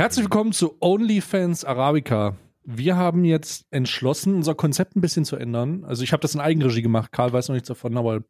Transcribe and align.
Herzlich 0.00 0.24
willkommen 0.24 0.52
zu 0.52 0.78
OnlyFans 0.80 1.66
Arabica. 1.66 2.38
Wir 2.64 2.96
haben 2.96 3.22
jetzt 3.26 3.66
entschlossen, 3.70 4.34
unser 4.34 4.54
Konzept 4.54 4.96
ein 4.96 5.02
bisschen 5.02 5.26
zu 5.26 5.36
ändern. 5.36 5.84
Also 5.84 6.04
ich 6.04 6.14
habe 6.14 6.22
das 6.22 6.34
in 6.34 6.40
Eigenregie 6.40 6.80
gemacht. 6.80 7.12
Karl 7.12 7.34
weiß 7.34 7.48
noch 7.48 7.54
nichts 7.54 7.68
davon, 7.68 7.98
aber 7.98 8.24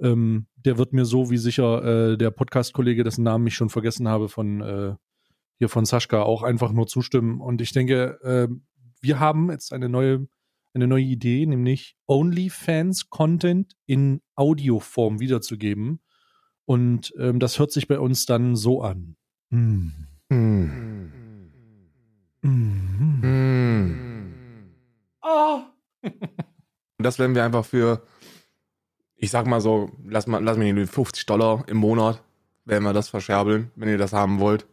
ähm, 0.00 0.48
der 0.56 0.76
wird 0.76 0.92
mir 0.92 1.04
so 1.04 1.30
wie 1.30 1.36
sicher 1.36 1.84
äh, 1.84 2.18
der 2.18 2.32
Podcast-Kollege, 2.32 3.04
dessen 3.04 3.22
Namen 3.22 3.46
ich 3.46 3.54
schon 3.54 3.70
vergessen 3.70 4.08
habe, 4.08 4.28
von 4.28 4.60
äh, 4.60 4.96
hier 5.58 5.68
von 5.68 5.84
Sascha 5.84 6.20
auch 6.20 6.42
einfach 6.42 6.72
nur 6.72 6.88
zustimmen. 6.88 7.40
Und 7.40 7.60
ich 7.60 7.70
denke, 7.70 8.18
äh, 8.24 8.48
wir 9.00 9.20
haben 9.20 9.52
jetzt 9.52 9.72
eine 9.72 9.88
neue, 9.88 10.26
eine 10.74 10.88
neue 10.88 11.04
Idee, 11.04 11.46
nämlich 11.46 11.94
OnlyFans-Content 12.08 13.76
in 13.86 14.20
Audioform 14.34 15.20
wiederzugeben. 15.20 16.00
Und 16.64 17.14
ähm, 17.20 17.38
das 17.38 17.60
hört 17.60 17.70
sich 17.70 17.86
bei 17.86 18.00
uns 18.00 18.26
dann 18.26 18.56
so 18.56 18.82
an. 18.82 19.14
Mm. 20.28 21.10
Mm. 22.42 23.20
Mm. 23.22 24.64
Oh. 25.22 25.60
das 26.98 27.18
werden 27.18 27.34
wir 27.34 27.44
einfach 27.44 27.64
für, 27.64 28.02
ich 29.16 29.30
sag 29.30 29.46
mal 29.46 29.60
so, 29.60 29.90
lass 30.06 30.26
mal, 30.26 30.42
lass 30.42 30.56
mich 30.56 30.90
50 30.90 31.26
Dollar 31.26 31.64
im 31.68 31.76
Monat, 31.78 32.22
werden 32.64 32.84
wir 32.84 32.92
das 32.92 33.08
verscherbeln, 33.08 33.70
wenn 33.76 33.88
ihr 33.88 33.98
das 33.98 34.12
haben 34.12 34.40
wollt. 34.40 34.66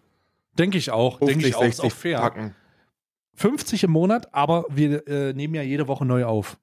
Denke 0.58 0.78
ich 0.78 0.92
auch. 0.92 1.20
Denke 1.20 1.48
ich 1.48 1.56
auch. 1.56 1.64
Ist 1.64 1.82
auch 1.82 1.92
fair. 1.92 2.20
Packen. 2.20 2.56
50 3.36 3.86
im 3.86 3.92
Monat, 3.92 4.34
aber 4.34 4.66
wir 4.70 5.08
äh, 5.08 5.34
nehmen 5.34 5.56
ja 5.56 5.62
jede 5.62 5.88
Woche 5.88 6.06
neu 6.06 6.26
auf. 6.26 6.58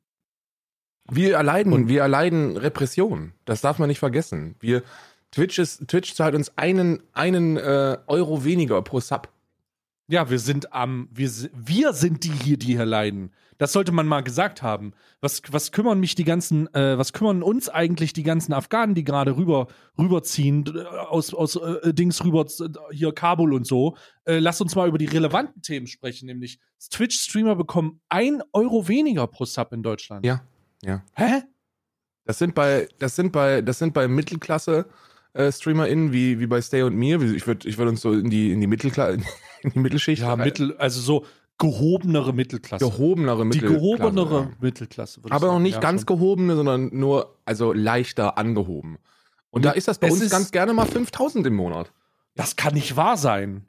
Wir 1.10 1.36
erleiden, 1.36 1.72
Und 1.72 1.88
wir 1.88 2.02
erleiden 2.02 2.56
Repression. 2.56 3.32
Das 3.46 3.62
darf 3.62 3.78
man 3.78 3.88
nicht 3.88 3.98
vergessen. 3.98 4.56
Wir, 4.60 4.82
Twitch, 5.30 5.58
ist, 5.58 5.86
Twitch 5.88 6.14
zahlt 6.14 6.34
uns 6.34 6.56
einen, 6.56 7.02
einen 7.12 7.56
äh, 7.56 7.98
Euro 8.06 8.44
weniger 8.44 8.80
pro 8.82 9.00
Sub. 9.00 9.28
Ja, 10.10 10.30
wir 10.30 10.38
sind 10.38 10.72
am, 10.72 11.08
wir, 11.12 11.30
wir 11.54 11.92
sind 11.92 12.24
die 12.24 12.32
hier, 12.32 12.56
die 12.56 12.76
hier 12.76 12.86
leiden. 12.86 13.30
Das 13.58 13.72
sollte 13.72 13.92
man 13.92 14.06
mal 14.06 14.22
gesagt 14.22 14.62
haben. 14.62 14.94
Was, 15.20 15.42
was 15.50 15.72
kümmern 15.72 16.00
mich 16.00 16.14
die 16.14 16.24
ganzen, 16.24 16.72
äh, 16.74 16.96
was 16.96 17.12
kümmern 17.12 17.42
uns 17.42 17.68
eigentlich 17.68 18.12
die 18.12 18.22
ganzen 18.22 18.52
Afghanen, 18.54 18.94
die 18.94 19.04
gerade 19.04 19.36
rüber, 19.36 19.66
rüberziehen, 19.98 20.64
äh, 20.74 20.84
aus, 20.84 21.34
aus 21.34 21.56
äh, 21.56 21.92
Dings 21.92 22.24
rüber, 22.24 22.46
hier 22.92 23.12
Kabul 23.12 23.52
und 23.52 23.66
so. 23.66 23.96
Äh, 24.24 24.38
lass 24.38 24.60
uns 24.60 24.76
mal 24.76 24.88
über 24.88 24.96
die 24.96 25.06
relevanten 25.06 25.60
Themen 25.60 25.88
sprechen, 25.88 26.26
nämlich 26.26 26.58
Twitch-Streamer 26.90 27.56
bekommen 27.56 28.00
ein 28.08 28.42
Euro 28.52 28.88
weniger 28.88 29.26
pro 29.26 29.44
Sub 29.44 29.72
in 29.72 29.82
Deutschland. 29.82 30.24
Ja, 30.24 30.42
ja. 30.82 31.02
Hä? 31.14 31.42
Das 32.24 32.38
sind 32.38 32.54
bei, 32.54 32.88
das 32.98 33.16
sind 33.16 33.32
bei, 33.32 33.60
das 33.60 33.78
sind 33.78 33.92
bei 33.92 34.06
Mittelklasse 34.06 34.86
äh, 35.38 35.52
StreamerInnen 35.52 36.12
wie, 36.12 36.40
wie 36.40 36.46
bei 36.46 36.60
Stay 36.60 36.82
und 36.82 36.96
mir. 36.96 37.22
Ich 37.22 37.46
würde 37.46 37.68
ich 37.68 37.78
würd 37.78 37.88
uns 37.88 38.00
so 38.00 38.12
in 38.12 38.28
die, 38.28 38.52
in 38.52 38.60
die 38.60 38.66
Mittelklasse, 38.66 39.18
in 39.62 39.70
die 39.70 39.78
Mittelschicht. 39.78 40.22
Ja, 40.22 40.36
Mittel, 40.36 40.76
also 40.78 41.00
so 41.00 41.24
gehobenere 41.58 42.32
Mittelklasse. 42.32 42.84
Gehobenere 42.84 43.44
Mittelklasse. 43.44 43.74
Die 43.74 43.80
gehobenere 43.80 44.40
ja. 44.40 44.50
Mittelklasse. 44.60 45.20
Aber 45.30 45.46
noch 45.46 45.60
nicht 45.60 45.74
ja, 45.74 45.80
ganz 45.80 46.02
schon. 46.02 46.06
gehobene, 46.06 46.56
sondern 46.56 46.90
nur, 46.92 47.36
also 47.44 47.72
leichter 47.72 48.36
angehoben. 48.36 48.98
Und 49.50 49.64
da 49.64 49.70
ist 49.70 49.88
das 49.88 49.98
bei 49.98 50.10
uns 50.10 50.28
ganz 50.28 50.50
gerne 50.50 50.74
mal 50.74 50.86
5000 50.86 51.46
im 51.46 51.54
Monat. 51.54 51.92
Das 52.34 52.56
kann 52.56 52.74
nicht 52.74 52.96
wahr 52.96 53.16
sein. 53.16 53.64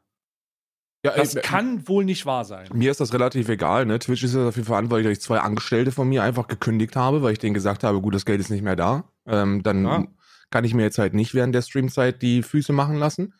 Ja, 1.05 1.15
das 1.15 1.35
ey, 1.35 1.41
kann 1.41 1.87
wohl 1.87 2.03
nicht 2.03 2.25
wahr 2.25 2.43
sein. 2.43 2.67
Mir 2.73 2.91
ist 2.91 2.99
das 2.99 3.13
relativ 3.13 3.47
egal. 3.47 3.85
Ne? 3.85 3.97
Twitch 3.99 4.23
ist 4.23 4.35
ja 4.35 4.43
dafür 4.43 4.65
verantwortlich, 4.65 5.07
dass 5.07 5.17
ich 5.17 5.23
zwei 5.23 5.39
Angestellte 5.39 5.93
von 5.93 6.09
mir 6.09 6.23
einfach 6.23 6.47
gekündigt 6.47 6.97
habe, 6.97 7.21
weil 7.21 7.31
ich 7.31 7.39
denen 7.39 7.53
gesagt 7.53 7.85
habe, 7.85 8.01
gut, 8.01 8.13
das 8.13 8.25
Geld 8.25 8.41
ist 8.41 8.49
nicht 8.49 8.63
mehr 8.63 8.75
da. 8.75 9.05
Ähm, 9.25 9.63
dann 9.63 9.85
ja 9.85 10.05
kann 10.49 10.63
ich 10.63 10.73
mir 10.73 10.83
jetzt 10.83 10.97
halt 10.97 11.13
nicht 11.13 11.33
während 11.33 11.53
der 11.53 11.61
Streamzeit 11.61 12.21
die 12.21 12.43
Füße 12.43 12.73
machen 12.73 12.95
lassen. 12.95 13.33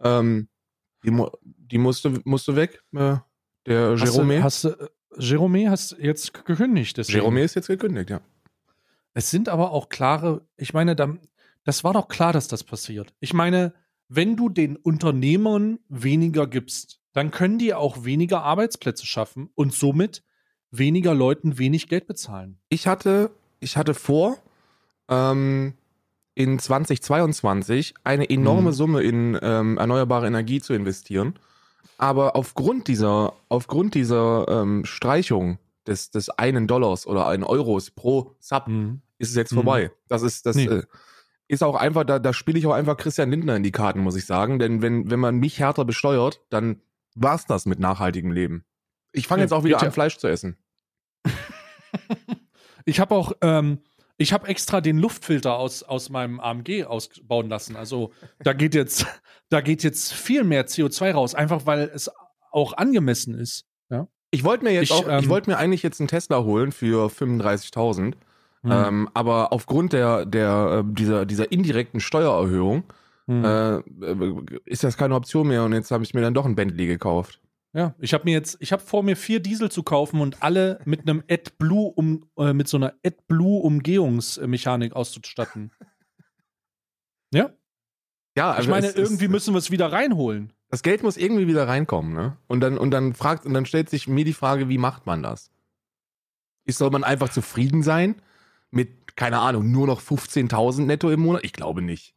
Ähm, 0.00 0.48
die, 1.04 1.24
die 1.44 1.78
musste, 1.78 2.20
musste 2.24 2.56
weg. 2.56 2.82
Äh, 2.94 3.16
der 3.66 3.94
Jerome. 3.94 4.42
Hast 4.42 4.64
du, 4.64 4.70
hast 4.70 4.80
du, 4.80 4.90
Jerome 5.18 5.70
hast 5.70 5.96
jetzt 5.98 6.44
gekündigt. 6.44 6.96
Deswegen. 6.96 7.18
Jerome 7.18 7.42
ist 7.42 7.54
jetzt 7.54 7.68
gekündigt, 7.68 8.10
ja. 8.10 8.20
Es 9.12 9.30
sind 9.30 9.48
aber 9.48 9.72
auch 9.72 9.88
klare, 9.88 10.46
ich 10.56 10.72
meine, 10.72 10.94
das 11.64 11.84
war 11.84 11.92
doch 11.92 12.08
klar, 12.08 12.32
dass 12.32 12.48
das 12.48 12.62
passiert. 12.64 13.12
Ich 13.18 13.34
meine, 13.34 13.74
wenn 14.08 14.36
du 14.36 14.48
den 14.48 14.76
Unternehmern 14.76 15.80
weniger 15.88 16.46
gibst, 16.46 17.00
dann 17.12 17.30
können 17.30 17.58
die 17.58 17.74
auch 17.74 18.04
weniger 18.04 18.42
Arbeitsplätze 18.42 19.06
schaffen 19.06 19.50
und 19.54 19.74
somit 19.74 20.22
weniger 20.70 21.14
Leuten 21.14 21.58
wenig 21.58 21.88
Geld 21.88 22.06
bezahlen. 22.06 22.60
Ich 22.68 22.86
hatte, 22.86 23.32
ich 23.58 23.76
hatte 23.76 23.94
vor, 23.94 24.38
ähm, 25.08 25.74
in 26.40 26.58
2022 26.58 27.94
eine 28.02 28.30
enorme 28.30 28.70
mhm. 28.70 28.74
Summe 28.74 29.02
in 29.02 29.38
ähm, 29.42 29.76
erneuerbare 29.76 30.26
Energie 30.26 30.62
zu 30.62 30.72
investieren. 30.72 31.34
Aber 31.98 32.34
aufgrund 32.34 32.88
dieser, 32.88 33.34
aufgrund 33.50 33.94
dieser 33.94 34.46
ähm, 34.48 34.86
Streichung 34.86 35.58
des, 35.86 36.10
des 36.10 36.30
einen 36.30 36.66
Dollars 36.66 37.06
oder 37.06 37.26
einen 37.26 37.44
Euros 37.44 37.90
pro 37.90 38.36
Sub 38.40 38.68
mhm. 38.68 39.02
ist 39.18 39.28
es 39.28 39.36
jetzt 39.36 39.52
vorbei. 39.52 39.88
Mhm. 39.88 39.90
Das 40.08 40.22
ist, 40.22 40.46
das 40.46 40.56
nee. 40.56 40.64
äh, 40.64 40.82
ist 41.46 41.62
auch 41.62 41.74
einfach, 41.74 42.04
da, 42.04 42.18
da 42.18 42.32
spiele 42.32 42.58
ich 42.58 42.66
auch 42.66 42.72
einfach 42.72 42.96
Christian 42.96 43.30
Lindner 43.30 43.56
in 43.56 43.62
die 43.62 43.70
Karten, 43.70 44.00
muss 44.00 44.16
ich 44.16 44.24
sagen. 44.24 44.58
Denn 44.58 44.80
wenn, 44.80 45.10
wenn 45.10 45.20
man 45.20 45.36
mich 45.36 45.58
härter 45.58 45.84
besteuert, 45.84 46.40
dann 46.48 46.80
war's 47.14 47.44
das 47.44 47.66
mit 47.66 47.80
nachhaltigem 47.80 48.32
Leben. 48.32 48.64
Ich 49.12 49.26
fange 49.26 49.42
jetzt 49.42 49.52
auch 49.52 49.64
wieder 49.64 49.82
an, 49.82 49.92
Fleisch 49.92 50.16
zu 50.16 50.26
essen. 50.26 50.56
ich 52.86 52.98
habe 52.98 53.14
auch, 53.14 53.32
ähm, 53.42 53.80
ich 54.20 54.34
habe 54.34 54.48
extra 54.48 54.82
den 54.82 54.98
Luftfilter 54.98 55.56
aus, 55.56 55.82
aus 55.82 56.10
meinem 56.10 56.40
AMG 56.40 56.84
ausbauen 56.84 57.48
lassen. 57.48 57.74
Also 57.74 58.12
da 58.40 58.52
geht 58.52 58.74
jetzt, 58.74 59.06
da 59.48 59.62
geht 59.62 59.82
jetzt 59.82 60.12
viel 60.12 60.44
mehr 60.44 60.66
CO2 60.66 61.12
raus, 61.12 61.34
einfach 61.34 61.64
weil 61.64 61.90
es 61.94 62.10
auch 62.50 62.74
angemessen 62.74 63.34
ist. 63.34 63.64
Ja? 63.88 64.08
Ich 64.30 64.44
wollte 64.44 64.64
mir 64.64 64.72
jetzt 64.72 64.90
ich, 64.90 64.92
auch, 64.92 65.08
ähm, 65.08 65.20
ich 65.20 65.30
wollte 65.30 65.48
mir 65.48 65.56
eigentlich 65.56 65.82
jetzt 65.82 66.00
einen 66.00 66.08
Tesla 66.08 66.42
holen 66.42 66.70
für 66.70 67.06
35.000. 67.06 68.12
Mhm. 68.62 68.70
Ähm, 68.70 69.08
aber 69.14 69.54
aufgrund 69.54 69.94
der, 69.94 70.26
der, 70.26 70.84
äh, 70.84 70.92
dieser, 70.92 71.24
dieser 71.24 71.50
indirekten 71.50 71.98
Steuererhöhung 72.00 72.84
mhm. 73.26 73.44
äh, 73.46 73.80
ist 74.66 74.84
das 74.84 74.98
keine 74.98 75.14
Option 75.14 75.48
mehr 75.48 75.64
und 75.64 75.72
jetzt 75.72 75.90
habe 75.90 76.04
ich 76.04 76.12
mir 76.12 76.20
dann 76.20 76.34
doch 76.34 76.44
ein 76.44 76.56
Bentley 76.56 76.86
gekauft. 76.86 77.40
Ja, 77.72 77.94
ich 78.00 78.14
habe 78.14 78.24
mir 78.24 78.32
jetzt, 78.32 78.56
ich 78.60 78.72
habe 78.72 78.82
vor 78.82 79.04
mir 79.04 79.16
vier 79.16 79.38
Diesel 79.38 79.70
zu 79.70 79.84
kaufen 79.84 80.20
und 80.20 80.42
alle 80.42 80.80
mit 80.84 81.02
einem 81.02 81.22
AdBlue 81.30 81.92
um, 81.92 82.28
äh, 82.36 82.52
mit 82.52 82.66
so 82.66 82.76
einer 82.76 82.94
AdBlue 83.04 83.60
Umgehungsmechanik 83.60 84.94
auszustatten. 84.94 85.70
ja? 87.32 87.50
Ja, 88.36 88.50
also 88.50 88.62
ich 88.62 88.68
meine, 88.68 88.88
es, 88.88 88.96
irgendwie 88.96 89.26
es, 89.26 89.30
müssen 89.30 89.54
wir 89.54 89.58
es 89.58 89.70
wieder 89.70 89.92
reinholen. 89.92 90.52
Das 90.68 90.82
Geld 90.82 91.02
muss 91.04 91.16
irgendwie 91.16 91.46
wieder 91.46 91.68
reinkommen, 91.68 92.12
ne? 92.12 92.36
Und 92.48 92.60
dann 92.60 92.76
und 92.78 92.90
dann 92.90 93.14
fragt 93.14 93.44
und 93.46 93.54
dann 93.54 93.66
stellt 93.66 93.88
sich 93.88 94.08
mir 94.08 94.24
die 94.24 94.32
Frage, 94.32 94.68
wie 94.68 94.78
macht 94.78 95.06
man 95.06 95.22
das? 95.22 95.50
Ist, 96.64 96.78
soll 96.78 96.90
man 96.90 97.04
einfach 97.04 97.28
zufrieden 97.28 97.82
sein 97.82 98.20
mit 98.70 99.16
keine 99.16 99.40
Ahnung 99.40 99.70
nur 99.70 99.86
noch 99.86 100.00
15.000 100.00 100.82
Netto 100.82 101.10
im 101.10 101.20
Monat? 101.20 101.44
Ich 101.44 101.52
glaube 101.52 101.82
nicht. 101.82 102.14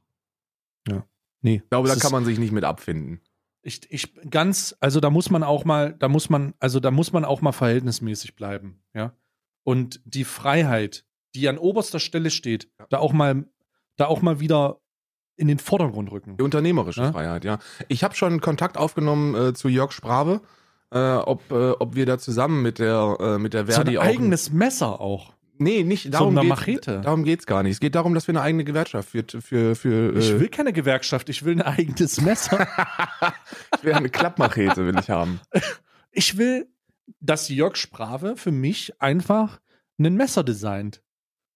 Ja, 0.88 1.06
nee. 1.42 1.62
Ich 1.64 1.70
glaube, 1.70 1.90
da 1.90 1.96
kann 1.96 2.12
man 2.12 2.26
sich 2.26 2.40
nicht 2.40 2.52
mit 2.52 2.64
abfinden 2.64 3.22
ich, 3.64 3.82
ich 3.90 4.14
ganz, 4.30 4.76
also 4.80 5.00
da 5.00 5.10
muss 5.10 5.30
man 5.30 5.44
auch 5.44 5.66
mal, 5.66 5.94
da 5.94 6.10
muss 6.10 6.30
man, 6.30 6.54
also 6.60 6.80
da 6.80 6.92
muss 6.92 7.14
man 7.14 7.26
auch 7.26 7.42
mal 7.42 7.54
verhältnismäßig 7.54 8.36
bleiben, 8.36 8.84
ja. 8.94 9.14
Und 9.64 10.02
die 10.04 10.26
Freiheit, 10.26 11.06
die 11.36 11.48
an 11.48 11.58
oberster 11.58 12.00
Stelle 12.00 12.30
steht, 12.30 12.70
ja. 12.78 12.86
da 12.90 12.98
auch 12.98 13.14
mal, 13.14 13.46
da 13.96 14.08
auch 14.08 14.22
mal 14.22 14.42
wieder 14.42 14.82
in 15.38 15.48
den 15.48 15.58
Vordergrund 15.58 16.12
rücken. 16.12 16.36
Die 16.38 16.44
unternehmerische 16.44 17.02
ja? 17.02 17.12
Freiheit, 17.14 17.46
ja. 17.46 17.60
Ich 17.88 18.04
habe 18.04 18.14
schon 18.16 18.42
Kontakt 18.42 18.78
aufgenommen 18.78 19.34
äh, 19.34 19.54
zu 19.54 19.70
Jörg 19.70 19.94
Sprave, 19.94 20.42
äh, 20.92 21.00
ob, 21.00 21.50
äh, 21.52 21.72
ob 21.72 21.96
wir 21.96 22.06
da 22.06 22.20
zusammen 22.20 22.62
mit 22.62 22.80
der 22.80 23.18
äh, 23.20 23.38
mit 23.40 23.54
der 23.54 23.66
Verdi 23.66 23.96
so 23.96 24.00
ein 24.02 24.08
eigenes 24.08 24.52
Messer 24.52 25.00
auch. 25.00 25.34
Nee, 25.58 25.84
nicht 25.84 26.14
darum. 26.14 26.34
So 26.34 26.40
eine 26.40 26.50
Machete. 26.50 27.02
Darum 27.02 27.24
geht's 27.24 27.46
gar 27.46 27.64
nicht. 27.64 27.74
Es 27.74 27.80
geht 27.80 27.96
darum, 27.96 28.14
dass 28.14 28.28
wir 28.28 28.34
eine 28.34 28.42
eigene 28.42 28.64
Gewerkschaft 28.64 29.10
für. 29.10 29.24
für, 29.42 29.76
für 29.76 30.16
äh 30.16 30.20
ich 30.20 30.40
will 30.40 30.50
keine 30.50 30.74
Gewerkschaft, 30.74 31.30
ich 31.30 31.46
will 31.46 31.54
ein 31.54 31.62
eigenes 31.62 32.22
Messer. 32.22 32.68
ich 33.78 33.84
will 33.84 33.94
eine 33.94 34.10
Klappmachete, 34.10 34.86
will 34.86 34.98
ich 35.00 35.10
haben. 35.10 35.40
Ich 36.12 36.38
will, 36.38 36.68
dass 37.20 37.50
Jörg 37.50 37.76
Sprave 37.76 38.36
für 38.36 38.52
mich 38.52 39.00
einfach 39.02 39.60
ein 40.00 40.16
Messer 40.16 40.44
designt. 40.44 41.02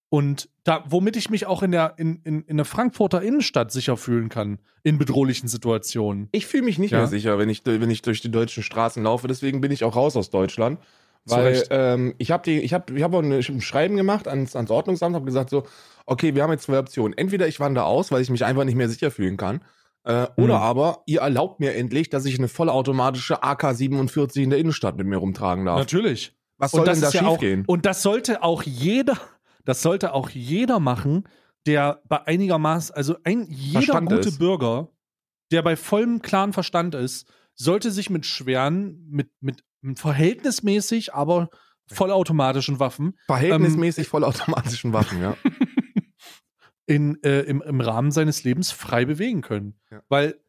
Und 0.10 0.50
da, 0.64 0.86
womit 0.88 1.18
ich 1.18 1.30
mich 1.30 1.48
auch 1.48 1.64
in 1.64 1.72
der, 1.72 1.96
in, 1.98 2.22
in, 2.24 2.44
in 2.44 2.58
der 2.58 2.66
Frankfurter 2.66 3.22
Innenstadt 3.22 3.72
sicher 3.72 3.98
fühlen 3.98 4.30
kann, 4.30 4.60
in 4.84 4.98
bedrohlichen 4.98 5.50
Situationen. 5.50 6.30
Ich 6.32 6.46
fühle 6.46 6.64
mich 6.64 6.80
nicht 6.80 6.92
ja. 6.92 7.00
mehr 7.00 7.08
sicher, 7.08 7.38
wenn 7.38 7.50
ich, 7.50 7.66
wenn 7.66 7.90
ich 7.90 8.04
durch 8.04 8.22
die 8.22 8.32
deutschen 8.32 8.64
Straßen 8.64 9.04
laufe. 9.04 9.28
Deswegen 9.28 9.60
bin 9.60 9.72
ich 9.72 9.84
auch 9.84 9.98
raus 9.98 10.16
aus 10.16 10.30
Deutschland. 10.30 10.80
Weil 11.30 11.64
ähm, 11.70 12.16
ich 12.18 12.32
habe 12.32 12.50
ich 12.50 12.74
habe 12.74 12.94
ich 12.96 13.04
hab 13.04 13.14
auch 13.14 13.22
ein 13.22 13.62
Schreiben 13.62 13.96
gemacht 13.96 14.28
ans, 14.28 14.56
ans 14.56 14.72
Ordnungsamt, 14.72 15.16
habe 15.16 15.26
gesagt 15.26 15.50
so, 15.50 15.64
okay, 16.06 16.36
wir 16.36 16.44
haben 16.44 16.52
jetzt 16.52 16.64
zwei 16.64 16.80
Optionen. 16.80 17.18
Entweder 17.18 17.48
ich 17.48 17.60
wandere 17.60 17.86
aus, 17.86 18.12
weil 18.12 18.22
ich 18.22 18.30
mich 18.30 18.46
einfach 18.46 18.64
nicht 18.64 18.76
mehr 18.76 18.90
sicher 18.90 19.12
fühlen 19.12 19.38
kann, 19.38 19.62
äh, 20.06 20.22
mhm. 20.22 20.44
oder 20.44 20.60
aber 20.60 21.04
ihr 21.06 21.22
erlaubt 21.22 21.60
mir 21.60 21.76
endlich, 21.76 22.10
dass 22.10 22.26
ich 22.26 22.38
eine 22.38 22.48
vollautomatische 22.48 23.44
AK-47 23.44 24.44
in 24.44 24.50
der 24.52 24.60
Innenstadt 24.60 24.98
mit 24.98 25.06
mir 25.06 25.18
rumtragen 25.18 25.66
darf. 25.66 25.80
Natürlich. 25.80 26.34
Was 26.58 26.72
soll 26.72 26.86
denn 26.86 27.02
da 27.02 27.12
schiefgehen? 27.12 27.60
Ja 27.62 27.66
und 27.68 27.86
das 27.86 28.02
sollte 28.02 28.42
auch 28.42 28.64
jeder, 28.64 29.18
das 29.66 29.82
sollte 29.82 30.14
auch 30.14 30.30
jeder 30.30 30.80
machen, 30.80 31.28
der 31.68 32.02
bei 32.08 32.26
einigermaßen, 32.26 32.96
also 32.96 33.18
ein 33.24 33.48
jeder 33.50 33.82
Verstand 33.82 34.10
gute 34.10 34.30
ist. 34.30 34.40
Bürger, 34.40 34.90
der 35.52 35.62
bei 35.62 35.76
vollem 35.76 36.22
klaren 36.22 36.54
Verstand 36.54 36.96
ist, 36.96 37.28
sollte 37.56 37.92
sich 37.92 38.10
mit 38.10 38.26
schweren, 38.26 39.06
mit, 39.10 39.30
mit 39.42 39.64
verhältnismäßig, 39.96 41.14
aber 41.14 41.50
vollautomatischen 41.88 42.80
Waffen. 42.80 43.18
Verhältnismäßig 43.28 44.08
ähm, 44.08 44.10
vollautomatischen 44.10 44.94
Waffen, 44.94 45.22
ja. 45.22 45.38
in, 46.86 47.22
äh, 47.24 47.42
im, 47.42 47.62
im 47.62 47.82
Rahmen 47.82 48.12
seines 48.12 48.44
Lebens 48.44 48.72
frei 48.72 49.06
bewegen 49.06 49.42
können. 49.42 49.80
Ja. 49.92 50.02
Weil 50.10 50.40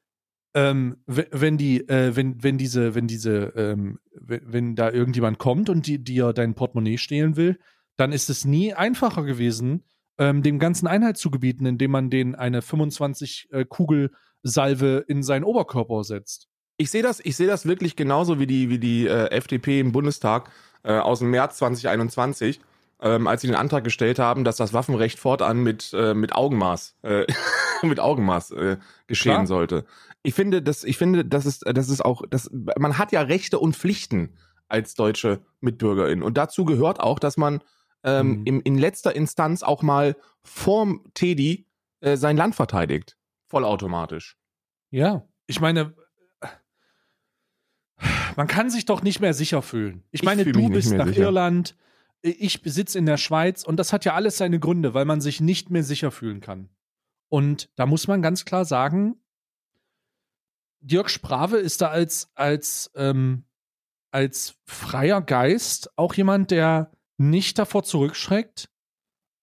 ähm, 0.55 0.97
wenn 1.07 1.59
die, 1.59 1.89
äh, 1.89 2.17
wenn, 2.17 2.43
wenn 2.43 2.59
diese, 2.59 2.95
wenn 2.95 3.07
diese, 3.07 3.53
ähm, 3.55 3.99
wenn 4.13 4.75
da 4.75 4.91
irgendjemand 4.91 5.39
kommt 5.39 5.69
und 5.69 5.87
die, 5.87 6.03
dir 6.03 6.33
dein 6.33 6.55
Portemonnaie 6.55 6.99
stehlen 6.99 7.37
will, 7.37 7.59
dann 7.97 8.13
ist 8.13 8.31
es 8.31 8.45
nie 8.45 8.73
einfacher 8.73 9.25
gewesen, 9.25 9.85
ähm, 10.19 10.43
dem 10.43 10.59
ganzen 10.59 10.87
Einheit 10.87 11.17
zu 11.17 11.31
gebieten, 11.31 11.67
indem 11.67 11.91
man 11.91 12.11
den 12.11 12.35
eine 12.35 12.63
25 12.63 13.49
äh, 13.51 13.65
Kugel 13.65 14.11
Salve 14.43 15.05
in 15.07 15.23
seinen 15.23 15.45
Oberkörper 15.45 16.05
setzt. 16.05 16.48
Ich 16.79 16.91
sehe 16.91 17.03
das, 17.03 17.21
ich 17.21 17.37
sehe 17.37 17.47
das 17.47 17.67
wirklich 17.67 17.95
genauso 17.97 18.39
wie 18.39 18.47
die, 18.47 18.71
wie 18.71 18.79
die 18.79 19.07
äh, 19.07 19.31
FDP 19.31 19.81
im 19.81 19.93
Bundestag 19.93 20.51
äh, 20.83 20.95
aus 20.95 21.19
dem 21.19 21.31
März 21.31 21.59
2021 21.59 22.61
ähm, 23.01 23.27
als 23.27 23.43
sie 23.43 23.47
den 23.47 23.57
Antrag 23.57 23.85
gestellt 23.85 24.19
haben, 24.19 24.45
dass 24.45 24.57
das 24.57 24.73
Waffenrecht 24.73 25.19
fortan 25.19 25.63
mit, 25.63 25.93
äh, 25.93 26.15
mit 26.15 26.35
Augenmaß, 26.35 26.97
äh, 27.03 27.27
mit 27.83 28.01
Augenmaß 28.01 28.51
äh, 28.53 28.77
geschehen 29.07 29.35
Klar. 29.35 29.47
sollte. 29.47 29.85
Ich 30.23 30.35
finde, 30.35 30.63
das, 30.63 30.85
ich 30.85 30.99
finde, 30.99 31.25
das 31.25 31.47
ist, 31.47 31.65
das 31.67 31.89
ist 31.89 32.05
auch, 32.05 32.23
das, 32.29 32.51
man 32.53 32.99
hat 32.99 33.13
ja 33.13 33.23
Rechte 33.23 33.59
und 33.59 33.77
Pflichten 33.77 34.35
als 34.67 34.95
deutsche 34.95 35.41
Mitbürgerin. 35.61 36.23
Und 36.23 36.37
dazu 36.37 36.65
gehört 36.65 37.01
auch, 37.01 37.19
dass 37.19 37.37
man 37.37 37.63
ähm, 38.03 38.41
mhm. 38.41 38.47
im, 38.47 38.61
in 38.63 38.79
letzter 38.79 39.15
Instanz 39.15 39.63
auch 39.63 39.83
mal 39.83 40.17
vorm 40.43 41.05
Teddy 41.15 41.67
äh, 42.01 42.17
sein 42.17 42.37
Land 42.37 42.57
verteidigt. 42.57 43.17
Vollautomatisch. 43.47 44.37
Ja, 44.91 45.25
ich 45.47 45.61
meine, 45.61 45.95
man 48.37 48.47
kann 48.47 48.71
sich 48.71 48.85
doch 48.85 49.03
nicht 49.03 49.21
mehr 49.21 49.35
sicher 49.35 49.63
fühlen. 49.63 50.03
Ich, 50.11 50.21
ich 50.21 50.27
meine, 50.27 50.45
du 50.45 50.69
bist 50.69 50.93
nach 50.93 51.07
sicher. 51.07 51.23
Irland, 51.23 51.77
ich 52.23 52.63
besitze 52.63 52.99
in 52.99 53.07
der 53.07 53.17
Schweiz 53.17 53.63
und 53.63 53.77
das 53.77 53.93
hat 53.93 54.05
ja 54.05 54.15
alles 54.15 54.39
seine 54.39 54.59
Gründe, 54.59 54.95
weil 54.95 55.05
man 55.05 55.21
sich 55.21 55.41
nicht 55.41 55.71
mehr 55.71 55.85
sicher 55.85 56.11
fühlen 56.11 56.41
kann. 56.41 56.69
Und 57.29 57.71
da 57.77 57.87
muss 57.87 58.09
man 58.09 58.23
ganz 58.23 58.45
klar 58.45 58.65
sagen, 58.65 59.17
Dirk 60.81 61.11
Sprave 61.11 61.59
ist 61.59 61.81
da 61.81 61.89
als, 61.89 62.31
als, 62.35 62.91
ähm, 62.95 63.45
als 64.11 64.57
freier 64.65 65.21
Geist 65.21 65.91
auch 65.97 66.15
jemand, 66.15 66.51
der 66.51 66.93
nicht 67.19 67.59
davor 67.59 67.83
zurückschreckt, 67.83 68.71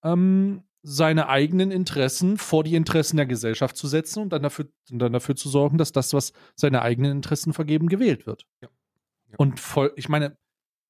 ähm, 0.02 0.62
seine 0.82 1.28
eigenen 1.28 1.72
Interessen 1.72 2.38
vor 2.38 2.62
die 2.62 2.76
Interessen 2.76 3.16
der 3.16 3.26
Gesellschaft 3.26 3.76
zu 3.76 3.88
setzen 3.88 4.22
und 4.22 4.30
dann 4.30 4.42
dafür, 4.42 4.68
und 4.90 5.00
dann 5.00 5.12
dafür 5.12 5.34
zu 5.34 5.48
sorgen, 5.48 5.78
dass 5.78 5.92
das, 5.92 6.12
was 6.14 6.32
seine 6.54 6.82
eigenen 6.82 7.10
Interessen 7.10 7.52
vergeben, 7.52 7.88
gewählt 7.88 8.26
wird. 8.26 8.46
Ja. 8.62 8.68
Und 9.36 9.60
voll, 9.60 9.92
ich 9.96 10.08
meine, 10.08 10.36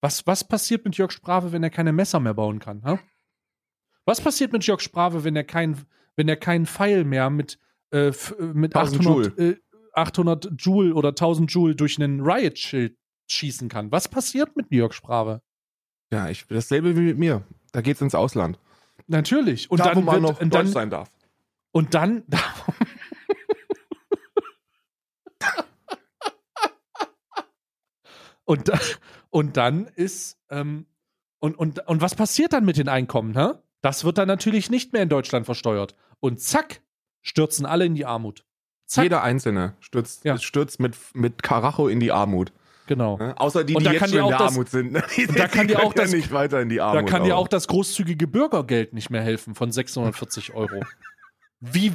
was, 0.01 0.27
was 0.27 0.47
passiert 0.47 0.85
mit 0.85 0.97
Jörg 0.97 1.11
Sprave, 1.11 1.53
wenn 1.53 1.63
er 1.63 1.71
keine 1.71 1.93
Messer 1.93 2.21
mehr 2.21 2.35
bauen 2.35 2.59
kann? 2.59 2.83
Ha? 2.85 2.99
Was 4.05 4.21
passiert 4.21 4.53
mit 4.53 4.65
Jörg 4.65 4.81
Sprave, 4.81 5.25
wenn 5.25 5.37
er 5.37 5.45
keinen 5.45 5.87
wenn 6.17 6.29
er 6.29 6.37
keinen 6.37 6.67
Pfeil 6.67 7.05
mehr 7.05 7.31
mit, 7.31 7.59
äh, 7.93 8.13
mit 8.41 8.75
800 8.75 9.05
Joule. 9.05 9.27
Äh, 9.39 9.57
800 9.93 10.53
Joule 10.59 10.95
oder 10.95 11.11
1000 11.11 11.51
Joule 11.53 11.77
durch 11.77 12.01
einen 12.01 12.21
Riot-Schild 12.21 12.97
schießen 13.29 13.69
kann? 13.69 13.93
Was 13.93 14.09
passiert 14.09 14.57
mit 14.57 14.71
Jörg 14.71 14.93
Sprave? 14.93 15.43
Ja, 16.11 16.29
ich, 16.29 16.47
dasselbe 16.49 16.97
wie 16.97 17.03
mit 17.03 17.19
mir. 17.19 17.45
Da 17.73 17.81
geht's 17.81 18.01
ins 18.01 18.15
Ausland. 18.15 18.59
Natürlich. 19.07 19.71
Und 19.71 19.81
da, 19.81 19.85
dann 19.87 19.97
wo 19.97 20.01
man 20.01 20.23
wird, 20.23 20.23
noch 20.23 20.41
und 20.41 20.55
dann, 20.55 20.67
sein 20.67 20.91
darf. 20.91 21.11
Und 21.73 21.95
dann. 21.95 22.25
und, 28.47 28.73
und 29.31 29.57
dann 29.59 29.87
ist. 29.95 30.39
Ähm, 30.49 30.87
und, 31.39 31.55
und, 31.59 31.87
und 31.87 32.01
was 32.01 32.15
passiert 32.15 32.55
dann 32.55 32.65
mit 32.65 32.79
den 32.79 32.89
Einkommen? 32.89 33.37
Hä? 33.37 33.59
Das 33.83 34.05
wird 34.05 34.17
dann 34.17 34.27
natürlich 34.27 34.71
nicht 34.71 34.95
mehr 34.95 35.03
in 35.03 35.11
Deutschland 35.11 35.45
versteuert. 35.45 35.95
Und 36.19 36.41
zack, 36.41 36.81
stürzen 37.21 37.67
alle 37.67 37.85
in 37.85 37.95
die 37.95 38.07
Armut. 38.07 38.45
Zack. 38.87 39.05
Jeder 39.05 39.23
Einzelne 39.23 39.75
stürzt, 39.81 40.25
ja. 40.25 40.39
stürzt 40.39 40.81
mit, 40.81 40.97
mit 41.13 41.43
Karacho 41.43 41.89
in 41.89 42.01
die 42.01 42.11
Armut. 42.11 42.53
Genau. 42.87 43.19
Ja, 43.21 43.37
außer 43.37 43.65
die, 43.65 43.75
die 43.75 43.85
jetzt 43.85 44.11
schon 44.11 44.19
in 44.19 44.29
der 44.29 44.39
das, 44.39 44.53
Armut 44.53 44.71
sind. 44.71 44.93
Ne? 44.93 45.03
Die, 45.17 45.27
da 45.27 45.49
kann 45.49 45.69
dir 45.69 45.83
auch 45.83 45.93
das, 45.93 46.13
nicht 46.13 46.33
weiter 46.33 46.61
in 46.63 46.69
die 46.69 46.81
Armut. 46.81 47.03
Da 47.03 47.03
kann 47.03 47.25
dir 47.25 47.37
auch 47.37 47.49
das 47.49 47.69
großzügige 47.69 48.27
Bürgergeld 48.27 48.95
nicht 48.95 49.11
mehr 49.11 49.23
helfen 49.23 49.55
von 49.55 49.73
640 49.73 50.55
Euro. 50.55 50.81
Wie, 51.61 51.93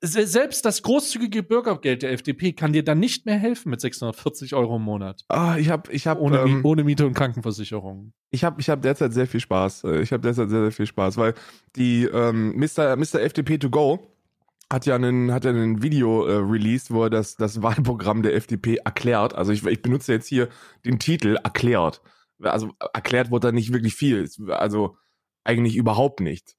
selbst 0.00 0.64
das 0.64 0.82
großzügige 0.82 1.42
Bürgergeld 1.42 2.02
der 2.02 2.12
FDP 2.12 2.52
kann 2.52 2.72
dir 2.72 2.82
dann 2.82 2.98
nicht 2.98 3.26
mehr 3.26 3.36
helfen 3.36 3.70
mit 3.70 3.80
640 3.80 4.54
Euro 4.54 4.76
im 4.76 4.82
Monat. 4.82 5.24
Ah, 5.28 5.56
ich 5.58 5.68
habe, 5.68 5.92
ich 5.92 6.06
habe 6.06 6.20
ohne, 6.20 6.38
ähm, 6.38 6.64
ohne 6.64 6.84
Miete 6.84 7.06
und 7.06 7.14
Krankenversicherung. 7.14 8.12
Ich 8.30 8.44
habe, 8.44 8.60
ich 8.60 8.68
habe 8.70 8.80
derzeit 8.80 9.12
sehr 9.12 9.26
viel 9.26 9.40
Spaß. 9.40 9.84
Äh, 9.84 10.00
ich 10.00 10.12
habe 10.12 10.22
derzeit 10.22 10.50
sehr, 10.50 10.62
sehr 10.62 10.72
viel 10.72 10.86
Spaß, 10.86 11.16
weil 11.16 11.34
die 11.76 12.04
ähm, 12.04 12.56
Mr. 12.56 12.96
Mr. 12.96 13.20
FDP 13.20 13.58
to 13.58 13.70
go 13.70 14.10
hat 14.72 14.86
ja 14.86 14.96
einen, 14.96 15.32
hat 15.32 15.44
ja 15.44 15.52
ein 15.52 15.82
Video 15.82 16.26
äh, 16.26 16.36
released, 16.36 16.90
wo 16.90 17.04
er 17.04 17.10
das, 17.10 17.36
das 17.36 17.62
Wahlprogramm 17.62 18.22
der 18.22 18.34
FDP 18.34 18.76
erklärt. 18.76 19.34
Also 19.34 19.52
ich, 19.52 19.64
ich 19.64 19.82
benutze 19.82 20.12
jetzt 20.12 20.26
hier 20.26 20.48
den 20.84 20.98
Titel 20.98 21.36
erklärt. 21.36 22.00
Also 22.42 22.72
erklärt 22.92 23.30
wurde 23.30 23.48
da 23.48 23.52
nicht 23.52 23.72
wirklich 23.72 23.94
viel. 23.94 24.28
Also 24.48 24.96
eigentlich 25.44 25.76
überhaupt 25.76 26.20
nichts. 26.20 26.56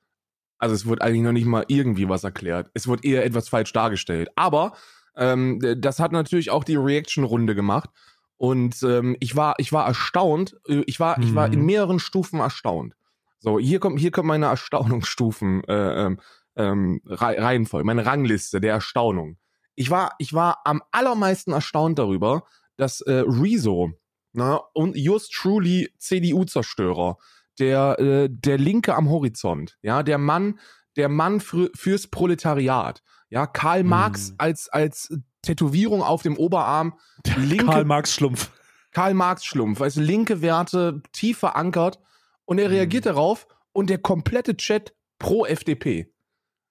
Also 0.58 0.76
es 0.76 0.86
wird 0.86 1.02
eigentlich 1.02 1.24
noch 1.24 1.32
nicht 1.32 1.46
mal 1.46 1.66
irgendwie 1.68 2.08
was 2.10 2.24
erklärt. 2.24 2.70
Es 2.74 2.88
wird 2.88 3.04
eher 3.04 3.26
etwas 3.26 3.50
falsch 3.50 3.74
dargestellt. 3.74 4.30
Aber 4.36 4.74
ähm, 5.16 5.60
das 5.78 6.00
hat 6.00 6.12
natürlich 6.12 6.52
auch 6.52 6.64
die 6.64 6.76
Reaction-Runde 6.76 7.56
gemacht. 7.56 7.90
Und 8.38 8.82
ähm, 8.84 9.16
ich 9.20 9.36
war, 9.36 9.56
ich 9.58 9.72
war 9.72 9.88
erstaunt. 9.88 10.58
Äh, 10.68 10.84
ich 10.88 11.00
war, 11.00 11.18
mhm. 11.18 11.24
ich 11.26 11.36
war 11.36 11.48
in 11.48 11.60
mhm. 11.60 11.66
mehreren 11.66 12.00
Stufen 12.00 12.40
erstaunt. 12.40 12.96
So, 13.40 13.60
hier 13.60 13.80
kommt, 13.80 14.00
hier 14.00 14.12
kommt 14.12 14.28
meine 14.28 14.48
Erstaunungsstufen 14.48 15.64
äh, 15.66 16.06
ähm, 16.06 16.20
ähm 16.56 17.02
Reihenfolge, 17.06 17.86
meine 17.86 18.06
Rangliste 18.06 18.60
der 18.60 18.74
Erstaunung. 18.74 19.38
Ich 19.76 19.90
war, 19.90 20.16
ich 20.20 20.34
war 20.34 20.60
am 20.64 20.82
allermeisten 20.92 21.52
erstaunt 21.52 22.00
darüber, 22.00 22.44
dass 22.78 23.02
äh, 23.02 23.24
Rezo 23.28 23.92
na, 24.34 24.62
und 24.74 24.98
Just 24.98 25.34
Truly 25.34 25.90
CDU-Zerstörer 25.98 27.18
der, 27.60 28.00
äh, 28.00 28.30
der 28.30 28.58
Linke 28.58 28.96
am 28.96 29.10
Horizont, 29.10 29.78
ja, 29.82 30.04
der 30.04 30.18
Mann, 30.18 30.60
der 30.96 31.10
Mann 31.10 31.40
für, 31.40 31.70
fürs 31.76 32.08
Proletariat, 32.08 33.02
ja, 33.30 33.48
Karl 33.48 33.84
Marx 33.84 34.30
hm. 34.30 34.36
als, 34.38 34.70
als 34.70 35.18
Tätowierung 35.42 36.02
auf 36.02 36.22
dem 36.22 36.38
Oberarm, 36.38 36.98
linke, 37.38 37.66
Karl 37.66 37.86
Marx 37.86 38.14
Schlumpf. 38.14 38.52
Karl 38.92 39.14
Marx 39.14 39.46
Schlumpf, 39.46 39.82
also 39.82 40.00
linke 40.00 40.42
Werte 40.42 41.02
tief 41.12 41.40
verankert 41.40 42.00
und 42.46 42.60
er 42.60 42.70
reagiert 42.70 43.06
hm. 43.06 43.14
darauf 43.14 43.48
und 43.74 43.90
der 43.90 43.98
komplette 43.98 44.56
Chat 44.56 44.94
pro 45.20 45.46
FDP. 45.46 46.12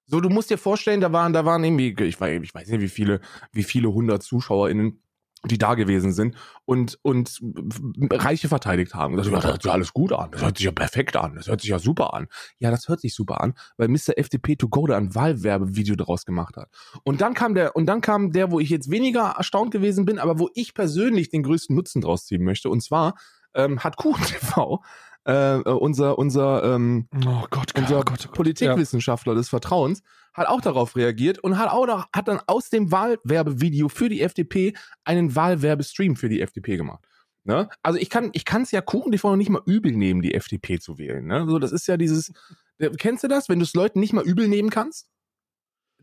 So, 0.07 0.21
du 0.21 0.29
musst 0.29 0.51
dir 0.51 0.59
vorstellen, 0.59 1.01
da 1.01 1.13
waren, 1.13 1.33
da 1.33 1.45
waren 1.45 1.65
irgendwie, 1.65 1.95
ich 2.05 2.21
weiß, 2.21 2.43
ich 2.43 2.55
weiß 2.55 2.69
nicht, 2.69 2.81
wie 2.81 2.89
viele, 2.89 3.21
wie 3.53 3.63
viele 3.63 3.93
hundert 3.93 4.23
ZuschauerInnen 4.23 5.03
die 5.45 5.59
da 5.59 5.75
gewesen 5.75 6.13
sind 6.13 6.37
und, 6.65 6.99
und 7.03 7.41
Reiche 8.11 8.49
verteidigt 8.49 8.95
haben. 8.95 9.17
Das, 9.17 9.29
hört 9.31 9.63
sich 9.63 9.73
alles 9.73 9.93
gut 9.93 10.13
an. 10.13 10.31
Das 10.31 10.43
hört 10.43 10.59
sich 10.59 10.65
ja 10.67 10.73
perfekt 10.73 11.17
an. 11.17 11.35
Das 11.35 11.49
hört 11.49 11.61
sich 11.61 11.71
ja 11.71 11.79
super 11.79 12.15
an. 12.15 12.27
Ja, 12.59 12.71
das 12.71 12.89
hört 12.89 13.01
sich 13.01 13.15
super 13.15 13.41
an, 13.41 13.55
weil 13.77 13.89
Mr. 13.89 14.17
FDP 14.17 14.57
to 14.57 14.69
go 14.69 14.87
da 14.87 14.97
ein 14.97 15.15
Wahlwerbevideo 15.15 15.97
daraus 15.97 16.25
gemacht 16.25 16.57
hat. 16.57 16.69
Und 17.03 17.21
dann 17.21 17.35
kam 17.35 17.55
der, 17.55 17.77
und 17.77 17.87
dann 17.87 18.01
kam 18.01 18.33
der, 18.33 18.51
wo 18.51 18.61
ich 18.61 18.71
jetzt 18.71 18.91
weniger 18.91 19.35
erstaunt 19.37 19.71
gewesen 19.71 20.05
bin, 20.05 20.19
aber 20.19 20.39
wo 20.39 20.49
ich 20.55 20.75
persönlich 20.75 21.31
den 21.31 21.43
größten 21.43 21.75
Nutzen 21.75 22.01
draus 22.01 22.27
ziehen 22.27 22.45
möchte. 22.45 22.69
Und 22.69 22.83
zwar 22.83 23.15
ähm, 23.55 23.81
hat 23.81 23.97
KuchenTV 23.97 24.81
äh, 25.25 25.57
unser 25.59 26.19
unser 26.19 26.65
ähm, 26.65 27.09
oh 27.27 27.45
Gott, 27.51 27.73
unser 27.77 27.97
Gott, 27.97 28.07
oh 28.09 28.27
Gott. 28.27 28.33
Politikwissenschaftler 28.33 29.33
ja. 29.33 29.39
des 29.39 29.49
Vertrauens 29.49 30.03
hat 30.35 30.49
auch 30.49 30.61
darauf 30.61 30.97
reagiert 30.97 31.39
und 31.39 31.59
hat 31.59 31.71
auch 31.71 31.87
noch, 31.87 32.09
hat 32.13 32.29
dann 32.29 32.41
aus 32.47 32.69
dem 32.69 32.91
Wahlwerbevideo 32.91 33.89
für 33.89 34.09
die 34.09 34.21
FDP 34.21 34.75
einen 35.05 35.35
Wahlwerbestream 35.35 36.17
für 36.17 36.29
die 36.29 36.41
FDP 36.41 36.77
gemacht. 36.77 37.05
Ne? 37.45 37.69
Also 37.83 37.99
ich 37.99 38.11
kann 38.11 38.31
ich 38.33 38.45
kann 38.45 38.63
es 38.63 38.71
ja 38.71 38.81
Kuchen 38.81 39.13
die 39.13 39.21
noch 39.23 39.37
nicht 39.37 39.51
mal 39.51 39.63
übel 39.67 39.93
nehmen, 39.93 40.23
die 40.23 40.35
FDP 40.35 40.81
zu 40.81 40.99
wählen. 40.99 41.27
Ne? 41.27 41.47
So 41.47 41.59
das 41.59 41.73
ist 41.73 41.87
ja 41.87 41.97
dieses 41.97 42.33
kennst 42.99 43.23
du 43.23 43.29
das, 43.29 43.49
wenn 43.49 43.59
du 43.59 43.65
es 43.65 43.75
Leuten 43.75 44.01
nicht 44.01 44.13
mal 44.13 44.25
übel 44.25 44.49
nehmen 44.49 44.71
kannst? 44.71 45.09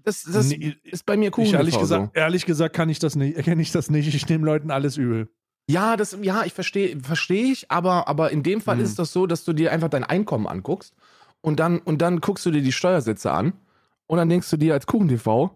Das, 0.03 0.23
das 0.23 0.49
nee, 0.49 0.75
ist 0.83 1.05
bei 1.05 1.15
mir 1.15 1.29
Kuchen. 1.29 1.53
ehrlich 1.53 1.77
gesagt, 1.77 2.15
so. 2.15 2.19
ehrlich 2.19 2.45
gesagt 2.45 2.75
kann 2.75 2.89
ich 2.89 2.99
das 2.99 3.15
nicht, 3.15 3.37
erkenne 3.37 3.61
ich 3.61 3.71
das 3.71 3.89
nicht. 3.91 4.13
Ich 4.13 4.27
nehme 4.27 4.45
Leuten 4.45 4.71
alles 4.71 4.97
übel. 4.97 5.29
Ja, 5.69 5.95
das, 5.95 6.17
ja, 6.21 6.43
ich 6.43 6.53
verstehe, 6.53 6.99
verstehe 6.99 7.51
ich, 7.51 7.69
aber, 7.69 8.07
aber 8.07 8.31
in 8.31 8.41
dem 8.41 8.61
Fall 8.61 8.77
mhm. 8.77 8.83
ist 8.83 8.97
das 8.97 9.13
so, 9.13 9.27
dass 9.27 9.43
du 9.43 9.53
dir 9.53 9.71
einfach 9.71 9.89
dein 9.89 10.03
Einkommen 10.03 10.47
anguckst 10.47 10.95
und 11.41 11.59
dann, 11.59 11.79
und 11.79 12.01
dann 12.01 12.19
guckst 12.19 12.45
du 12.45 12.51
dir 12.51 12.63
die 12.63 12.71
Steuersätze 12.71 13.31
an 13.31 13.53
und 14.11 14.17
dann 14.17 14.27
denkst 14.27 14.49
du 14.49 14.57
dir 14.57 14.73
als 14.73 14.85
KuchenTV, 14.87 15.51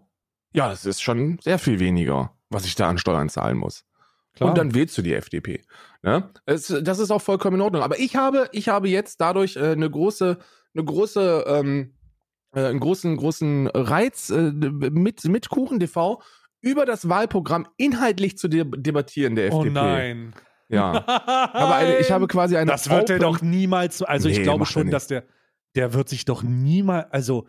ja, 0.53 0.69
das 0.69 0.85
ist 0.85 1.01
schon 1.01 1.37
sehr 1.43 1.59
viel 1.59 1.81
weniger, 1.81 2.31
was 2.49 2.65
ich 2.65 2.75
da 2.75 2.87
an 2.87 2.97
Steuern 2.97 3.27
zahlen 3.27 3.57
muss. 3.57 3.83
Klar. 4.33 4.47
Und 4.47 4.57
dann 4.57 4.73
wählst 4.73 4.97
du 4.97 5.01
die 5.01 5.13
FDP. 5.13 5.65
Ne? 6.03 6.29
Das, 6.45 6.73
das 6.81 6.99
ist 6.99 7.11
auch 7.11 7.21
vollkommen 7.21 7.57
in 7.57 7.61
Ordnung. 7.61 7.81
Aber 7.81 7.99
ich 7.99 8.15
habe, 8.15 8.47
ich 8.53 8.69
habe 8.69 8.87
jetzt 8.87 9.19
dadurch 9.19 9.57
äh, 9.57 9.73
eine 9.73 9.91
große, 9.91 10.37
eine 10.73 10.85
große, 10.85 11.43
ähm, 11.45 11.95
äh, 12.55 12.61
einen 12.61 12.79
großen, 12.79 13.17
großen 13.17 13.67
Reiz 13.67 14.29
äh, 14.29 14.53
mit, 14.53 15.25
mit 15.25 15.49
KuchenTV 15.49 16.23
über 16.61 16.85
das 16.85 17.09
Wahlprogramm 17.09 17.67
inhaltlich 17.75 18.37
zu 18.37 18.47
de 18.47 18.63
debattieren 18.73 19.35
der 19.35 19.47
FDP. 19.47 19.67
Oh 19.67 19.71
nein. 19.73 20.33
Ja. 20.69 21.05
Aber 21.05 21.75
eine, 21.75 21.97
ich 21.97 22.09
habe 22.09 22.27
quasi 22.27 22.55
eine. 22.55 22.71
Das 22.71 22.89
wird 22.89 23.09
er 23.09 23.19
doch 23.19 23.41
niemals. 23.41 24.01
Also 24.01 24.29
ich 24.29 24.37
Nee, 24.37 24.43
glaube 24.43 24.59
macht 24.59 24.69
er 24.69 24.79
schon, 24.79 24.91
dass 24.91 25.07
der, 25.07 25.25
der 25.75 25.93
wird 25.93 26.07
sich 26.07 26.23
doch 26.23 26.41
niemals, 26.41 27.11
also, 27.11 27.47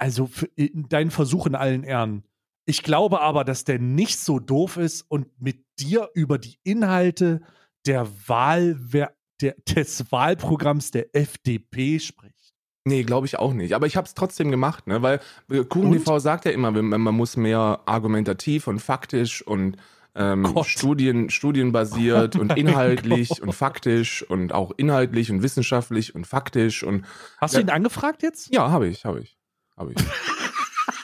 also 0.00 0.26
für, 0.26 0.46
in 0.56 0.88
deinen 0.88 1.10
Versuch 1.10 1.46
in 1.46 1.54
allen 1.54 1.84
Ehren. 1.84 2.24
Ich 2.66 2.82
glaube 2.82 3.20
aber, 3.20 3.44
dass 3.44 3.64
der 3.64 3.78
nicht 3.78 4.18
so 4.18 4.38
doof 4.38 4.76
ist 4.76 5.02
und 5.08 5.26
mit 5.40 5.64
dir 5.78 6.10
über 6.14 6.38
die 6.38 6.58
Inhalte 6.62 7.40
der 7.86 8.06
Wahl, 8.26 8.78
der, 8.92 9.14
des 9.68 10.10
Wahlprogramms 10.12 10.90
der 10.90 11.14
FDP 11.14 11.98
spricht. 11.98 12.54
Nee, 12.84 13.02
glaube 13.02 13.26
ich 13.26 13.38
auch 13.38 13.52
nicht. 13.52 13.74
Aber 13.74 13.86
ich 13.86 13.96
habe 13.96 14.06
es 14.06 14.14
trotzdem 14.14 14.50
gemacht, 14.50 14.86
ne? 14.86 15.02
Weil 15.02 15.20
äh, 15.50 15.64
Kuchen 15.64 15.88
Und? 15.90 15.98
TV 15.98 16.18
sagt 16.18 16.44
ja 16.46 16.50
immer, 16.50 16.70
man 16.70 17.14
muss 17.14 17.36
mehr 17.36 17.80
argumentativ 17.86 18.66
und 18.66 18.78
faktisch 18.80 19.42
und 19.46 19.76
ähm. 20.14 20.52
Studien, 20.64 21.30
studienbasiert 21.30 22.36
Oh 22.36 22.40
und 22.40 22.52
inhaltlich 22.58 23.28
Gott. 23.28 23.40
und 23.40 23.52
faktisch 23.52 24.22
und 24.28 24.52
auch 24.52 24.72
inhaltlich 24.76 25.30
und 25.30 25.42
wissenschaftlich 25.42 26.14
und 26.14 26.26
faktisch 26.26 26.82
und 26.82 27.04
Hast 27.38 27.54
Ja. 27.54 27.60
du 27.60 27.66
ihn 27.66 27.70
angefragt 27.70 28.22
jetzt? 28.22 28.52
ja, 28.52 28.70
habe 28.70 28.88
ich, 28.88 29.04
habe 29.04 29.20
ich, 29.20 29.38
habe 29.80 29.92
ich. 29.92 29.98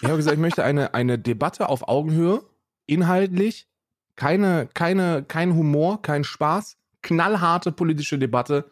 ich 0.00 0.04
habe 0.08 0.16
gesagt, 0.16 0.34
ich 0.34 0.40
möchte 0.40 0.62
eine, 0.62 0.94
eine 0.94 1.18
Debatte 1.18 1.68
auf 1.68 1.88
Augenhöhe, 1.88 2.42
inhaltlich, 2.86 3.68
keine, 4.14 4.68
keine, 4.72 5.24
kein 5.24 5.54
Humor, 5.54 6.00
kein 6.02 6.22
Spaß, 6.24 6.76
knallharte 7.02 7.72
politische 7.72 8.18
Debatte, 8.18 8.70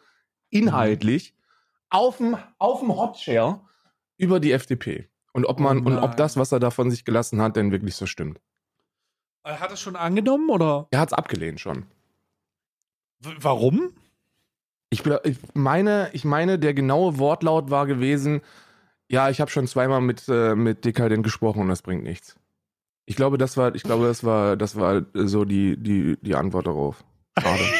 inhaltlich, 0.49 1.33
auf 1.89 2.17
dem, 2.17 2.37
auf 2.57 2.79
dem 2.79 2.95
Hotchair 2.95 3.61
über 4.17 4.39
die 4.39 4.51
FDP. 4.51 5.09
Und 5.33 5.45
ob 5.45 5.59
man, 5.59 5.79
Oh 5.79 5.89
und 5.89 5.97
ob 5.99 6.15
das, 6.15 6.37
was 6.37 6.51
er 6.53 6.59
da 6.59 6.71
von 6.71 6.89
sich 6.89 7.03
gelassen 7.03 7.41
hat, 7.41 7.57
denn 7.57 7.71
wirklich 7.71 7.95
so 7.95 8.05
stimmt. 8.05 8.39
Hat 9.43 9.69
er 9.69 9.75
schon 9.77 9.95
angenommen 9.95 10.49
oder 10.49 10.87
Er 10.91 10.99
hat 11.01 11.09
es 11.09 11.13
abgelehnt 11.13 11.59
schon. 11.59 11.85
w- 13.19 13.35
warum? 13.39 13.91
Ich, 14.89 15.05
ich 15.05 15.37
meine, 15.53 16.09
ich 16.13 16.23
meine, 16.23 16.57
der 16.57 16.73
genaue 16.73 17.17
Wortlaut 17.19 17.69
war 17.69 17.85
gewesen, 17.85 18.41
ja, 19.09 19.29
ich 19.29 19.41
habe 19.41 19.51
schon 19.51 19.67
zweimal 19.67 20.01
mit, 20.01 20.27
äh, 20.27 20.55
mit 20.55 20.85
Dekadent 20.85 21.23
gesprochen 21.23 21.61
und 21.61 21.69
das 21.69 21.81
bringt 21.81 22.03
nichts. 22.03 22.35
Ich 23.05 23.15
glaube, 23.15 23.37
das 23.37 23.55
war, 23.55 23.75
ich 23.75 23.83
glaube, 23.83 24.07
das 24.07 24.23
war, 24.23 24.57
das 24.57 24.75
war 24.75 25.05
so 25.13 25.45
die, 25.45 25.77
die, 25.77 26.17
die 26.21 26.35
Antwort 26.35 26.67
darauf. 26.67 27.03
Schade. 27.39 27.63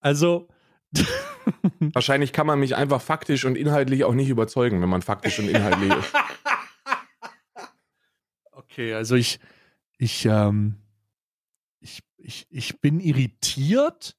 Also, 0.00 0.48
Wahrscheinlich 1.92 2.32
kann 2.32 2.46
man 2.46 2.58
mich 2.58 2.76
einfach 2.76 3.00
faktisch 3.00 3.44
und 3.44 3.56
inhaltlich 3.56 4.04
auch 4.04 4.14
nicht 4.14 4.28
überzeugen, 4.28 4.80
wenn 4.82 4.88
man 4.88 5.02
faktisch 5.02 5.38
und 5.38 5.48
inhaltlich 5.48 5.92
ist. 5.92 6.12
Okay, 8.56 8.94
also 8.94 9.14
ich, 9.14 9.38
ich, 9.98 10.24
ähm, 10.24 10.80
ich, 11.78 12.00
ich, 12.16 12.44
ich 12.50 12.80
bin 12.80 12.98
irritiert. 12.98 14.16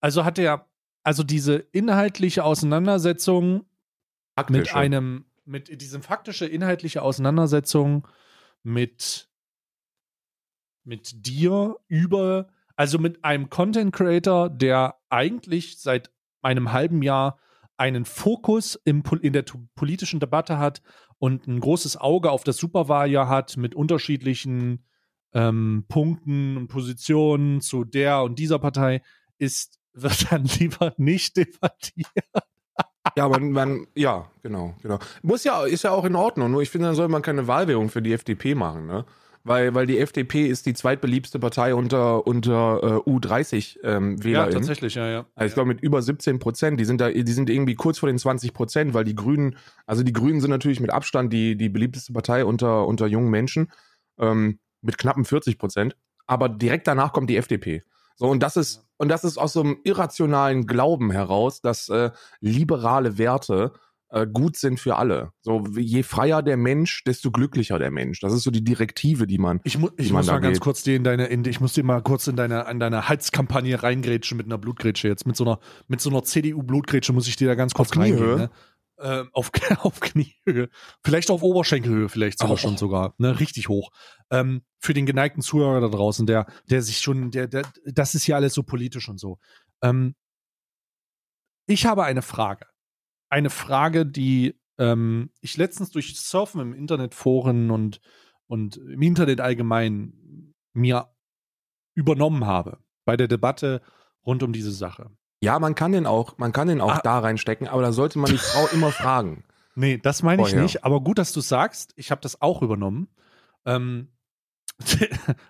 Also 0.00 0.24
hat 0.24 0.36
er, 0.36 0.68
also 1.02 1.22
diese 1.22 1.56
inhaltliche 1.56 2.44
Auseinandersetzung 2.44 3.66
mit 4.48 4.68
Faktisch. 4.68 4.74
einem, 4.74 5.24
mit 5.44 5.80
diesem 5.80 6.02
faktische 6.02 6.46
inhaltliche 6.46 7.02
Auseinandersetzung 7.02 8.06
mit, 8.62 9.28
mit 10.84 11.26
dir 11.26 11.76
über, 11.88 12.48
also 12.76 12.98
mit 12.98 13.24
einem 13.24 13.50
Content 13.50 13.92
Creator, 13.92 14.48
der 14.48 14.96
eigentlich 15.10 15.78
seit 15.78 16.10
einem 16.40 16.72
halben 16.72 17.02
Jahr 17.02 17.38
einen 17.76 18.04
Fokus 18.04 18.80
im, 18.84 19.02
in 19.22 19.32
der 19.32 19.44
politischen 19.74 20.20
Debatte 20.20 20.58
hat 20.58 20.82
und 21.18 21.46
ein 21.46 21.60
großes 21.60 21.96
Auge 21.96 22.30
auf 22.30 22.44
das 22.44 22.56
Superwahljahr 22.58 23.28
hat 23.28 23.56
mit 23.56 23.74
unterschiedlichen 23.74 24.84
ähm, 25.34 25.84
Punkten 25.88 26.56
und 26.56 26.68
Positionen 26.68 27.60
zu 27.60 27.84
der 27.84 28.22
und 28.22 28.38
dieser 28.38 28.58
Partei, 28.58 29.02
ist, 29.38 29.80
wird 29.94 30.32
dann 30.32 30.44
lieber 30.58 30.92
nicht 30.96 31.36
debattiert. 31.36 32.08
Ja, 33.16 33.28
man, 33.28 33.50
man, 33.50 33.86
ja, 33.94 34.30
genau, 34.42 34.74
genau. 34.82 34.98
Muss 35.22 35.44
ja, 35.44 35.64
ist 35.64 35.84
ja 35.84 35.90
auch 35.90 36.04
in 36.04 36.16
Ordnung. 36.16 36.50
Nur 36.50 36.62
ich 36.62 36.70
finde, 36.70 36.86
dann 36.88 36.94
soll 36.94 37.08
man 37.08 37.22
keine 37.22 37.46
Wahlwährung 37.46 37.88
für 37.88 38.00
die 38.00 38.12
FDP 38.12 38.54
machen, 38.54 38.86
ne? 38.86 39.04
Weil, 39.44 39.74
weil 39.74 39.86
die 39.86 39.98
FDP 39.98 40.46
ist 40.46 40.66
die 40.66 40.74
zweitbeliebste 40.74 41.40
Partei 41.40 41.74
unter, 41.74 42.28
unter 42.28 43.02
äh, 43.04 43.10
U30 43.10 43.78
ähm, 43.82 44.22
WählerInnen. 44.22 44.54
tatsächlich, 44.54 44.94
ja, 44.94 45.08
ja. 45.08 45.26
Also 45.34 45.48
ich 45.48 45.54
glaube 45.54 45.66
mit 45.66 45.80
über 45.80 46.00
17 46.00 46.38
Prozent, 46.38 46.78
die 46.78 46.84
sind 46.84 47.00
da, 47.00 47.10
die 47.10 47.32
sind 47.32 47.50
irgendwie 47.50 47.74
kurz 47.74 47.98
vor 47.98 48.06
den 48.06 48.18
20 48.18 48.54
Prozent, 48.54 48.94
weil 48.94 49.02
die 49.02 49.16
Grünen, 49.16 49.56
also 49.84 50.04
die 50.04 50.12
Grünen 50.12 50.40
sind 50.40 50.50
natürlich 50.50 50.78
mit 50.78 50.92
Abstand 50.92 51.32
die, 51.32 51.56
die 51.56 51.68
beliebteste 51.68 52.12
Partei 52.12 52.44
unter, 52.44 52.86
unter 52.86 53.08
jungen 53.08 53.30
Menschen, 53.30 53.72
ähm, 54.20 54.60
mit 54.80 54.96
knappen 54.96 55.24
40 55.24 55.58
Prozent. 55.58 55.96
Aber 56.28 56.48
direkt 56.48 56.86
danach 56.86 57.12
kommt 57.12 57.28
die 57.28 57.36
FDP. 57.36 57.82
So, 58.22 58.28
und 58.28 58.40
das 58.40 58.56
ist, 58.56 58.84
und 58.98 59.08
das 59.08 59.24
ist 59.24 59.36
aus 59.36 59.52
so 59.52 59.62
einem 59.62 59.78
irrationalen 59.82 60.68
Glauben 60.68 61.10
heraus, 61.10 61.60
dass 61.60 61.88
äh, 61.88 62.12
liberale 62.38 63.18
Werte 63.18 63.72
äh, 64.10 64.28
gut 64.28 64.56
sind 64.56 64.78
für 64.78 64.94
alle. 64.94 65.32
So, 65.40 65.64
je 65.76 66.04
freier 66.04 66.40
der 66.40 66.56
Mensch, 66.56 67.02
desto 67.02 67.32
glücklicher 67.32 67.80
der 67.80 67.90
Mensch. 67.90 68.20
Das 68.20 68.32
ist 68.32 68.44
so 68.44 68.52
die 68.52 68.62
Direktive, 68.62 69.26
die 69.26 69.38
man. 69.38 69.58
Ich, 69.64 69.76
mu 69.76 69.88
ich 69.96 70.12
man 70.12 70.20
muss 70.20 70.28
mal 70.28 70.38
ganz 70.38 70.58
geht. 70.58 70.62
kurz 70.62 70.84
dir 70.84 70.94
in 70.94 71.02
deine, 71.02 71.26
in, 71.26 71.44
ich 71.46 71.60
muss 71.60 71.72
dir 71.72 71.82
mal 71.82 72.00
kurz 72.00 72.28
in 72.28 72.36
deine, 72.36 72.66
an 72.66 72.78
deine 72.78 73.08
Halskampagne 73.08 73.82
reingrätschen 73.82 74.36
mit 74.36 74.46
einer 74.46 74.58
Blutgrätsche 74.58 75.08
jetzt. 75.08 75.26
Mit 75.26 75.34
so 75.34 75.42
einer, 75.42 75.58
mit 75.88 76.00
so 76.00 76.08
einer 76.08 76.22
CDU-Blutgrätsche 76.22 77.12
muss 77.12 77.26
ich 77.26 77.34
dir 77.34 77.48
da 77.48 77.56
ganz 77.56 77.74
kurz 77.74 77.96
reingehen. 77.96 78.36
Ne? 78.36 78.50
Ähm, 79.02 79.30
auf, 79.32 79.50
auf 79.78 80.00
Kniehöhe. 80.00 80.68
Vielleicht 81.04 81.30
auf 81.30 81.42
Oberschenkelhöhe, 81.42 82.08
vielleicht 82.08 82.38
sogar 82.38 82.54
Oh. 82.54 82.56
schon 82.56 82.76
sogar. 82.76 83.14
Ne? 83.18 83.40
Richtig 83.40 83.68
hoch. 83.68 83.90
Ähm, 84.30 84.62
für 84.78 84.94
den 84.94 85.06
geneigten 85.06 85.42
Zuhörer 85.42 85.80
da 85.80 85.88
draußen, 85.88 86.26
der, 86.26 86.46
der 86.70 86.82
sich 86.82 86.98
schon, 86.98 87.30
der, 87.30 87.48
der, 87.48 87.62
das 87.84 88.14
ist 88.14 88.26
ja 88.26 88.36
alles 88.36 88.54
so 88.54 88.62
politisch 88.62 89.08
und 89.08 89.18
so. 89.18 89.38
Ähm, 89.82 90.14
ich 91.66 91.86
habe 91.86 92.04
eine 92.04 92.22
Frage. 92.22 92.66
Eine 93.28 93.50
Frage, 93.50 94.06
die 94.06 94.60
ähm, 94.78 95.30
ich 95.40 95.56
letztens 95.56 95.90
durch 95.90 96.18
Surfen 96.18 96.60
im 96.60 96.72
Internetforen 96.74 97.70
und, 97.70 98.00
und 98.46 98.76
im 98.76 99.02
Internet 99.02 99.40
allgemein 99.40 100.54
mir 100.74 101.12
übernommen 101.94 102.46
habe 102.46 102.78
bei 103.04 103.16
der 103.16 103.28
Debatte 103.28 103.82
rund 104.24 104.42
um 104.42 104.52
diese 104.52 104.72
Sache. 104.72 105.10
Ja, 105.42 105.58
man 105.58 105.74
kann 105.74 105.92
den 105.92 106.06
auch, 106.06 106.38
man 106.38 106.52
kann 106.52 106.68
den 106.68 106.80
auch 106.80 106.92
Ah. 106.96 107.00
da 107.02 107.18
reinstecken, 107.18 107.66
aber 107.66 107.82
da 107.82 107.92
sollte 107.92 108.18
man 108.18 108.30
die 108.30 108.38
Frau 108.38 108.66
immer 108.68 108.92
fragen. 108.92 109.44
Nee, 109.74 109.98
das 109.98 110.22
meine 110.22 110.42
ich 110.42 110.48
Vorher. 110.50 110.62
nicht, 110.62 110.84
aber 110.84 111.00
gut, 111.00 111.18
dass 111.18 111.32
du 111.32 111.40
sagst. 111.40 111.92
Ich 111.96 112.10
habe 112.10 112.20
das 112.20 112.40
auch 112.40 112.62
übernommen. 112.62 113.08
Ähm, 113.64 114.08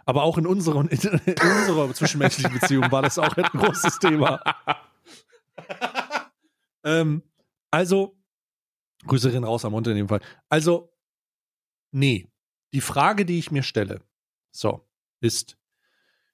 aber 0.07 0.23
auch 0.23 0.39
in, 0.39 0.47
unseren, 0.47 0.89
in 0.89 0.99
unserer 0.99 1.93
zwischenmenschlichen 1.93 2.59
Beziehung 2.59 2.91
war 2.91 3.03
das 3.03 3.19
auch 3.19 3.37
ein 3.37 3.45
großes 3.45 3.99
Thema. 3.99 4.41
ähm, 6.85 7.23
also, 7.71 8.17
Grüße 9.07 9.31
gehen 9.31 9.45
raus 9.45 9.65
am 9.65 9.73
Monte 9.73 9.91
in 9.91 9.97
dem 9.97 10.09
Fall. 10.09 10.21
Also, 10.49 10.93
nee. 11.91 12.29
Die 12.73 12.81
Frage, 12.81 13.27
die 13.27 13.39
ich 13.39 13.51
mir 13.51 13.63
stelle, 13.63 14.01
so, 14.51 14.87
ist, 15.21 15.59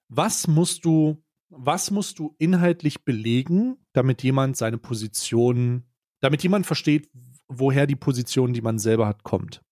was 0.08 0.46
musst 0.46 0.84
du, 0.84 1.20
was 1.50 1.90
musst 1.90 2.18
du 2.18 2.34
inhaltlich 2.38 3.04
belegen, 3.04 3.76
damit 3.92 4.22
jemand 4.22 4.56
seine 4.56 4.78
Position, 4.78 5.84
damit 6.20 6.42
jemand 6.42 6.66
versteht, 6.66 7.10
woher 7.48 7.86
die 7.86 7.96
Position, 7.96 8.52
die 8.52 8.60
man 8.60 8.78
selber 8.78 9.06
hat, 9.06 9.24
kommt? 9.24 9.62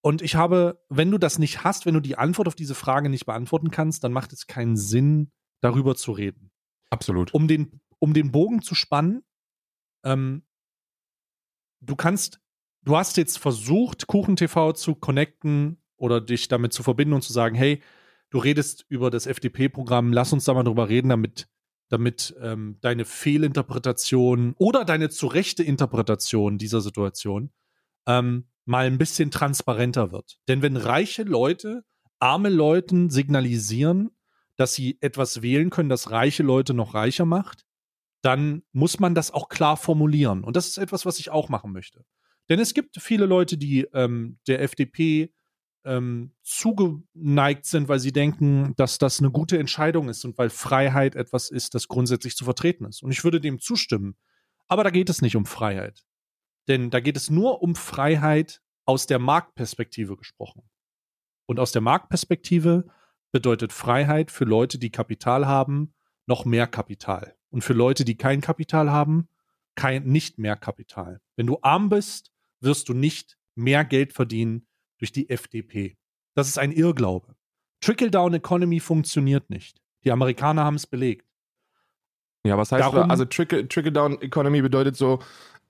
Und 0.00 0.20
ich 0.20 0.34
habe, 0.34 0.82
wenn 0.88 1.10
du 1.10 1.18
das 1.18 1.38
nicht 1.38 1.62
hast, 1.62 1.86
wenn 1.86 1.94
du 1.94 2.00
die 2.00 2.18
Antwort 2.18 2.48
auf 2.48 2.56
diese 2.56 2.74
Frage 2.74 3.08
nicht 3.08 3.26
beantworten 3.26 3.70
kannst, 3.70 4.02
dann 4.02 4.12
macht 4.12 4.32
es 4.32 4.46
keinen 4.46 4.76
Sinn, 4.76 5.30
darüber 5.60 5.94
zu 5.94 6.12
reden 6.12 6.50
Absolut. 6.90 7.32
um 7.32 7.48
den, 7.48 7.80
um 8.00 8.12
den 8.12 8.32
Bogen 8.32 8.62
zu 8.62 8.74
spannen, 8.74 9.22
ähm, 10.04 10.42
du 11.80 11.96
kannst, 11.96 12.40
du 12.82 12.96
hast 12.96 13.16
jetzt 13.16 13.38
versucht, 13.38 14.06
KuchenTV 14.08 14.72
zu 14.74 14.94
connecten 14.94 15.80
oder 15.96 16.20
dich 16.20 16.48
damit 16.48 16.72
zu 16.72 16.82
verbinden 16.82 17.14
und 17.14 17.22
zu 17.22 17.32
sagen, 17.32 17.54
hey, 17.54 17.80
du 18.32 18.38
redest 18.38 18.86
über 18.88 19.10
das 19.10 19.26
FDP-Programm, 19.26 20.12
lass 20.12 20.32
uns 20.32 20.44
da 20.44 20.54
mal 20.54 20.64
drüber 20.64 20.88
reden, 20.88 21.10
damit, 21.10 21.48
damit 21.88 22.34
ähm, 22.40 22.78
deine 22.80 23.04
Fehlinterpretation 23.04 24.54
oder 24.58 24.84
deine 24.84 25.10
zu 25.10 25.26
rechte 25.26 25.62
Interpretation 25.62 26.56
dieser 26.56 26.80
Situation 26.80 27.52
ähm, 28.06 28.48
mal 28.64 28.86
ein 28.86 28.98
bisschen 28.98 29.30
transparenter 29.30 30.12
wird. 30.12 30.38
Denn 30.48 30.62
wenn 30.62 30.76
reiche 30.76 31.24
Leute 31.24 31.84
arme 32.18 32.48
Leuten 32.48 33.10
signalisieren, 33.10 34.10
dass 34.56 34.74
sie 34.74 34.96
etwas 35.00 35.42
wählen 35.42 35.70
können, 35.70 35.88
das 35.88 36.10
reiche 36.10 36.42
Leute 36.42 36.72
noch 36.72 36.94
reicher 36.94 37.26
macht, 37.26 37.66
dann 38.22 38.62
muss 38.72 38.98
man 38.98 39.14
das 39.14 39.30
auch 39.30 39.48
klar 39.48 39.76
formulieren. 39.76 40.44
Und 40.44 40.56
das 40.56 40.68
ist 40.68 40.78
etwas, 40.78 41.04
was 41.04 41.18
ich 41.18 41.30
auch 41.30 41.48
machen 41.48 41.72
möchte. 41.72 42.04
Denn 42.48 42.60
es 42.60 42.72
gibt 42.72 43.00
viele 43.00 43.26
Leute, 43.26 43.58
die 43.58 43.82
ähm, 43.92 44.38
der 44.46 44.62
FDP 44.62 45.32
ähm, 45.84 46.32
zugeneigt 46.42 47.66
sind, 47.66 47.88
weil 47.88 47.98
sie 47.98 48.12
denken, 48.12 48.74
dass 48.76 48.98
das 48.98 49.18
eine 49.18 49.30
gute 49.30 49.58
Entscheidung 49.58 50.08
ist 50.08 50.24
und 50.24 50.38
weil 50.38 50.50
Freiheit 50.50 51.16
etwas 51.16 51.50
ist, 51.50 51.74
das 51.74 51.88
grundsätzlich 51.88 52.36
zu 52.36 52.44
vertreten 52.44 52.84
ist. 52.84 53.02
Und 53.02 53.10
ich 53.10 53.24
würde 53.24 53.40
dem 53.40 53.58
zustimmen. 53.58 54.16
Aber 54.68 54.84
da 54.84 54.90
geht 54.90 55.10
es 55.10 55.22
nicht 55.22 55.36
um 55.36 55.46
Freiheit. 55.46 56.04
Denn 56.68 56.90
da 56.90 57.00
geht 57.00 57.16
es 57.16 57.30
nur 57.30 57.62
um 57.62 57.74
Freiheit 57.74 58.62
aus 58.84 59.06
der 59.06 59.18
Marktperspektive 59.18 60.16
gesprochen. 60.16 60.62
Und 61.46 61.58
aus 61.58 61.72
der 61.72 61.82
Marktperspektive 61.82 62.86
bedeutet 63.32 63.72
Freiheit 63.72 64.30
für 64.30 64.44
Leute, 64.44 64.78
die 64.78 64.90
Kapital 64.90 65.46
haben, 65.46 65.94
noch 66.26 66.44
mehr 66.44 66.66
Kapital. 66.66 67.34
Und 67.50 67.62
für 67.62 67.72
Leute, 67.72 68.04
die 68.04 68.16
kein 68.16 68.40
Kapital 68.40 68.90
haben, 68.90 69.28
kein, 69.74 70.04
nicht 70.04 70.38
mehr 70.38 70.56
Kapital. 70.56 71.20
Wenn 71.36 71.46
du 71.46 71.58
arm 71.62 71.88
bist, 71.88 72.30
wirst 72.60 72.88
du 72.88 72.94
nicht 72.94 73.38
mehr 73.54 73.84
Geld 73.84 74.12
verdienen 74.12 74.66
durch 75.02 75.12
die 75.12 75.28
FDP. 75.28 75.96
Das 76.34 76.48
ist 76.48 76.58
ein 76.58 76.70
Irrglaube. 76.70 77.34
Trickle-Down-Economy 77.80 78.78
funktioniert 78.78 79.50
nicht. 79.50 79.82
Die 80.04 80.12
Amerikaner 80.12 80.64
haben 80.64 80.76
es 80.76 80.86
belegt. 80.86 81.26
Ja, 82.46 82.56
was 82.56 82.70
heißt 82.70 82.82
Darum, 82.82 83.10
also 83.10 83.24
Trickle-Down-Economy 83.24 84.62
bedeutet 84.62 84.96
so, 84.96 85.18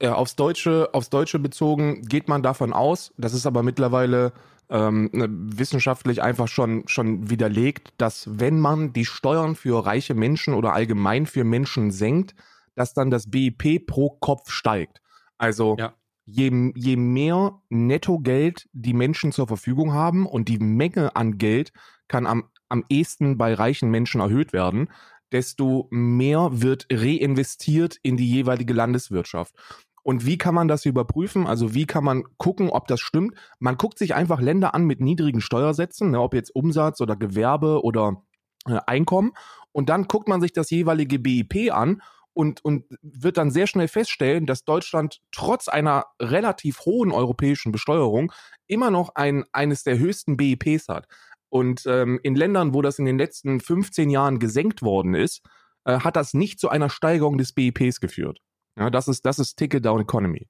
äh, 0.00 0.08
aufs 0.08 0.36
Deutsche, 0.36 0.90
aufs 0.92 1.08
Deutsche 1.08 1.38
bezogen 1.38 2.02
geht 2.02 2.28
man 2.28 2.42
davon 2.42 2.74
aus, 2.74 3.14
das 3.16 3.32
ist 3.32 3.46
aber 3.46 3.62
mittlerweile 3.62 4.32
ähm, 4.68 5.08
ne, 5.12 5.28
wissenschaftlich 5.30 6.22
einfach 6.22 6.48
schon, 6.48 6.86
schon 6.86 7.30
widerlegt, 7.30 7.94
dass 7.96 8.28
wenn 8.38 8.60
man 8.60 8.92
die 8.92 9.06
Steuern 9.06 9.54
für 9.54 9.84
reiche 9.84 10.14
Menschen 10.14 10.52
oder 10.52 10.74
allgemein 10.74 11.24
für 11.26 11.44
Menschen 11.44 11.90
senkt, 11.90 12.34
dass 12.74 12.92
dann 12.92 13.10
das 13.10 13.30
BIP 13.30 13.86
pro 13.86 14.10
Kopf 14.10 14.50
steigt. 14.50 15.00
Also 15.38 15.76
ja. 15.78 15.94
Je, 16.24 16.72
je 16.74 16.96
mehr 16.96 17.60
Nettogeld 17.68 18.68
die 18.72 18.94
Menschen 18.94 19.32
zur 19.32 19.46
Verfügung 19.46 19.92
haben 19.92 20.26
und 20.26 20.48
die 20.48 20.58
Menge 20.58 21.16
an 21.16 21.38
Geld 21.38 21.72
kann 22.08 22.26
am, 22.26 22.44
am 22.68 22.84
ehesten 22.88 23.38
bei 23.38 23.54
reichen 23.54 23.90
Menschen 23.90 24.20
erhöht 24.20 24.52
werden, 24.52 24.88
desto 25.32 25.88
mehr 25.90 26.48
wird 26.52 26.86
reinvestiert 26.92 27.98
in 28.02 28.16
die 28.16 28.28
jeweilige 28.28 28.74
Landeswirtschaft. 28.74 29.54
Und 30.02 30.26
wie 30.26 30.36
kann 30.36 30.54
man 30.54 30.68
das 30.68 30.84
überprüfen? 30.84 31.46
Also 31.46 31.74
wie 31.74 31.86
kann 31.86 32.04
man 32.04 32.24
gucken, 32.36 32.70
ob 32.70 32.88
das 32.88 33.00
stimmt? 33.00 33.36
Man 33.60 33.76
guckt 33.76 33.98
sich 33.98 34.14
einfach 34.14 34.40
Länder 34.40 34.74
an 34.74 34.84
mit 34.84 35.00
niedrigen 35.00 35.40
Steuersätzen, 35.40 36.10
ne, 36.10 36.20
ob 36.20 36.34
jetzt 36.34 36.54
Umsatz 36.54 37.00
oder 37.00 37.16
Gewerbe 37.16 37.82
oder 37.84 38.22
äh, 38.66 38.78
Einkommen. 38.86 39.32
Und 39.70 39.88
dann 39.88 40.08
guckt 40.08 40.28
man 40.28 40.40
sich 40.40 40.52
das 40.52 40.70
jeweilige 40.70 41.18
BIP 41.18 41.72
an 41.72 42.02
und, 42.34 42.64
und 42.64 42.84
wird 43.02 43.36
dann 43.36 43.50
sehr 43.50 43.66
schnell 43.66 43.88
feststellen, 43.88 44.46
dass 44.46 44.64
Deutschland 44.64 45.20
trotz 45.32 45.68
einer 45.68 46.06
relativ 46.20 46.80
hohen 46.80 47.12
europäischen 47.12 47.72
Besteuerung 47.72 48.32
immer 48.66 48.90
noch 48.90 49.14
ein, 49.14 49.44
eines 49.52 49.82
der 49.82 49.98
höchsten 49.98 50.36
BIPs 50.36 50.88
hat. 50.88 51.06
Und 51.48 51.84
ähm, 51.86 52.18
in 52.22 52.34
Ländern, 52.34 52.72
wo 52.72 52.80
das 52.80 52.98
in 52.98 53.04
den 53.04 53.18
letzten 53.18 53.60
15 53.60 54.08
Jahren 54.08 54.38
gesenkt 54.38 54.82
worden 54.82 55.14
ist, 55.14 55.42
äh, 55.84 56.00
hat 56.00 56.16
das 56.16 56.32
nicht 56.32 56.58
zu 56.58 56.70
einer 56.70 56.88
Steigerung 56.88 57.36
des 57.36 57.52
BIPs 57.52 58.00
geführt. 58.00 58.38
Ja, 58.78 58.88
das 58.88 59.08
ist, 59.08 59.26
das 59.26 59.38
ist 59.38 59.56
Ticket-Down-Economy. 59.56 60.48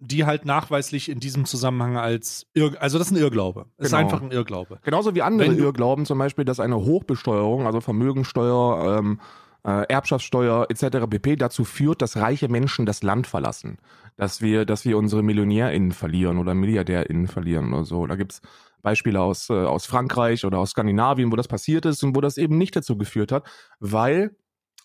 Die 0.00 0.24
halt 0.24 0.44
nachweislich 0.44 1.08
in 1.08 1.18
diesem 1.18 1.44
Zusammenhang 1.44 1.96
als 1.96 2.46
Irr 2.54 2.80
also 2.80 2.98
das 2.98 3.08
ist 3.08 3.12
ein 3.12 3.20
Irrglaube. 3.20 3.66
Das 3.76 3.90
genau. 3.90 3.98
ist 3.98 4.04
einfach 4.04 4.22
ein 4.22 4.30
Irrglaube. 4.30 4.78
Genauso 4.84 5.16
wie 5.16 5.22
andere 5.22 5.52
Irrglauben, 5.52 6.06
zum 6.06 6.18
Beispiel, 6.18 6.44
dass 6.44 6.60
eine 6.60 6.76
Hochbesteuerung, 6.76 7.66
also 7.66 7.80
Vermögensteuer, 7.80 8.98
ähm, 9.00 9.18
äh, 9.20 9.47
Erbschaftssteuer 9.62 10.66
etc. 10.70 11.06
pp. 11.08 11.36
dazu 11.36 11.64
führt, 11.64 12.02
dass 12.02 12.16
reiche 12.16 12.48
Menschen 12.48 12.86
das 12.86 13.02
Land 13.02 13.26
verlassen. 13.26 13.78
Dass 14.16 14.40
wir, 14.40 14.64
dass 14.64 14.84
wir 14.84 14.98
unsere 14.98 15.22
MillionärInnen 15.22 15.92
verlieren 15.92 16.38
oder 16.38 16.54
MilliardärInnen 16.54 17.28
verlieren 17.28 17.72
oder 17.72 17.84
so. 17.84 18.06
Da 18.06 18.16
gibt's 18.16 18.40
Beispiele 18.82 19.20
aus, 19.20 19.50
äh, 19.50 19.54
aus 19.54 19.86
Frankreich 19.86 20.44
oder 20.44 20.58
aus 20.58 20.70
Skandinavien, 20.70 21.32
wo 21.32 21.36
das 21.36 21.48
passiert 21.48 21.84
ist 21.86 22.02
und 22.02 22.16
wo 22.16 22.20
das 22.20 22.36
eben 22.36 22.58
nicht 22.58 22.76
dazu 22.76 22.96
geführt 22.96 23.32
hat, 23.32 23.44
weil 23.80 24.36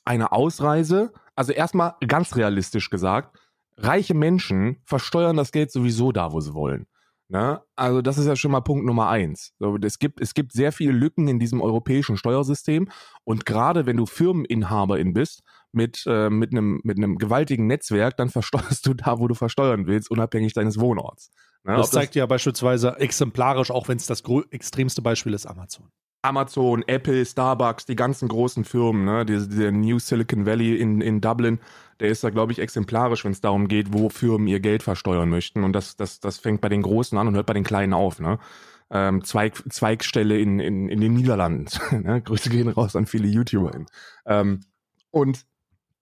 eine 0.05 0.31
Ausreise, 0.31 1.13
also 1.35 1.53
erstmal 1.53 1.93
ganz 2.05 2.35
realistisch 2.35 2.89
gesagt, 2.89 3.37
reiche 3.77 4.13
Menschen 4.13 4.81
versteuern 4.83 5.37
das 5.37 5.51
Geld 5.51 5.71
sowieso 5.71 6.11
da, 6.11 6.31
wo 6.31 6.41
sie 6.41 6.53
wollen. 6.53 6.87
Ne? 7.29 7.61
Also 7.75 8.01
das 8.01 8.17
ist 8.17 8.27
ja 8.27 8.35
schon 8.35 8.51
mal 8.51 8.61
Punkt 8.61 8.85
Nummer 8.85 9.09
eins. 9.09 9.53
So, 9.59 9.77
es, 9.77 9.97
gibt, 9.97 10.21
es 10.21 10.33
gibt 10.33 10.51
sehr 10.51 10.71
viele 10.71 10.91
Lücken 10.91 11.27
in 11.27 11.39
diesem 11.39 11.61
europäischen 11.61 12.17
Steuersystem 12.17 12.89
und 13.23 13.45
gerade 13.45 13.85
wenn 13.85 13.97
du 13.97 14.05
Firmeninhaberin 14.05 15.13
bist 15.13 15.41
mit, 15.71 16.03
äh, 16.05 16.29
mit, 16.29 16.51
einem, 16.51 16.79
mit 16.83 16.97
einem 16.97 17.17
gewaltigen 17.17 17.67
Netzwerk, 17.67 18.17
dann 18.17 18.29
versteuerst 18.29 18.85
du 18.85 18.93
da, 18.93 19.19
wo 19.19 19.27
du 19.27 19.35
versteuern 19.35 19.87
willst, 19.87 20.11
unabhängig 20.11 20.53
deines 20.53 20.79
Wohnorts. 20.79 21.31
Ne? 21.63 21.75
Das 21.75 21.91
zeigt 21.91 22.11
das, 22.11 22.15
ja 22.15 22.25
beispielsweise 22.25 22.97
exemplarisch, 22.99 23.71
auch 23.71 23.87
wenn 23.87 23.97
es 23.97 24.05
das 24.05 24.21
extremste 24.51 25.01
Beispiel 25.01 25.33
ist, 25.33 25.45
Amazon. 25.45 25.89
Amazon, 26.23 26.83
Apple, 26.87 27.25
Starbucks, 27.25 27.85
die 27.85 27.95
ganzen 27.95 28.29
großen 28.29 28.63
Firmen, 28.63 29.05
ne? 29.05 29.25
der, 29.25 29.41
der 29.41 29.71
New 29.71 29.99
Silicon 29.99 30.45
Valley 30.45 30.77
in, 30.77 31.01
in 31.01 31.19
Dublin, 31.21 31.59
der 31.99 32.09
ist 32.09 32.23
da, 32.23 32.29
glaube 32.29 32.53
ich, 32.53 32.59
exemplarisch, 32.59 33.25
wenn 33.25 33.33
es 33.33 33.41
darum 33.41 33.67
geht, 33.67 33.93
wo 33.93 34.09
Firmen 34.09 34.47
ihr 34.47 34.61
Geld 34.61 34.83
versteuern 34.83 35.29
möchten. 35.29 35.63
Und 35.63 35.73
das, 35.73 35.97
das, 35.97 36.21
das 36.21 36.37
fängt 36.37 36.61
bei 36.61 36.69
den 36.69 36.81
Großen 36.81 37.17
an 37.17 37.27
und 37.27 37.35
hört 37.35 37.45
bei 37.45 37.53
den 37.53 37.65
Kleinen 37.65 37.93
auf. 37.93 38.19
Ne? 38.19 38.39
Ähm, 38.89 39.23
Zweig, 39.23 39.61
Zweigstelle 39.69 40.39
in, 40.39 40.59
in, 40.59 40.87
in 40.87 41.01
den 41.01 41.13
Niederlanden. 41.13 41.67
ne? 42.03 42.21
Grüße 42.21 42.49
gehen 42.49 42.69
raus 42.69 42.95
an 42.95 43.05
viele 43.05 43.27
YouTuber. 43.27 43.85
Ähm, 44.25 44.61
und 45.11 45.45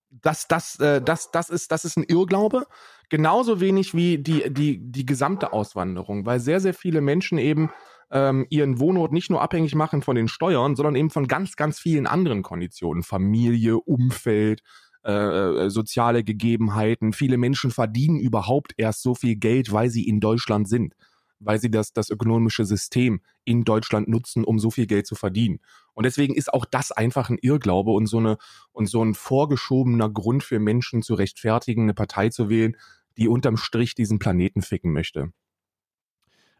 das, 0.10 0.48
das, 0.48 0.80
äh, 0.80 1.02
das, 1.02 1.32
das, 1.32 1.50
ist, 1.50 1.72
das 1.72 1.84
ist 1.84 1.98
ein 1.98 2.04
Irrglaube. 2.04 2.68
Genauso 3.10 3.60
wenig 3.60 3.96
wie 3.96 4.20
die, 4.20 4.54
die, 4.54 4.78
die 4.78 5.06
gesamte 5.06 5.52
Auswanderung, 5.52 6.26
weil 6.26 6.40
sehr, 6.40 6.60
sehr 6.60 6.74
viele 6.74 7.02
Menschen 7.02 7.38
eben 7.38 7.72
ähm, 8.12 8.46
ihren 8.50 8.80
Wohnort 8.80 9.14
nicht 9.14 9.30
nur 9.30 9.42
abhängig 9.42 9.74
machen 9.74 10.02
von 10.02 10.16
den 10.16 10.28
Steuern, 10.28 10.76
sondern 10.76 10.96
eben 10.96 11.10
von 11.10 11.28
ganz, 11.28 11.56
ganz 11.56 11.80
vielen 11.80 12.08
anderen 12.08 12.44
Konditionen. 12.44 13.04
Familie, 13.04 13.78
Umfeld, 13.78 14.62
äh, 15.04 15.12
äh, 15.14 15.70
soziale 15.70 16.24
Gegebenheiten. 16.24 17.14
Viele 17.14 17.38
Menschen 17.38 17.72
verdienen 17.72 18.20
überhaupt 18.20 18.74
erst 18.78 19.02
so 19.02 19.16
viel 19.16 19.36
Geld, 19.38 19.72
weil 19.72 19.90
sie 19.90 20.08
in 20.08 20.20
Deutschland 20.20 20.68
sind, 20.68 20.94
weil 21.40 21.60
sie 21.60 21.72
das, 21.72 21.94
das 21.94 22.10
ökonomische 22.10 22.66
System 22.66 23.22
in 23.46 23.64
Deutschland 23.64 24.10
nutzen, 24.10 24.44
um 24.44 24.60
so 24.60 24.70
viel 24.70 24.88
Geld 24.88 25.08
zu 25.08 25.16
verdienen. 25.16 25.60
Und 25.94 26.06
deswegen 26.06 26.36
ist 26.36 26.54
auch 26.54 26.66
das 26.66 26.92
einfach 26.92 27.30
ein 27.30 27.40
Irrglaube 27.42 27.92
und 27.92 28.08
so 28.08 28.18
eine 28.18 28.38
und 28.74 28.88
so 28.88 29.04
ein 29.04 29.14
vorgeschobener 29.14 30.10
Grund 30.10 30.44
für 30.44 30.60
Menschen 30.60 31.02
zu 31.02 31.14
rechtfertigen, 31.14 31.84
eine 31.84 31.94
Partei 31.94 32.30
zu 32.30 32.50
wählen, 32.50 32.76
die 33.18 33.28
unterm 33.28 33.58
Strich 33.58 33.96
diesen 33.96 34.20
Planeten 34.20 34.62
ficken 34.62 34.92
möchte. 34.92 35.32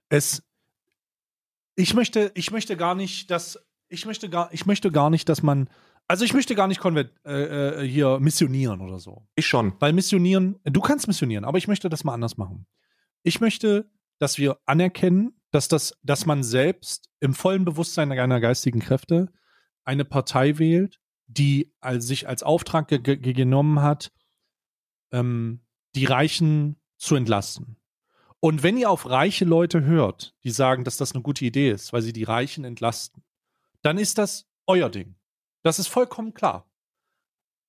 Es 0.10 0.44
ich 1.76 1.94
möchte, 1.94 2.32
ich 2.36 2.52
möchte 2.52 2.78
gar 2.78 2.96
nicht, 2.96 3.32
dass, 3.32 3.60
ich 3.88 4.06
möchte 4.06 4.30
gar, 4.30 4.54
ich 4.54 4.66
möchte 4.66 4.92
gar 4.92 5.10
nicht, 5.10 5.30
dass 5.30 5.42
man, 5.44 5.70
also 6.08 6.26
ich 6.26 6.34
möchte 6.34 6.56
gar 6.56 6.68
nicht 6.68 6.80
konvert, 6.80 7.14
äh, 7.26 7.84
äh, 7.84 7.88
hier 7.88 8.20
missionieren 8.20 8.82
oder 8.82 9.00
so. 9.00 9.28
Ich 9.36 9.48
schon. 9.48 9.74
Weil 9.80 9.94
missionieren, 9.94 10.60
du 10.64 10.82
kannst 10.82 11.08
missionieren, 11.08 11.46
aber 11.46 11.58
ich 11.58 11.68
möchte 11.68 11.90
das 11.90 12.04
mal 12.04 12.14
anders 12.14 12.38
machen. 12.38 12.66
Ich 13.24 13.40
möchte, 13.40 13.90
dass 14.20 14.38
wir 14.38 14.60
anerkennen, 14.66 15.34
dass 15.52 15.68
das, 15.68 15.98
dass 16.04 16.26
man 16.26 16.44
selbst 16.44 17.10
im 17.20 17.34
vollen 17.34 17.66
Bewusstsein 17.66 18.12
einer 18.12 18.40
geistigen 18.40 18.80
Kräfte 18.80 19.32
eine 19.84 20.06
Partei 20.06 20.58
wählt, 20.58 21.00
die 21.28 21.74
als, 21.80 22.08
sich 22.08 22.28
als 22.28 22.44
Auftrag 22.44 22.88
ge 22.88 23.00
ge 23.00 23.34
genommen 23.34 23.82
hat, 23.82 24.12
ähm, 25.12 25.62
die 25.96 26.06
Reichen 26.06 26.82
zu 26.98 27.16
entlasten. 27.16 27.78
Und 28.44 28.64
wenn 28.64 28.76
ihr 28.76 28.90
auf 28.90 29.08
reiche 29.08 29.46
Leute 29.46 29.84
hört, 29.84 30.36
die 30.44 30.50
sagen, 30.50 30.84
dass 30.84 30.98
das 30.98 31.14
eine 31.14 31.22
gute 31.22 31.46
Idee 31.46 31.70
ist, 31.70 31.94
weil 31.94 32.02
sie 32.02 32.12
die 32.12 32.24
Reichen 32.24 32.66
entlasten, 32.66 33.24
dann 33.84 34.00
ist 34.00 34.18
das 34.18 34.50
euer 34.66 34.90
Ding. 34.90 35.16
Das 35.64 35.78
ist 35.78 35.88
vollkommen 35.88 36.34
klar. 36.34 36.68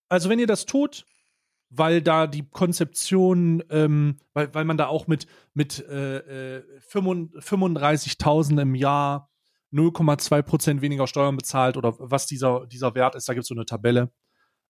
Also 0.08 0.30
wenn 0.30 0.38
ihr 0.38 0.46
das 0.46 0.64
tut, 0.64 1.06
weil 1.68 2.00
da 2.00 2.26
die 2.26 2.48
Konzeption, 2.48 3.62
ähm, 3.68 4.18
weil, 4.32 4.54
weil 4.54 4.64
man 4.64 4.78
da 4.78 4.86
auch 4.86 5.06
mit, 5.06 5.26
mit 5.52 5.78
äh, 5.88 6.56
äh, 6.56 6.80
35.000 6.90 8.62
im 8.62 8.74
Jahr 8.74 9.30
0,2 9.72 10.42
Prozent 10.42 10.82
weniger 10.82 11.06
Steuern 11.06 11.36
bezahlt 11.36 11.76
oder 11.76 11.94
was 11.98 12.26
dieser, 12.26 12.66
dieser 12.66 12.94
Wert 12.94 13.14
ist, 13.14 13.28
da 13.28 13.34
gibt 13.34 13.42
es 13.44 13.48
so 13.48 13.54
eine 13.54 13.66
Tabelle, 13.66 14.10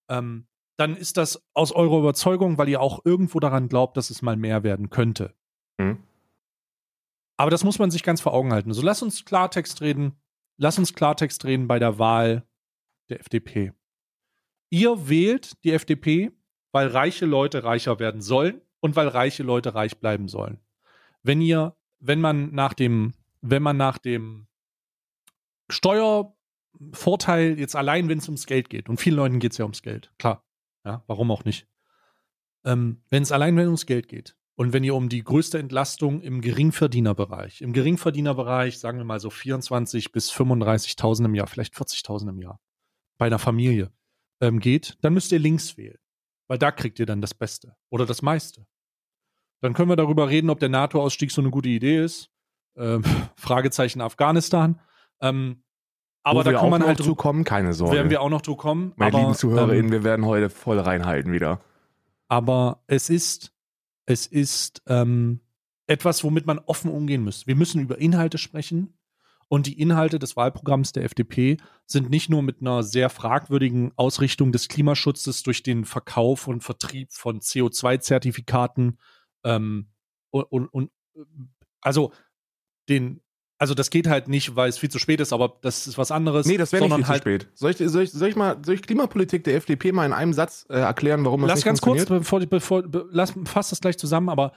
ähm, 0.09 0.49
dann 0.77 0.97
ist 0.97 1.17
das 1.17 1.45
aus 1.55 1.73
eurer 1.73 1.99
Überzeugung, 1.99 2.59
weil 2.59 2.69
ihr 2.69 2.81
auch 2.81 3.05
irgendwo 3.05 3.39
daran 3.41 3.69
glaubt, 3.69 3.97
dass 3.97 4.11
es 4.11 4.23
mal 4.23 4.37
mehr 4.37 4.65
werden 4.65 4.91
könnte. 4.91 5.35
Mhm. 5.79 6.03
Aber 7.37 7.51
das 7.51 7.65
muss 7.65 7.79
man 7.79 7.91
sich 7.91 8.03
ganz 8.03 8.21
vor 8.21 8.35
Augen 8.35 8.53
halten. 8.53 8.73
So, 8.73 8.79
also 8.81 8.87
lass 8.87 9.03
uns 9.03 9.25
Klartext 9.25 9.81
reden. 9.81 10.17
Lass 10.59 10.79
uns 10.79 10.95
Klartext 10.95 11.45
reden 11.45 11.67
bei 11.67 11.79
der 11.79 11.99
Wahl 11.99 12.47
der 13.09 13.21
FDP. 13.21 13.73
Ihr 14.71 15.09
wählt 15.09 15.63
die 15.65 15.73
FDP, 15.73 16.33
weil 16.73 16.89
reiche 16.89 17.27
Leute 17.27 17.65
reicher 17.65 17.99
werden 17.99 18.23
sollen 18.23 18.61
und 18.81 18.97
weil 18.97 19.09
reiche 19.09 19.43
Leute 19.43 19.75
reich 19.75 19.99
bleiben 19.99 20.29
sollen. 20.29 20.61
Wenn 21.23 21.41
ihr, 21.41 21.77
wenn 22.01 22.21
man 22.21 22.55
nach 22.55 22.75
dem, 22.75 23.13
wenn 23.41 23.63
man 23.63 23.77
nach 23.77 23.99
dem 23.99 24.47
Steuervorteil 25.69 27.59
jetzt 27.59 27.77
allein, 27.77 28.09
wenn 28.09 28.19
es 28.19 28.29
ums 28.29 28.47
Geld 28.47 28.71
geht, 28.71 28.89
und 28.89 28.99
vielen 28.99 29.17
Leuten 29.17 29.39
geht 29.39 29.53
es 29.53 29.59
ja 29.59 29.65
ums 29.65 29.83
Geld, 29.83 30.13
klar, 30.19 30.45
ja, 30.85 31.03
warum 31.07 31.31
auch 31.31 31.45
nicht? 31.45 31.67
Ähm, 32.65 33.03
wenn 33.11 33.23
es 33.23 33.33
allein 33.33 33.57
wenn 33.57 33.67
ums 33.67 33.87
Geld 33.87 34.09
geht, 34.09 34.37
und 34.55 34.73
wenn 34.73 34.85
ihr 34.85 34.95
um 34.95 35.09
die 35.09 35.25
größte 35.25 35.59
Entlastung 35.59 36.21
im 36.21 36.41
Geringverdienerbereich, 36.41 37.63
im 37.63 37.73
Geringverdienerbereich, 37.73 38.79
sagen 38.79 38.99
wir 38.99 39.05
mal 39.05 39.21
so 39.21 39.31
24 39.31 40.13
bis 40.13 40.31
35.000 40.33 41.25
im 41.25 41.35
Jahr, 41.35 41.47
vielleicht 41.47 41.75
40.000 41.75 42.29
im 42.29 42.39
Jahr, 42.39 42.61
bei 43.19 43.27
einer 43.27 43.39
Familie 43.39 43.91
ähm, 44.41 44.59
geht, 44.61 44.99
dann 45.01 45.15
müsst 45.15 45.33
ihr 45.33 45.39
links 45.39 45.77
wählen, 45.77 45.99
weil 46.49 46.59
da 46.59 46.71
kriegt 46.71 46.99
ihr 46.99 47.07
dann 47.07 47.21
das 47.21 47.35
Beste 47.35 47.77
oder 47.91 48.05
das 48.05 48.21
meiste. 48.23 48.67
Dann 49.61 49.75
können 49.75 49.89
wir 49.89 49.97
darüber 49.97 50.29
reden, 50.29 50.51
ob 50.51 50.59
der 50.59 50.69
NATO-Ausstieg 50.69 51.31
so 51.31 51.41
eine 51.41 51.51
gute 51.51 51.69
Idee 51.69 52.03
ist. 52.05 52.31
Ähm, 52.77 53.05
Fragezeichen 53.37 54.01
Afghanistan. 54.01 54.81
Ähm, 55.21 55.63
aber 56.25 56.41
Wo 56.41 56.43
da 56.43 56.51
wir 56.51 56.57
kann 56.59 56.67
auch 56.67 56.71
man 56.71 56.87
halt 56.87 57.03
zu 57.03 57.15
kommen, 57.15 57.45
keine 57.45 57.73
Sorge. 57.73 57.97
werden 57.97 58.11
wir 58.11 58.21
auch 58.21 58.31
noch 58.31 58.43
zu 58.43 58.57
kommen. 58.57 58.93
Meine 58.97 59.15
aber, 59.15 59.23
lieben 59.23 59.35
ZuhörerInnen, 59.35 59.87
ähm, 59.87 59.93
wir 59.93 60.05
werden 60.05 60.27
heute 60.27 60.51
voll 60.51 60.79
reinhalten 60.79 61.33
wieder. 61.33 61.61
aber 62.29 62.83
es 62.87 63.09
ist, 63.11 63.53
es 64.13 64.27
ist 64.27 64.83
ähm, 64.87 65.41
etwas, 65.87 66.23
womit 66.23 66.47
man 66.47 66.59
offen 66.61 66.91
umgehen 66.91 67.25
muss. 67.25 67.47
Wir 67.47 67.57
müssen 67.57 67.81
über 67.81 67.99
Inhalte 67.99 68.39
sprechen. 68.39 68.95
Und 69.49 69.67
die 69.67 69.79
Inhalte 69.79 70.19
des 70.19 70.35
Wahlprogramms 70.35 70.93
der 70.93 71.05
FDP 71.05 71.59
sind 71.85 72.09
nicht 72.09 72.31
nur 72.31 72.43
mit 72.43 72.63
einer 72.63 72.83
sehr 72.83 73.11
fragwürdigen 73.11 73.93
Ausrichtung 73.97 74.51
des 74.51 74.69
Klimaschutzes 74.69 75.43
durch 75.43 75.63
den 75.63 75.85
Verkauf 75.85 76.49
und 76.49 76.63
Vertrieb 76.63 77.13
von 77.13 77.41
CO2-Zertifikaten 77.41 78.99
ähm, 79.45 79.91
und, 80.31 80.45
und, 80.45 80.69
und 80.69 80.91
also 81.83 82.13
den, 82.89 83.21
also 83.63 83.75
das 83.75 83.91
geht 83.91 84.09
halt 84.09 84.27
nicht, 84.27 84.57
weil 84.57 84.69
es 84.69 84.77
viel 84.77 84.91
zu 84.91 84.99
spät 84.99 85.21
ist, 85.21 85.33
aber 85.33 85.57
das 85.63 85.87
ist 85.87 85.97
was 85.97 86.11
anderes. 86.11 86.47
Nee, 86.47 86.57
das 86.57 86.73
wäre 86.73 86.83
nicht 86.83 86.97
viel 86.97 87.07
halt, 87.07 87.23
zu 87.23 87.29
spät. 87.29 87.49
Soll 87.55 87.71
ich, 87.71 87.77
soll, 87.77 88.03
ich, 88.03 88.11
soll, 88.11 88.29
ich 88.29 88.35
mal, 88.35 88.57
soll 88.67 88.75
ich 88.75 88.83
Klimapolitik 88.83 89.45
der 89.45 89.55
FDP 89.55 89.93
mal 89.93 90.05
in 90.05 90.13
einem 90.13 90.33
Satz 90.33 90.67
äh, 90.69 90.81
erklären, 90.81 91.25
warum 91.25 91.43
das 91.43 91.49
Lass 91.51 91.59
nicht 91.59 91.65
ganz 91.67 91.81
kurz, 91.81 92.05
bevor, 92.07 92.41
bevor 92.41 92.83
be, 92.83 93.07
lass, 93.13 93.35
fass 93.45 93.71
das 93.71 93.81
gleich 93.81 93.97
zusammen, 93.99 94.31
aber 94.31 94.51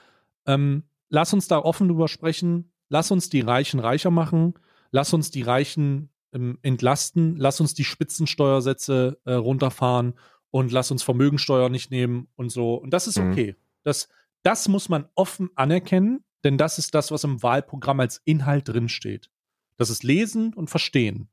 ähm, 0.44 0.82
lass 1.08 1.32
uns 1.32 1.46
da 1.46 1.60
offen 1.60 1.86
drüber 1.86 2.08
sprechen. 2.08 2.72
Lass 2.88 3.12
uns 3.12 3.28
die 3.28 3.42
Reichen 3.42 3.78
reicher 3.78 4.10
machen. 4.10 4.54
Lass 4.90 5.14
uns 5.14 5.30
die 5.30 5.42
Reichen 5.42 6.10
ähm, 6.32 6.58
entlasten. 6.62 7.36
Lass 7.36 7.60
uns 7.60 7.74
die 7.74 7.84
Spitzensteuersätze 7.84 9.20
äh, 9.24 9.34
runterfahren 9.34 10.14
und 10.50 10.72
lass 10.72 10.90
uns 10.90 11.04
Vermögensteuer 11.04 11.68
nicht 11.68 11.92
nehmen 11.92 12.26
und 12.34 12.50
so. 12.50 12.74
Und 12.74 12.90
das 12.90 13.06
ist 13.06 13.20
Mhm. 13.20 13.30
okay. 13.30 13.56
Das, 13.84 14.08
das 14.42 14.66
muss 14.66 14.88
man 14.88 15.06
offen 15.14 15.50
anerkennen, 15.54 16.24
denn 16.46 16.58
das 16.58 16.78
ist 16.78 16.94
das, 16.94 17.10
was 17.10 17.24
im 17.24 17.42
Wahlprogramm 17.42 17.98
als 17.98 18.22
Inhalt 18.24 18.68
drinsteht. 18.68 19.30
Das 19.76 19.90
ist 19.90 20.04
Lesen 20.04 20.54
und 20.54 20.70
Verstehen. 20.70 21.28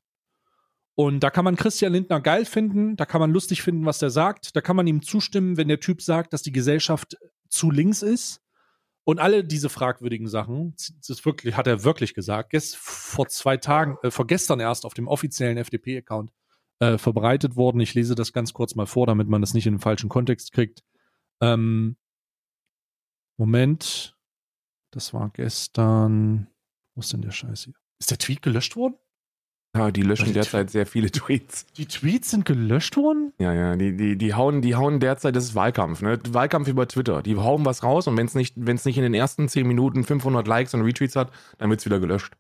Und 0.96 1.20
da 1.20 1.30
kann 1.30 1.46
man 1.46 1.56
Christian 1.56 1.94
Lindner 1.94 2.20
geil 2.20 2.46
finden, 2.46 2.96
da 2.96 3.06
kann 3.06 3.22
man 3.22 3.32
lustig 3.32 3.62
finden, 3.62 3.86
was 3.86 4.00
der 4.00 4.10
sagt, 4.10 4.56
da 4.56 4.62
kann 4.62 4.76
man 4.76 4.88
ihm 4.88 5.04
zustimmen, 5.04 5.56
wenn 5.56 5.68
der 5.68 5.80
Typ 5.80 6.02
sagt, 6.02 6.34
dass 6.34 6.42
die 6.42 6.52
Gesellschaft 6.52 7.16
zu 7.48 7.70
links 7.70 8.02
ist. 8.02 8.42
Und 9.06 9.20
alle 9.20 9.44
diese 9.44 9.70
fragwürdigen 9.70 10.28
Sachen, 10.28 10.76
das 11.08 11.26
wirklich, 11.26 11.58
hat 11.58 11.68
er 11.68 11.84
wirklich 11.84 12.16
gesagt, 12.16 12.50
gest, 12.50 12.76
vor 12.76 13.28
zwei 13.28 13.58
Tagen, 13.58 13.98
äh, 14.02 14.10
vor 14.10 14.26
gestern 14.26 14.60
erst 14.60 14.86
auf 14.86 14.96
dem 14.96 15.08
offiziellen 15.08 15.58
FDP-Account 15.58 16.32
äh, 16.80 16.98
verbreitet 16.98 17.56
worden. 17.56 17.82
Ich 17.82 17.94
lese 17.94 18.16
das 18.16 18.34
ganz 18.34 18.54
kurz 18.54 18.74
mal 18.74 18.88
vor, 18.88 19.06
damit 19.06 19.28
man 19.28 19.42
das 19.42 19.54
nicht 19.54 19.68
in 19.68 19.76
den 19.76 19.80
falschen 19.80 20.10
Kontext 20.10 20.54
kriegt. 20.54 20.84
Ähm, 21.40 21.98
Moment, 23.38 24.13
das 24.94 25.14
war 25.14 25.30
gestern. 25.30 26.48
Wo 26.96 27.02
ist 27.02 27.12
denn 27.14 27.22
der 27.22 27.32
Scheiß 27.32 27.64
hier? 27.66 27.74
Ist 28.00 28.12
der 28.12 28.18
Tweet 28.18 28.42
gelöscht 28.42 28.76
worden? 28.76 28.96
Ja, 29.76 29.90
die 29.90 30.04
löschen 30.04 30.26
Die- 30.28 30.34
derzeit 30.34 30.70
sehr 30.70 30.86
viele 30.86 31.10
Tweets. 31.10 31.66
Die 31.78 31.88
Tweets 31.88 32.30
sind 32.30 32.46
gelöscht 32.46 32.96
worden? 32.96 33.34
Ja, 33.40 33.54
ja, 33.54 33.76
die, 33.76 33.98
die, 33.98 34.16
die, 34.18 34.34
hauen, 34.36 34.62
die 34.62 34.76
hauen 34.76 35.00
derzeit, 35.00 35.36
das 35.36 35.46
ist 35.46 35.56
Wahlkampf, 35.56 36.04
ne? 36.04 36.20
Wahlkampf 36.30 36.68
über 36.68 36.88
Twitter. 36.88 37.24
Die 37.24 37.36
hauen 37.36 37.66
was 37.66 37.82
raus 37.82 38.08
und 38.08 38.16
wenn 38.16 38.28
es 38.28 38.36
nicht, 38.36 38.54
wenn's 38.56 38.86
nicht 38.86 38.98
in 38.98 39.04
den 39.04 39.16
ersten 39.16 39.50
10 39.50 39.68
Minuten 39.68 40.04
500 40.04 40.48
Likes 40.48 40.76
und 40.76 40.82
Retweets 40.82 41.16
hat, 41.16 41.32
dann 41.58 41.72
wird's 41.72 41.86
wieder 41.86 42.00
gelöscht. 42.00 42.36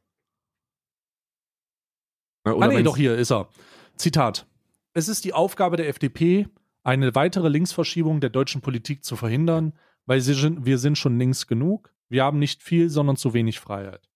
Ne? 2.46 2.56
Ah, 2.60 2.68
nee, 2.68 2.84
doch 2.84 2.98
hier 2.98 3.16
ist 3.16 3.32
er. 3.32 3.50
Zitat. 3.96 4.46
Es 4.94 5.08
ist 5.08 5.26
die 5.26 5.34
Aufgabe 5.34 5.78
der 5.78 5.88
FDP, 5.88 6.48
eine 6.84 7.16
weitere 7.16 7.50
Linksverschiebung 7.50 8.20
der 8.20 8.30
deutschen 8.30 8.62
Politik 8.62 9.04
zu 9.04 9.16
verhindern, 9.16 9.74
weil 10.06 10.22
sie, 10.22 10.36
wir 10.64 10.78
sind 10.78 10.98
schon 11.00 11.18
links 11.18 11.48
genug. 11.48 11.92
Wir 12.14 12.24
haben 12.24 12.38
nicht 12.38 12.62
viel, 12.62 12.92
sondern 12.92 13.18
zu 13.18 13.34
wenig 13.34 13.60
Freiheit. 13.60 14.08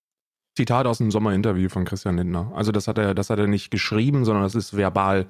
Zitat 0.55 0.85
aus 0.85 0.99
dem 0.99 1.09
Sommerinterview 1.09 1.67
von 1.67 1.83
Christian 1.83 2.17
Lindner. 2.17 2.51
Also 2.53 2.71
das 2.71 2.87
hat 2.87 2.99
er, 2.99 3.15
das 3.15 3.31
hat 3.31 3.39
er 3.39 3.47
nicht 3.47 3.71
geschrieben, 3.71 4.23
sondern 4.23 4.43
das 4.43 4.53
ist 4.53 4.77
verbal 4.77 5.25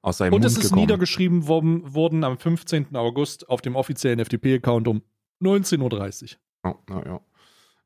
aus 0.00 0.16
seinem 0.16 0.32
Und 0.32 0.40
Mund 0.40 0.46
es 0.46 0.56
ist 0.56 0.62
gekommen. 0.62 0.80
niedergeschrieben 0.80 1.46
worden, 1.46 1.92
worden 1.92 2.24
am 2.24 2.38
15. 2.38 2.96
August 2.96 3.50
auf 3.50 3.60
dem 3.60 3.76
offiziellen 3.76 4.18
FDP-Account 4.18 4.88
um 4.88 5.02
19.30 5.42 5.82
Uhr. 5.84 6.38
Ja, 6.64 6.78
ja, 6.88 7.20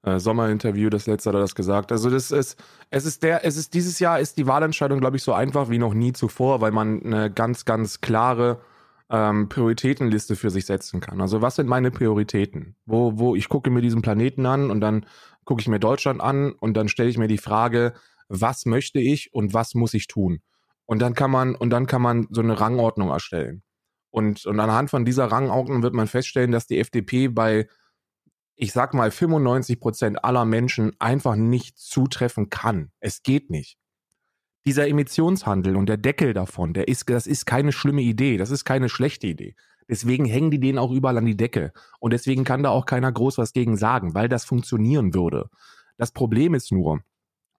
ja. 0.05 0.15
Äh, 0.15 0.21
Sommerinterview, 0.21 0.91
das 0.91 1.09
letzte 1.09 1.31
hat 1.31 1.35
er 1.35 1.41
das 1.41 1.57
gesagt. 1.57 1.91
Also 1.91 2.09
das 2.09 2.31
ist, 2.31 2.57
es 2.91 3.05
ist 3.05 3.25
der, 3.25 3.45
es 3.45 3.57
ist 3.57 3.75
dieses 3.75 3.99
Jahr 3.99 4.21
ist 4.21 4.39
die 4.39 4.47
Wahlentscheidung, 4.47 5.01
glaube 5.01 5.17
ich, 5.17 5.25
so 5.25 5.33
einfach 5.33 5.71
wie 5.71 5.79
noch 5.79 5.93
nie 5.93 6.13
zuvor, 6.13 6.61
weil 6.61 6.71
man 6.71 7.03
eine 7.03 7.33
ganz, 7.33 7.65
ganz 7.65 8.01
klare 8.01 8.61
ähm, 9.11 9.49
Prioritätenliste 9.49 10.37
für 10.37 10.51
sich 10.51 10.67
setzen 10.67 11.01
kann. 11.01 11.21
Also 11.21 11.43
was 11.43 11.57
sind 11.57 11.69
meine 11.69 11.91
Prioritäten? 11.91 12.77
Wo, 12.87 13.19
wo 13.19 13.35
ich 13.35 13.49
gucke 13.49 13.71
mir 13.71 13.83
diesen 13.83 14.03
Planeten 14.03 14.47
an 14.47 14.71
und 14.71 14.81
dann 14.81 15.07
gucke 15.45 15.61
ich 15.61 15.69
mir 15.69 15.81
Deutschland 15.81 16.21
an 16.21 16.53
und 16.53 16.75
dann 16.75 16.89
stelle 16.89 17.11
ich 17.11 17.19
mir 17.19 17.29
die 17.29 17.39
Frage, 17.39 17.95
was 18.29 18.67
möchte 18.67 19.01
ich 19.01 19.35
und 19.35 19.53
was 19.53 19.75
muss 19.75 19.95
ich 19.95 20.07
tun? 20.07 20.41
Und 20.87 21.01
dann 21.01 21.15
kann 21.15 21.31
man, 21.31 21.55
und 21.55 21.71
dann 21.71 21.87
kann 21.87 22.03
man 22.03 22.27
so 22.31 22.41
eine 22.41 22.61
Rangordnung 22.61 23.11
erstellen. 23.11 23.63
Und, 24.11 24.47
und 24.47 24.59
anhand 24.59 24.91
von 24.91 25.05
dieser 25.05 25.27
Rangordnung 25.27 25.83
wird 25.83 25.95
man 25.95 26.07
feststellen, 26.07 26.53
dass 26.53 26.67
die 26.67 26.79
FDP 26.79 27.29
bei 27.29 27.67
ich 28.61 28.73
sag 28.73 28.93
mal, 28.93 29.11
95 29.11 29.81
Prozent 29.81 30.23
aller 30.23 30.45
Menschen 30.45 30.93
einfach 30.99 31.35
nicht 31.35 31.79
zutreffen 31.79 32.51
kann. 32.51 32.93
Es 33.01 33.23
geht 33.23 33.49
nicht. 33.49 33.79
Dieser 34.67 34.89
Emissionshandel 34.89 35.77
und 35.77 35.89
der 35.89 35.97
Deckel 35.97 36.35
davon, 36.35 36.75
der 36.75 36.89
ist, 36.89 37.09
das 37.09 37.27
ist 37.27 37.47
keine 37.47 37.73
schlimme 37.73 38.03
Idee, 38.03 38.37
das 38.37 38.51
ist 38.51 38.65
keine 38.65 38.89
schlechte 38.89 39.27
Idee. 39.27 39.55
Deswegen 39.89 40.25
hängen 40.25 40.51
die 40.51 40.61
den 40.61 40.79
auch 40.79 40.93
überall 40.93 41.19
an 41.19 41.27
die 41.27 41.37
Decke. 41.37 41.73
Und 41.99 42.13
deswegen 42.13 42.45
kann 42.45 42.63
da 42.63 42.71
auch 42.71 42.87
keiner 42.87 43.11
groß 43.11 43.39
was 43.39 43.53
gegen 43.53 43.77
sagen, 43.77 44.15
weil 44.15 44.29
das 44.29 44.45
funktionieren 44.45 45.15
würde. 45.15 45.49
Das 45.97 46.13
Problem 46.13 46.55
ist 46.55 46.71
nur, 46.71 47.01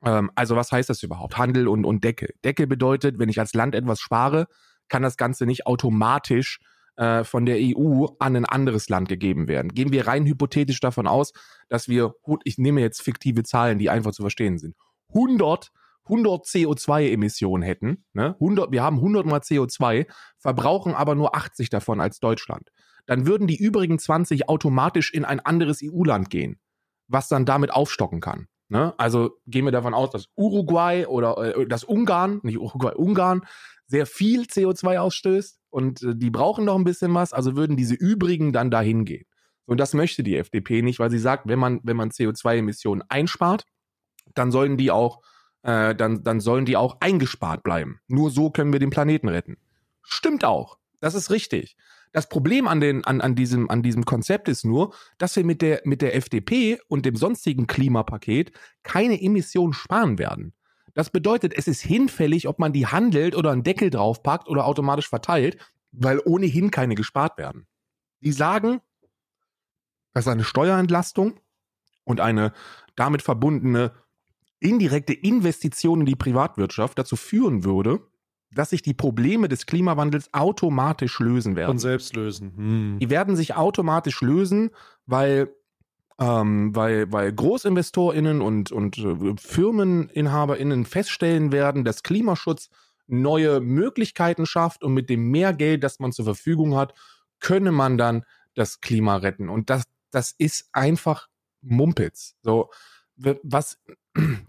ähm, 0.05 0.31
also 0.35 0.55
was 0.55 0.71
heißt 0.71 0.89
das 0.89 1.03
überhaupt? 1.03 1.37
Handel 1.37 1.67
und, 1.67 1.85
und 1.85 2.03
Deckel. 2.03 2.33
Deckel 2.45 2.67
bedeutet, 2.67 3.19
wenn 3.19 3.29
ich 3.29 3.39
als 3.39 3.53
Land 3.53 3.75
etwas 3.75 3.99
spare, 3.99 4.47
kann 4.87 5.03
das 5.03 5.17
Ganze 5.17 5.45
nicht 5.45 5.67
automatisch 5.67 6.59
äh, 6.95 7.23
von 7.23 7.45
der 7.45 7.57
EU 7.59 8.07
an 8.19 8.35
ein 8.35 8.45
anderes 8.45 8.89
Land 8.89 9.09
gegeben 9.09 9.47
werden. 9.47 9.73
Gehen 9.73 9.91
wir 9.91 10.07
rein 10.07 10.25
hypothetisch 10.25 10.79
davon 10.79 11.07
aus, 11.07 11.33
dass 11.67 11.87
wir, 11.87 12.13
ich 12.43 12.57
nehme 12.57 12.81
jetzt 12.81 13.01
fiktive 13.01 13.43
Zahlen, 13.43 13.79
die 13.79 13.89
einfach 13.89 14.11
zu 14.11 14.23
verstehen 14.23 14.57
sind, 14.57 14.75
100, 15.09 15.71
100 16.05 16.45
CO2-Emissionen 16.45 17.63
hätten, 17.63 18.05
ne? 18.13 18.35
100, 18.35 18.71
wir 18.71 18.83
haben 18.83 18.97
100 18.97 19.25
mal 19.25 19.39
CO2, 19.39 20.07
verbrauchen 20.37 20.93
aber 20.93 21.15
nur 21.15 21.35
80 21.35 21.69
davon 21.69 22.01
als 22.01 22.19
Deutschland. 22.19 22.69
Dann 23.05 23.25
würden 23.25 23.47
die 23.47 23.57
übrigen 23.57 23.99
20 23.99 24.49
automatisch 24.49 25.13
in 25.13 25.25
ein 25.25 25.39
anderes 25.39 25.81
EU-Land 25.83 26.29
gehen, 26.29 26.59
was 27.07 27.27
dann 27.27 27.45
damit 27.45 27.71
aufstocken 27.71 28.19
kann. 28.19 28.47
Ne? 28.69 28.93
Also 28.97 29.31
gehen 29.47 29.65
wir 29.65 29.71
davon 29.71 29.93
aus, 29.93 30.11
dass 30.11 30.27
Uruguay 30.35 31.05
oder 31.05 31.57
äh, 31.57 31.67
das 31.67 31.83
Ungarn, 31.83 32.39
nicht 32.43 32.57
Uruguay, 32.57 32.93
Ungarn, 32.95 33.41
sehr 33.85 34.05
viel 34.05 34.43
CO2 34.43 34.97
ausstößt 34.97 35.59
und 35.69 36.01
äh, 36.03 36.15
die 36.15 36.29
brauchen 36.29 36.65
noch 36.65 36.75
ein 36.75 36.85
bisschen 36.85 37.13
was, 37.13 37.33
also 37.33 37.57
würden 37.57 37.75
diese 37.75 37.95
übrigen 37.95 38.53
dann 38.53 38.71
dahin 38.71 39.03
gehen. 39.03 39.25
Und 39.65 39.79
das 39.79 39.93
möchte 39.93 40.23
die 40.23 40.37
FDP 40.37 40.81
nicht, 40.81 40.99
weil 40.99 41.11
sie 41.11 41.19
sagt, 41.19 41.47
wenn 41.47 41.59
man, 41.59 41.81
wenn 41.83 41.97
man 41.97 42.11
CO2-Emissionen 42.11 43.03
einspart, 43.09 43.65
dann 44.33 44.51
sollen 44.51 44.77
die 44.77 44.91
auch, 44.91 45.21
äh, 45.63 45.95
dann, 45.95 46.23
dann 46.23 46.39
sollen 46.39 46.65
die 46.65 46.77
auch 46.77 46.97
eingespart 46.99 47.63
bleiben. 47.63 47.99
Nur 48.07 48.31
so 48.31 48.49
können 48.49 48.73
wir 48.73 48.79
den 48.79 48.89
Planeten 48.89 49.29
retten. 49.29 49.57
Stimmt 50.01 50.43
auch. 50.43 50.77
Das 50.99 51.15
ist 51.15 51.31
richtig. 51.31 51.75
Das 52.11 52.27
Problem 52.27 52.67
an, 52.67 52.81
den, 52.81 53.05
an, 53.05 53.21
an, 53.21 53.35
diesem, 53.35 53.69
an 53.69 53.83
diesem 53.83 54.03
Konzept 54.03 54.49
ist 54.49 54.65
nur, 54.65 54.93
dass 55.17 55.35
wir 55.35 55.45
mit 55.45 55.61
der, 55.61 55.81
mit 55.85 56.01
der 56.01 56.15
FDP 56.15 56.79
und 56.87 57.05
dem 57.05 57.15
sonstigen 57.15 57.67
Klimapaket 57.67 58.51
keine 58.83 59.21
Emissionen 59.21 59.73
sparen 59.73 60.19
werden. 60.19 60.53
Das 60.93 61.09
bedeutet, 61.09 61.53
es 61.57 61.67
ist 61.67 61.81
hinfällig, 61.81 62.49
ob 62.49 62.59
man 62.59 62.73
die 62.73 62.87
handelt 62.87 63.35
oder 63.35 63.51
einen 63.51 63.63
Deckel 63.63 63.89
draufpackt 63.89 64.49
oder 64.49 64.65
automatisch 64.65 65.07
verteilt, 65.07 65.57
weil 65.93 66.19
ohnehin 66.25 66.69
keine 66.69 66.95
gespart 66.95 67.37
werden. 67.37 67.65
Die 68.19 68.33
sagen, 68.33 68.81
dass 70.13 70.27
eine 70.27 70.43
Steuerentlastung 70.43 71.39
und 72.03 72.19
eine 72.19 72.51
damit 72.95 73.21
verbundene 73.21 73.93
indirekte 74.61 75.13
Investition 75.13 76.01
in 76.01 76.05
die 76.05 76.15
Privatwirtschaft 76.15 76.97
dazu 76.97 77.15
führen 77.17 77.65
würde, 77.65 77.99
dass 78.53 78.69
sich 78.69 78.81
die 78.81 78.93
Probleme 78.93 79.47
des 79.47 79.65
Klimawandels 79.65 80.33
automatisch 80.33 81.19
lösen 81.19 81.55
werden. 81.55 81.69
Von 81.69 81.79
selbst 81.79 82.15
lösen. 82.15 82.53
Hm. 82.55 82.99
Die 82.99 83.09
werden 83.09 83.35
sich 83.35 83.55
automatisch 83.55 84.21
lösen, 84.21 84.71
weil, 85.05 85.53
ähm, 86.19 86.75
weil, 86.75 87.11
weil 87.11 87.33
GroßinvestorInnen 87.33 88.41
und, 88.41 88.71
und 88.71 88.97
äh, 88.97 89.33
FirmeninhaberInnen 89.37 90.85
feststellen 90.85 91.51
werden, 91.51 91.83
dass 91.83 92.03
Klimaschutz 92.03 92.69
neue 93.07 93.59
Möglichkeiten 93.61 94.45
schafft 94.45 94.83
und 94.83 94.93
mit 94.93 95.09
dem 95.09 95.31
mehr 95.31 95.53
Geld, 95.53 95.83
das 95.83 95.99
man 95.99 96.11
zur 96.11 96.25
Verfügung 96.25 96.75
hat, 96.75 96.93
könne 97.39 97.71
man 97.71 97.97
dann 97.97 98.25
das 98.53 98.81
Klima 98.81 99.17
retten. 99.17 99.49
Und 99.49 99.69
das, 99.69 99.83
das 100.11 100.33
ist 100.37 100.69
einfach 100.73 101.27
Mumpitz. 101.61 102.35
So, 102.41 102.69
was, 103.15 103.77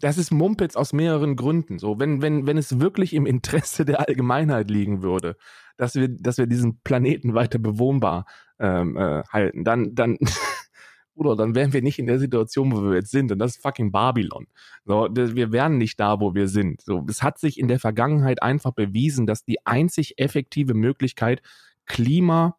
das 0.01 0.19
ist 0.19 0.31
Mumpitz 0.31 0.77
aus 0.77 0.93
mehreren 0.93 1.37
Gründen. 1.37 1.79
So, 1.79 1.99
wenn, 1.99 2.23
wenn, 2.23 2.47
wenn 2.47 2.59
es 2.59 2.81
wirklich 2.81 3.15
im 3.15 3.27
Interesse 3.27 3.85
der 3.85 4.01
Allgemeinheit 4.07 4.71
liegen 4.71 5.03
würde, 5.03 5.37
dass 5.77 5.95
wir, 5.95 6.09
dass 6.09 6.39
wir 6.39 6.47
diesen 6.47 6.81
Planeten 6.81 7.35
weiter 7.35 7.59
bewohnbar 7.59 8.27
ähm, 8.59 8.97
äh, 8.97 9.23
halten, 9.31 9.65
dann, 9.65 9.95
dann 9.95 10.19
Bruder, 11.15 11.37
dann 11.37 11.55
wären 11.55 11.73
wir 11.73 11.83
nicht 11.83 11.99
in 11.99 12.07
der 12.07 12.19
Situation, 12.19 12.73
wo 12.73 12.83
wir 12.83 12.95
jetzt 12.95 13.11
sind. 13.11 13.31
Und 13.31 13.39
das 13.39 13.57
ist 13.57 13.63
fucking 13.63 13.93
Babylon. 13.93 14.47
So, 14.85 15.09
wir 15.11 15.53
wären 15.53 15.77
nicht 15.77 16.01
da, 16.01 16.21
wo 16.21 16.35
wir 16.35 16.49
sind. 16.49 16.81
So, 16.81 17.05
es 17.09 17.23
hat 17.23 17.39
sich 17.39 17.59
in 17.59 17.69
der 17.69 17.79
Vergangenheit 17.79 18.43
einfach 18.43 18.73
bewiesen, 18.73 19.27
dass 19.27 19.45
die 19.45 19.65
einzig 19.67 20.19
effektive 20.19 20.75
Möglichkeit, 20.75 21.43
Klima 21.85 22.57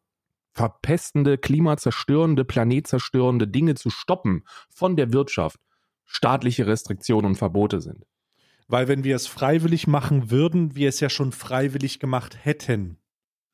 verpestende, 0.54 1.40
klimazerstörende, 1.40 2.46
planetzerstörende 2.46 3.48
Dinge 3.48 3.74
zu 3.74 3.90
stoppen 3.90 4.44
von 4.70 4.96
der 4.96 5.12
Wirtschaft, 5.12 5.60
staatliche 6.06 6.68
Restriktionen 6.68 7.32
und 7.32 7.36
Verbote 7.36 7.82
sind. 7.82 8.06
Weil 8.68 8.88
wenn 8.88 9.04
wir 9.04 9.16
es 9.16 9.28
freiwillig 9.28 9.88
machen 9.88 10.32
würden, 10.32 10.76
wir 10.76 10.90
es 10.90 11.00
ja 11.00 11.10
schon 11.10 11.32
freiwillig 11.32 12.00
gemacht 12.00 12.38
hätten. 12.44 12.98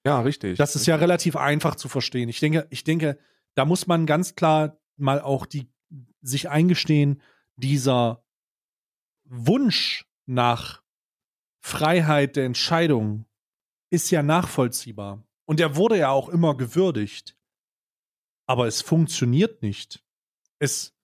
Ja, 0.05 0.21
richtig. 0.21 0.57
Das 0.57 0.75
ist 0.75 0.85
ja 0.85 0.95
relativ 0.95 1.35
einfach 1.35 1.75
zu 1.75 1.89
verstehen. 1.89 2.29
Ich 2.29 2.39
denke, 2.39 2.67
ich 2.69 2.83
denke, 2.83 3.17
da 3.55 3.65
muss 3.65 3.87
man 3.87 4.05
ganz 4.05 4.35
klar 4.35 4.79
mal 4.97 5.21
auch 5.21 5.45
die 5.45 5.71
sich 6.21 6.49
eingestehen, 6.49 7.21
dieser 7.55 8.23
Wunsch 9.25 10.05
nach 10.25 10.83
Freiheit 11.59 12.35
der 12.35 12.45
Entscheidung 12.45 13.25
ist 13.89 14.11
ja 14.11 14.23
nachvollziehbar. 14.23 15.23
Und 15.45 15.59
er 15.59 15.75
wurde 15.75 15.97
ja 15.97 16.11
auch 16.11 16.29
immer 16.29 16.55
gewürdigt. 16.55 17.35
Aber 18.45 18.67
es 18.67 18.81
funktioniert 18.81 19.61
nicht. 19.61 20.03
Es 20.59 20.95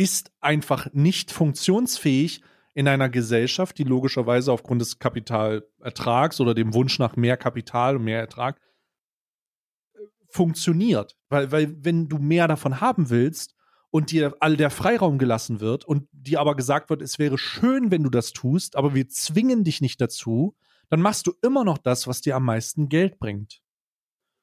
ist 0.00 0.32
einfach 0.40 0.90
nicht 0.94 1.30
funktionsfähig 1.30 2.40
in 2.72 2.88
einer 2.88 3.10
Gesellschaft, 3.10 3.76
die 3.76 3.84
logischerweise 3.84 4.50
aufgrund 4.50 4.80
des 4.80 4.98
Kapitalertrags 4.98 6.40
oder 6.40 6.54
dem 6.54 6.72
Wunsch 6.72 6.98
nach 6.98 7.16
mehr 7.16 7.36
Kapital 7.36 7.96
und 7.96 8.04
mehr 8.04 8.18
Ertrag 8.18 8.58
funktioniert. 10.30 11.18
Weil, 11.28 11.52
weil 11.52 11.84
wenn 11.84 12.08
du 12.08 12.16
mehr 12.16 12.48
davon 12.48 12.80
haben 12.80 13.10
willst 13.10 13.54
und 13.90 14.10
dir 14.10 14.34
all 14.40 14.56
der 14.56 14.70
Freiraum 14.70 15.18
gelassen 15.18 15.60
wird 15.60 15.84
und 15.84 16.08
dir 16.12 16.40
aber 16.40 16.56
gesagt 16.56 16.88
wird, 16.88 17.02
es 17.02 17.18
wäre 17.18 17.36
schön, 17.36 17.90
wenn 17.90 18.02
du 18.02 18.08
das 18.08 18.32
tust, 18.32 18.76
aber 18.76 18.94
wir 18.94 19.06
zwingen 19.10 19.64
dich 19.64 19.82
nicht 19.82 20.00
dazu, 20.00 20.56
dann 20.88 21.02
machst 21.02 21.26
du 21.26 21.34
immer 21.42 21.62
noch 21.62 21.76
das, 21.76 22.06
was 22.06 22.22
dir 22.22 22.36
am 22.36 22.46
meisten 22.46 22.88
Geld 22.88 23.18
bringt. 23.18 23.60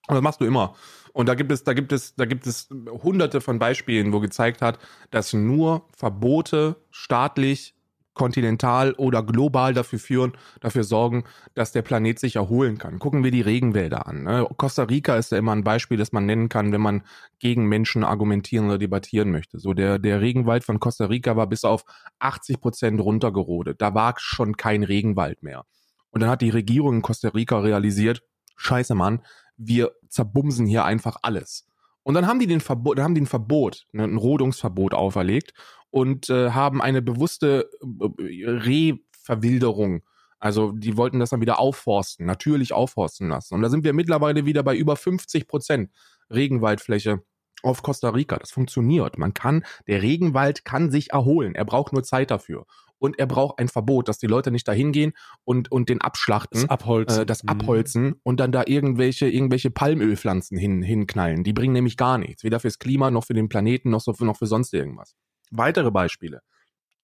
Und 0.08 0.15
das 0.15 0.24
machst 0.24 0.41
du 0.41 0.46
immer. 0.46 0.76
Und 1.13 1.28
da 1.28 1.36
gibt 1.36 1.52
es, 1.52 1.63
da 1.63 1.74
gibt 1.74 1.91
es, 1.91 2.15
da 2.15 2.26
gibt 2.26 2.48
es 2.48 2.70
hunderte 2.70 3.41
von 3.41 3.60
Beispielen, 3.60 4.13
wo 4.13 4.20
gezeigt 4.20 4.62
hat, 4.62 4.80
dass 5.12 5.34
nur 5.34 5.88
Verbote 5.96 6.78
staatlich 6.91 7.76
kontinental 8.17 8.93
oder 8.93 9.22
global 9.22 9.74
dafür 9.74 10.00
führen, 10.00 10.34
dafür 10.60 10.84
sorgen, 10.84 11.24
dass 11.54 11.72
der 11.72 11.84
Planet 11.84 12.20
sich 12.20 12.36
erholen 12.36 12.80
kann. 12.80 12.98
Gucken 12.98 13.24
wir 13.24 13.32
die 13.32 13.41
Regenwälder 13.41 14.08
an. 14.08 14.24
Ne? 14.24 14.48
Costa 14.58 14.84
Rica 14.84 15.15
ist 15.17 15.32
ja 15.32 15.38
immer 15.38 15.54
ein 15.54 15.63
Beispiel, 15.63 15.98
das 15.98 16.12
man 16.12 16.26
nennen 16.26 16.50
kann, 16.50 16.72
wenn 16.72 16.82
man 16.82 17.04
gegen 17.39 17.67
Menschen 17.67 18.04
argumentieren 18.04 18.65
oder 18.65 18.80
debattieren 18.80 19.32
möchte. 19.32 19.60
So 19.60 19.74
der, 19.74 20.00
der 20.00 20.20
Regenwald 20.20 20.63
von 20.63 20.80
Costa 20.80 21.06
Rica 21.06 21.36
war 21.36 21.48
bis 21.48 21.63
auf 21.63 21.86
80 22.17 22.60
Prozent 22.60 23.00
runtergerodet. 23.00 23.82
Da 23.82 23.93
war 23.93 24.15
schon 24.17 24.58
kein 24.58 24.84
Regenwald 24.84 25.43
mehr. 25.43 25.65
Und 26.10 26.22
dann 26.22 26.32
hat 26.32 26.41
die 26.41 26.50
Regierung 26.50 26.96
in 26.96 27.02
Costa 27.04 27.30
Rica 27.30 27.60
realisiert, 27.60 28.24
scheiße 28.56 28.96
Mann, 28.96 29.22
wir 29.58 29.91
zerbumsen 30.10 30.65
hier 30.65 30.86
einfach 30.86 31.17
alles. 31.22 31.67
Und 32.04 32.13
dann 32.13 32.28
haben 32.28 32.39
die 32.39 32.48
den 32.48 32.62
Verbot, 32.62 32.98
dann 32.98 33.04
haben 33.04 33.15
die 33.15 33.22
ein 33.22 33.28
Verbot, 33.28 33.86
ne, 33.91 34.06
ein 34.06 34.17
Rodungsverbot 34.17 34.93
auferlegt 34.93 35.54
und 35.89 36.30
äh, 36.30 36.52
haben 36.52 36.82
eine 36.82 37.02
bewusste 37.02 37.70
äh, 37.82 38.50
Rehverwilderung. 38.50 40.04
Also 40.39 40.72
die 40.72 40.96
wollten 40.96 41.20
das 41.20 41.32
dann 41.32 41.41
wieder 41.41 41.60
aufforsten, 41.60 42.26
natürlich 42.26 42.72
aufforsten 42.72 43.28
lassen. 43.30 43.56
Und 43.56 43.62
da 43.62 43.70
sind 43.70 43.84
wir 43.84 43.93
mittlerweile 43.93 44.46
wieder 44.46 44.63
bei 44.63 44.76
über 44.76 44.96
50 44.96 45.48
Prozent 45.48 45.91
Regenwaldfläche 46.30 47.24
auf 47.63 47.82
Costa 47.82 48.10
Rica. 48.10 48.38
Das 48.38 48.52
funktioniert. 48.52 49.17
Man 49.17 49.34
kann, 49.34 49.63
der 49.88 50.02
Regenwald 50.02 50.65
kann 50.65 50.91
sich 50.91 51.12
erholen. 51.12 51.56
Er 51.56 51.65
braucht 51.65 51.93
nur 51.93 52.04
Zeit 52.04 52.32
dafür. 52.32 52.65
Und 53.00 53.20
er 53.20 53.28
braucht 53.28 53.60
ein 53.60 53.67
Verbot, 53.67 54.08
dass 54.08 54.17
die 54.17 54.26
Leute 54.26 54.50
nicht 54.50 54.67
dahin 54.67 54.91
gehen 54.91 55.13
und, 55.43 55.72
und 55.72 55.89
den 55.89 56.02
abschlachten, 56.02 56.62
das 56.62 56.70
Abholzen, 56.70 57.22
äh, 57.22 57.26
das 57.28 57.43
mhm. 57.43 57.50
Abholzen 57.50 58.15
und 58.24 58.39
dann 58.39 58.52
da 58.52 58.63
irgendwelche, 58.65 59.28
irgendwelche 59.28 59.70
Palmölpflanzen 59.70 60.58
hin, 60.58 60.82
hinknallen. 60.82 61.43
Die 61.43 61.54
bringen 61.54 61.74
nämlich 61.74 61.96
gar 61.96 62.17
nichts. 62.17 62.43
Weder 62.43 62.60
fürs 62.60 62.80
Klima, 62.80 63.12
noch 63.12 63.26
für 63.26 63.36
den 63.36 63.50
Planeten, 63.50 63.91
noch, 63.91 64.02
so, 64.02 64.15
noch 64.20 64.38
für 64.38 64.48
sonst 64.48 64.74
irgendwas. 64.74 65.15
Weitere 65.52 65.91
Beispiele. 65.91 66.41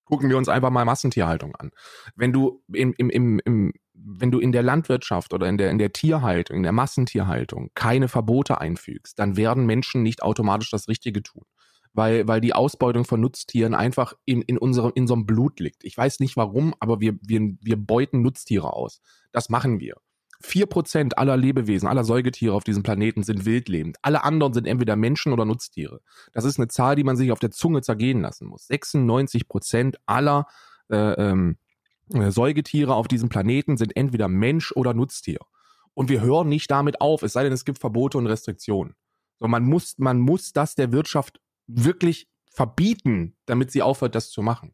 Gucken 0.06 0.30
wir 0.30 0.38
uns 0.38 0.50
einfach 0.50 0.70
mal 0.70 0.86
Massentierhaltung 0.86 1.56
an. 1.56 1.72
Wenn 2.16 2.34
du 2.34 2.62
im, 2.74 2.94
im, 2.98 3.10
im, 3.10 3.40
im, 3.46 3.74
wenn 3.94 4.32
du 4.32 4.40
in 4.40 4.52
der 4.52 4.64
Landwirtschaft 4.64 5.34
oder 5.34 5.48
in 5.48 5.58
der, 5.58 5.72
in 5.72 5.78
der 5.78 5.94
Tierhaltung, 5.94 6.58
in 6.58 6.64
der 6.64 6.72
Massentierhaltung 6.72 7.70
keine 7.74 8.08
Verbote 8.08 8.60
einfügst, 8.60 9.18
dann 9.18 9.38
werden 9.38 9.66
Menschen 9.66 10.04
nicht 10.04 10.24
automatisch 10.24 10.72
das 10.72 10.88
Richtige 10.88 11.24
tun. 11.24 11.44
Weil, 11.96 12.28
weil 12.28 12.42
die 12.42 12.54
Ausbeutung 12.54 13.06
von 13.06 13.22
Nutztieren 13.22 13.76
einfach 13.76 14.14
in, 14.26 14.42
in 14.42 14.58
unserem, 14.58 14.92
in 14.96 15.06
so 15.06 15.16
Blut 15.16 15.60
liegt. 15.60 15.84
Ich 15.84 15.96
weiß 15.96 16.22
nicht 16.22 16.36
warum, 16.36 16.74
aber 16.80 17.00
wir, 17.00 17.20
wir, 17.22 17.56
wir 17.62 17.78
beuten 17.78 18.24
Nutztiere 18.24 18.74
aus. 18.74 19.00
Das 19.32 19.50
machen 19.50 19.80
wir. 19.80 19.98
4% 20.44 21.14
aller 21.14 21.38
Lebewesen, 21.38 21.88
aller 21.88 22.04
Säugetiere 22.04 22.54
auf 22.54 22.64
diesem 22.64 22.84
Planeten 22.84 23.24
sind 23.24 23.46
wildlebend. 23.46 23.98
Alle 24.02 24.24
anderen 24.24 24.54
sind 24.54 24.68
entweder 24.68 24.96
Menschen 24.96 25.32
oder 25.32 25.46
Nutztiere. 25.46 26.02
Das 26.34 26.44
ist 26.44 26.60
eine 26.60 26.68
Zahl, 26.68 26.96
die 26.96 27.04
man 27.04 27.16
sich 27.16 27.32
auf 27.32 27.40
der 27.40 27.52
Zunge 27.52 27.82
zergehen 27.82 28.22
lassen 28.22 28.48
muss. 28.48 28.70
96% 28.70 29.96
aller 30.06 30.48
äh, 30.90 30.98
ähm, 30.98 31.58
äh, 32.14 32.32
Säugetiere 32.32 32.96
auf 32.96 33.08
diesem 33.08 33.30
Planeten 33.30 33.78
sind 33.78 33.96
entweder 33.96 34.28
Mensch 34.28 34.72
oder 34.74 34.94
Nutztier. 34.94 35.40
Und 35.94 36.10
wir 36.10 36.22
hören 36.22 36.50
nicht 36.50 36.70
damit 36.72 37.02
auf, 37.02 37.24
es 37.24 37.34
sei 37.34 37.44
denn, 37.44 37.54
es 37.54 37.66
gibt 37.66 37.80
Verbote 37.80 38.18
und 38.18 38.28
Restriktionen. 38.28 38.96
So, 39.40 39.48
man 39.48 39.64
muss, 39.64 39.98
man 39.98 40.20
muss 40.20 40.54
das 40.54 40.76
der 40.76 40.92
Wirtschaft 40.92 41.40
wirklich 41.68 42.28
verbieten, 42.50 43.36
damit 43.46 43.72
sie 43.72 43.82
aufhört, 43.82 44.16
das 44.16 44.30
zu 44.30 44.42
machen. 44.42 44.74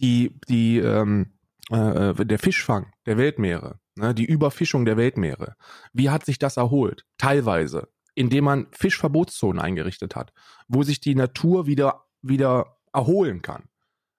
Die, 0.00 0.38
die, 0.48 0.78
ähm, 0.78 1.32
äh, 1.70 2.14
der 2.14 2.38
Fischfang 2.38 2.92
der 3.06 3.16
Weltmeere, 3.16 3.78
ne, 4.00 4.14
die 4.14 4.24
Überfischung 4.24 4.84
der 4.84 4.96
Weltmeere. 4.96 5.54
Wie 5.92 6.10
hat 6.10 6.24
sich 6.24 6.38
das 6.38 6.56
erholt? 6.56 7.04
Teilweise, 7.18 7.88
indem 8.14 8.44
man 8.44 8.66
Fischverbotszonen 8.72 9.60
eingerichtet 9.60 10.16
hat, 10.16 10.32
wo 10.68 10.82
sich 10.82 11.00
die 11.00 11.14
Natur 11.14 11.66
wieder, 11.66 12.06
wieder 12.22 12.78
erholen 12.92 13.42
kann. 13.42 13.64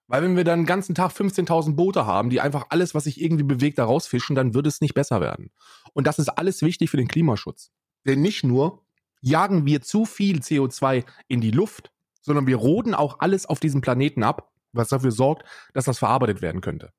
Weil 0.08 0.24
wenn 0.24 0.36
wir 0.36 0.44
dann 0.44 0.62
den 0.62 0.65
ganzen 0.65 0.94
Tag 0.94 1.12
15.000 1.12 1.76
Boote 1.76 2.06
haben, 2.06 2.30
die 2.30 2.41
einfach 2.41 2.65
alles, 2.70 2.94
was 2.94 3.06
sich 3.06 3.22
irgendwie 3.22 3.46
bewegt, 3.46 3.78
da 3.78 3.86
rausfischen, 3.86 4.36
dann 4.36 4.54
wird 4.54 4.67
es 4.67 4.82
nicht 4.82 4.94
besser 4.94 5.22
werden. 5.22 5.52
Und 5.94 6.06
das 6.06 6.20
ist 6.20 6.30
alles 6.30 6.62
wichtig 6.62 6.89
für 6.89 6.98
den 6.98 7.08
Klimaschutz. 7.08 7.72
Denn 8.06 8.22
nicht 8.22 8.44
nur 8.44 8.86
jagen 9.22 9.65
wir 9.65 9.82
zu 9.82 10.06
viel 10.06 10.39
CO2 10.39 11.06
in 11.28 11.39
die 11.39 11.52
Luft, 11.52 11.91
sondern 12.22 12.46
wir 12.46 12.58
roden 12.58 12.94
auch 12.94 13.20
alles 13.20 13.46
auf 13.46 13.60
diesem 13.60 13.82
Planeten 13.82 14.24
ab, 14.24 14.52
was 14.74 14.89
dafür 14.89 15.12
sorgt, 15.12 15.48
dass 15.74 15.86
das 15.86 16.00
verarbeitet 16.00 16.41
werden 16.41 16.60
könnte. 16.62 16.91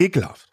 Ekelhaft. 0.00 0.52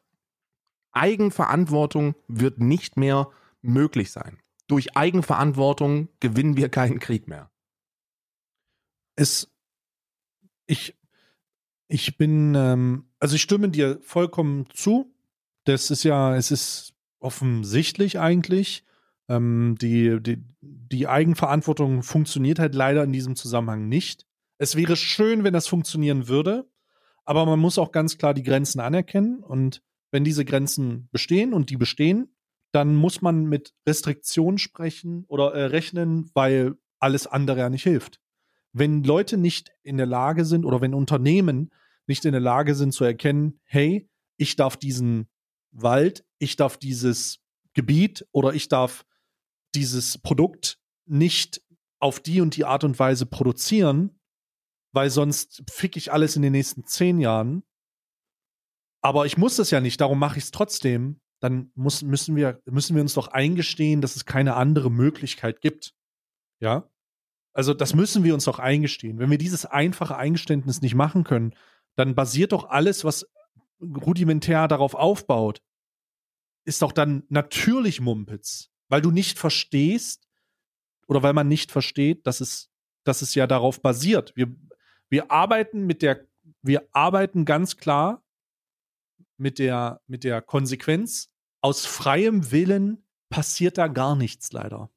Eigenverantwortung 0.95 2.15
wird 2.27 2.60
nicht 2.60 2.97
mehr 2.97 3.29
möglich 3.62 4.12
sein. 4.12 4.39
Durch 4.67 4.95
Eigenverantwortung 4.95 6.10
gewinnen 6.19 6.58
wir 6.58 6.69
keinen 6.69 6.99
Krieg 6.99 7.27
mehr. 7.27 7.51
Es, 9.15 9.51
ich, 10.65 10.95
ich 11.88 12.17
bin, 12.17 12.55
ähm, 12.55 13.05
also 13.19 13.36
ich 13.36 13.41
stimme 13.41 13.69
dir 13.69 13.99
vollkommen 14.01 14.67
zu. 14.73 15.13
Das 15.65 15.91
ist 15.91 16.03
ja, 16.03 16.36
es 16.36 16.51
ist 16.51 16.93
offensichtlich 17.19 18.19
eigentlich. 18.19 18.84
Ähm, 19.27 19.77
die, 19.79 20.21
die, 20.21 20.43
die 20.62 21.08
Eigenverantwortung 21.08 22.03
funktioniert 22.03 22.60
halt 22.60 22.75
leider 22.75 23.03
in 23.03 23.13
diesem 23.13 23.36
Zusammenhang 23.36 23.88
nicht. 23.88 24.25
Es 24.58 24.75
wäre 24.75 24.95
schön, 24.95 25.43
wenn 25.43 25.53
das 25.53 25.67
funktionieren 25.67 26.27
würde, 26.27 26.67
aber 27.25 27.45
man 27.45 27.60
muss 27.60 27.77
auch 27.77 27.91
ganz 27.91 28.17
klar 28.17 28.34
die 28.34 28.43
Grenzen 28.43 28.79
anerkennen 28.79 29.43
und 29.43 29.81
wenn 30.11 30.23
diese 30.23 30.45
Grenzen 30.45 31.09
bestehen 31.11 31.53
und 31.53 31.69
die 31.69 31.77
bestehen, 31.77 32.35
dann 32.71 32.95
muss 32.95 33.21
man 33.21 33.45
mit 33.45 33.73
Restriktionen 33.87 34.57
sprechen 34.57 35.25
oder 35.27 35.53
äh, 35.53 35.65
rechnen, 35.65 36.29
weil 36.33 36.75
alles 36.99 37.27
andere 37.27 37.59
ja 37.59 37.69
nicht 37.69 37.83
hilft. 37.83 38.19
Wenn 38.73 39.03
Leute 39.03 39.37
nicht 39.37 39.71
in 39.83 39.97
der 39.97 40.05
Lage 40.05 40.43
sind 40.43 40.65
oder 40.65 40.81
wenn 40.81 40.93
Unternehmen 40.93 41.71
nicht 42.07 42.25
in 42.25 42.33
der 42.33 42.41
Lage 42.41 42.75
sind 42.75 42.93
zu 42.93 43.03
erkennen, 43.05 43.59
hey, 43.63 44.09
ich 44.37 44.55
darf 44.55 44.77
diesen 44.77 45.27
Wald, 45.71 46.25
ich 46.39 46.55
darf 46.55 46.77
dieses 46.77 47.39
Gebiet 47.73 48.27
oder 48.31 48.53
ich 48.53 48.67
darf 48.67 49.05
dieses 49.73 50.17
Produkt 50.17 50.79
nicht 51.05 51.61
auf 51.99 52.19
die 52.19 52.41
und 52.41 52.55
die 52.55 52.65
Art 52.65 52.83
und 52.83 52.99
Weise 52.99 53.25
produzieren, 53.25 54.19
weil 54.91 55.09
sonst 55.09 55.63
fick 55.69 55.97
ich 55.97 56.11
alles 56.11 56.35
in 56.35 56.41
den 56.41 56.51
nächsten 56.51 56.85
zehn 56.85 57.19
Jahren. 57.19 57.63
Aber 59.05 59.27
ich 59.27 59.37
muss 59.37 59.55
das 59.57 59.69
ja 59.69 59.81
nicht, 59.81 60.01
darum 60.01 60.17
mache 60.17 60.39
ich 60.39 60.45
es 60.45 60.51
trotzdem. 60.51 61.19
Dann 61.39 61.71
muss, 61.75 62.01
müssen, 62.01 62.35
wir, 62.35 62.59
müssen 62.65 62.95
wir 62.95 63.03
uns 63.03 63.13
doch 63.13 63.27
eingestehen, 63.27 64.01
dass 64.01 64.15
es 64.15 64.25
keine 64.25 64.55
andere 64.55 64.89
Möglichkeit 64.89 65.61
gibt. 65.61 65.93
Ja? 66.59 66.89
Also, 67.53 67.75
das 67.75 67.93
müssen 67.93 68.23
wir 68.23 68.33
uns 68.33 68.45
doch 68.45 68.57
eingestehen. 68.57 69.19
Wenn 69.19 69.29
wir 69.29 69.37
dieses 69.37 69.67
einfache 69.67 70.17
Eingeständnis 70.17 70.81
nicht 70.81 70.95
machen 70.95 71.23
können, 71.23 71.53
dann 71.95 72.15
basiert 72.15 72.51
doch 72.51 72.67
alles, 72.67 73.03
was 73.03 73.29
rudimentär 73.79 74.67
darauf 74.67 74.95
aufbaut, 74.95 75.61
ist 76.63 76.81
doch 76.81 76.91
dann 76.91 77.25
natürlich 77.29 78.01
Mumpitz. 78.01 78.71
Weil 78.89 79.01
du 79.01 79.11
nicht 79.11 79.37
verstehst 79.37 80.27
oder 81.05 81.21
weil 81.21 81.33
man 81.33 81.47
nicht 81.47 81.71
versteht, 81.71 82.25
dass 82.25 82.41
es 82.41 82.71
dass 83.03 83.21
es 83.21 83.35
ja 83.35 83.45
darauf 83.45 83.83
basiert. 83.83 84.35
Wir, 84.35 84.47
wir 85.09 85.31
arbeiten 85.31 85.85
mit 85.85 86.01
der, 86.01 86.25
wir 86.63 86.89
arbeiten 86.91 87.45
ganz 87.45 87.77
klar 87.77 88.24
mit 89.37 89.59
der, 89.59 90.01
mit 90.07 90.23
der 90.23 90.41
Konsequenz, 90.41 91.29
aus 91.61 91.85
freiem 91.85 92.51
Willen 92.51 93.03
passiert 93.29 93.77
da 93.77 93.87
gar 93.87 94.15
nichts 94.15 94.51
leider. 94.51 94.89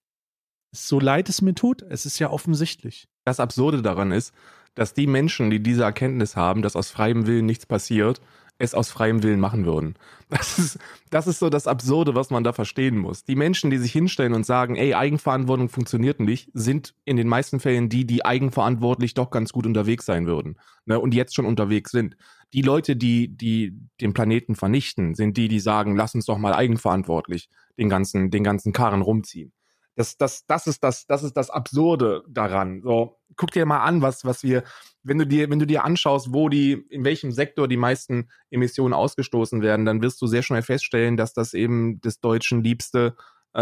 So 0.73 1.01
leid 1.01 1.29
es 1.29 1.41
mir 1.41 1.55
tut, 1.55 1.83
es 1.83 2.05
ist 2.05 2.19
ja 2.19 2.31
offensichtlich. 2.31 3.09
Das 3.25 3.41
Absurde 3.41 3.83
daran 3.83 4.13
ist, 4.13 4.35
dass 4.75 4.95
die 4.95 5.07
Menschen, 5.07 5.51
die 5.51 5.63
diese 5.63 5.83
Erkenntnis 5.83 6.37
haben, 6.37 6.63
dass 6.63 6.77
aus 6.77 6.91
freiem 6.91 7.27
Willen 7.27 7.47
nichts 7.47 7.67
passiert, 7.67 8.21
es 8.59 8.75
aus 8.75 8.91
freiem 8.91 9.23
Willen 9.23 9.41
machen 9.41 9.65
würden. 9.65 9.95
Das 10.31 10.59
ist, 10.59 10.79
das 11.09 11.27
ist 11.27 11.39
so 11.39 11.49
das 11.49 11.67
Absurde, 11.67 12.15
was 12.15 12.29
man 12.29 12.45
da 12.45 12.53
verstehen 12.53 12.99
muss. 12.99 13.25
Die 13.25 13.35
Menschen, 13.35 13.71
die 13.71 13.79
sich 13.79 13.93
hinstellen 13.93 14.35
und 14.35 14.45
sagen, 14.45 14.77
ey, 14.77 14.93
Eigenverantwortung 14.93 15.71
funktioniert 15.71 16.21
nicht, 16.21 16.51
sind 16.53 16.95
in 17.07 17.17
den 17.17 17.29
meisten 17.29 17.61
Fällen 17.61 17.89
die, 17.89 18.05
die 18.05 18.27
eigenverantwortlich 18.27 19.15
doch 19.15 19.31
ganz 19.31 19.53
gut 19.53 19.65
unterwegs 19.65 20.05
sein 20.05 20.27
würden 20.27 20.59
ne, 20.85 21.01
und 21.01 21.15
jetzt 21.15 21.35
schon 21.35 21.47
unterwegs 21.47 21.93
sind. 21.93 22.15
Die 22.53 22.63
Leute, 22.63 22.97
die, 22.97 23.29
die 23.37 23.79
den 24.01 24.15
Planeten 24.15 24.55
vernichten, 24.55 25.15
sind 25.15 25.37
die, 25.37 25.49
die 25.49 25.61
sagen, 25.61 25.97
lass 25.97 26.15
uns 26.15 26.27
doch 26.27 26.39
mal 26.39 26.55
eigenverantwortlich 26.55 27.49
den 27.79 27.89
ganzen, 27.89 28.31
den 28.31 28.45
ganzen 28.45 28.73
Karren 28.73 29.03
rumziehen. 29.03 29.53
Das, 29.99 30.17
das, 30.17 30.47
das 30.47 30.69
ist 30.69 30.85
das, 30.85 31.07
das 31.07 31.25
ist 31.25 31.37
das 31.37 31.51
Absurde 31.51 32.23
daran. 32.29 32.83
So, 32.83 33.19
guck 33.37 33.51
dir 33.51 33.67
mal 33.67 33.81
an, 33.81 34.01
was, 34.01 34.25
was 34.25 34.45
wir, 34.45 34.63
wenn 35.03 35.19
du 35.19 35.27
dir, 35.27 35.51
wenn 35.51 35.59
du 35.59 35.67
dir 35.67 35.85
anschaust, 35.85 36.33
wo 36.33 36.49
die, 36.49 36.73
in 36.73 37.05
welchem 37.05 37.33
Sektor 37.33 37.67
die 37.67 37.77
meisten 37.77 38.29
Emissionen 38.51 38.95
ausgestoßen 38.95 39.61
werden, 39.61 39.85
dann 39.85 40.01
wirst 40.01 40.23
du 40.23 40.29
sehr 40.29 40.43
schnell 40.43 40.63
feststellen, 40.63 41.17
dass 41.17 41.33
das 41.33 41.53
eben 41.53 42.01
des 42.01 42.21
Deutschen 42.21 42.63
liebste 42.63 43.17
äh, 43.57 43.61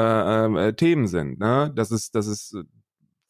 äh, 0.69 0.73
Themen 0.75 1.07
sind. 1.07 1.39
Ne? 1.39 1.73
Das 1.75 1.91
ist, 1.91 2.15
das 2.15 2.27
ist 2.27 2.55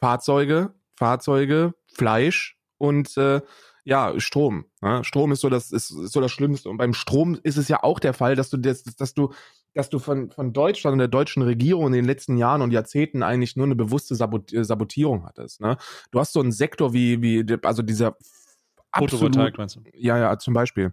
Fahrzeuge, 0.01 0.75
Fahrzeuge, 0.97 1.75
Fleisch 1.87 2.59
und 2.77 3.17
äh, 3.17 3.41
ja, 3.87 4.19
Strom. 4.19 4.65
Ne? 4.83 5.05
Strom 5.05 5.31
ist 5.31 5.41
so 5.41 5.49
das 5.49 5.71
ist, 5.71 5.91
ist 5.91 6.13
so 6.13 6.21
das 6.21 6.33
Schlimmste. 6.33 6.69
Und 6.69 6.77
beim 6.77 6.93
Strom 6.93 7.39
ist 7.45 7.57
es 7.57 7.69
ja 7.69 7.85
auch 7.85 8.01
der 8.01 8.15
Fall, 8.15 8.35
dass 8.35 8.51
du 8.51 8.57
das, 8.57 8.83
dass 8.83 9.15
du 9.15 9.33
dass 9.75 9.91
du 9.91 10.01
von, 10.01 10.31
von 10.31 10.53
Deutschland 10.53 10.95
und 10.95 10.99
der 10.99 11.09
deutschen 11.09 11.43
Regierung 11.43 11.89
in 11.89 11.93
den 11.93 12.05
letzten 12.05 12.37
Jahren 12.37 12.63
und 12.63 12.73
Jahrzehnten 12.73 13.23
eigentlich 13.23 13.57
nur 13.57 13.67
eine 13.67 13.77
bewusste 13.77 14.15
äh, 14.15 14.65
Sabotierung 14.65 15.25
hattest. 15.25 15.61
Ne? 15.61 15.77
Du 16.11 16.19
hast 16.19 16.33
so 16.33 16.41
einen 16.41 16.51
Sektor 16.51 16.95
wie, 16.95 17.23
wie 17.23 17.47
also 17.63 17.83
dieser 17.83 18.17
Photovoltaik 18.93 19.57
meinst 19.59 19.77
du? 19.77 19.83
Ja, 19.95 20.19
ja, 20.19 20.37
zum 20.39 20.55
Beispiel. 20.55 20.93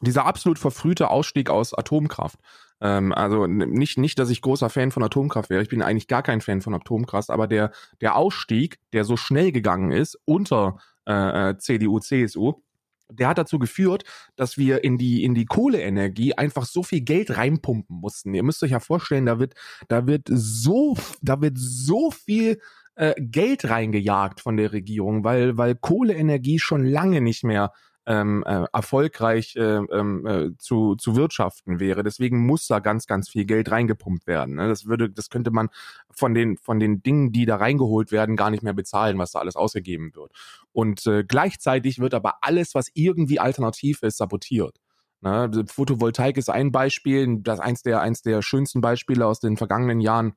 Dieser 0.00 0.26
absolut 0.26 0.58
verfrühte 0.58 1.08
Ausstieg 1.08 1.48
aus 1.48 1.72
Atomkraft. 1.72 2.40
Ähm, 2.80 3.12
also 3.14 3.46
nicht, 3.46 3.96
nicht, 3.96 4.18
dass 4.18 4.28
ich 4.28 4.42
großer 4.42 4.68
Fan 4.68 4.90
von 4.90 5.02
Atomkraft 5.02 5.48
wäre. 5.48 5.62
Ich 5.62 5.68
bin 5.68 5.80
eigentlich 5.80 6.08
gar 6.08 6.22
kein 6.22 6.40
Fan 6.40 6.60
von 6.60 6.74
Atomkraft, 6.74 7.30
aber 7.30 7.46
der, 7.46 7.70
der 8.00 8.16
Ausstieg, 8.16 8.80
der 8.92 9.04
so 9.04 9.16
schnell 9.16 9.52
gegangen 9.52 9.92
ist 9.92 10.18
unter 10.24 10.76
äh, 11.06 11.50
äh 11.50 11.58
CDU, 11.58 11.98
CSU, 11.98 12.54
der 13.10 13.28
hat 13.28 13.38
dazu 13.38 13.58
geführt, 13.58 14.04
dass 14.36 14.58
wir 14.58 14.84
in 14.84 14.98
die, 14.98 15.24
in 15.24 15.34
die 15.34 15.44
Kohleenergie 15.44 16.34
einfach 16.34 16.64
so 16.64 16.82
viel 16.82 17.02
Geld 17.02 17.36
reinpumpen 17.36 17.96
mussten. 17.96 18.34
Ihr 18.34 18.42
müsst 18.42 18.62
euch 18.62 18.70
ja 18.70 18.80
vorstellen, 18.80 19.26
da 19.26 19.38
wird, 19.38 19.54
da 19.88 20.06
wird 20.06 20.28
so, 20.30 20.96
da 21.22 21.40
wird 21.40 21.56
so 21.58 22.10
viel 22.10 22.60
äh, 22.96 23.14
Geld 23.18 23.68
reingejagt 23.68 24.40
von 24.40 24.56
der 24.56 24.72
Regierung, 24.72 25.24
weil, 25.24 25.56
weil 25.58 25.74
Kohleenergie 25.74 26.58
schon 26.58 26.84
lange 26.84 27.20
nicht 27.20 27.44
mehr 27.44 27.72
ähm, 28.06 28.44
äh, 28.46 28.64
erfolgreich 28.72 29.56
äh, 29.56 29.60
ähm, 29.60 30.26
äh, 30.26 30.56
zu, 30.58 30.94
zu 30.96 31.16
wirtschaften 31.16 31.80
wäre. 31.80 32.02
Deswegen 32.02 32.44
muss 32.46 32.66
da 32.66 32.78
ganz, 32.78 33.06
ganz 33.06 33.28
viel 33.28 33.44
Geld 33.44 33.70
reingepumpt 33.70 34.26
werden. 34.26 34.56
Ne? 34.56 34.68
Das 34.68 34.86
würde, 34.86 35.10
das 35.10 35.30
könnte 35.30 35.50
man 35.50 35.68
von 36.10 36.34
den, 36.34 36.56
von 36.58 36.78
den 36.78 37.02
Dingen, 37.02 37.32
die 37.32 37.46
da 37.46 37.56
reingeholt 37.56 38.12
werden, 38.12 38.36
gar 38.36 38.50
nicht 38.50 38.62
mehr 38.62 38.74
bezahlen, 38.74 39.18
was 39.18 39.32
da 39.32 39.38
alles 39.38 39.56
ausgegeben 39.56 40.14
wird. 40.14 40.32
Und 40.72 41.06
äh, 41.06 41.24
gleichzeitig 41.24 41.98
wird 41.98 42.14
aber 42.14 42.38
alles, 42.42 42.74
was 42.74 42.90
irgendwie 42.94 43.40
alternativ 43.40 44.02
ist, 44.02 44.18
sabotiert. 44.18 44.80
Ne? 45.22 45.50
Photovoltaik 45.66 46.36
ist 46.36 46.50
ein 46.50 46.70
Beispiel, 46.70 47.38
das 47.40 47.58
eins 47.58 47.82
der, 47.82 48.02
eins 48.02 48.20
der 48.20 48.42
schönsten 48.42 48.82
Beispiele 48.82 49.26
aus 49.26 49.40
den 49.40 49.56
vergangenen 49.56 50.00
Jahren 50.00 50.34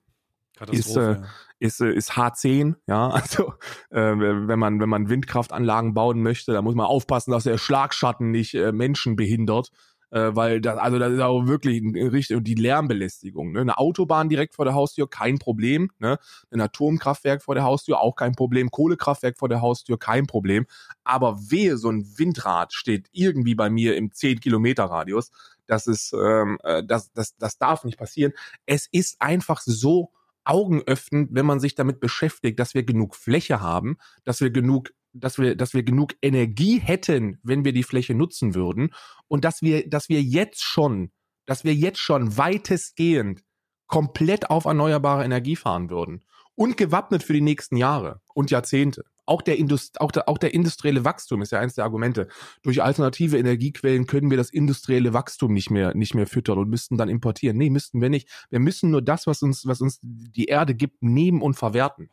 ist, 0.72 0.96
äh, 0.96 1.18
ist, 1.60 1.82
äh, 1.82 1.92
ist 1.92 2.12
H10, 2.12 2.76
ja. 2.88 3.10
Also 3.12 3.54
äh, 3.90 4.00
wenn 4.18 4.60
man, 4.60 4.80
wenn 4.80 4.90
man 4.90 5.10
Windkraftanlagen 5.10 5.94
bauen 5.94 6.22
möchte, 6.22 6.54
dann 6.54 6.64
muss 6.64 6.76
man 6.76 6.86
aufpassen, 6.86 7.32
dass 7.32 7.44
der 7.44 7.58
Schlagschatten 7.58 8.32
nicht 8.32 8.54
äh, 8.54 8.72
Menschen 8.72 9.16
behindert. 9.16 9.72
Äh, 10.10 10.36
weil 10.36 10.62
das, 10.62 10.78
also 10.78 11.00
das 11.00 11.12
ist 11.12 11.20
auch 11.20 11.48
wirklich 11.48 11.84
richtig, 11.94 12.38
und 12.38 12.46
die 12.46 12.56
Lärmbelästigung. 12.56 13.52
Ne? 13.52 13.60
Eine 13.60 13.78
Autobahn 13.78 14.30
direkt 14.30 14.56
vor 14.56 14.64
der 14.64 14.74
Haustür, 14.74 15.10
kein 15.10 15.38
Problem. 15.38 15.92
Ne? 16.00 16.18
Ein 16.50 16.62
Atomkraftwerk 16.62 17.44
vor 17.44 17.56
der 17.56 17.66
Haustür, 17.66 18.00
auch 18.00 18.16
kein 18.16 18.34
Problem. 18.34 18.72
Kohlekraftwerk 18.72 19.38
vor 19.38 19.50
der 19.50 19.62
Haustür, 19.62 20.00
kein 20.00 20.26
Problem. 20.26 20.66
Aber 21.04 21.38
wehe, 21.50 21.78
so 21.78 21.90
ein 21.90 22.06
Windrad 22.18 22.74
steht 22.74 23.08
irgendwie 23.12 23.56
bei 23.56 23.70
mir 23.70 23.98
im 23.98 24.12
10-Kilometer-Radius. 24.12 25.32
Das 25.66 25.88
ist, 25.88 26.14
ähm, 26.14 26.58
äh, 26.64 26.84
das, 26.86 27.12
das, 27.12 27.36
das 27.36 27.58
darf 27.58 27.84
nicht 27.84 27.98
passieren. 27.98 28.32
Es 28.66 28.88
ist 28.90 29.22
einfach 29.22 29.60
so 29.60 30.12
Augen 30.48 30.82
öffnen, 30.84 31.28
wenn 31.32 31.46
man 31.46 31.60
sich 31.60 31.76
damit 31.76 32.00
beschäftigt, 32.00 32.60
dass 32.60 32.74
wir 32.74 32.84
genug 32.84 33.16
Fläche 33.16 33.62
haben, 33.62 33.98
dass 34.24 34.42
wir 34.42 34.50
genug 34.50 34.92
dass 35.14 35.40
wir, 35.40 35.56
dass 35.56 35.74
wir 35.74 35.82
genug 35.82 36.14
Energie 36.22 36.80
hätten, 36.80 37.40
wenn 37.42 37.66
wir 37.66 37.74
die 37.74 37.84
Fläche 37.84 38.14
nutzen 38.14 38.54
würden. 38.54 38.94
Und 39.28 39.46
dass 39.46 39.64
wir, 39.64 39.90
dass 39.90 40.10
wir 40.10 40.22
jetzt 40.22 40.64
schon, 40.64 41.12
dass 41.48 41.64
wir 41.64 41.74
jetzt 41.74 42.00
schon 42.00 42.38
weitestgehend 42.38 43.42
komplett 43.88 44.52
auf 44.52 44.66
erneuerbare 44.66 45.24
Energie 45.24 45.56
fahren 45.56 45.90
würden 45.90 46.24
und 46.58 46.76
gewappnet 46.76 47.24
für 47.24 47.34
die 47.34 47.42
nächsten 47.42 47.78
Jahre 47.78 48.20
und 48.34 48.52
Jahrzehnte 48.52 49.06
auch 49.28 49.42
der, 49.42 49.58
Indust 49.58 50.00
auch, 50.00 50.12
der, 50.12 50.30
auch 50.30 50.38
der 50.38 50.54
industrielle 50.54 51.04
Wachstum 51.04 51.42
ist 51.42 51.52
ja 51.52 51.60
eins 51.60 51.76
der 51.76 51.84
Argumente. 51.84 52.30
Durch 52.64 52.82
alternative 52.82 53.38
Energiequellen 53.38 54.08
können 54.08 54.30
wir 54.30 54.38
das 54.38 54.50
industrielle 54.50 55.14
Wachstum 55.14 55.54
nicht 55.54 55.70
mehr, 55.70 55.94
nicht 55.94 56.16
mehr 56.16 56.28
füttern 56.28 56.58
und 56.58 56.70
müssten 56.70 56.98
dann 56.98 57.10
importieren. 57.10 57.58
Nee, 57.58 57.70
müssten 57.70 58.02
wir 58.02 58.10
nicht. 58.10 58.30
Wir 58.50 58.60
müssen 58.60 58.90
nur 58.90 59.02
das, 59.02 59.28
was 59.28 59.44
uns, 59.44 59.68
was 59.68 59.82
uns 59.82 60.00
die 60.02 60.46
Erde 60.46 60.76
gibt, 60.76 61.04
nehmen 61.04 61.42
und 61.42 61.56
verwerten. 61.56 62.10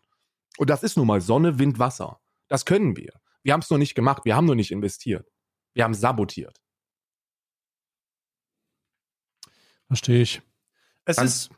Und 0.59 0.71
das 0.71 0.83
ist 0.83 0.97
nun 0.97 1.07
mal 1.07 1.21
Sonne, 1.21 1.59
Wind, 1.59 1.79
Wasser. 1.79 2.21
Das 2.49 2.65
können 2.65 2.97
wir. 2.97 3.13
Wir 3.43 3.53
haben 3.53 3.61
es 3.61 3.71
noch 3.71 3.79
nicht 3.79 3.95
gemacht. 3.95 4.25
Wir 4.25 4.35
haben 4.35 4.47
nur 4.47 4.57
nicht 4.57 4.73
investiert. 4.73 5.31
Wir 5.73 5.85
haben 5.85 5.95
sabotiert. 5.95 6.61
Verstehe 9.87 10.23
ich. 10.23 10.43
Es 11.05 11.17
Ganz, 11.17 11.31
ist 11.31 11.51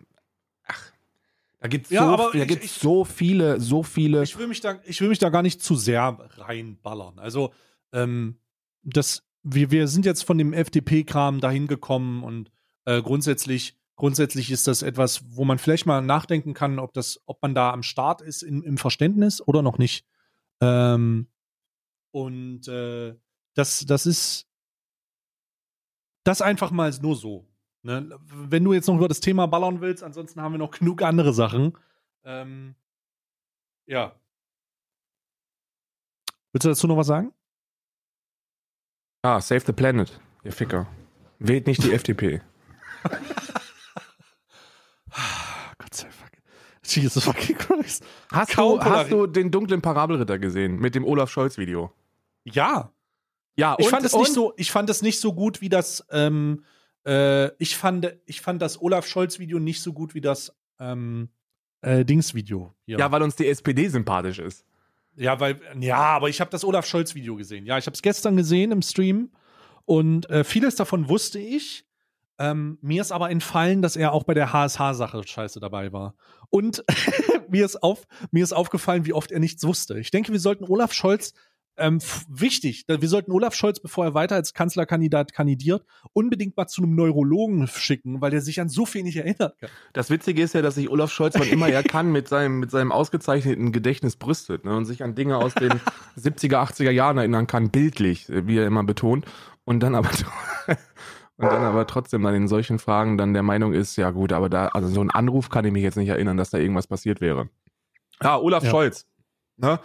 da 1.66 1.68
gibt 1.68 1.87
es 1.87 1.90
ja, 1.90 2.16
so, 2.16 2.31
da 2.33 2.66
so 2.68 3.05
viele, 3.05 3.61
so 3.61 3.83
viele. 3.83 4.22
Ich 4.22 4.38
will 4.38 4.46
mich 4.46 4.61
da, 4.61 4.79
ich 4.85 5.00
will 5.00 5.09
mich 5.09 5.18
da 5.18 5.31
gar 5.31 5.42
nicht 5.42 5.61
zu 5.61 5.74
sehr 5.74 6.16
reinballern. 6.37 7.18
Also, 7.18 7.52
ähm, 7.92 8.38
das, 8.85 9.26
wir, 9.42 9.72
wir 9.72 9.88
sind 9.88 10.07
jetzt 10.07 10.22
von 10.22 10.38
dem 10.38 10.52
FDP-Kram 10.52 11.40
dahin 11.40 11.66
gekommen 11.66 12.22
und 12.22 12.52
äh, 12.85 13.02
grundsätzlich, 13.02 13.76
grundsätzlich 13.96 14.52
ist 14.52 14.68
das 14.68 14.83
etwas, 14.83 15.24
wo 15.31 15.44
man 15.44 15.59
vielleicht 15.59 15.87
mal 15.87 16.02
nachdenken 16.02 16.55
kann, 16.55 16.79
ob 16.79 16.92
das, 16.92 17.20
ob 17.26 17.42
man 17.42 17.57
da 17.57 17.72
am 17.72 17.83
Start 17.83 18.22
ist 18.22 18.44
in, 18.44 18.62
im 18.62 18.79
Verständnis 18.79 19.40
oder 19.40 19.62
noch 19.62 19.79
nicht. 19.79 20.07
Ähm, 20.61 21.26
und 22.12 22.68
äh, 22.68 23.16
das, 23.55 23.85
das 23.87 24.07
ist 24.07 24.46
das 26.22 26.42
einfach 26.42 26.70
mal 26.70 26.92
nur 27.02 27.16
so. 27.16 27.44
Ne? 27.87 28.18
Wenn 28.27 28.64
du 28.64 28.72
jetzt 28.72 28.88
noch 28.88 28.96
über 28.96 29.07
das 29.07 29.20
Thema 29.20 29.46
ballern 29.46 29.81
willst, 29.81 30.03
ansonsten 30.03 30.42
haben 30.42 30.53
wir 30.53 30.59
noch 30.59 30.72
genug 30.72 31.03
andere 31.03 31.32
Sachen. 31.32 31.78
Ähm, 32.24 32.74
ja. 33.87 34.12
Willst 36.51 36.64
du 36.64 36.68
dazu 36.70 36.89
noch 36.89 36.97
was 36.97 37.07
sagen? 37.07 37.32
Ah, 39.22 39.41
Save 39.41 39.61
the 39.61 39.72
Planet, 39.72 40.20
ihr 40.43 40.51
Ficker. 40.51 40.89
Wählt 41.39 41.68
nicht 41.68 41.84
die 41.84 41.93
FDP. 41.95 42.43
Gott 45.78 45.95
sei 45.95 46.09
Dank. 46.09 46.43
Jesus 46.82 47.22
fucking 47.22 47.57
Christ. 47.57 48.05
Hast 48.32 48.59
du, 48.59 48.80
hast 48.80 49.12
du 49.12 49.28
den 49.28 49.53
dunklen 49.53 49.80
Parabelritter 49.80 50.41
gesehen 50.41 50.80
mit 50.80 50.97
dem 50.97 51.05
Olaf 51.05 51.30
Scholz 51.30 51.57
Video? 51.57 51.93
Ja. 52.43 52.93
Ja, 53.55 53.76
ich 53.78 53.87
und, 53.87 53.91
fand 53.91 54.05
es 54.05 54.12
nicht 54.12 54.32
so, 54.32 54.55
ich 54.57 54.72
fand 54.72 54.91
es 54.91 55.03
nicht 55.03 55.20
so 55.20 55.32
gut 55.34 55.61
wie 55.61 55.68
das 55.68 56.05
ähm, 56.11 56.64
äh, 57.07 57.50
ich, 57.59 57.76
fand, 57.76 58.16
ich 58.26 58.40
fand 58.40 58.61
das 58.61 58.80
Olaf 58.80 59.07
Scholz-Video 59.07 59.59
nicht 59.59 59.80
so 59.80 59.92
gut 59.92 60.14
wie 60.14 60.20
das 60.20 60.54
ähm, 60.80 61.28
äh, 61.80 62.04
Dings-Video. 62.04 62.74
Ja, 62.86 63.11
weil 63.12 63.22
uns 63.22 63.36
die 63.36 63.46
SPD 63.46 63.88
sympathisch 63.88 64.38
ist. 64.38 64.64
Ja, 65.14 65.40
weil, 65.40 65.61
ja, 65.80 65.96
aber 65.96 66.28
ich 66.28 66.40
habe 66.40 66.50
das 66.50 66.64
Olaf 66.64 66.86
Scholz-Video 66.86 67.36
gesehen. 67.36 67.64
Ja, 67.64 67.78
ich 67.78 67.86
habe 67.86 67.94
es 67.94 68.02
gestern 68.02 68.36
gesehen 68.36 68.72
im 68.72 68.82
Stream 68.82 69.30
und 69.84 70.28
äh, 70.28 70.44
vieles 70.44 70.74
davon 70.74 71.09
wusste 71.09 71.38
ich. 71.38 71.86
Ähm, 72.38 72.76
mir 72.82 73.00
ist 73.00 73.12
aber 73.12 73.30
entfallen, 73.30 73.80
dass 73.80 73.96
er 73.96 74.12
auch 74.12 74.24
bei 74.24 74.34
der 74.34 74.52
HSH-Sache 74.52 75.22
scheiße 75.26 75.59
dabei 75.59 75.92
war. 75.92 76.14
Und 76.50 76.84
mir, 77.48 77.64
ist 77.64 77.82
auf, 77.82 78.07
mir 78.30 78.44
ist 78.44 78.52
aufgefallen, 78.52 79.07
wie 79.07 79.14
oft 79.14 79.30
er 79.30 79.38
nichts 79.38 79.64
wusste. 79.64 79.98
Ich 79.98 80.11
denke, 80.11 80.32
wir 80.32 80.40
sollten 80.40 80.64
Olaf 80.64 80.92
Scholz 80.92 81.32
ähm, 81.79 81.99
wichtig, 82.29 82.85
wir 82.89 83.09
sollten 83.09 83.33
Olaf 83.33 83.55
Scholz, 83.55 83.81
bevor 83.81 84.05
er 84.05 84.14
weiter 84.14 84.35
als 84.35 84.55
Kanzlerkandidat 84.55 85.33
kandidiert, 85.33 85.85
unbedingt 86.12 86.57
mal 86.57 86.66
zu 86.66 86.83
einem 86.83 86.95
Neurologen 86.95 87.66
schicken, 87.66 88.20
weil 88.20 88.31
der 88.31 88.41
sich 88.41 88.61
an 88.61 88.68
so 88.68 88.87
viel 88.87 89.03
nicht 89.03 89.16
erinnert 89.16 89.59
kann. 89.59 89.70
Das 89.93 90.11
Witzige 90.11 90.43
ist 90.43 90.55
ja, 90.55 90.62
dass 90.62 90.77
sich 90.77 90.91
Olaf 90.91 91.12
Scholz, 91.12 91.35
wann 91.39 91.49
immer 91.49 91.68
er 91.68 91.83
kann, 91.83 92.12
mit 92.12 92.29
seinem, 92.29 92.61
mit 92.61 92.70
seinem 92.70 92.93
ausgezeichneten 92.93 93.72
Gedächtnis 93.72 94.16
brüstet 94.16 94.64
ne, 94.64 94.77
und 94.77 94.85
sich 94.85 95.03
an 95.03 95.14
Dinge 95.14 95.39
aus 95.39 95.55
den 95.55 95.72
70er, 96.18 96.57
80er 96.57 96.91
Jahren 96.91 97.18
erinnern 97.18 97.47
kann, 97.47 97.70
bildlich, 97.70 98.27
wie 98.29 98.59
er 98.59 98.66
immer 98.66 98.85
betont. 98.85 99.27
Und 99.64 99.81
dann 99.81 99.95
aber 99.95 100.09
und 101.37 101.45
dann 101.45 101.62
aber 101.62 101.87
trotzdem 101.87 102.22
dann 102.22 102.35
in 102.35 102.49
solchen 102.49 102.79
Fragen 102.79 103.18
dann 103.18 103.35
der 103.35 103.43
Meinung 103.43 103.72
ist, 103.72 103.97
ja 103.97 104.11
gut, 104.11 104.33
aber 104.33 104.49
da, 104.49 104.68
also 104.68 104.89
so 104.89 105.01
ein 105.01 105.11
Anruf 105.11 105.51
kann 105.51 105.64
ich 105.64 105.72
mich 105.72 105.83
jetzt 105.83 105.97
nicht 105.97 106.09
erinnern, 106.09 106.37
dass 106.37 106.51
da 106.51 106.59
irgendwas 106.59 106.87
passiert 106.87 107.20
wäre. 107.20 107.49
Ja, 108.22 108.39
Olaf 108.39 108.64
ja. 108.64 108.70
Scholz. 108.70 109.07
Ne? 109.57 109.79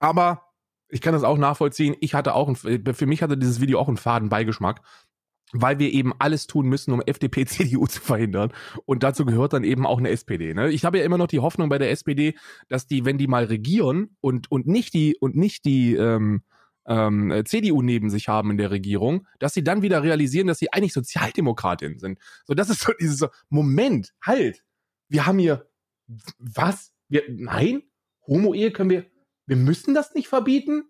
Aber 0.00 0.49
ich 0.90 1.00
kann 1.00 1.14
das 1.14 1.24
auch 1.24 1.38
nachvollziehen. 1.38 1.96
Ich 2.00 2.14
hatte 2.14 2.34
auch, 2.34 2.48
ein, 2.48 2.56
für 2.56 3.06
mich 3.06 3.22
hatte 3.22 3.36
dieses 3.36 3.60
Video 3.60 3.78
auch 3.78 3.88
einen 3.88 3.96
faden 3.96 4.28
Beigeschmack, 4.28 4.82
weil 5.52 5.78
wir 5.78 5.92
eben 5.92 6.12
alles 6.18 6.46
tun 6.46 6.66
müssen, 6.66 6.92
um 6.92 7.00
FDP, 7.00 7.46
CDU 7.46 7.86
zu 7.86 8.00
verhindern. 8.00 8.52
Und 8.86 9.02
dazu 9.02 9.24
gehört 9.24 9.52
dann 9.52 9.64
eben 9.64 9.86
auch 9.86 9.98
eine 9.98 10.10
SPD. 10.10 10.54
Ne? 10.54 10.70
Ich 10.70 10.84
habe 10.84 10.98
ja 10.98 11.04
immer 11.04 11.18
noch 11.18 11.26
die 11.26 11.40
Hoffnung 11.40 11.68
bei 11.68 11.78
der 11.78 11.90
SPD, 11.90 12.34
dass 12.68 12.86
die, 12.86 13.04
wenn 13.04 13.18
die 13.18 13.26
mal 13.26 13.44
regieren 13.44 14.16
und, 14.20 14.50
und 14.50 14.66
nicht 14.66 14.94
die, 14.94 15.16
und 15.18 15.36
nicht 15.36 15.64
die, 15.64 15.94
ähm, 15.94 16.42
ähm, 16.86 17.42
CDU 17.44 17.82
neben 17.82 18.10
sich 18.10 18.28
haben 18.28 18.50
in 18.50 18.56
der 18.56 18.70
Regierung, 18.70 19.26
dass 19.38 19.54
sie 19.54 19.62
dann 19.62 19.82
wieder 19.82 20.02
realisieren, 20.02 20.46
dass 20.46 20.58
sie 20.58 20.72
eigentlich 20.72 20.92
Sozialdemokratinnen 20.92 21.98
sind. 21.98 22.18
So, 22.44 22.54
das 22.54 22.70
ist 22.70 22.80
so 22.80 22.92
dieses 22.98 23.28
Moment, 23.48 24.12
halt, 24.22 24.64
wir 25.08 25.26
haben 25.26 25.38
hier, 25.38 25.68
was? 26.38 26.92
Wir, 27.08 27.22
nein? 27.28 27.82
Homo-Ehe 28.26 28.72
können 28.72 28.90
wir, 28.90 29.06
wir 29.50 29.56
müssen 29.56 29.94
das 29.94 30.14
nicht 30.14 30.28
verbieten? 30.28 30.84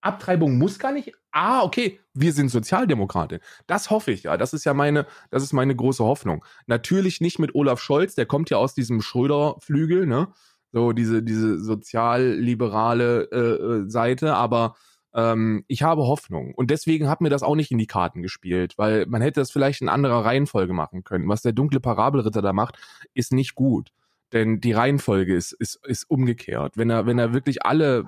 Abtreibung 0.00 0.56
muss 0.56 0.78
gar 0.78 0.92
nicht. 0.92 1.12
Ah, 1.30 1.62
okay, 1.62 2.00
wir 2.14 2.32
sind 2.32 2.48
Sozialdemokratin. 2.48 3.40
Das 3.66 3.90
hoffe 3.90 4.12
ich 4.12 4.22
ja. 4.22 4.38
Das 4.38 4.54
ist 4.54 4.64
ja 4.64 4.72
meine, 4.72 5.06
das 5.30 5.42
ist 5.42 5.52
meine 5.52 5.76
große 5.76 6.02
Hoffnung. 6.02 6.42
Natürlich 6.66 7.20
nicht 7.20 7.38
mit 7.38 7.54
Olaf 7.54 7.82
Scholz, 7.82 8.14
der 8.14 8.24
kommt 8.24 8.48
ja 8.48 8.56
aus 8.56 8.72
diesem 8.72 9.02
Schröder-Flügel, 9.02 10.06
ne? 10.06 10.28
So 10.72 10.92
diese, 10.92 11.22
diese 11.22 11.60
sozialliberale 11.60 13.28
äh, 13.30 13.36
äh 13.36 13.90
Seite, 13.90 14.34
aber 14.36 14.74
ähm, 15.12 15.64
ich 15.68 15.82
habe 15.82 16.06
Hoffnung. 16.06 16.54
Und 16.54 16.70
deswegen 16.70 17.10
hat 17.10 17.20
mir 17.20 17.30
das 17.30 17.42
auch 17.42 17.56
nicht 17.56 17.72
in 17.72 17.78
die 17.78 17.86
Karten 17.86 18.22
gespielt, 18.22 18.78
weil 18.78 19.04
man 19.04 19.20
hätte 19.20 19.40
das 19.40 19.50
vielleicht 19.50 19.82
in 19.82 19.90
anderer 19.90 20.24
Reihenfolge 20.24 20.72
machen 20.72 21.04
können. 21.04 21.28
Was 21.28 21.42
der 21.42 21.52
dunkle 21.52 21.80
Parabelritter 21.80 22.40
da 22.40 22.54
macht, 22.54 22.78
ist 23.12 23.34
nicht 23.34 23.54
gut. 23.54 23.90
Denn 24.32 24.60
die 24.60 24.72
Reihenfolge 24.72 25.34
ist, 25.34 25.52
ist, 25.52 25.80
ist 25.86 26.04
umgekehrt. 26.10 26.76
Wenn 26.76 26.90
er, 26.90 27.06
wenn 27.06 27.18
er 27.18 27.32
wirklich 27.32 27.64
alle 27.64 28.04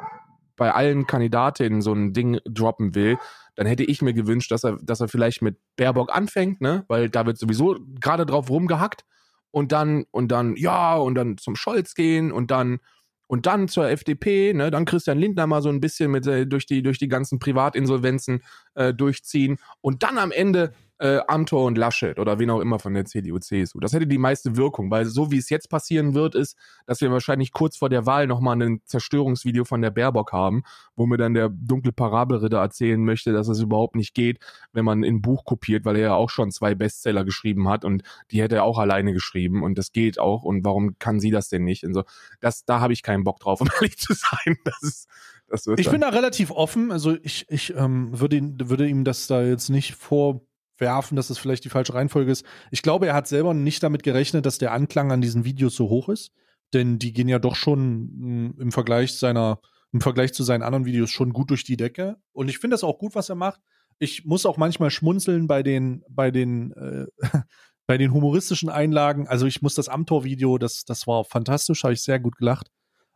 bei 0.56 0.72
allen 0.72 1.06
Kandidatinnen 1.06 1.80
so 1.80 1.92
ein 1.94 2.12
Ding 2.12 2.38
droppen 2.44 2.94
will, 2.94 3.16
dann 3.54 3.66
hätte 3.66 3.84
ich 3.84 4.02
mir 4.02 4.12
gewünscht, 4.12 4.50
dass 4.50 4.64
er, 4.64 4.78
dass 4.82 5.00
er 5.00 5.08
vielleicht 5.08 5.40
mit 5.40 5.56
Baerbock 5.76 6.14
anfängt, 6.14 6.60
ne? 6.60 6.84
Weil 6.88 7.08
da 7.08 7.24
wird 7.24 7.38
sowieso 7.38 7.78
gerade 8.00 8.26
drauf 8.26 8.50
rumgehackt 8.50 9.04
und 9.50 9.72
dann, 9.72 10.04
und 10.10 10.30
dann, 10.30 10.56
ja, 10.56 10.96
und 10.96 11.14
dann 11.14 11.38
zum 11.38 11.56
Scholz 11.56 11.94
gehen 11.94 12.30
und 12.30 12.50
dann 12.50 12.80
und 13.26 13.46
dann 13.46 13.68
zur 13.68 13.88
FDP, 13.88 14.52
ne, 14.54 14.72
dann 14.72 14.84
Christian 14.84 15.16
Lindner 15.16 15.46
mal 15.46 15.62
so 15.62 15.68
ein 15.68 15.80
bisschen 15.80 16.10
mit 16.10 16.26
äh, 16.26 16.48
durch 16.48 16.66
die 16.66 16.82
durch 16.82 16.98
die 16.98 17.06
ganzen 17.06 17.38
Privatinsolvenzen 17.38 18.42
äh, 18.74 18.92
durchziehen 18.92 19.58
und 19.80 20.02
dann 20.02 20.18
am 20.18 20.32
Ende 20.32 20.74
äh, 21.00 21.20
Amthor 21.26 21.64
und 21.64 21.78
Laschet 21.78 22.18
oder 22.18 22.38
wen 22.38 22.50
auch 22.50 22.60
immer 22.60 22.78
von 22.78 22.92
der 22.92 23.06
CDU, 23.06 23.38
CSU. 23.38 23.80
Das 23.80 23.94
hätte 23.94 24.06
die 24.06 24.18
meiste 24.18 24.56
Wirkung, 24.56 24.90
weil 24.90 25.06
so 25.06 25.30
wie 25.30 25.38
es 25.38 25.48
jetzt 25.48 25.70
passieren 25.70 26.14
wird, 26.14 26.34
ist, 26.34 26.56
dass 26.86 27.00
wir 27.00 27.10
wahrscheinlich 27.10 27.52
kurz 27.52 27.78
vor 27.78 27.88
der 27.88 28.04
Wahl 28.04 28.26
nochmal 28.26 28.60
ein 28.60 28.82
Zerstörungsvideo 28.84 29.64
von 29.64 29.80
der 29.80 29.90
Baerbock 29.90 30.32
haben, 30.32 30.62
wo 30.96 31.06
mir 31.06 31.16
dann 31.16 31.32
der 31.32 31.48
dunkle 31.48 31.92
Parabelritter 31.92 32.58
erzählen 32.58 33.02
möchte, 33.02 33.32
dass 33.32 33.48
es 33.48 33.60
überhaupt 33.60 33.96
nicht 33.96 34.12
geht, 34.12 34.40
wenn 34.72 34.84
man 34.84 35.02
ein 35.02 35.22
Buch 35.22 35.46
kopiert, 35.46 35.86
weil 35.86 35.96
er 35.96 36.02
ja 36.02 36.14
auch 36.14 36.28
schon 36.28 36.50
zwei 36.50 36.74
Bestseller 36.74 37.24
geschrieben 37.24 37.66
hat 37.68 37.86
und 37.86 38.02
die 38.30 38.42
hätte 38.42 38.56
er 38.56 38.64
auch 38.64 38.78
alleine 38.78 39.14
geschrieben 39.14 39.62
und 39.62 39.78
das 39.78 39.92
geht 39.92 40.18
auch 40.18 40.42
und 40.42 40.64
warum 40.66 40.98
kann 40.98 41.18
sie 41.18 41.30
das 41.30 41.48
denn 41.48 41.64
nicht? 41.64 41.84
Und 41.84 41.94
so, 41.94 42.04
das, 42.40 42.66
da 42.66 42.80
habe 42.80 42.92
ich 42.92 43.02
keinen 43.02 43.24
Bock 43.24 43.40
drauf, 43.40 43.62
um 43.62 43.68
ehrlich 43.74 43.96
zu 43.96 44.12
sein. 44.12 44.58
Das 44.64 44.82
ist, 44.82 45.08
das 45.48 45.66
wird 45.66 45.80
ich 45.80 45.90
bin 45.90 46.02
da 46.02 46.10
relativ 46.10 46.50
offen, 46.50 46.92
also 46.92 47.16
ich, 47.22 47.46
ich 47.48 47.74
ähm, 47.74 48.20
würde, 48.20 48.40
würde 48.68 48.86
ihm 48.86 49.04
das 49.04 49.26
da 49.26 49.42
jetzt 49.42 49.70
nicht 49.70 49.94
vor 49.94 50.42
werfen, 50.80 51.16
dass 51.16 51.30
es 51.30 51.38
vielleicht 51.38 51.64
die 51.64 51.68
falsche 51.68 51.94
Reihenfolge 51.94 52.30
ist. 52.30 52.44
Ich 52.70 52.82
glaube, 52.82 53.06
er 53.06 53.14
hat 53.14 53.28
selber 53.28 53.54
nicht 53.54 53.82
damit 53.82 54.02
gerechnet, 54.02 54.46
dass 54.46 54.58
der 54.58 54.72
Anklang 54.72 55.12
an 55.12 55.20
diesen 55.20 55.44
Videos 55.44 55.76
so 55.76 55.88
hoch 55.88 56.08
ist, 56.08 56.32
denn 56.72 56.98
die 56.98 57.12
gehen 57.12 57.28
ja 57.28 57.38
doch 57.38 57.56
schon 57.56 58.10
hm, 58.20 58.54
im 58.58 58.72
Vergleich 58.72 59.18
seiner 59.18 59.60
im 59.92 60.00
Vergleich 60.00 60.32
zu 60.32 60.44
seinen 60.44 60.62
anderen 60.62 60.84
Videos 60.84 61.10
schon 61.10 61.32
gut 61.32 61.50
durch 61.50 61.64
die 61.64 61.76
Decke 61.76 62.16
und 62.32 62.48
ich 62.48 62.58
finde 62.58 62.74
das 62.74 62.84
auch 62.84 62.98
gut, 62.98 63.14
was 63.14 63.28
er 63.28 63.34
macht. 63.34 63.60
Ich 63.98 64.24
muss 64.24 64.46
auch 64.46 64.56
manchmal 64.56 64.90
schmunzeln 64.90 65.46
bei 65.48 65.62
den 65.62 66.04
bei 66.08 66.30
den 66.30 66.72
äh, 66.72 67.06
bei 67.86 67.98
den 67.98 68.12
humoristischen 68.12 68.68
Einlagen. 68.68 69.26
Also 69.26 69.46
ich 69.46 69.62
muss 69.62 69.74
das 69.74 69.88
Amtor-Video, 69.88 70.58
das 70.58 70.84
das 70.84 71.06
war 71.06 71.24
fantastisch, 71.24 71.82
habe 71.82 71.92
ich 71.92 72.02
sehr 72.02 72.20
gut 72.20 72.36
gelacht. 72.36 72.70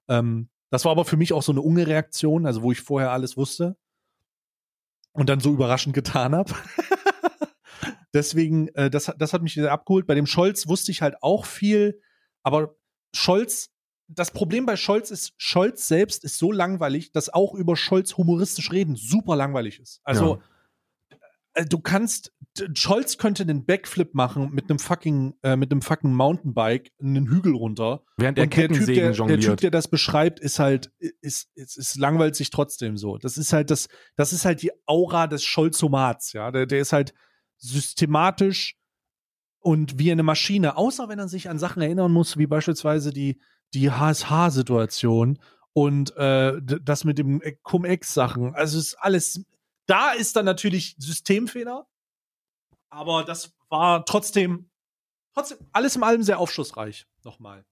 Ähm, 0.09 0.49
das 0.71 0.85
war 0.85 0.93
aber 0.93 1.05
für 1.05 1.17
mich 1.17 1.33
auch 1.33 1.43
so 1.43 1.53
eine 1.53 1.61
Ungereaktion, 1.61 2.47
also 2.47 2.63
wo 2.63 2.73
ich 2.73 2.81
vorher 2.81 3.13
alles 3.13 3.37
wusste 3.37 3.77
und 5.13 5.29
dann 5.29 5.41
so 5.41 5.53
überraschend 5.53 5.95
getan 5.95 6.35
habe. 6.35 6.53
Deswegen, 8.15 8.69
äh, 8.69 8.91
das, 8.91 9.13
das 9.19 9.33
hat 9.33 9.43
mich 9.43 9.55
sehr 9.55 9.73
abgeholt. 9.73 10.07
Bei 10.07 10.15
dem 10.15 10.27
Scholz 10.27 10.69
wusste 10.69 10.93
ich 10.93 11.03
halt 11.03 11.17
auch 11.21 11.47
viel, 11.47 12.01
aber 12.45 12.77
Scholz, 13.13 13.71
das 14.07 14.31
Problem 14.31 14.67
bei 14.67 14.77
Scholz 14.77 15.11
ist, 15.11 15.35
Scholz 15.37 15.89
selbst 15.89 16.25
ist 16.25 16.39
so 16.39 16.53
langweilig, 16.53 17.11
dass 17.11 17.33
auch 17.33 17.55
über 17.55 17.77
Scholz 17.77 18.17
humoristisch 18.17 18.71
reden 18.71 18.95
super 18.95 19.35
langweilig 19.35 19.81
ist. 19.81 20.01
Also, 20.05 20.41
ja. 21.11 21.17
äh, 21.55 21.67
du 21.67 21.81
kannst, 21.81 22.33
Scholz 22.75 23.19
könnte 23.19 23.43
einen 23.43 23.65
Backflip 23.67 24.15
machen 24.15 24.51
mit 24.53 24.71
einem 24.71 24.79
fucking, 24.79 25.35
äh, 25.43 25.57
mit 25.57 25.73
einem 25.73 25.83
fucking 25.83 26.13
Mountainbike 26.13 26.93
einen 27.01 27.27
Hügel 27.27 27.57
runter. 27.57 28.05
Während 28.17 28.39
der 28.39 28.47
Kettensägen 28.47 28.95
der 28.95 29.13
typ, 29.13 29.27
der, 29.27 29.37
der 29.39 29.41
Typ, 29.41 29.61
der 29.61 29.71
das 29.73 29.89
beschreibt, 29.89 30.39
ist 30.39 30.61
halt, 30.61 30.93
ist, 30.99 31.49
ist, 31.57 31.77
ist 31.77 31.97
langweilt 31.97 32.37
sich 32.37 32.51
trotzdem 32.51 32.97
so. 32.97 33.19
Das 33.19 33.37
ist 33.39 33.53
halt 33.53 33.73
das, 33.73 33.89
das 34.15 34.33
ist 34.33 34.45
halt 34.45 34.63
die 34.63 34.71
Aura 34.87 35.27
des 35.27 35.43
Scholzomats, 35.43 36.33
ja. 36.33 36.53
Der, 36.53 36.67
der 36.67 36.79
ist 36.79 36.93
halt, 36.93 37.13
systematisch 37.65 38.77
und 39.61 39.99
wie 39.99 40.13
eine 40.13 40.23
Maschine, 40.23 40.77
außer 40.77 41.09
wenn 41.09 41.19
er 41.19 41.29
sich 41.29 41.49
an 41.49 41.59
Sachen 41.59 41.83
erinnern 41.83 42.13
muss, 42.13 42.37
wie 42.37 42.47
beispielsweise 42.47 43.13
die, 43.13 43.41
die 43.73 43.91
HSH-Situation 43.91 45.39
und 45.73 46.15
äh, 46.17 46.61
das 46.63 47.05
mit 47.05 47.19
dem 47.19 47.41
Cum-Ex-Sachen. 47.63 48.55
Also 48.55 48.79
ist 48.79 48.95
alles, 48.97 49.45
da 49.87 50.13
ist 50.13 50.37
dann 50.37 50.45
natürlich 50.45 50.95
Systemfehler, 50.99 51.87
aber 52.91 53.25
das 53.25 53.55
war 53.71 54.05
trotzdem, 54.05 54.71
trotzdem 55.33 55.59
alles 55.73 55.97
in 55.97 56.03
allem 56.03 56.23
sehr 56.23 56.39
aufschlussreich, 56.39 57.07
nochmal 57.25 57.65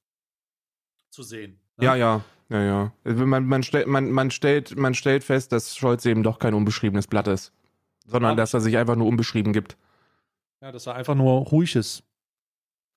zu 1.10 1.22
sehen. 1.22 1.60
Ne? 1.76 1.84
Ja, 1.84 1.94
ja, 1.94 2.24
ja, 2.48 2.62
ja. 2.62 2.92
Man, 3.04 3.46
man, 3.46 3.62
stellt, 3.62 3.86
man, 3.86 4.10
man, 4.10 4.30
stellt, 4.30 4.76
man 4.76 4.94
stellt 4.94 5.24
fest, 5.24 5.52
dass 5.52 5.76
Scholz 5.76 6.06
eben 6.06 6.22
doch 6.22 6.38
kein 6.38 6.54
unbeschriebenes 6.54 7.06
Blatt 7.06 7.28
ist 7.28 7.52
sondern 8.12 8.32
ja. 8.32 8.36
dass 8.36 8.54
er 8.54 8.60
sich 8.60 8.76
einfach 8.78 8.96
nur 8.96 9.08
unbeschrieben 9.08 9.52
gibt. 9.52 9.76
Ja, 10.60 10.70
dass 10.70 10.86
er 10.86 10.94
einfach 10.94 11.14
nur 11.14 11.40
ruhig 11.46 11.74
ist. 11.74 12.04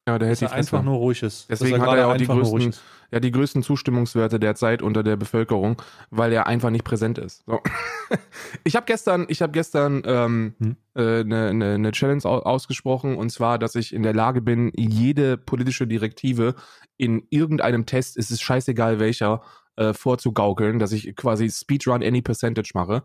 Ja, 0.08 0.20
der 0.20 0.28
hält 0.28 0.40
dass 0.40 0.52
er 0.52 0.56
einfach 0.56 0.84
nur 0.84 0.98
ruhig 0.98 1.24
ist. 1.24 1.50
Deswegen 1.50 1.78
er 1.78 1.82
hat 1.82 1.90
er 1.90 1.98
ja 1.98 2.12
auch 2.12 2.18
die 2.18 2.28
größten, 2.28 2.76
ja, 3.12 3.20
die 3.20 3.32
größten 3.32 3.64
Zustimmungswerte 3.64 4.40
derzeit 4.40 4.84
unter 4.84 5.02
der 5.02 5.16
Bevölkerung, 5.16 5.82
weil 6.12 6.32
er 6.32 6.46
einfach 6.46 6.70
nicht 6.70 6.84
präsent 6.84 7.18
ist. 7.18 7.44
So. 7.48 7.60
ich 8.64 8.76
habe 8.76 8.86
gestern, 8.86 9.26
ich 9.30 9.42
habe 9.42 9.52
gestern 9.52 10.04
ähm, 10.06 10.54
hm? 10.60 10.76
äh, 10.94 11.22
eine, 11.22 11.48
eine, 11.48 11.80
ne 11.80 11.92
Challenge 11.92 12.24
ausgesprochen 12.24 13.18
und 13.18 13.32
zwar, 13.32 13.58
dass 13.58 13.74
ich 13.74 13.96
in 13.96 14.04
der 14.04 14.14
Lage 14.14 14.42
bin, 14.42 14.72
jede 14.76 15.38
politische 15.38 15.88
Direktive 15.88 16.54
in 16.98 17.26
irgendeinem 17.32 17.88
Test, 17.88 18.16
ist 18.16 18.30
es 18.30 18.42
scheißegal 18.42 19.00
welcher, 19.00 19.42
äh, 19.76 19.94
vorzugaukeln, 19.94 20.78
dass 20.78 20.92
ich 20.92 21.16
quasi 21.16 21.50
Speedrun 21.50 22.04
any 22.04 22.22
percentage 22.22 22.72
mache. 22.76 23.04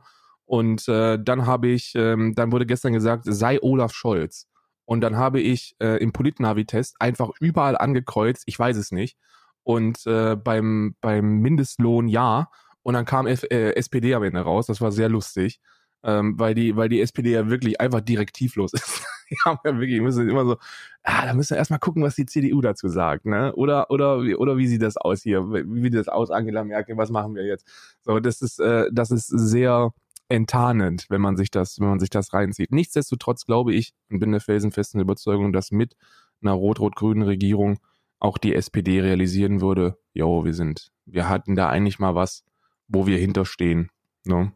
Und 0.50 0.88
äh, 0.88 1.16
dann 1.16 1.46
habe 1.46 1.68
ich, 1.68 1.92
ähm, 1.94 2.34
dann 2.34 2.50
wurde 2.50 2.66
gestern 2.66 2.92
gesagt, 2.92 3.22
sei 3.24 3.62
Olaf 3.62 3.92
Scholz. 3.92 4.48
Und 4.84 5.00
dann 5.00 5.16
habe 5.16 5.38
ich 5.38 5.76
äh, 5.78 6.02
im 6.02 6.12
Politnavi-Test 6.12 6.96
einfach 6.98 7.30
überall 7.38 7.78
angekreuzt, 7.78 8.42
ich 8.46 8.58
weiß 8.58 8.76
es 8.76 8.90
nicht. 8.90 9.16
Und 9.62 10.04
äh, 10.08 10.34
beim, 10.34 10.96
beim 11.00 11.38
Mindestlohn 11.38 12.08
ja. 12.08 12.50
Und 12.82 12.94
dann 12.94 13.04
kam 13.04 13.28
F 13.28 13.44
äh, 13.44 13.76
SPD 13.76 14.12
am 14.12 14.24
Ende 14.24 14.40
raus. 14.40 14.66
Das 14.66 14.80
war 14.80 14.90
sehr 14.90 15.08
lustig. 15.08 15.60
Ähm, 16.02 16.36
weil 16.36 16.56
die, 16.56 16.74
weil 16.74 16.88
die 16.88 17.00
SPD 17.00 17.30
ja 17.30 17.48
wirklich 17.48 17.80
einfach 17.80 18.00
direktivlos 18.00 18.72
ist. 18.74 19.04
die 19.30 19.36
ja 19.46 19.56
wirklich, 19.62 20.00
müssen 20.00 20.28
immer 20.28 20.44
so, 20.44 20.56
ah, 21.04 21.26
da 21.26 21.34
müssen 21.34 21.50
wir 21.50 21.58
erstmal 21.58 21.78
gucken, 21.78 22.02
was 22.02 22.16
die 22.16 22.26
CDU 22.26 22.60
dazu 22.60 22.88
sagt, 22.88 23.24
ne? 23.24 23.54
Oder, 23.54 23.88
oder, 23.92 24.16
oder 24.16 24.56
wie 24.56 24.66
sieht 24.66 24.82
das 24.82 24.96
aus 24.96 25.22
hier? 25.22 25.42
Wie 25.48 25.82
sieht 25.82 25.94
das 25.94 26.08
aus, 26.08 26.32
Angela 26.32 26.64
Merkel? 26.64 26.96
Was 26.96 27.10
machen 27.10 27.36
wir 27.36 27.44
jetzt? 27.46 27.68
So, 28.00 28.18
das 28.18 28.42
ist, 28.42 28.58
äh, 28.58 28.86
das 28.90 29.12
ist 29.12 29.28
sehr, 29.28 29.92
enttarnend, 30.30 31.06
wenn 31.08 31.20
man 31.20 31.36
sich 31.36 31.50
das, 31.50 31.78
wenn 31.80 31.88
man 31.88 32.00
sich 32.00 32.10
das 32.10 32.32
reinzieht. 32.32 32.72
Nichtsdestotrotz 32.72 33.44
glaube 33.44 33.74
ich 33.74 33.92
und 34.10 34.20
bin 34.20 34.32
der 34.32 34.40
felsenfesten 34.40 35.00
Überzeugung, 35.00 35.52
dass 35.52 35.70
mit 35.70 35.96
einer 36.40 36.52
rot-rot-grünen 36.52 37.22
Regierung 37.22 37.80
auch 38.18 38.38
die 38.38 38.54
SPD 38.54 39.00
realisieren 39.00 39.60
würde, 39.60 39.98
jo, 40.12 40.44
wir 40.44 40.54
sind, 40.54 40.92
wir 41.06 41.28
hatten 41.28 41.56
da 41.56 41.68
eigentlich 41.68 41.98
mal 41.98 42.14
was, 42.14 42.44
wo 42.88 43.06
wir 43.06 43.18
hinterstehen. 43.18 43.90
Ne? 44.24 44.52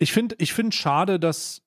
ich 0.00 0.12
finde 0.12 0.34
ich 0.38 0.52
find 0.54 0.74
schade, 0.74 1.20
dass 1.20 1.62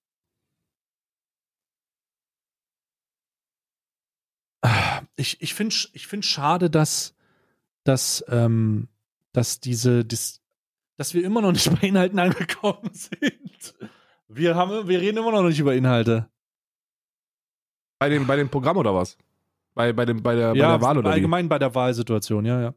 ich, 5.15 5.41
ich 5.41 5.53
finde 5.53 5.75
ich 5.93 6.07
find 6.07 6.25
schade, 6.25 6.69
dass, 6.69 7.15
dass, 7.83 8.25
ähm, 8.27 8.89
dass 9.33 9.59
diese, 9.59 10.03
dis, 10.03 10.41
dass 11.03 11.13
wir 11.13 11.25
immer 11.25 11.41
noch 11.41 11.51
nicht 11.51 11.69
bei 11.81 11.87
Inhalten 11.89 12.17
angekommen 12.17 12.89
sind. 12.93 13.75
Wir, 14.29 14.55
haben, 14.55 14.87
wir 14.87 15.01
reden 15.01 15.17
immer 15.17 15.33
noch 15.33 15.43
nicht 15.43 15.59
über 15.59 15.75
Inhalte. 15.75 16.29
Bei 17.99 18.07
dem, 18.07 18.25
bei 18.25 18.37
dem 18.37 18.47
Programm 18.47 18.77
oder 18.77 18.95
was? 18.95 19.17
Bei, 19.73 19.91
bei, 19.91 20.05
dem, 20.05 20.23
bei, 20.23 20.33
der, 20.33 20.55
ja, 20.55 20.65
bei 20.65 20.77
der 20.77 20.81
Wahl 20.81 20.97
oder 20.99 21.09
allgemein 21.09 21.45
wie? 21.45 21.49
bei 21.49 21.59
der 21.59 21.75
Wahlsituation, 21.75 22.45
ja, 22.45 22.61
ja. 22.61 22.73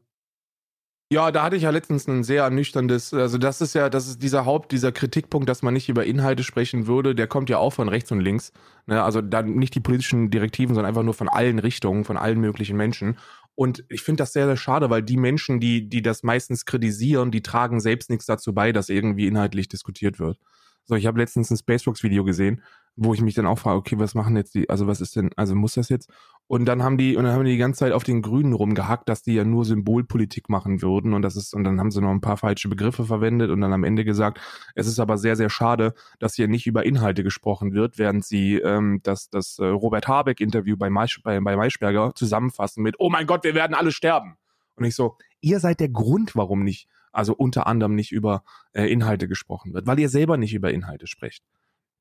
Ja, 1.09 1.31
da 1.31 1.43
hatte 1.43 1.55
ich 1.55 1.63
ja 1.63 1.69
letztens 1.69 2.05
ein 2.07 2.25
sehr 2.25 2.43
ernüchterndes, 2.43 3.13
also 3.13 3.37
das 3.37 3.61
ist 3.61 3.73
ja, 3.73 3.89
das 3.89 4.09
ist 4.09 4.21
dieser 4.21 4.45
Haupt, 4.45 4.73
dieser 4.73 4.91
Kritikpunkt, 4.91 5.47
dass 5.47 5.61
man 5.61 5.73
nicht 5.73 5.87
über 5.87 6.03
Inhalte 6.03 6.43
sprechen 6.43 6.85
würde, 6.85 7.15
der 7.15 7.27
kommt 7.27 7.49
ja 7.49 7.59
auch 7.59 7.71
von 7.71 7.87
rechts 7.87 8.11
und 8.11 8.19
links. 8.19 8.51
Ne? 8.87 9.01
Also 9.01 9.21
dann 9.21 9.55
nicht 9.55 9.73
die 9.73 9.79
politischen 9.79 10.31
Direktiven, 10.31 10.75
sondern 10.75 10.89
einfach 10.89 11.03
nur 11.03 11.13
von 11.13 11.29
allen 11.29 11.59
Richtungen, 11.59 12.03
von 12.03 12.17
allen 12.17 12.41
möglichen 12.41 12.75
Menschen. 12.75 13.17
Und 13.57 13.83
ich 13.89 14.03
finde 14.03 14.21
das 14.21 14.33
sehr, 14.33 14.45
sehr 14.45 14.55
schade, 14.55 14.91
weil 14.91 15.01
die 15.01 15.17
Menschen, 15.17 15.59
die, 15.59 15.89
die 15.89 16.03
das 16.03 16.21
meistens 16.21 16.65
kritisieren, 16.65 17.31
die 17.31 17.41
tragen 17.41 17.79
selbst 17.79 18.11
nichts 18.11 18.27
dazu 18.27 18.53
bei, 18.53 18.71
dass 18.71 18.87
irgendwie 18.87 19.25
inhaltlich 19.25 19.67
diskutiert 19.67 20.19
wird. 20.19 20.37
So, 20.85 20.93
ich 20.93 21.07
habe 21.07 21.19
letztens 21.19 21.49
ein 21.49 21.57
Spacebox-Video 21.57 22.23
gesehen, 22.23 22.61
wo 22.97 23.13
ich 23.13 23.21
mich 23.21 23.35
dann 23.35 23.45
auch 23.45 23.59
frage, 23.59 23.77
okay, 23.77 23.99
was 23.99 24.15
machen 24.15 24.35
jetzt 24.35 24.55
die, 24.55 24.69
also 24.69 24.87
was 24.87 25.01
ist 25.01 25.15
denn, 25.15 25.29
also 25.35 25.55
muss 25.55 25.75
das 25.75 25.87
jetzt? 25.89 26.09
Und 26.47 26.65
dann 26.65 26.81
haben 26.81 26.97
die, 26.97 27.15
und 27.15 27.25
dann 27.25 27.33
haben 27.33 27.45
die 27.45 27.51
die 27.51 27.57
ganze 27.57 27.79
Zeit 27.79 27.91
auf 27.91 28.03
den 28.03 28.23
Grünen 28.23 28.53
rumgehackt, 28.53 29.07
dass 29.07 29.21
die 29.21 29.35
ja 29.35 29.43
nur 29.43 29.65
Symbolpolitik 29.65 30.49
machen 30.49 30.81
würden 30.81 31.13
und 31.13 31.21
das 31.21 31.35
ist, 31.35 31.53
und 31.53 31.63
dann 31.63 31.79
haben 31.79 31.91
sie 31.91 32.01
noch 32.01 32.09
ein 32.09 32.21
paar 32.21 32.37
falsche 32.37 32.69
Begriffe 32.69 33.05
verwendet 33.05 33.51
und 33.51 33.61
dann 33.61 33.71
am 33.71 33.83
Ende 33.83 34.03
gesagt, 34.03 34.41
es 34.73 34.87
ist 34.87 34.99
aber 34.99 35.17
sehr, 35.17 35.35
sehr 35.35 35.49
schade, 35.49 35.93
dass 36.19 36.33
hier 36.33 36.47
nicht 36.47 36.65
über 36.65 36.85
Inhalte 36.85 37.23
gesprochen 37.23 37.73
wird, 37.73 37.99
während 37.99 38.25
sie 38.25 38.55
ähm, 38.55 38.99
das, 39.03 39.29
das 39.29 39.59
äh, 39.59 39.65
Robert 39.65 40.07
Habeck-Interview 40.07 40.75
bei, 40.75 40.89
Maisch, 40.89 41.21
bei, 41.21 41.39
bei 41.39 41.55
Maischberger 41.55 42.13
zusammenfassen 42.15 42.81
mit, 42.81 42.95
oh 42.97 43.11
mein 43.11 43.27
Gott, 43.27 43.43
wir 43.43 43.53
werden 43.53 43.75
alle 43.75 43.91
sterben. 43.91 44.37
Und 44.75 44.85
ich 44.85 44.95
so, 44.95 45.17
ihr 45.39 45.59
seid 45.59 45.79
der 45.79 45.89
Grund, 45.89 46.35
warum 46.35 46.63
nicht, 46.63 46.87
also 47.11 47.35
unter 47.35 47.67
anderem 47.67 47.93
nicht 47.93 48.11
über 48.11 48.43
äh, 48.73 48.91
Inhalte 48.91 49.27
gesprochen 49.27 49.73
wird, 49.73 49.85
weil 49.85 49.99
ihr 49.99 50.09
selber 50.09 50.37
nicht 50.37 50.53
über 50.53 50.71
Inhalte 50.71 51.05
sprecht. 51.05 51.43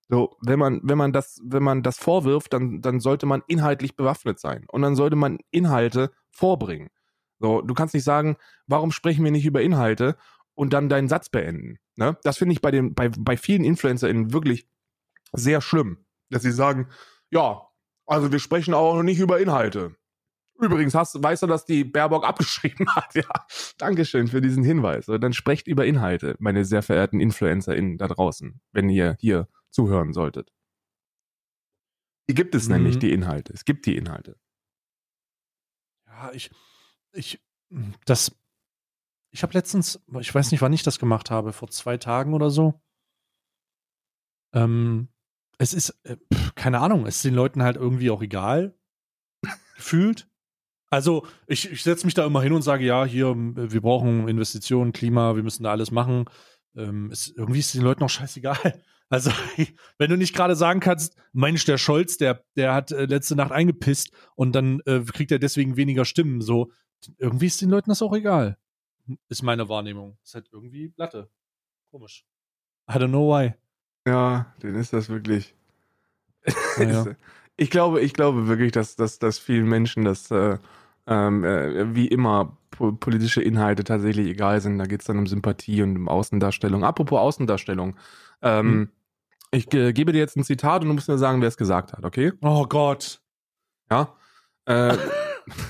So, 0.09 0.37
wenn 0.41 0.59
man, 0.59 0.81
wenn 0.85 0.99
man 0.99 1.13
das, 1.13 1.41
wenn 1.45 1.63
man 1.63 1.83
das 1.83 1.99
vorwirft, 1.99 2.53
dann, 2.53 2.81
dann 2.81 3.01
sollte 3.01 3.27
man 3.27 3.43
inhaltlich 3.49 3.97
bewaffnet 3.97 4.39
sein. 4.39 4.65
Und 4.69 4.83
dann 4.83 4.95
sollte 4.95 5.17
man 5.17 5.39
Inhalte 5.51 6.13
vorbringen. 6.31 6.91
So, 7.39 7.61
du 7.61 7.75
kannst 7.75 7.95
nicht 7.95 8.05
sagen, 8.05 8.37
warum 8.67 8.93
sprechen 8.93 9.25
wir 9.25 9.33
nicht 9.33 9.45
über 9.45 9.63
Inhalte 9.63 10.17
und 10.55 10.73
dann 10.73 10.89
deinen 10.89 11.09
Satz 11.09 11.29
beenden. 11.29 11.79
Ne? 11.97 12.17
Das 12.23 12.39
finde 12.39 12.53
ich 12.53 12.61
bei 12.61 12.71
den, 12.71 12.95
bei, 12.95 13.09
bei 13.09 13.37
vielen 13.37 13.65
InfluencerInnen 13.65 14.33
wirklich 14.33 14.69
sehr 15.33 15.61
schlimm, 15.61 16.05
dass 16.31 16.43
sie 16.43 16.53
sagen, 16.53 16.89
ja, 17.31 17.63
also 18.07 18.33
wir 18.33 18.39
sprechen 18.39 18.75
auch 18.75 18.95
noch 18.95 19.03
nicht 19.03 19.19
über 19.19 19.41
Inhalte. 19.41 19.97
Übrigens, 20.59 20.95
hast, 20.95 21.23
weißt 21.23 21.43
du, 21.43 21.47
dass 21.47 21.67
die 21.67 21.85
Baerbock 21.85 22.25
abgeschrieben 22.25 22.89
hat? 22.95 23.15
Ja, 23.15 23.29
Dankeschön 23.77 24.29
für 24.29 24.41
diesen 24.41 24.65
Hinweis. 24.65 25.07
Dann 25.07 25.33
sprecht 25.33 25.67
über 25.67 25.85
Inhalte, 25.85 26.37
meine 26.39 26.65
sehr 26.65 26.83
verehrten 26.83 27.21
InfluencerInnen 27.21 27.99
da 27.99 28.09
draußen, 28.09 28.61
wenn 28.73 28.89
ihr 28.89 29.17
hier 29.21 29.49
zuhören 29.77 30.15
solltet. 30.15 30.53
Die 32.29 32.35
gibt 32.35 32.55
es 32.55 32.67
mhm. 32.67 32.77
nämlich, 32.77 32.99
die 32.99 33.13
Inhalte. 33.13 33.53
Es 33.53 33.65
gibt 33.65 33.87
die 33.87 33.97
Inhalte. 33.97 34.41
Ja, 36.07 36.33
ich, 36.33 36.51
ich, 37.13 37.41
das, 38.07 38.35
ich 39.31 39.43
habe 39.43 39.53
letztens, 39.53 40.03
ich 40.19 40.35
weiß 40.35 40.51
nicht, 40.51 40.63
wann 40.63 40.73
ich 40.73 40.83
das 40.83 40.99
gemacht 40.99 41.31
habe, 41.31 41.53
vor 41.53 41.69
zwei 41.69 41.99
Tagen 41.99 42.33
oder 42.33 42.51
so. 42.51 42.81
Ähm, 44.55 45.09
es 45.59 45.75
ist, 45.75 45.91
äh, 46.05 46.17
keine 46.55 46.81
Ahnung, 46.81 47.07
es 47.07 47.17
ist 47.17 47.25
den 47.25 47.35
Leuten 47.35 47.63
halt 47.63 47.77
irgendwie 47.77 48.11
auch 48.11 48.23
egal, 48.23 48.79
gefühlt. 49.77 50.29
Also, 50.89 51.27
ich, 51.47 51.71
ich 51.71 51.83
setze 51.83 52.07
mich 52.07 52.15
da 52.15 52.25
immer 52.25 52.43
hin 52.43 52.53
und 52.53 52.63
sage, 52.63 52.85
ja, 52.85 53.05
hier, 53.05 53.35
wir 53.37 53.81
brauchen 53.81 54.29
Investitionen, 54.29 54.93
Klima, 54.93 55.37
wir 55.37 55.43
müssen 55.43 55.65
da 55.65 55.73
alles 55.73 55.91
machen. 55.91 56.25
Ähm, 56.77 57.11
es, 57.11 57.29
irgendwie 57.29 57.59
ist 57.59 57.67
es 57.67 57.73
den 57.73 57.83
Leuten 57.83 58.05
auch 58.05 58.11
scheißegal. 58.11 58.83
Also, 59.09 59.31
wenn 59.99 60.11
du 60.11 60.17
nicht 60.17 60.35
gerade 60.35 60.57
sagen 60.57 60.81
kannst, 60.81 61.17
Mensch, 61.33 61.65
der 61.65 61.79
Scholz, 61.79 62.17
der, 62.17 62.45
der 62.57 62.75
hat 62.75 62.93
äh, 62.93 63.07
letzte 63.07 63.37
Nacht 63.37 63.53
eingepisst 63.53 64.11
und 64.35 64.53
dann 64.53 64.81
äh, 64.87 65.01
kriegt 65.01 65.31
er 65.31 65.39
deswegen 65.39 65.77
weniger 65.77 66.05
Stimmen. 66.05 66.41
So, 66.41 66.71
irgendwie 67.19 67.47
ist 67.47 67.61
den 67.61 67.71
Leuten 67.71 67.91
das 67.91 68.03
auch 68.03 68.15
egal. 68.15 68.59
Ist 69.29 69.43
meine 69.43 69.69
Wahrnehmung. 69.69 70.19
Ist 70.25 70.35
halt 70.35 70.49
irgendwie 70.53 70.93
Latte. 70.97 71.31
Komisch. 71.91 72.25
I 72.91 72.95
don't 72.95 73.09
know 73.09 73.33
why. 73.33 73.55
Ja, 74.07 74.55
den 74.63 74.75
ist 74.75 74.93
das 74.93 75.09
wirklich. 75.09 75.55
Ja. 76.79 77.07
ich 77.57 77.71
glaube, 77.71 78.01
ich 78.01 78.13
glaube 78.13 78.49
wirklich, 78.49 78.73
dass, 78.73 78.97
dass, 78.97 79.19
dass 79.19 79.39
vielen 79.39 79.69
Menschen 79.69 80.05
das 80.05 80.31
äh, 80.31 80.59
ähm, 81.07 81.45
äh, 81.45 81.95
wie 81.95 82.09
immer 82.09 82.57
po 82.71 82.93
politische 82.93 83.43
Inhalte 83.43 83.85
tatsächlich 83.85 84.29
egal 84.29 84.61
sind. 84.61 84.79
Da 84.79 84.87
geht 84.87 85.01
es 85.01 85.07
dann 85.07 85.19
um 85.19 85.27
Sympathie 85.27 85.83
und 85.83 85.97
um 85.97 86.09
Außendarstellung. 86.09 86.85
Apropos 86.85 87.19
Außendarstellung. 87.19 87.97
Ähm, 88.43 88.67
hm. 88.67 88.89
Ich 89.57 89.73
äh, 89.73 89.93
gebe 89.93 90.13
dir 90.13 90.19
jetzt 90.19 90.37
ein 90.37 90.45
Zitat 90.45 90.83
und 90.83 90.89
du 90.89 90.95
musst 90.95 91.09
mir 91.09 91.19
sagen, 91.19 91.41
wer 91.41 91.49
es 91.49 91.57
gesagt 91.57 91.95
hat, 91.95 92.05
okay? 92.05 92.33
Oh 92.43 92.67
Gott. 92.67 93.21
Ja. 93.91 94.15
Äh, 94.67 94.97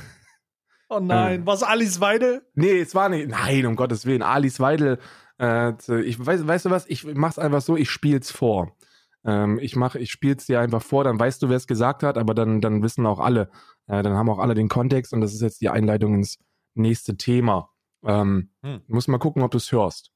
oh 0.89 0.99
nein, 0.99 1.43
äh, 1.43 1.47
was 1.47 1.63
Alice 1.63 2.01
Weidel? 2.01 2.43
Nee, 2.55 2.81
es 2.81 2.95
war 2.95 3.09
nicht. 3.09 3.29
Nein, 3.29 3.65
um 3.67 3.77
Gottes 3.77 4.05
Willen. 4.05 4.23
Alice 4.23 4.59
Weidel. 4.59 4.99
Äh, 5.39 5.75
ich 6.03 6.25
weiß, 6.25 6.47
weißt 6.47 6.65
du 6.65 6.71
was? 6.71 6.87
Ich 6.89 7.05
mach's 7.05 7.39
einfach 7.39 7.61
so. 7.61 7.77
Ich 7.77 7.91
spiel's 7.91 8.33
vor. 8.33 8.77
Ähm, 9.25 9.59
ich 9.61 9.77
mach, 9.77 9.95
ich 9.95 10.11
spiel's 10.11 10.47
dir 10.47 10.61
einfach 10.61 10.83
vor. 10.83 11.05
Dann 11.05 11.21
weißt 11.21 11.43
du, 11.43 11.49
wer 11.49 11.57
es 11.57 11.69
gesagt 11.69 12.03
hat. 12.03 12.19
Aber 12.19 12.35
dann, 12.35 12.61
dann 12.61 12.83
wissen 12.83 13.07
auch 13.07 13.21
alle. 13.21 13.51
Äh, 13.87 14.03
dann 14.03 14.15
haben 14.15 14.29
auch 14.29 14.41
alle 14.41 14.55
den 14.55 14.69
Kontext 14.69 15.13
und 15.13 15.21
das 15.21 15.33
ist 15.33 15.43
jetzt 15.43 15.61
die 15.61 15.69
Einleitung 15.69 16.15
ins 16.15 16.39
nächste 16.75 17.17
Thema. 17.17 17.71
Ähm, 18.05 18.51
hm. 18.63 18.83
Muss 18.89 19.07
mal 19.07 19.19
gucken, 19.19 19.43
ob 19.43 19.53
du 19.53 19.59
es 19.59 19.71
hörst. 19.71 20.11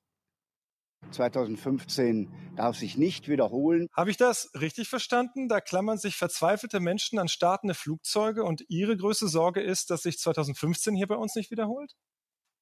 2015 1.11 2.31
darf 2.57 2.77
sich 2.77 2.97
nicht 2.97 3.29
wiederholen. 3.29 3.87
Habe 3.97 4.11
ich 4.11 4.17
das 4.17 4.51
richtig 4.61 4.89
verstanden? 4.89 5.49
Da 5.49 5.61
klammern 5.61 5.99
sich 5.99 6.17
verzweifelte 6.17 6.81
Menschen 6.81 7.19
an 7.19 7.29
startende 7.29 7.75
Flugzeuge 7.75 8.45
und 8.45 8.65
Ihre 8.69 8.97
größte 8.97 9.29
Sorge 9.29 9.61
ist, 9.61 9.91
dass 9.91 10.03
sich 10.03 10.19
2015 10.19 10.95
hier 10.95 11.07
bei 11.07 11.17
uns 11.17 11.35
nicht 11.35 11.51
wiederholt? 11.51 11.95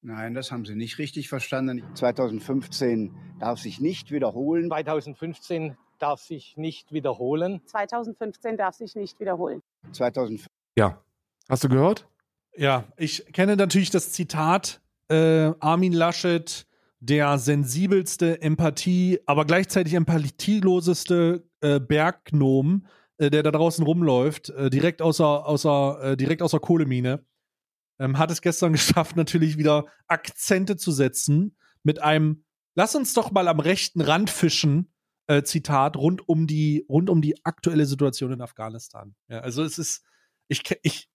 Nein, 0.01 0.33
das 0.33 0.51
haben 0.51 0.65
Sie 0.65 0.75
nicht 0.75 0.97
richtig 0.97 1.27
verstanden. 1.27 1.83
2015 1.93 3.15
darf 3.39 3.59
sich 3.59 3.81
nicht 3.81 4.11
wiederholen. 4.11 4.69
2015 4.69 5.75
darf 5.99 6.21
sich 6.21 6.55
nicht 6.55 6.93
wiederholen. 6.93 7.61
2015 7.65 8.57
darf 8.57 8.75
sich 8.75 8.95
nicht 8.95 9.19
wiederholen. 9.19 9.61
2015. 9.91 10.47
Ja. 10.77 11.03
Hast 11.49 11.63
du 11.63 11.69
gehört? 11.69 12.07
Ja, 12.55 12.85
ich 12.95 13.25
kenne 13.33 13.55
natürlich 13.55 13.89
das 13.89 14.11
Zitat 14.11 14.81
äh, 15.09 15.51
Armin 15.59 15.93
Laschet 15.93 16.65
der 16.99 17.37
sensibelste, 17.37 18.41
Empathie, 18.41 19.19
aber 19.25 19.45
gleichzeitig 19.45 19.93
empathieloseste 19.93 21.47
äh, 21.61 21.79
Berggnom, 21.79 22.87
äh, 23.17 23.29
der 23.29 23.43
da 23.43 23.51
draußen 23.51 23.85
rumläuft, 23.85 24.49
äh, 24.49 24.69
direkt 24.69 25.01
außer, 25.01 25.45
außer, 25.45 25.99
äh, 26.03 26.17
direkt 26.17 26.41
außer 26.41 26.59
Kohlemine, 26.59 27.25
ähm, 27.99 28.17
hat 28.17 28.31
es 28.31 28.41
gestern 28.41 28.73
geschafft, 28.73 29.15
natürlich 29.15 29.57
wieder 29.57 29.85
Akzente 30.07 30.77
zu 30.77 30.91
setzen 30.91 31.55
mit 31.83 32.01
einem 32.01 32.43
Lass 32.75 32.95
uns 32.95 33.13
doch 33.13 33.31
mal 33.31 33.49
am 33.49 33.59
rechten 33.59 33.99
Rand 33.99 34.29
fischen, 34.29 34.93
äh, 35.27 35.43
Zitat, 35.43 35.97
rund 35.97 36.29
um 36.29 36.47
die, 36.47 36.85
rund 36.87 37.09
um 37.09 37.21
die 37.21 37.43
aktuelle 37.45 37.85
Situation 37.85 38.31
in 38.31 38.41
Afghanistan. 38.41 39.15
Ja, 39.27 39.39
also 39.39 39.63
es 39.63 39.77
ist, 39.77 40.05
ich, 40.47 40.63
ich, 40.83 41.09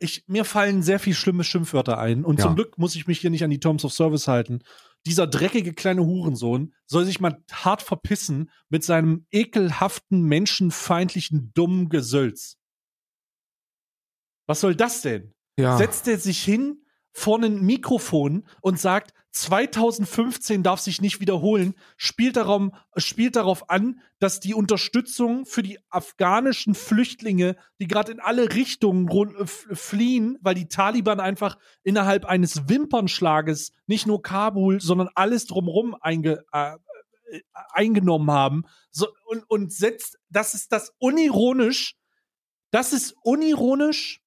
ich, 0.00 0.24
mir 0.26 0.44
fallen 0.44 0.82
sehr 0.82 0.98
viel 0.98 1.14
schlimme 1.14 1.44
Schimpfwörter 1.44 1.98
ein. 1.98 2.24
Und 2.24 2.38
ja. 2.38 2.46
zum 2.46 2.54
Glück 2.54 2.78
muss 2.78 2.94
ich 2.94 3.06
mich 3.06 3.20
hier 3.20 3.30
nicht 3.30 3.44
an 3.44 3.50
die 3.50 3.60
Terms 3.60 3.84
of 3.84 3.92
Service 3.92 4.28
halten. 4.28 4.60
Dieser 5.06 5.26
dreckige 5.26 5.74
kleine 5.74 6.04
Hurensohn 6.04 6.74
soll 6.86 7.04
sich 7.04 7.20
mal 7.20 7.42
hart 7.52 7.82
verpissen 7.82 8.50
mit 8.68 8.84
seinem 8.84 9.26
ekelhaften, 9.30 10.22
menschenfeindlichen, 10.22 11.52
dummen 11.54 11.88
Gesölz. 11.88 12.58
Was 14.46 14.60
soll 14.60 14.74
das 14.74 15.02
denn? 15.02 15.34
Ja. 15.58 15.76
Setzt 15.76 16.08
er 16.08 16.18
sich 16.18 16.42
hin 16.42 16.83
vor 17.14 17.40
ein 17.40 17.62
Mikrofon 17.62 18.44
und 18.60 18.78
sagt, 18.78 19.14
2015 19.30 20.62
darf 20.62 20.80
sich 20.80 21.00
nicht 21.00 21.20
wiederholen, 21.20 21.74
spielt 21.96 22.36
darauf, 22.36 22.70
spielt 22.96 23.36
darauf 23.36 23.70
an, 23.70 24.00
dass 24.18 24.40
die 24.40 24.54
Unterstützung 24.54 25.46
für 25.46 25.62
die 25.62 25.78
afghanischen 25.90 26.74
Flüchtlinge, 26.74 27.56
die 27.80 27.88
gerade 27.88 28.12
in 28.12 28.20
alle 28.20 28.54
Richtungen 28.54 29.08
fliehen, 29.46 30.38
weil 30.40 30.54
die 30.54 30.68
Taliban 30.68 31.18
einfach 31.18 31.58
innerhalb 31.82 32.26
eines 32.26 32.68
Wimpernschlages 32.68 33.72
nicht 33.86 34.06
nur 34.06 34.22
Kabul, 34.22 34.80
sondern 34.80 35.08
alles 35.14 35.46
drumherum 35.46 35.96
einge, 36.00 36.44
äh, 36.52 36.74
äh, 37.30 37.40
eingenommen 37.70 38.30
haben. 38.30 38.64
So, 38.90 39.08
und, 39.26 39.48
und 39.48 39.72
setzt, 39.72 40.18
das 40.30 40.54
ist 40.54 40.72
das 40.72 40.92
unironisch, 40.98 41.96
das 42.70 42.92
ist 42.92 43.14
unironisch 43.22 44.23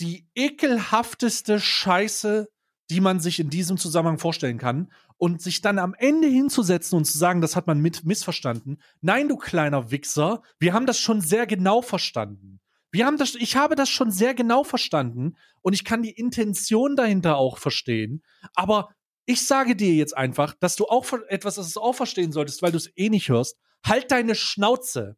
die 0.00 0.26
ekelhafteste 0.34 1.60
Scheiße, 1.60 2.48
die 2.90 3.00
man 3.00 3.20
sich 3.20 3.38
in 3.38 3.50
diesem 3.50 3.76
Zusammenhang 3.76 4.18
vorstellen 4.18 4.58
kann. 4.58 4.90
und 5.22 5.42
sich 5.42 5.60
dann 5.60 5.78
am 5.78 5.92
Ende 5.92 6.28
hinzusetzen 6.28 6.96
und 6.96 7.04
zu 7.04 7.18
sagen, 7.18 7.42
das 7.42 7.54
hat 7.54 7.66
man 7.66 7.78
mit 7.78 8.06
missverstanden. 8.06 8.80
Nein, 9.02 9.28
du 9.28 9.36
kleiner 9.36 9.90
Wichser, 9.90 10.42
wir 10.58 10.72
haben 10.72 10.86
das 10.86 10.98
schon 10.98 11.20
sehr 11.20 11.46
genau 11.46 11.82
verstanden. 11.82 12.58
Wir 12.90 13.04
haben 13.04 13.18
das, 13.18 13.34
ich 13.34 13.54
habe 13.54 13.76
das 13.76 13.90
schon 13.90 14.10
sehr 14.10 14.32
genau 14.32 14.64
verstanden 14.64 15.36
und 15.60 15.74
ich 15.74 15.84
kann 15.84 16.02
die 16.02 16.10
Intention 16.10 16.96
dahinter 16.96 17.36
auch 17.36 17.58
verstehen. 17.58 18.22
Aber 18.54 18.94
ich 19.26 19.46
sage 19.46 19.76
dir 19.76 19.94
jetzt 19.94 20.16
einfach, 20.16 20.54
dass 20.54 20.76
du 20.76 20.86
auch 20.86 21.06
etwas, 21.28 21.56
das 21.56 21.74
du 21.74 21.80
auch 21.80 21.94
verstehen 21.94 22.32
solltest, 22.32 22.62
weil 22.62 22.72
du 22.72 22.78
es 22.78 22.90
eh 22.96 23.10
nicht 23.10 23.28
hörst. 23.28 23.58
Halt 23.86 24.10
deine 24.10 24.34
Schnauze. 24.34 25.16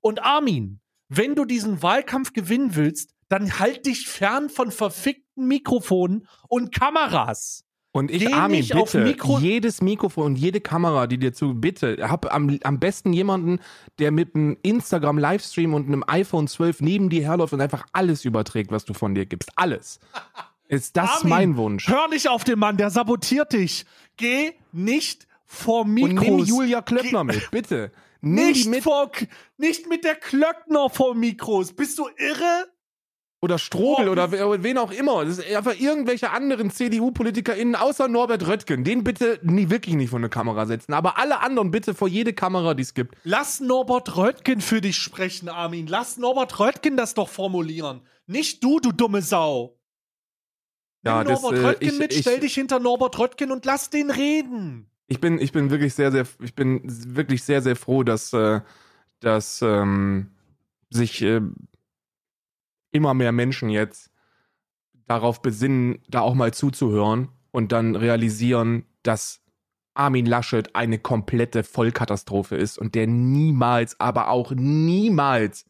Und 0.00 0.22
Armin, 0.22 0.80
wenn 1.08 1.36
du 1.36 1.44
diesen 1.44 1.80
Wahlkampf 1.80 2.32
gewinnen 2.32 2.74
willst, 2.74 3.13
dann 3.28 3.58
halt 3.58 3.86
dich 3.86 4.06
fern 4.08 4.48
von 4.48 4.70
verfickten 4.70 5.46
Mikrofonen 5.46 6.26
und 6.48 6.74
Kameras. 6.74 7.64
Und 7.92 8.10
ich, 8.10 8.26
Geh 8.26 8.32
Armin, 8.32 8.66
bitte, 8.66 9.04
Mikro- 9.04 9.38
jedes 9.38 9.80
Mikrofon 9.80 10.24
und 10.26 10.36
jede 10.36 10.60
Kamera, 10.60 11.06
die 11.06 11.16
dir 11.16 11.32
zu, 11.32 11.54
bitte, 11.54 11.96
hab 12.10 12.32
am, 12.34 12.58
am 12.64 12.80
besten 12.80 13.12
jemanden, 13.12 13.60
der 14.00 14.10
mit 14.10 14.34
einem 14.34 14.56
Instagram-Livestream 14.62 15.74
und 15.74 15.86
einem 15.86 16.02
iPhone 16.06 16.48
12 16.48 16.80
neben 16.80 17.08
dir 17.08 17.22
herläuft 17.22 17.52
und 17.52 17.60
einfach 17.60 17.86
alles 17.92 18.24
überträgt, 18.24 18.72
was 18.72 18.84
du 18.84 18.94
von 18.94 19.14
dir 19.14 19.26
gibst. 19.26 19.50
Alles. 19.56 20.00
Ist 20.68 20.96
das 20.96 21.18
Armin, 21.18 21.28
mein 21.28 21.56
Wunsch? 21.56 21.86
Hör 21.88 22.08
nicht 22.08 22.28
auf 22.28 22.42
den 22.42 22.58
Mann, 22.58 22.76
der 22.76 22.90
sabotiert 22.90 23.52
dich. 23.52 23.84
Geh 24.16 24.52
nicht 24.72 25.28
vor 25.44 25.82
Und 25.82 25.94
Mikros. 25.94 26.20
nimm 26.26 26.38
Julia 26.40 26.82
Klöckner 26.82 27.24
Geh- 27.24 27.34
mit, 27.36 27.50
bitte. 27.52 27.92
Nimm 28.22 28.34
Nicht, 28.48 28.68
mit. 28.70 28.82
vor, 28.82 29.12
nicht 29.58 29.88
mit 29.88 30.02
der 30.02 30.14
Klöckner 30.14 30.88
vor 30.90 31.14
Mikros. 31.14 31.74
Bist 31.74 31.98
du 31.98 32.08
irre? 32.16 32.66
Oder 33.44 33.58
Strobel 33.58 34.08
Oh, 34.08 34.12
oder 34.12 34.32
we- 34.32 34.62
wen 34.62 34.78
auch 34.78 34.90
immer. 34.90 35.22
Das 35.22 35.36
ist 35.36 35.54
einfach 35.54 35.78
irgendwelche 35.78 36.30
anderen 36.30 36.70
CDU-PolitikerInnen 36.70 37.74
außer 37.74 38.08
Norbert 38.08 38.46
Röttgen. 38.46 38.84
Den 38.84 39.04
bitte 39.04 39.38
nie, 39.42 39.68
wirklich 39.68 39.96
nicht 39.96 40.08
vor 40.08 40.18
eine 40.18 40.30
Kamera 40.30 40.64
setzen. 40.64 40.94
Aber 40.94 41.18
alle 41.18 41.40
anderen 41.40 41.70
bitte 41.70 41.92
vor 41.92 42.08
jede 42.08 42.32
Kamera, 42.32 42.72
die 42.72 42.82
es 42.84 42.94
gibt. 42.94 43.14
Lass 43.24 43.60
Norbert 43.60 44.16
Röttgen 44.16 44.62
für 44.62 44.80
dich 44.80 44.96
sprechen, 44.96 45.50
Armin. 45.50 45.86
Lass 45.86 46.16
Norbert 46.16 46.58
Röttgen 46.58 46.96
das 46.96 47.12
doch 47.12 47.28
formulieren. 47.28 48.00
Nicht 48.26 48.64
du, 48.64 48.80
du 48.80 48.92
dumme 48.92 49.20
Sau. 49.20 49.76
Ja, 51.04 51.18
Nimm 51.22 51.28
das, 51.34 51.42
Norbert 51.42 51.60
äh, 51.60 51.66
Röttgen 51.66 51.88
ich- 51.90 51.98
mit, 51.98 52.12
ich- 52.14 52.20
stell 52.22 52.40
dich 52.40 52.54
hinter 52.54 52.78
Norbert 52.80 53.18
Röttgen 53.18 53.52
und 53.52 53.66
lass 53.66 53.90
den 53.90 54.10
reden. 54.10 54.90
Ich 55.06 55.20
bin, 55.20 55.38
ich 55.38 55.52
bin 55.52 55.68
wirklich 55.68 55.92
sehr, 55.92 56.10
sehr, 56.12 56.24
ich 56.42 56.54
bin 56.54 56.80
wirklich 57.14 57.42
sehr, 57.42 57.60
sehr 57.60 57.76
froh, 57.76 58.04
dass, 58.04 58.32
äh, 58.32 58.62
dass 59.20 59.60
ähm, 59.60 60.30
sich 60.88 61.20
äh, 61.20 61.42
immer 62.94 63.12
mehr 63.12 63.32
Menschen 63.32 63.68
jetzt 63.68 64.10
darauf 65.06 65.42
besinnen, 65.42 65.98
da 66.08 66.20
auch 66.20 66.34
mal 66.34 66.54
zuzuhören 66.54 67.28
und 67.50 67.72
dann 67.72 67.96
realisieren, 67.96 68.86
dass 69.02 69.42
Armin 69.94 70.26
Laschet 70.26 70.74
eine 70.74 70.98
komplette 70.98 71.62
Vollkatastrophe 71.62 72.56
ist 72.56 72.78
und 72.78 72.94
der 72.94 73.06
niemals, 73.06 73.98
aber 74.00 74.28
auch 74.28 74.52
niemals 74.52 75.66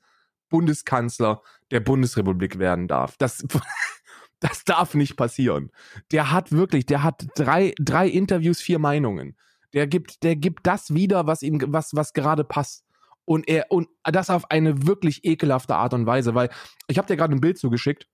Bundeskanzler 0.49 1.43
der 1.71 1.81
Bundesrepublik 1.81 2.59
werden 2.59 2.89
darf. 2.89 3.17
Das, 3.17 3.45
das 4.41 4.65
darf 4.65 4.95
nicht 4.95 5.17
passieren. 5.17 5.73
Der 6.13 6.31
hat 6.31 6.53
wirklich, 6.53 6.87
der 6.87 7.03
hat 7.03 7.27
drei, 7.35 7.75
drei 7.79 8.07
Interviews, 8.07 8.61
vier 8.61 8.79
Meinungen. 8.79 9.37
Der 9.73 9.87
gibt, 9.87 10.23
der 10.23 10.37
gibt 10.37 10.67
das 10.67 10.95
wieder, 10.95 11.27
was 11.27 11.43
ihm, 11.43 11.61
was, 11.67 11.95
was 11.95 12.13
gerade 12.13 12.45
passt. 12.45 12.84
Und 13.25 13.49
er, 13.49 13.67
und 13.71 13.89
das 14.05 14.31
auf 14.31 14.51
eine 14.51 14.87
wirklich 14.87 15.25
ekelhafte 15.25 15.77
Art 15.77 15.95
und 15.95 16.07
Weise, 16.07 16.35
weil 16.35 16.51
ich 16.89 16.99
habe 16.99 17.07
dir 17.07 17.17
gerade 17.17 17.35
ein 17.35 17.41
Bild 17.41 17.59
zugeschickt 17.59 18.07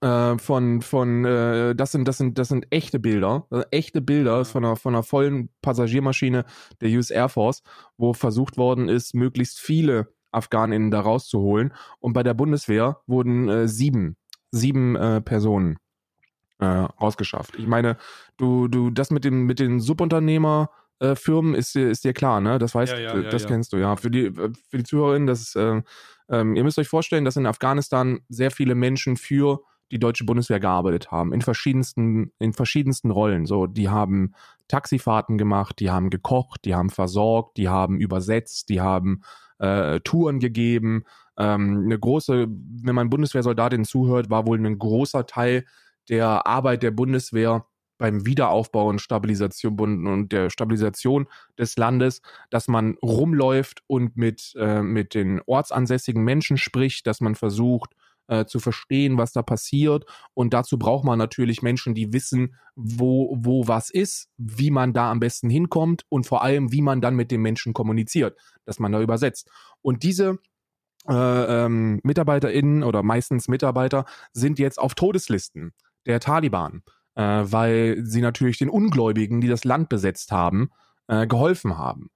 äh, 0.00 0.38
von, 0.38 0.80
von, 0.80 1.24
äh, 1.24 1.74
das 1.74 1.92
sind, 1.92 2.06
das 2.06 2.18
sind, 2.18 2.38
das 2.38 2.48
sind 2.48 2.66
echte 2.70 2.98
Bilder, 2.98 3.46
äh, 3.50 3.64
echte 3.70 4.00
Bilder 4.00 4.44
von 4.44 4.64
einer, 4.64 4.76
von 4.76 4.94
einer 4.94 5.02
vollen 5.02 5.50
Passagiermaschine 5.62 6.44
der 6.80 6.90
US 6.90 7.10
Air 7.10 7.28
Force, 7.28 7.62
wo 7.96 8.12
versucht 8.12 8.56
worden 8.56 8.88
ist, 8.88 9.14
möglichst 9.14 9.58
viele 9.58 10.08
AfghanInnen 10.30 10.90
da 10.90 11.00
rauszuholen. 11.00 11.72
Und 11.98 12.12
bei 12.12 12.22
der 12.22 12.34
Bundeswehr 12.34 13.00
wurden 13.06 13.48
äh, 13.48 13.68
sieben, 13.68 14.16
sieben 14.50 14.94
äh, 14.96 15.20
Personen 15.20 15.78
äh, 16.58 16.64
rausgeschafft. 16.66 17.56
Ich 17.58 17.66
meine, 17.66 17.96
du, 18.36 18.68
du, 18.68 18.90
das 18.90 19.10
mit 19.10 19.24
dem, 19.24 19.46
mit 19.46 19.58
den 19.58 19.80
Subunternehmer 19.80 20.70
äh, 21.00 21.14
Firmen 21.14 21.54
ist 21.54 21.74
dir, 21.74 21.90
ist 21.90 22.04
dir 22.04 22.12
klar, 22.12 22.40
ne? 22.40 22.58
Das 22.58 22.74
weißt 22.74 22.92
Ja, 22.92 22.98
ja, 22.98 23.16
ja, 23.18 23.30
das 23.30 23.46
kennst 23.46 23.72
du, 23.72 23.76
ja. 23.76 23.96
Für 23.96 24.10
die, 24.10 24.26
äh, 24.26 24.52
für 24.68 24.78
die 24.78 24.84
ZuhörerInnen, 24.84 25.26
das 25.26 25.40
ist, 25.40 25.56
äh, 25.56 25.82
ähm, 26.30 26.56
ihr 26.56 26.64
müsst 26.64 26.78
euch 26.78 26.88
vorstellen, 26.88 27.24
dass 27.24 27.36
in 27.36 27.46
Afghanistan 27.46 28.20
sehr 28.28 28.50
viele 28.50 28.74
Menschen 28.74 29.16
für 29.16 29.60
die 29.90 29.98
deutsche 29.98 30.24
Bundeswehr 30.24 30.60
gearbeitet 30.60 31.10
haben, 31.10 31.32
in 31.32 31.40
verschiedensten, 31.40 32.32
in 32.38 32.52
verschiedensten 32.52 33.10
Rollen. 33.10 33.46
So, 33.46 33.66
die 33.66 33.88
haben 33.88 34.34
Taxifahrten 34.68 35.38
gemacht, 35.38 35.80
die 35.80 35.90
haben 35.90 36.10
gekocht, 36.10 36.64
die 36.64 36.74
haben 36.74 36.90
versorgt, 36.90 37.56
die 37.56 37.68
haben 37.68 37.98
übersetzt, 37.98 38.68
die 38.68 38.80
haben 38.80 39.22
äh, 39.58 40.00
Touren 40.00 40.40
gegeben. 40.40 41.04
Ähm, 41.38 41.84
eine 41.84 41.98
große, 41.98 42.48
wenn 42.48 42.94
man 42.94 43.08
Bundeswehrsoldatin 43.08 43.84
zuhört, 43.84 44.28
war 44.28 44.46
wohl 44.46 44.58
ein 44.58 44.78
großer 44.78 45.26
Teil 45.26 45.64
der 46.08 46.46
Arbeit 46.46 46.82
der 46.82 46.90
Bundeswehr 46.90 47.64
beim 47.98 48.24
Wiederaufbau 48.24 48.88
und 48.88 49.00
Stabilisation 49.00 50.06
und 50.06 50.32
der 50.32 50.50
Stabilisation 50.50 51.26
des 51.58 51.76
Landes, 51.76 52.22
dass 52.50 52.68
man 52.68 52.96
rumläuft 53.02 53.82
und 53.86 54.16
mit, 54.16 54.54
äh, 54.56 54.82
mit 54.82 55.14
den 55.14 55.40
ortsansässigen 55.46 56.24
Menschen 56.24 56.56
spricht, 56.56 57.06
dass 57.06 57.20
man 57.20 57.34
versucht 57.34 57.94
äh, 58.28 58.44
zu 58.44 58.60
verstehen, 58.60 59.18
was 59.18 59.32
da 59.32 59.42
passiert. 59.42 60.04
Und 60.34 60.54
dazu 60.54 60.78
braucht 60.78 61.04
man 61.04 61.18
natürlich 61.18 61.62
Menschen, 61.62 61.94
die 61.94 62.12
wissen, 62.12 62.54
wo, 62.76 63.34
wo 63.36 63.66
was 63.66 63.90
ist, 63.90 64.28
wie 64.36 64.70
man 64.70 64.92
da 64.92 65.10
am 65.10 65.20
besten 65.20 65.50
hinkommt 65.50 66.04
und 66.08 66.26
vor 66.26 66.42
allem, 66.42 66.70
wie 66.72 66.82
man 66.82 67.00
dann 67.00 67.16
mit 67.16 67.30
den 67.30 67.42
Menschen 67.42 67.72
kommuniziert, 67.72 68.38
dass 68.64 68.78
man 68.78 68.92
da 68.92 69.00
übersetzt. 69.00 69.50
Und 69.82 70.02
diese 70.02 70.38
äh, 71.08 71.64
ähm, 71.64 72.00
MitarbeiterInnen 72.04 72.82
oder 72.82 73.02
meistens 73.02 73.48
Mitarbeiter 73.48 74.04
sind 74.32 74.58
jetzt 74.58 74.78
auf 74.78 74.94
Todeslisten 74.94 75.72
der 76.06 76.20
Taliban, 76.20 76.82
äh, 77.18 77.22
weil 77.22 77.98
sie 78.04 78.20
natürlich 78.20 78.58
den 78.58 78.70
Ungläubigen, 78.70 79.40
die 79.40 79.48
das 79.48 79.64
Land 79.64 79.88
besetzt 79.88 80.30
haben, 80.30 80.70
äh, 81.08 81.26
geholfen 81.26 81.76
haben. 81.76 82.10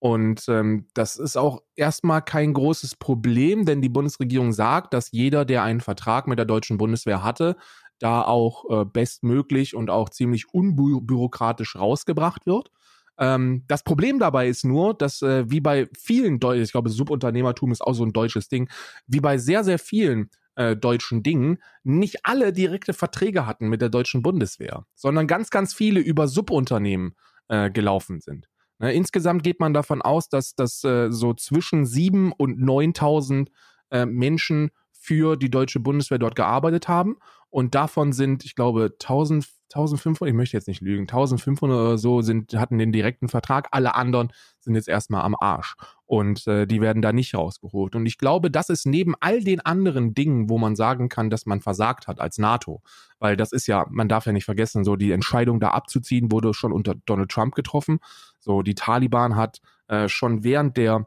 Und 0.00 0.44
ähm, 0.48 0.86
das 0.94 1.16
ist 1.16 1.36
auch 1.36 1.62
erstmal 1.76 2.22
kein 2.22 2.52
großes 2.52 2.96
Problem, 2.96 3.64
denn 3.64 3.82
die 3.82 3.88
Bundesregierung 3.88 4.52
sagt, 4.52 4.94
dass 4.94 5.12
jeder, 5.12 5.44
der 5.44 5.62
einen 5.62 5.80
Vertrag 5.80 6.26
mit 6.26 6.38
der 6.38 6.46
deutschen 6.46 6.76
Bundeswehr 6.76 7.22
hatte, 7.22 7.56
da 8.00 8.22
auch 8.22 8.64
äh, 8.70 8.84
bestmöglich 8.84 9.74
und 9.74 9.90
auch 9.90 10.08
ziemlich 10.08 10.52
unbürokratisch 10.52 11.76
rausgebracht 11.76 12.46
wird. 12.46 12.70
Ähm, 13.18 13.64
das 13.68 13.82
Problem 13.82 14.18
dabei 14.18 14.48
ist 14.48 14.64
nur, 14.64 14.94
dass 14.94 15.22
äh, 15.22 15.50
wie 15.50 15.60
bei 15.60 15.88
vielen 15.96 16.38
deutschen, 16.40 16.62
ich 16.62 16.72
glaube, 16.72 16.90
Subunternehmertum 16.90 17.72
ist 17.72 17.80
auch 17.80 17.94
so 17.94 18.04
ein 18.04 18.12
deutsches 18.12 18.48
Ding, 18.48 18.68
wie 19.06 19.20
bei 19.20 19.38
sehr, 19.38 19.64
sehr 19.64 19.78
vielen 19.78 20.30
äh, 20.58 20.76
deutschen 20.76 21.22
Dingen, 21.22 21.58
nicht 21.84 22.26
alle 22.26 22.52
direkte 22.52 22.92
Verträge 22.92 23.46
hatten 23.46 23.68
mit 23.68 23.80
der 23.80 23.90
deutschen 23.90 24.22
Bundeswehr, 24.22 24.84
sondern 24.96 25.28
ganz, 25.28 25.50
ganz 25.50 25.72
viele 25.72 26.00
über 26.00 26.26
Subunternehmen 26.26 27.14
äh, 27.46 27.70
gelaufen 27.70 28.20
sind. 28.20 28.48
Ne, 28.80 28.92
insgesamt 28.92 29.44
geht 29.44 29.60
man 29.60 29.72
davon 29.72 30.02
aus, 30.02 30.28
dass, 30.28 30.54
dass 30.54 30.82
äh, 30.82 31.12
so 31.12 31.32
zwischen 31.32 31.84
7.000 31.84 32.32
und 32.36 32.58
9.000 32.58 33.48
äh, 33.90 34.04
Menschen 34.04 34.70
für 34.90 35.36
die 35.36 35.50
deutsche 35.50 35.78
Bundeswehr 35.78 36.18
dort 36.18 36.34
gearbeitet 36.34 36.88
haben. 36.88 37.16
Und 37.50 37.74
davon 37.74 38.12
sind, 38.12 38.44
ich 38.44 38.54
glaube, 38.54 38.94
1000, 39.00 39.46
1500, 39.74 40.30
ich 40.30 40.34
möchte 40.34 40.56
jetzt 40.56 40.68
nicht 40.68 40.80
lügen, 40.80 41.02
1500 41.02 41.78
oder 41.78 41.98
so 41.98 42.22
sind, 42.22 42.54
hatten 42.54 42.78
den 42.78 42.90
direkten 42.90 43.28
Vertrag. 43.28 43.68
Alle 43.72 43.94
anderen 43.94 44.32
sind 44.60 44.74
jetzt 44.74 44.88
erstmal 44.88 45.22
am 45.22 45.36
Arsch. 45.38 45.74
Und 46.06 46.46
äh, 46.46 46.66
die 46.66 46.80
werden 46.80 47.02
da 47.02 47.12
nicht 47.12 47.34
rausgeholt. 47.34 47.94
Und 47.94 48.06
ich 48.06 48.16
glaube, 48.16 48.50
das 48.50 48.70
ist 48.70 48.86
neben 48.86 49.14
all 49.20 49.42
den 49.42 49.60
anderen 49.60 50.14
Dingen, 50.14 50.48
wo 50.48 50.56
man 50.56 50.74
sagen 50.74 51.10
kann, 51.10 51.28
dass 51.28 51.44
man 51.44 51.60
versagt 51.60 52.06
hat 52.06 52.18
als 52.18 52.38
NATO. 52.38 52.82
Weil 53.18 53.36
das 53.36 53.52
ist 53.52 53.66
ja, 53.66 53.86
man 53.90 54.08
darf 54.08 54.24
ja 54.24 54.32
nicht 54.32 54.46
vergessen, 54.46 54.84
so 54.84 54.96
die 54.96 55.12
Entscheidung 55.12 55.60
da 55.60 55.70
abzuziehen 55.70 56.32
wurde 56.32 56.54
schon 56.54 56.72
unter 56.72 56.94
Donald 57.04 57.30
Trump 57.30 57.54
getroffen. 57.54 57.98
So, 58.40 58.62
die 58.62 58.74
Taliban 58.74 59.36
hat 59.36 59.60
äh, 59.88 60.08
schon 60.08 60.44
während 60.44 60.78
der 60.78 61.06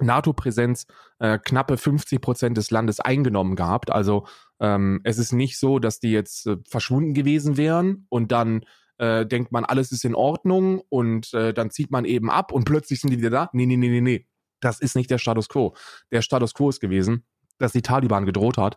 NATO-Präsenz 0.00 0.86
äh, 1.18 1.38
knappe 1.38 1.76
50 1.76 2.20
Prozent 2.20 2.56
des 2.56 2.70
Landes 2.70 3.00
eingenommen 3.00 3.56
gehabt. 3.56 3.90
Also 3.90 4.26
ähm, 4.60 5.00
es 5.04 5.18
ist 5.18 5.32
nicht 5.32 5.58
so, 5.58 5.78
dass 5.78 6.00
die 6.00 6.10
jetzt 6.10 6.46
äh, 6.46 6.56
verschwunden 6.68 7.14
gewesen 7.14 7.56
wären 7.56 8.06
und 8.08 8.32
dann 8.32 8.64
äh, 8.98 9.24
denkt 9.26 9.52
man, 9.52 9.64
alles 9.64 9.92
ist 9.92 10.04
in 10.04 10.14
Ordnung 10.14 10.82
und 10.88 11.32
äh, 11.32 11.54
dann 11.54 11.70
zieht 11.70 11.90
man 11.90 12.04
eben 12.04 12.30
ab 12.30 12.52
und 12.52 12.64
plötzlich 12.64 13.00
sind 13.00 13.10
die 13.10 13.18
wieder 13.18 13.30
da. 13.30 13.50
Nee, 13.52 13.66
nee, 13.66 13.76
nee, 13.76 13.88
nee, 13.88 14.00
nee. 14.00 14.26
Das 14.60 14.80
ist 14.80 14.96
nicht 14.96 15.10
der 15.10 15.18
Status 15.18 15.48
quo. 15.48 15.74
Der 16.10 16.22
Status 16.22 16.52
quo 16.52 16.68
ist 16.68 16.80
gewesen, 16.80 17.24
dass 17.58 17.72
die 17.72 17.82
Taliban 17.82 18.26
gedroht 18.26 18.58
hat, 18.58 18.76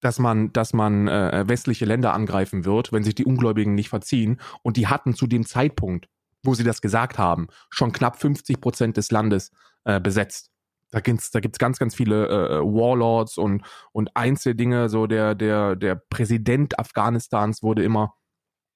dass 0.00 0.20
man, 0.20 0.52
dass 0.52 0.72
man 0.72 1.08
äh, 1.08 1.44
westliche 1.48 1.84
Länder 1.84 2.14
angreifen 2.14 2.64
wird, 2.64 2.92
wenn 2.92 3.02
sich 3.02 3.16
die 3.16 3.24
Ungläubigen 3.24 3.74
nicht 3.74 3.88
verziehen. 3.88 4.40
Und 4.62 4.76
die 4.76 4.86
hatten 4.86 5.14
zu 5.14 5.26
dem 5.26 5.44
Zeitpunkt, 5.44 6.08
wo 6.42 6.54
sie 6.54 6.64
das 6.64 6.80
gesagt 6.80 7.18
haben, 7.18 7.48
schon 7.70 7.92
knapp 7.92 8.20
50 8.20 8.60
Prozent 8.60 8.96
des 8.96 9.10
Landes 9.10 9.50
äh, 9.84 10.00
besetzt. 10.00 10.50
Da 10.90 11.00
gibt's, 11.00 11.30
da 11.30 11.40
gibt's 11.40 11.58
ganz, 11.58 11.78
ganz 11.78 11.94
viele 11.94 12.28
äh, 12.28 12.60
Warlords 12.60 13.38
und, 13.38 13.62
und 13.92 14.10
Einzeldinge. 14.16 14.88
So 14.88 15.06
der, 15.06 15.34
der, 15.34 15.76
der 15.76 15.94
Präsident 15.94 16.78
Afghanistans 16.78 17.62
wurde 17.62 17.84
immer 17.84 18.14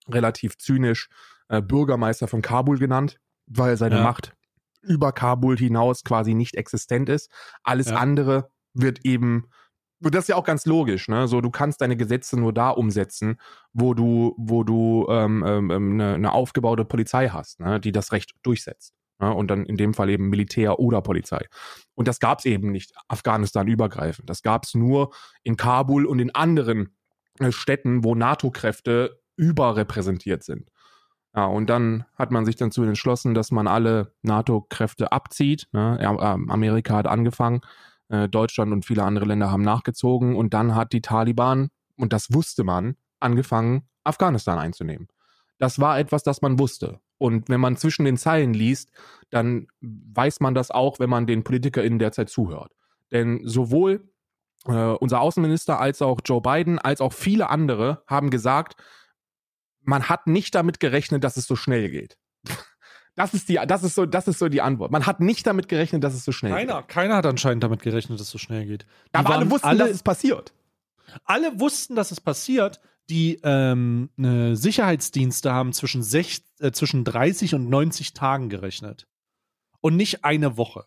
relativ 0.08 0.56
zynisch 0.58 1.08
äh, 1.48 1.60
Bürgermeister 1.60 2.28
von 2.28 2.42
Kabul 2.42 2.78
genannt, 2.78 3.18
weil 3.46 3.76
seine 3.76 3.96
Ja. 3.96 4.02
Macht 4.02 4.34
über 4.82 5.12
Kabul 5.12 5.56
hinaus 5.56 6.04
quasi 6.04 6.34
nicht 6.34 6.56
existent 6.56 7.08
ist. 7.08 7.30
Alles 7.62 7.88
Ja. 7.88 7.96
andere 7.96 8.50
wird 8.74 9.04
eben, 9.04 9.48
und 10.02 10.14
das 10.14 10.24
ist 10.24 10.28
ja 10.28 10.36
auch 10.36 10.44
ganz 10.44 10.66
logisch, 10.66 11.08
ne? 11.08 11.26
So, 11.26 11.40
du 11.40 11.50
kannst 11.50 11.80
deine 11.80 11.96
Gesetze 11.96 12.38
nur 12.38 12.52
da 12.52 12.70
umsetzen, 12.70 13.40
wo 13.72 13.94
du, 13.94 14.34
wo 14.36 14.62
du 14.62 15.06
ähm, 15.08 15.42
ähm, 15.46 15.70
eine, 15.70 16.14
eine 16.14 16.32
aufgebaute 16.32 16.84
Polizei 16.84 17.28
hast, 17.28 17.60
ne? 17.60 17.80
die 17.80 17.92
das 17.92 18.12
Recht 18.12 18.32
durchsetzt. 18.42 18.92
Ne? 19.20 19.32
Und 19.32 19.50
dann 19.50 19.64
in 19.66 19.76
dem 19.76 19.94
Fall 19.94 20.10
eben 20.10 20.28
Militär 20.28 20.78
oder 20.78 21.00
Polizei. 21.02 21.46
Und 21.94 22.08
das 22.08 22.20
gab 22.20 22.40
es 22.40 22.44
eben 22.44 22.70
nicht 22.70 22.92
Afghanistan 23.08 23.66
übergreifend. 23.68 24.28
Das 24.28 24.42
gab 24.42 24.64
es 24.64 24.74
nur 24.74 25.14
in 25.42 25.56
Kabul 25.56 26.06
und 26.06 26.18
in 26.18 26.34
anderen 26.34 26.96
äh, 27.38 27.52
Städten, 27.52 28.04
wo 28.04 28.14
NATO-Kräfte 28.14 29.20
überrepräsentiert 29.36 30.44
sind. 30.44 30.70
Ja, 31.34 31.46
und 31.46 31.68
dann 31.68 32.04
hat 32.14 32.30
man 32.30 32.44
sich 32.44 32.54
dazu 32.56 32.84
entschlossen, 32.84 33.34
dass 33.34 33.50
man 33.50 33.66
alle 33.66 34.14
NATO-Kräfte 34.22 35.10
abzieht. 35.10 35.66
Ne? 35.72 35.98
Ja, 36.00 36.34
ähm, 36.34 36.48
Amerika 36.50 36.94
hat 36.94 37.06
angefangen, 37.06 37.60
äh, 38.08 38.28
Deutschland 38.28 38.72
und 38.72 38.84
viele 38.84 39.02
andere 39.02 39.24
Länder 39.24 39.50
haben 39.50 39.62
nachgezogen 39.62 40.36
und 40.36 40.54
dann 40.54 40.76
hat 40.76 40.92
die 40.92 41.02
Taliban, 41.02 41.70
und 41.96 42.12
das 42.12 42.32
wusste 42.32 42.62
man, 42.62 42.96
angefangen, 43.18 43.88
Afghanistan 44.04 44.58
einzunehmen. 44.58 45.08
Das 45.59 45.78
war 45.78 45.98
etwas, 45.98 46.22
das 46.22 46.42
man 46.42 46.59
wusste. 46.59 47.00
Und 47.18 47.48
wenn 47.48 47.61
man 47.61 47.76
zwischen 47.76 48.05
den 48.05 48.16
Zeilen 48.16 48.55
liest, 48.55 48.90
dann 49.30 49.68
weiß 49.80 50.40
man 50.40 50.55
das 50.55 50.70
auch, 50.70 50.98
wenn 50.98 51.11
man 51.11 51.26
den 51.26 51.44
PolitikerInnen 51.44 51.98
derzeit 51.98 52.28
zuhört. 52.28 52.72
Denn 53.12 53.40
sowohl 53.44 54.09
äh, 54.66 54.72
unser 54.72 55.20
Außenminister 55.20 55.78
als 55.78 56.02
auch 56.02 56.20
Joe 56.24 56.40
Biden, 56.40 56.78
als 56.78 57.00
auch 57.00 57.12
viele 57.12 57.50
andere 57.50 58.02
haben 58.07 58.30
gesagt, 58.30 58.74
man 59.82 60.09
hat 60.09 60.26
nicht 60.26 60.55
damit 60.55 60.80
gerechnet, 60.80 61.22
dass 61.24 61.36
es 61.36 61.46
so 61.46 61.57
schnell 61.57 61.90
geht. 61.90 62.18
Das 63.16 63.32
ist 63.32 63.48
die, 63.48 63.61
das 63.68 63.84
ist 63.84 63.94
so, 63.94 64.07
das 64.07 64.26
ist 64.26 64.40
so 64.40 64.48
die 64.48 64.61
Antwort. 64.61 64.90
Man 64.90 65.07
hat 65.07 65.20
nicht 65.20 65.46
damit 65.46 65.68
gerechnet, 65.68 66.02
dass 66.02 66.14
es 66.14 66.24
so 66.24 66.32
schnell 66.32 66.50
Keiner, 66.50 66.80
geht. 66.80 66.88
keiner 66.88 67.14
hat 67.14 67.26
anscheinend 67.26 67.62
damit 67.62 67.80
gerechnet, 67.80 68.18
dass 68.18 68.26
es 68.26 68.32
so 68.32 68.38
schnell 68.38 68.66
geht. 68.66 68.86
Die 69.12 69.14
Aber 69.14 69.36
alle 69.36 69.48
wussten, 69.52 69.68
alle, 69.68 69.78
dass 69.78 69.90
es 69.90 70.02
passiert. 70.02 70.52
alle 71.24 71.61
wussten, 71.61 71.94
dass 71.94 72.11
es 72.11 72.20
passiert. 72.20 72.80
Die 73.11 73.38
ähm, 73.42 74.11
äh, 74.16 74.55
Sicherheitsdienste 74.55 75.52
haben 75.52 75.72
zwischen, 75.72 76.02
sech, 76.02 76.42
äh, 76.61 76.72
zwischen 76.72 77.05
30 77.05 77.55
und 77.55 77.68
90 77.68 78.14
Tagen 78.14 78.48
gerechnet. 78.48 79.07
Und 79.80 79.96
nicht 79.96 80.24
eine 80.24 80.57
Woche. 80.57 80.86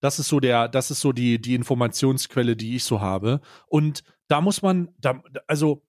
Das 0.00 0.18
ist 0.18 0.28
so 0.28 0.40
der, 0.40 0.66
das 0.68 0.90
ist 0.90 1.00
so 1.00 1.12
die, 1.12 1.40
die 1.40 1.54
Informationsquelle, 1.54 2.56
die 2.56 2.74
ich 2.74 2.84
so 2.84 3.00
habe. 3.00 3.40
Und 3.66 4.02
da 4.28 4.40
muss 4.40 4.62
man, 4.62 4.92
da, 4.98 5.22
also, 5.46 5.86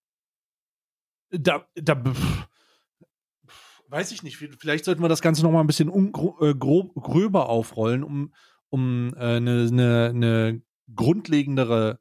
da, 1.32 1.66
da, 1.76 1.96
pff, 1.96 2.48
weiß 3.88 4.12
ich 4.12 4.22
nicht, 4.24 4.38
vielleicht 4.38 4.86
sollten 4.86 5.02
wir 5.02 5.10
das 5.10 5.22
Ganze 5.22 5.44
noch 5.44 5.52
mal 5.52 5.62
ein 5.62 5.68
bisschen 5.68 5.90
ungro- 5.90 6.42
äh, 6.46 6.54
grob, 6.56 6.94
gröber 6.96 7.50
aufrollen, 7.50 8.04
um, 8.04 8.34
um 8.70 9.14
äh, 9.16 9.38
eine, 9.38 9.68
eine, 9.72 10.10
eine 10.10 10.62
grundlegendere, 10.94 12.00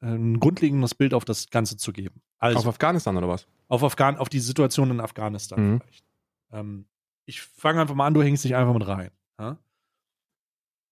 ein 0.00 0.38
grundlegendes 0.40 0.94
Bild 0.94 1.12
auf 1.14 1.24
das 1.24 1.50
Ganze 1.50 1.76
zu 1.76 1.92
geben. 1.92 2.20
Also 2.38 2.58
Auf 2.60 2.66
Afghanistan 2.68 3.16
oder 3.16 3.28
was? 3.28 3.46
auf, 3.68 3.82
Afghan 3.82 4.16
auf 4.16 4.28
die 4.28 4.38
Situation 4.40 4.90
in 4.90 5.00
Afghanistan 5.00 5.72
Mhm. 5.74 5.80
vielleicht. 5.80 6.04
Ähm, 6.52 6.86
ich 7.26 7.42
fange 7.42 7.80
einfach 7.80 7.94
mal 7.94 8.06
an, 8.06 8.14
du 8.14 8.22
hängst 8.22 8.44
dich 8.44 8.54
einfach 8.54 8.72
mit 8.74 8.86
rein. 8.86 9.10
Ja? 9.38 9.58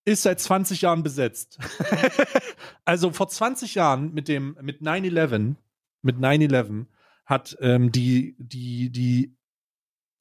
Ist 0.04 0.22
seit 0.22 0.40
20 0.40 0.82
Jahren 0.82 1.02
besetzt. 1.02 1.58
also 2.84 3.10
vor 3.12 3.28
20 3.28 3.74
Jahren 3.74 4.12
mit 4.12 4.28
dem 4.28 4.56
mit 4.60 4.80
9/11 4.82 5.56
mit 6.02 6.16
9/11 6.18 6.86
hat 7.24 7.56
ähm, 7.60 7.90
die 7.92 8.36
die 8.38 8.90
die 8.90 9.36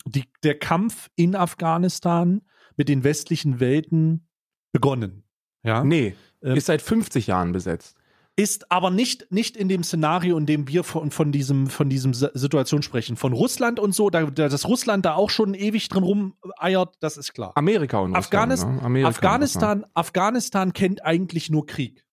die 0.05 0.25
der 0.43 0.57
Kampf 0.57 1.09
in 1.15 1.35
Afghanistan 1.35 2.41
mit 2.77 2.87
den 2.89 3.03
westlichen 3.03 3.59
Welten 3.59 4.27
begonnen. 4.71 5.23
Ja, 5.63 5.83
Nee, 5.83 6.15
Ähm, 6.41 6.55
ist 6.55 6.67
seit 6.67 6.81
50 6.81 7.27
Jahren 7.27 7.51
besetzt. 7.51 7.95
Ist 8.37 8.69
aber 8.71 8.91
nicht, 8.91 9.31
nicht 9.31 9.55
in 9.55 9.69
dem 9.69 9.81
Szenario, 9.83 10.37
in 10.37 10.45
dem 10.45 10.67
wir 10.67 10.83
von, 10.83 11.09
von 11.09 11.31
diesem, 11.31 11.67
von 11.67 11.87
diesem 11.89 12.11
S- 12.11 12.29
Situation 12.33 12.81
sprechen. 12.83 13.15
Von 13.15 13.31
Russland 13.31 13.79
und 13.79 13.95
so, 13.95 14.09
da, 14.09 14.23
da, 14.25 14.49
dass 14.49 14.67
Russland 14.67 15.05
da 15.05 15.13
auch 15.15 15.29
schon 15.29 15.53
ewig 15.53 15.87
drin 15.87 16.03
rumeiert, 16.03 16.95
das 16.99 17.15
ist 17.17 17.33
klar. 17.33 17.53
Amerika 17.55 17.99
und 17.99 18.13
Afghanis- 18.15 18.59
Russland. 18.63 18.77
Ne? 18.81 18.85
Amerika 18.85 19.07
und 19.07 19.15
Afghanistan, 19.15 19.85
Afghanistan 19.93 20.73
kennt 20.73 21.05
eigentlich 21.05 21.49
nur 21.49 21.65
Krieg. 21.65 22.05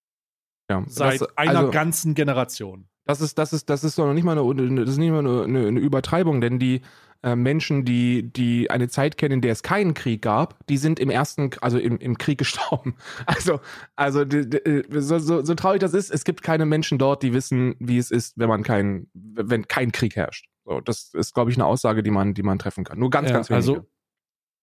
Ja, 0.70 0.84
Seit 0.86 1.20
das, 1.20 1.36
einer 1.36 1.58
also, 1.58 1.70
ganzen 1.72 2.14
Generation. 2.14 2.86
das 3.04 3.20
ist, 3.20 3.36
das 3.36 3.52
ist, 3.52 3.68
das 3.68 3.82
ist 3.82 3.98
doch 3.98 4.06
noch 4.06 4.14
nicht 4.14 4.24
mal 4.24 4.38
eine, 4.38 4.84
das 4.84 4.90
ist 4.90 4.98
nicht 4.98 5.10
mal 5.10 5.18
eine, 5.18 5.42
eine, 5.42 5.66
eine 5.66 5.80
Übertreibung, 5.80 6.40
denn 6.40 6.60
die 6.60 6.82
äh, 7.22 7.36
Menschen, 7.36 7.84
die, 7.84 8.32
die 8.32 8.70
eine 8.70 8.88
Zeit 8.88 9.16
kennen, 9.16 9.34
in 9.34 9.40
der 9.40 9.52
es 9.52 9.62
keinen 9.62 9.94
Krieg 9.94 10.22
gab, 10.22 10.66
die 10.66 10.76
sind 10.76 10.98
im 10.98 11.10
ersten, 11.10 11.50
also 11.60 11.78
im, 11.78 11.98
im 11.98 12.18
Krieg 12.18 12.38
gestorben. 12.42 12.96
Also, 13.26 13.60
also 13.96 14.24
die, 14.24 14.48
die, 14.48 14.82
so, 14.90 15.18
so, 15.18 15.44
so 15.44 15.54
traurig 15.54 15.80
das 15.80 15.94
ist, 15.94 16.10
es 16.10 16.24
gibt 16.24 16.42
keine 16.42 16.66
Menschen 16.66 16.98
dort, 16.98 17.22
die 17.22 17.32
wissen, 17.32 17.76
wie 17.78 17.98
es 17.98 18.10
ist, 18.10 18.38
wenn 18.38 18.48
man 18.48 18.62
kein, 18.62 19.08
wenn 19.14 19.68
kein 19.68 19.92
Krieg 19.92 20.16
herrscht. 20.16 20.46
So, 20.64 20.80
das 20.80 21.12
ist, 21.14 21.34
glaube 21.34 21.50
ich, 21.50 21.56
eine 21.56 21.66
Aussage, 21.66 22.02
die 22.02 22.10
man, 22.10 22.34
die 22.34 22.42
man 22.42 22.58
treffen 22.58 22.84
kann. 22.84 22.98
Nur 22.98 23.10
ganz, 23.10 23.28
Ja, 23.28 23.34
ganz 23.36 23.50
wenige. 23.50 23.72
also, 23.72 23.86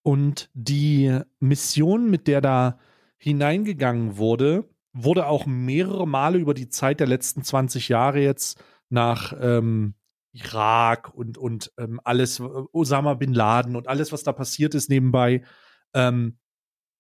und 0.04 0.50
die 0.54 1.20
Mission, 1.40 2.10
mit 2.10 2.28
der 2.28 2.42
da 2.42 2.80
hineingegangen 3.18 4.18
wurde, 4.18 4.70
wurde 4.94 5.28
auch 5.28 5.46
mehrere 5.46 6.08
Male 6.08 6.38
über 6.38 6.54
die 6.54 6.70
Zeit 6.70 7.00
der 7.00 7.08
letzten 7.08 7.44
20 7.44 7.90
Jahre 7.90 8.22
jetzt 8.22 8.62
nach 8.90 9.34
ähm, 9.40 9.94
Irak 10.32 11.14
und, 11.14 11.38
und 11.38 11.72
ähm, 11.78 12.00
alles, 12.04 12.40
äh, 12.40 12.44
Osama 12.72 13.16
bin 13.16 13.34
Laden 13.34 13.76
und 13.76 13.88
alles, 13.88 14.12
was 14.12 14.24
da 14.24 14.32
passiert 14.32 14.76
ist 14.76 14.90
nebenbei, 14.90 15.44
ähm, 15.94 16.38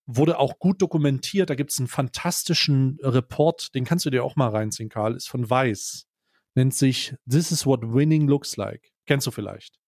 wurde 0.05 0.39
auch 0.39 0.57
gut 0.59 0.82
dokumentiert. 0.82 1.49
Da 1.49 1.55
gibt 1.55 1.71
es 1.71 1.80
einen 1.80 1.88
fantastischen 1.88 2.97
Report, 3.01 3.73
den 3.75 3.86
kannst 3.86 4.05
du 4.05 4.09
dir 4.09 4.23
auch 4.23 4.36
mal 4.36 4.49
reinziehen, 4.49 4.89
Karl, 4.89 5.15
ist 5.15 5.30
von 5.30 5.47
Weiß. 5.49 6.07
Nennt 6.55 6.73
sich 6.73 7.15
This 7.30 7.51
is 7.51 7.65
what 7.65 7.82
winning 7.84 8.27
looks 8.27 8.57
like. 8.57 8.91
Kennst 9.05 9.27
du 9.27 9.32
vielleicht? 9.32 9.80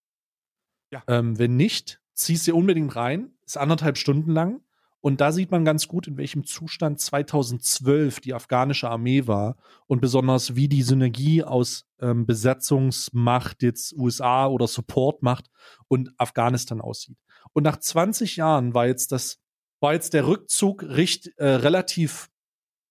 Ja. 0.91 1.03
Ähm, 1.07 1.39
wenn 1.39 1.55
nicht, 1.55 2.01
ziehst 2.13 2.45
dir 2.45 2.55
unbedingt 2.55 2.95
rein. 2.95 3.33
Ist 3.45 3.57
anderthalb 3.57 3.97
Stunden 3.97 4.31
lang. 4.31 4.61
Und 5.01 5.19
da 5.19 5.31
sieht 5.31 5.49
man 5.49 5.65
ganz 5.65 5.87
gut, 5.87 6.07
in 6.07 6.17
welchem 6.17 6.45
Zustand 6.45 6.99
2012 6.99 8.19
die 8.19 8.35
afghanische 8.35 8.87
Armee 8.87 9.25
war 9.25 9.57
und 9.87 9.99
besonders 9.99 10.55
wie 10.55 10.67
die 10.67 10.83
Synergie 10.83 11.43
aus 11.43 11.87
ähm, 11.99 12.27
Besatzungsmacht, 12.27 13.63
jetzt 13.63 13.93
USA 13.93 14.45
oder 14.45 14.67
Supportmacht 14.67 15.49
und 15.87 16.13
Afghanistan 16.17 16.81
aussieht. 16.81 17.17
Und 17.53 17.63
nach 17.63 17.77
20 17.77 18.35
Jahren 18.35 18.75
war 18.75 18.85
jetzt 18.85 19.11
das, 19.11 19.39
war 19.79 19.93
jetzt 19.93 20.13
der 20.13 20.27
Rückzug 20.27 20.83
richt, 20.83 21.31
äh, 21.37 21.47
relativ 21.47 22.29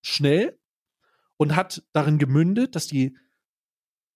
schnell 0.02 0.58
und 1.36 1.54
hat 1.54 1.84
darin 1.92 2.18
gemündet, 2.18 2.74
dass 2.74 2.88
die, 2.88 3.16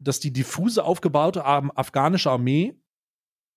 dass 0.01 0.19
die 0.19 0.33
diffuse 0.33 0.85
aufgebaute 0.85 1.45
afghanische 1.45 2.31
Armee 2.31 2.77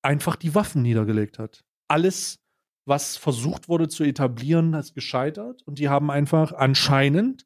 einfach 0.04 0.36
die 0.36 0.54
Waffen 0.54 0.84
niedergelegt 0.84 1.40
hat. 1.40 1.66
Alles, 1.88 2.40
was 2.88 3.18
versucht 3.18 3.68
wurde 3.68 3.90
zu 3.90 4.04
etablieren, 4.06 4.74
ist 4.74 4.96
gescheitert 4.96 5.62
und 5.64 5.78
die 5.78 5.90
haben 5.90 6.10
einfach 6.10 6.54
anscheinend 6.54 7.46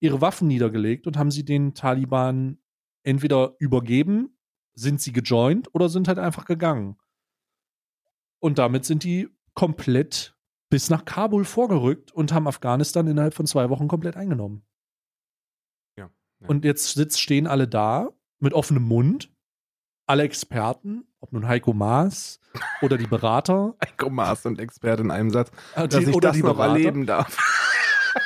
ihre 0.00 0.20
Waffen 0.20 0.48
niedergelegt 0.48 1.06
und 1.06 1.16
haben 1.16 1.30
sie 1.30 1.44
den 1.44 1.74
Taliban 1.74 2.58
entweder 3.02 3.54
übergeben, 3.58 4.36
sind 4.74 5.00
sie 5.00 5.12
gejoint 5.12 5.74
oder 5.74 5.88
sind 5.88 6.08
halt 6.08 6.18
einfach 6.18 6.44
gegangen. 6.44 6.98
Und 8.38 8.58
damit 8.58 8.84
sind 8.84 9.04
die 9.04 9.28
komplett 9.54 10.36
bis 10.68 10.90
nach 10.90 11.04
Kabul 11.04 11.44
vorgerückt 11.44 12.12
und 12.12 12.32
haben 12.32 12.46
Afghanistan 12.46 13.06
innerhalb 13.06 13.34
von 13.34 13.46
zwei 13.46 13.70
Wochen 13.70 13.88
komplett 13.88 14.16
eingenommen. 14.16 14.66
Ja, 15.96 16.10
ja. 16.40 16.48
Und 16.48 16.64
jetzt 16.64 16.94
sitzt, 16.94 17.20
stehen 17.20 17.46
alle 17.46 17.66
da 17.66 18.10
mit 18.40 18.52
offenem 18.52 18.82
Mund, 18.82 19.31
alle 20.06 20.24
Experten, 20.24 21.04
ob 21.20 21.32
nun 21.32 21.46
Heiko 21.46 21.72
Maas 21.72 22.40
oder 22.82 22.98
die 22.98 23.06
Berater, 23.06 23.74
Heiko 23.84 24.10
Maas 24.10 24.44
und 24.46 24.58
Experte 24.58 25.02
in 25.02 25.10
einem 25.10 25.30
Satz, 25.30 25.50
äh, 25.74 25.88
dass 25.88 26.04
die, 26.04 26.10
ich 26.10 26.16
oder, 26.16 26.28
das 26.28 26.36
die 26.36 26.42
noch 26.42 26.54
Berater 26.56 26.72
erleben 26.72 27.06
darf. 27.06 27.36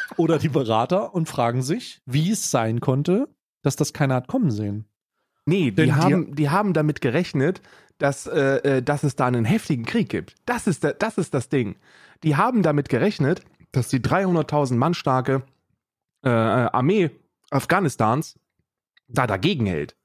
oder 0.16 0.38
die 0.38 0.48
Berater 0.48 1.14
und 1.14 1.28
fragen 1.28 1.62
sich, 1.62 2.00
wie 2.06 2.30
es 2.32 2.50
sein 2.50 2.80
konnte, 2.80 3.28
dass 3.62 3.76
das 3.76 3.92
keiner 3.92 4.14
hat 4.14 4.28
kommen 4.28 4.50
sehen. 4.50 4.86
Nee, 5.44 5.70
Denn 5.70 5.86
die 5.86 5.92
die- 5.92 5.92
haben, 5.92 6.34
die 6.34 6.50
haben 6.50 6.72
damit 6.72 7.00
gerechnet, 7.00 7.60
dass, 7.98 8.26
äh, 8.26 8.56
äh, 8.78 8.82
dass 8.82 9.04
es 9.04 9.16
da 9.16 9.26
einen 9.26 9.44
heftigen 9.44 9.84
Krieg 9.84 10.08
gibt. 10.08 10.34
Das 10.44 10.66
ist, 10.66 10.82
der, 10.84 10.94
das 10.94 11.18
ist 11.18 11.34
das 11.34 11.48
Ding. 11.48 11.76
Die 12.24 12.36
haben 12.36 12.62
damit 12.62 12.88
gerechnet, 12.88 13.42
dass 13.72 13.88
die 13.88 14.00
300.000 14.00 14.74
Mann 14.74 14.94
starke 14.94 15.42
äh, 16.24 16.28
äh, 16.28 16.32
Armee 16.32 17.10
Afghanistans 17.50 18.38
da 19.08 19.26
dagegen 19.26 19.66
hält. 19.66 19.96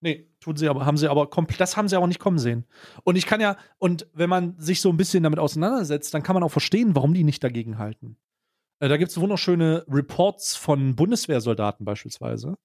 Nee, 0.00 0.26
tun 0.40 0.56
sie 0.56 0.68
aber, 0.68 0.86
haben 0.86 0.96
sie 0.96 1.08
aber 1.10 1.28
komplett, 1.28 1.60
das 1.60 1.76
haben 1.76 1.88
sie 1.88 1.96
aber 1.96 2.06
nicht 2.06 2.18
kommen 2.20 2.38
sehen. 2.38 2.64
Und 3.04 3.16
ich 3.16 3.26
kann 3.26 3.40
ja, 3.40 3.56
und 3.78 4.06
wenn 4.14 4.30
man 4.30 4.58
sich 4.58 4.80
so 4.80 4.88
ein 4.90 4.96
bisschen 4.96 5.22
damit 5.22 5.38
auseinandersetzt, 5.38 6.12
dann 6.14 6.22
kann 6.22 6.34
man 6.34 6.42
auch 6.42 6.50
verstehen, 6.50 6.94
warum 6.94 7.14
die 7.14 7.24
nicht 7.24 7.44
dagegen 7.44 7.78
halten. 7.78 8.16
Äh, 8.80 8.88
da 8.88 8.96
gibt 8.96 9.10
es 9.10 9.20
wunderschöne 9.20 9.84
Reports 9.88 10.56
von 10.56 10.96
Bundeswehrsoldaten 10.96 11.84
beispielsweise. 11.84 12.56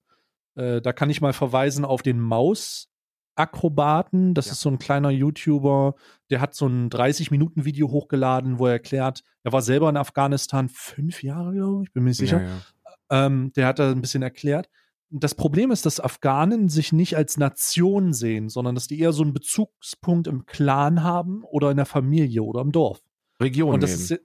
Äh, 0.56 0.82
da 0.82 0.94
kann 0.94 1.10
ich 1.10 1.20
mal 1.22 1.34
verweisen 1.34 1.84
auf 1.86 2.02
den 2.02 2.20
Maus, 2.20 2.90
Akrobaten, 3.38 4.34
das 4.34 4.46
Ja. 4.46 4.52
ist 4.54 4.62
so 4.62 4.70
ein 4.70 4.80
kleiner 4.80 5.10
YouTuber, 5.10 5.96
der 6.30 6.40
hat 6.40 6.56
so 6.56 6.68
ein 6.68 6.90
30-Minuten-Video 6.90 7.90
hochgeladen, 7.92 8.60
wo 8.60 8.68
er 8.68 8.74
erklärt, 8.74 9.24
er 9.44 9.52
war 9.52 9.62
selber 9.62 9.90
in 9.90 9.98
Afghanistan 9.98 10.70
fünf 10.70 11.22
Jahre, 11.22 11.54
glaube 11.54 11.84
ich, 11.84 11.92
bin 11.92 12.04
mir 12.04 12.10
nicht 12.12 12.18
sicher. 12.18 12.42
Ja, 12.42 12.48
ja. 12.48 13.26
Ähm, 13.26 13.52
der 13.54 13.68
hat 13.68 13.80
da 13.80 13.92
ein 13.92 14.02
bisschen 14.02 14.24
erklärt. 14.24 14.70
Das 15.10 15.36
Problem 15.36 15.72
ist, 15.72 15.86
dass 15.86 16.00
Afghanen 16.00 16.68
sich 16.68 16.92
nicht 16.92 17.16
als 17.16 17.38
Nation 17.38 18.14
sehen, 18.14 18.50
sondern 18.50 18.76
dass 18.76 18.88
die 18.88 19.00
eher 19.00 19.14
so 19.14 19.24
einen 19.24 19.34
Bezugspunkt 19.34 20.28
im 20.28 20.46
Clan 20.46 21.04
haben 21.04 21.44
oder 21.44 21.72
in 21.72 21.78
der 21.78 21.86
Familie 21.86 22.44
oder 22.44 22.62
im 22.62 22.72
Dorf. 22.72 23.02
Region 23.40 23.76
Und 23.76 23.84
dass 23.84 23.94
es, 23.94 24.20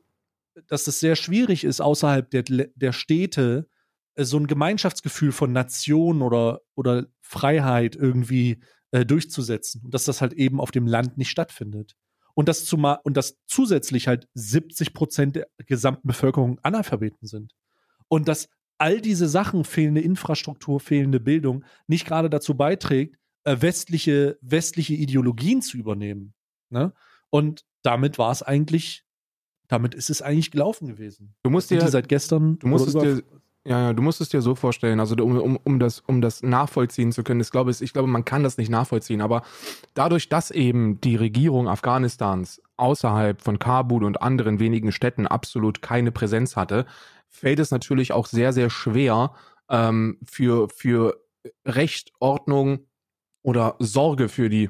dass 0.66 0.86
es 0.86 1.00
sehr 1.00 1.16
schwierig 1.16 1.64
ist, 1.64 1.80
außerhalb 1.80 2.30
der, 2.30 2.42
der 2.42 2.92
Städte 2.92 3.68
äh, 4.14 4.24
so 4.24 4.38
ein 4.38 4.46
Gemeinschaftsgefühl 4.46 5.32
von 5.32 5.52
Nation 5.52 6.22
oder, 6.22 6.60
oder 6.74 7.06
Freiheit 7.20 7.96
irgendwie 7.96 8.60
äh, 8.90 9.04
durchzusetzen. 9.04 9.82
Und 9.84 9.94
dass 9.94 10.04
das 10.04 10.20
halt 10.20 10.32
eben 10.32 10.60
auf 10.60 10.70
dem 10.70 10.86
Land 10.86 11.18
nicht 11.18 11.30
stattfindet. 11.30 11.96
Und 12.34 12.48
dass, 12.48 12.64
zumal, 12.64 12.98
und 13.02 13.16
dass 13.16 13.38
zusätzlich 13.46 14.08
halt 14.08 14.28
70 14.34 14.94
Prozent 14.94 15.36
der 15.36 15.46
gesamten 15.66 16.06
Bevölkerung 16.08 16.58
Analphabeten 16.62 17.26
sind. 17.26 17.52
Und 18.08 18.28
dass 18.28 18.48
all 18.80 19.00
diese 19.00 19.28
Sachen, 19.28 19.64
fehlende 19.64 20.00
Infrastruktur, 20.00 20.80
fehlende 20.80 21.20
Bildung, 21.20 21.64
nicht 21.86 22.06
gerade 22.06 22.30
dazu 22.30 22.56
beiträgt, 22.56 23.16
äh, 23.44 23.56
westliche, 23.60 24.38
westliche 24.40 24.94
Ideologien 24.94 25.62
zu 25.62 25.76
übernehmen. 25.76 26.34
Ne? 26.70 26.92
Und 27.30 27.64
damit 27.82 28.18
war 28.18 28.32
es 28.32 28.42
eigentlich, 28.42 29.04
damit 29.68 29.94
ist 29.94 30.10
es 30.10 30.22
eigentlich 30.22 30.50
gelaufen 30.50 30.88
gewesen. 30.88 31.34
Du 31.42 31.50
musst 31.50 31.70
dir, 31.70 31.86
seit 31.88 32.08
gestern. 32.08 32.58
du 32.58 32.66
musst 32.66 32.88
es 32.88 32.94
oder 32.94 33.12
über- 33.12 33.22
dir, 33.22 33.40
ja, 33.66 33.80
ja, 33.80 33.92
du 33.92 34.02
musst 34.02 34.22
es 34.22 34.30
dir 34.30 34.40
so 34.40 34.54
vorstellen, 34.54 35.00
also 35.00 35.14
um, 35.16 35.38
um, 35.38 35.58
um, 35.62 35.78
das, 35.78 36.00
um 36.00 36.22
das 36.22 36.42
nachvollziehen 36.42 37.12
zu 37.12 37.22
können, 37.22 37.40
ich 37.40 37.50
glaube, 37.50 37.70
ich 37.78 37.92
glaube, 37.92 38.08
man 38.08 38.24
kann 38.24 38.42
das 38.42 38.56
nicht 38.56 38.70
nachvollziehen, 38.70 39.20
aber 39.20 39.42
dadurch, 39.92 40.30
dass 40.30 40.50
eben 40.50 40.98
die 41.02 41.16
Regierung 41.16 41.68
Afghanistans 41.68 42.62
außerhalb 42.78 43.42
von 43.42 43.58
Kabul 43.58 44.04
und 44.04 44.22
anderen 44.22 44.60
wenigen 44.60 44.92
Städten 44.92 45.26
absolut 45.26 45.82
keine 45.82 46.10
Präsenz 46.10 46.56
hatte, 46.56 46.86
fällt 47.30 47.58
es 47.58 47.70
natürlich 47.70 48.12
auch 48.12 48.26
sehr, 48.26 48.52
sehr 48.52 48.68
schwer 48.68 49.34
ähm, 49.70 50.18
für, 50.24 50.68
für 50.68 51.24
Recht, 51.64 52.12
Ordnung 52.20 52.86
oder 53.42 53.76
Sorge 53.78 54.28
für 54.28 54.50
die 54.50 54.68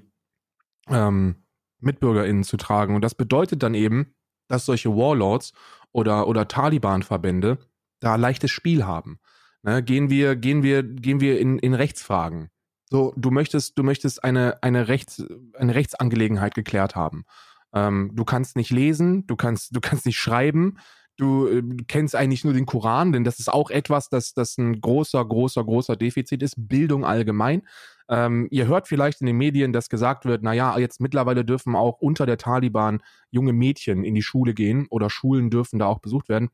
ähm, 0.89 1.43
MitbürgerInnen 1.81 2.45
zu 2.45 2.57
tragen. 2.57 2.95
Und 2.95 3.03
das 3.03 3.15
bedeutet 3.15 3.63
dann 3.63 3.75
eben, 3.75 4.15
dass 4.49 4.67
solche 4.67 4.91
Warlords 4.91 5.53
oder, 5.93 6.29
oder 6.29 6.47
Taliban-Verbände 6.47 7.59
da 8.01 8.17
leichtes 8.17 8.51
Spiel 8.51 8.85
haben. 8.85 9.19
Ne, 9.63 9.83
gehen 9.83 10.09
wir, 10.09 10.37
gehen 10.37 10.63
wir, 10.63 10.83
gehen 10.83 11.21
wir 11.21 11.39
in, 11.39 11.59
in 11.59 11.75
Rechtsfragen. 11.75 12.49
So, 12.89 13.13
du 13.17 13.31
möchtest, 13.31 13.79
du 13.79 13.83
möchtest 13.83 14.25
eine, 14.25 14.63
eine, 14.63 14.89
Rechts, 14.89 15.23
eine 15.55 15.75
Rechtsangelegenheit 15.75 16.55
geklärt 16.55 16.97
haben. 16.97 17.25
Ähm, 17.73 18.11
du 18.15 18.25
kannst 18.25 18.57
nicht 18.57 18.71
lesen, 18.71 19.27
du 19.27 19.37
kannst, 19.37 19.77
du 19.77 19.81
kannst 19.81 20.07
nicht 20.07 20.19
schreiben, 20.19 20.79
du 21.21 21.47
äh, 21.47 21.63
kennst 21.87 22.17
eigentlich 22.17 22.45
nur 22.45 22.53
den 22.53 22.67
Koran, 22.67 23.13
denn 23.13 23.25
das 23.25 23.39
ist 23.39 23.53
auch 23.53 23.71
etwas, 23.71 24.09
das, 24.09 24.35
das 24.35 24.59
ein 24.59 24.81
großer, 24.81 25.25
großer, 25.25 25.65
großer 25.65 25.97
Defizit 25.97 26.43
ist. 26.43 26.55
Bildung 26.57 27.05
allgemein. 27.05 27.63
Ähm, 28.09 28.49
ihr 28.51 28.67
hört 28.67 28.89
vielleicht 28.89 29.21
in 29.21 29.27
den 29.27 29.37
Medien, 29.37 29.73
dass 29.73 29.89
gesagt 29.89 30.25
wird, 30.25 30.43
naja, 30.43 30.79
jetzt 30.79 31.01
mittlerweile 31.01 31.45
dürfen 31.45 31.77
auch 31.77 31.99
unter 32.01 32.27
der 32.27 32.39
Taliban 32.39 33.03
junge 33.31 33.53
Mädchen 33.53 34.03
in 34.05 34.15
die 34.15 34.23
Schule 34.23 34.55
gehen 34.55 34.87
oder 34.91 35.11
Schulen 35.11 35.51
dürfen 35.51 35.79
da 35.79 35.87
auch 35.87 36.01
besucht 36.01 36.29
werden. 36.29 36.51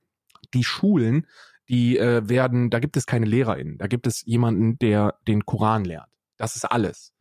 Die 0.52 0.64
Schulen, 0.64 1.26
die 1.68 1.96
äh, 1.96 2.28
werden, 2.28 2.68
da 2.68 2.78
gibt 2.78 2.96
es 2.96 3.06
keine 3.06 3.26
LehrerInnen, 3.26 3.78
da 3.78 3.86
gibt 3.86 4.06
es 4.06 4.22
jemanden, 4.26 4.78
der 4.78 5.14
den 5.26 5.46
Koran 5.46 5.84
lehrt. 5.84 6.08
Das 6.36 6.56
ist 6.56 6.64
alles. 6.64 7.15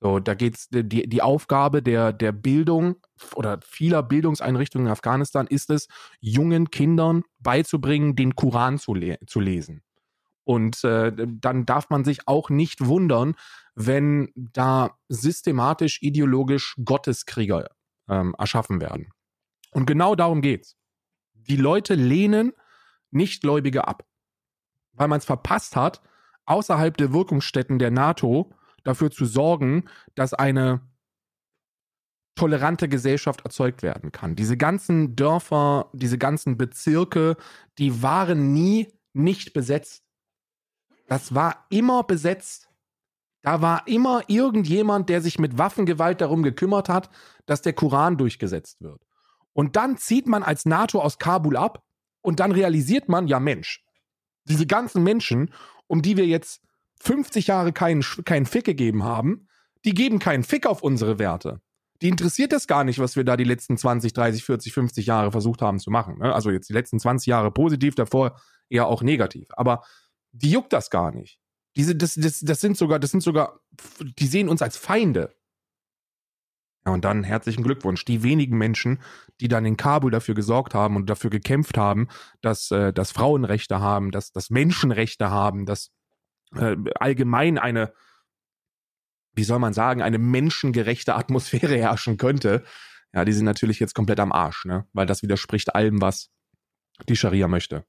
So, 0.00 0.20
da 0.20 0.34
geht's, 0.34 0.68
die, 0.70 1.08
die 1.08 1.22
Aufgabe 1.22 1.82
der, 1.82 2.12
der 2.12 2.30
Bildung 2.30 2.96
oder 3.34 3.58
vieler 3.62 4.02
Bildungseinrichtungen 4.02 4.86
in 4.86 4.92
Afghanistan 4.92 5.48
ist 5.48 5.70
es, 5.70 5.88
jungen 6.20 6.70
Kindern 6.70 7.24
beizubringen, 7.40 8.14
den 8.14 8.36
Koran 8.36 8.78
zu, 8.78 8.94
le 8.94 9.18
zu 9.26 9.40
lesen. 9.40 9.82
Und 10.44 10.82
äh, 10.84 11.12
dann 11.16 11.66
darf 11.66 11.90
man 11.90 12.04
sich 12.04 12.28
auch 12.28 12.48
nicht 12.48 12.86
wundern, 12.86 13.34
wenn 13.74 14.32
da 14.34 14.96
systematisch, 15.08 16.00
ideologisch 16.00 16.76
Gotteskrieger 16.84 17.68
ähm, 18.08 18.34
erschaffen 18.38 18.80
werden. 18.80 19.08
Und 19.72 19.86
genau 19.86 20.14
darum 20.14 20.40
geht's. 20.40 20.76
Die 21.34 21.56
Leute 21.56 21.94
lehnen 21.94 22.52
Nichtgläubige 23.10 23.86
ab, 23.88 24.06
weil 24.92 25.08
man 25.08 25.18
es 25.18 25.24
verpasst 25.24 25.76
hat, 25.76 26.00
außerhalb 26.46 26.96
der 26.96 27.12
Wirkungsstätten 27.12 27.78
der 27.78 27.90
NATO 27.90 28.54
dafür 28.84 29.10
zu 29.10 29.24
sorgen, 29.24 29.84
dass 30.14 30.34
eine 30.34 30.80
tolerante 32.34 32.88
Gesellschaft 32.88 33.44
erzeugt 33.44 33.82
werden 33.82 34.12
kann. 34.12 34.36
Diese 34.36 34.56
ganzen 34.56 35.16
Dörfer, 35.16 35.90
diese 35.92 36.18
ganzen 36.18 36.56
Bezirke, 36.56 37.36
die 37.78 38.02
waren 38.02 38.52
nie 38.52 38.88
nicht 39.12 39.52
besetzt. 39.52 40.04
Das 41.08 41.34
war 41.34 41.66
immer 41.70 42.04
besetzt. 42.04 42.68
Da 43.42 43.60
war 43.62 43.86
immer 43.88 44.22
irgendjemand, 44.28 45.08
der 45.08 45.20
sich 45.20 45.38
mit 45.38 45.58
Waffengewalt 45.58 46.20
darum 46.20 46.42
gekümmert 46.42 46.88
hat, 46.88 47.10
dass 47.46 47.62
der 47.62 47.72
Koran 47.72 48.16
durchgesetzt 48.16 48.80
wird. 48.82 49.02
Und 49.52 49.76
dann 49.76 49.96
zieht 49.96 50.26
man 50.26 50.42
als 50.42 50.66
NATO 50.66 51.00
aus 51.00 51.18
Kabul 51.18 51.56
ab 51.56 51.84
und 52.20 52.40
dann 52.40 52.52
realisiert 52.52 53.08
man, 53.08 53.26
ja 53.26 53.40
Mensch, 53.40 53.84
diese 54.44 54.66
ganzen 54.66 55.02
Menschen, 55.02 55.52
um 55.86 56.02
die 56.02 56.16
wir 56.16 56.26
jetzt 56.26 56.62
50 57.00 57.46
Jahre 57.46 57.72
keinen, 57.72 58.02
keinen 58.24 58.46
Fick 58.46 58.64
gegeben 58.64 59.04
haben, 59.04 59.48
die 59.84 59.94
geben 59.94 60.18
keinen 60.18 60.42
Fick 60.42 60.66
auf 60.66 60.82
unsere 60.82 61.18
Werte. 61.18 61.60
Die 62.00 62.08
interessiert 62.08 62.52
das 62.52 62.66
gar 62.66 62.84
nicht, 62.84 62.98
was 62.98 63.16
wir 63.16 63.24
da 63.24 63.36
die 63.36 63.44
letzten 63.44 63.76
20, 63.76 64.12
30, 64.12 64.44
40, 64.44 64.72
50 64.72 65.06
Jahre 65.06 65.32
versucht 65.32 65.62
haben 65.62 65.78
zu 65.78 65.90
machen. 65.90 66.18
ne? 66.18 66.32
Also 66.32 66.50
jetzt 66.50 66.68
die 66.68 66.74
letzten 66.74 67.00
20 67.00 67.26
Jahre 67.26 67.50
positiv, 67.50 67.94
davor 67.94 68.40
eher 68.68 68.86
auch 68.86 69.02
negativ. 69.02 69.48
Aber 69.50 69.82
die 70.32 70.50
juckt 70.50 70.72
das 70.72 70.90
gar 70.90 71.12
nicht. 71.12 71.40
Diese, 71.76 71.96
das, 71.96 72.14
das, 72.14 72.40
das 72.40 72.60
sind 72.60 72.76
sogar, 72.76 72.98
das 72.98 73.10
sind 73.10 73.22
sogar, 73.22 73.60
die 74.00 74.26
sehen 74.26 74.48
uns 74.48 74.62
als 74.62 74.76
Feinde. 74.76 75.34
Ja, 76.86 76.92
und 76.92 77.04
dann 77.04 77.24
herzlichen 77.24 77.64
Glückwunsch. 77.64 78.04
Die 78.04 78.22
wenigen 78.22 78.56
Menschen, 78.56 79.00
die 79.40 79.48
dann 79.48 79.64
in 79.64 79.76
Kabul 79.76 80.10
dafür 80.10 80.34
gesorgt 80.34 80.74
haben 80.74 80.96
und 80.96 81.10
dafür 81.10 81.30
gekämpft 81.30 81.76
haben, 81.76 82.08
dass, 82.40 82.70
äh, 82.70 82.92
dass 82.92 83.10
Frauenrechte 83.10 83.80
haben, 83.80 84.10
dass, 84.10 84.32
dass 84.32 84.50
Menschenrechte 84.50 85.30
haben, 85.30 85.66
dass 85.66 85.90
äh, 86.54 86.76
allgemein 86.94 87.58
eine, 87.58 87.92
wie 89.34 89.44
soll 89.44 89.58
man 89.58 89.74
sagen, 89.74 90.02
eine 90.02 90.18
menschengerechte 90.18 91.14
Atmosphäre 91.14 91.76
herrschen 91.78 92.16
könnte. 92.16 92.64
Ja, 93.12 93.24
die 93.24 93.32
sind 93.32 93.44
natürlich 93.44 93.80
jetzt 93.80 93.94
komplett 93.94 94.20
am 94.20 94.32
Arsch, 94.32 94.64
ne? 94.64 94.86
Weil 94.92 95.06
das 95.06 95.22
widerspricht 95.22 95.74
allem, 95.74 96.00
was 96.00 96.30
die 97.08 97.16
Scharia 97.16 97.48
möchte. 97.48 97.84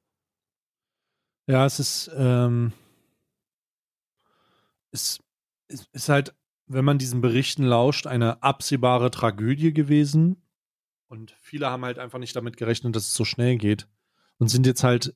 Ja, 1.48 1.66
es 1.66 1.80
ist, 1.80 2.12
ähm, 2.16 2.74
es, 4.92 5.20
es 5.68 5.88
ist 5.92 6.10
halt, 6.10 6.36
wenn 6.68 6.86
man 6.86 7.00
diesen 7.00 7.22
Berichten 7.22 7.64
lauscht, 7.64 8.06
eine 8.06 8.44
absehbare 8.44 9.10
Tragödie 9.10 9.74
gewesen. 9.74 10.44
Und 11.08 11.36
viele 11.42 11.70
haben 11.72 11.84
halt 11.84 11.98
einfach 11.98 12.20
nicht 12.20 12.36
damit 12.36 12.56
gerechnet, 12.56 12.96
dass 12.96 13.08
es 13.08 13.16
so 13.16 13.26
schnell 13.26 13.58
geht. 13.58 13.88
Und 14.38 14.50
sind 14.50 14.68
jetzt 14.68 14.84
halt 14.84 15.16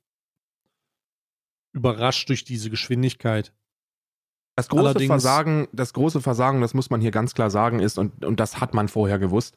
überrascht 1.74 2.30
durch 2.30 2.44
diese 2.44 2.70
Geschwindigkeit. 2.70 3.52
Das 4.56 4.70
große 4.70 4.86
Allerdings- 4.86 5.08
Versagen, 5.08 5.68
das 5.74 5.94
große 5.94 6.22
Versagen, 6.22 6.62
das 6.62 6.74
muss 6.74 6.90
man 6.90 7.02
hier 7.02 7.12
ganz 7.12 7.34
klar 7.34 7.50
sagen, 7.50 7.80
ist, 7.80 7.98
und, 7.98 8.24
und 8.24 8.40
das 8.40 8.62
hat 8.62 8.74
man 8.74 8.88
vorher 8.88 9.18
gewusst, 9.20 9.56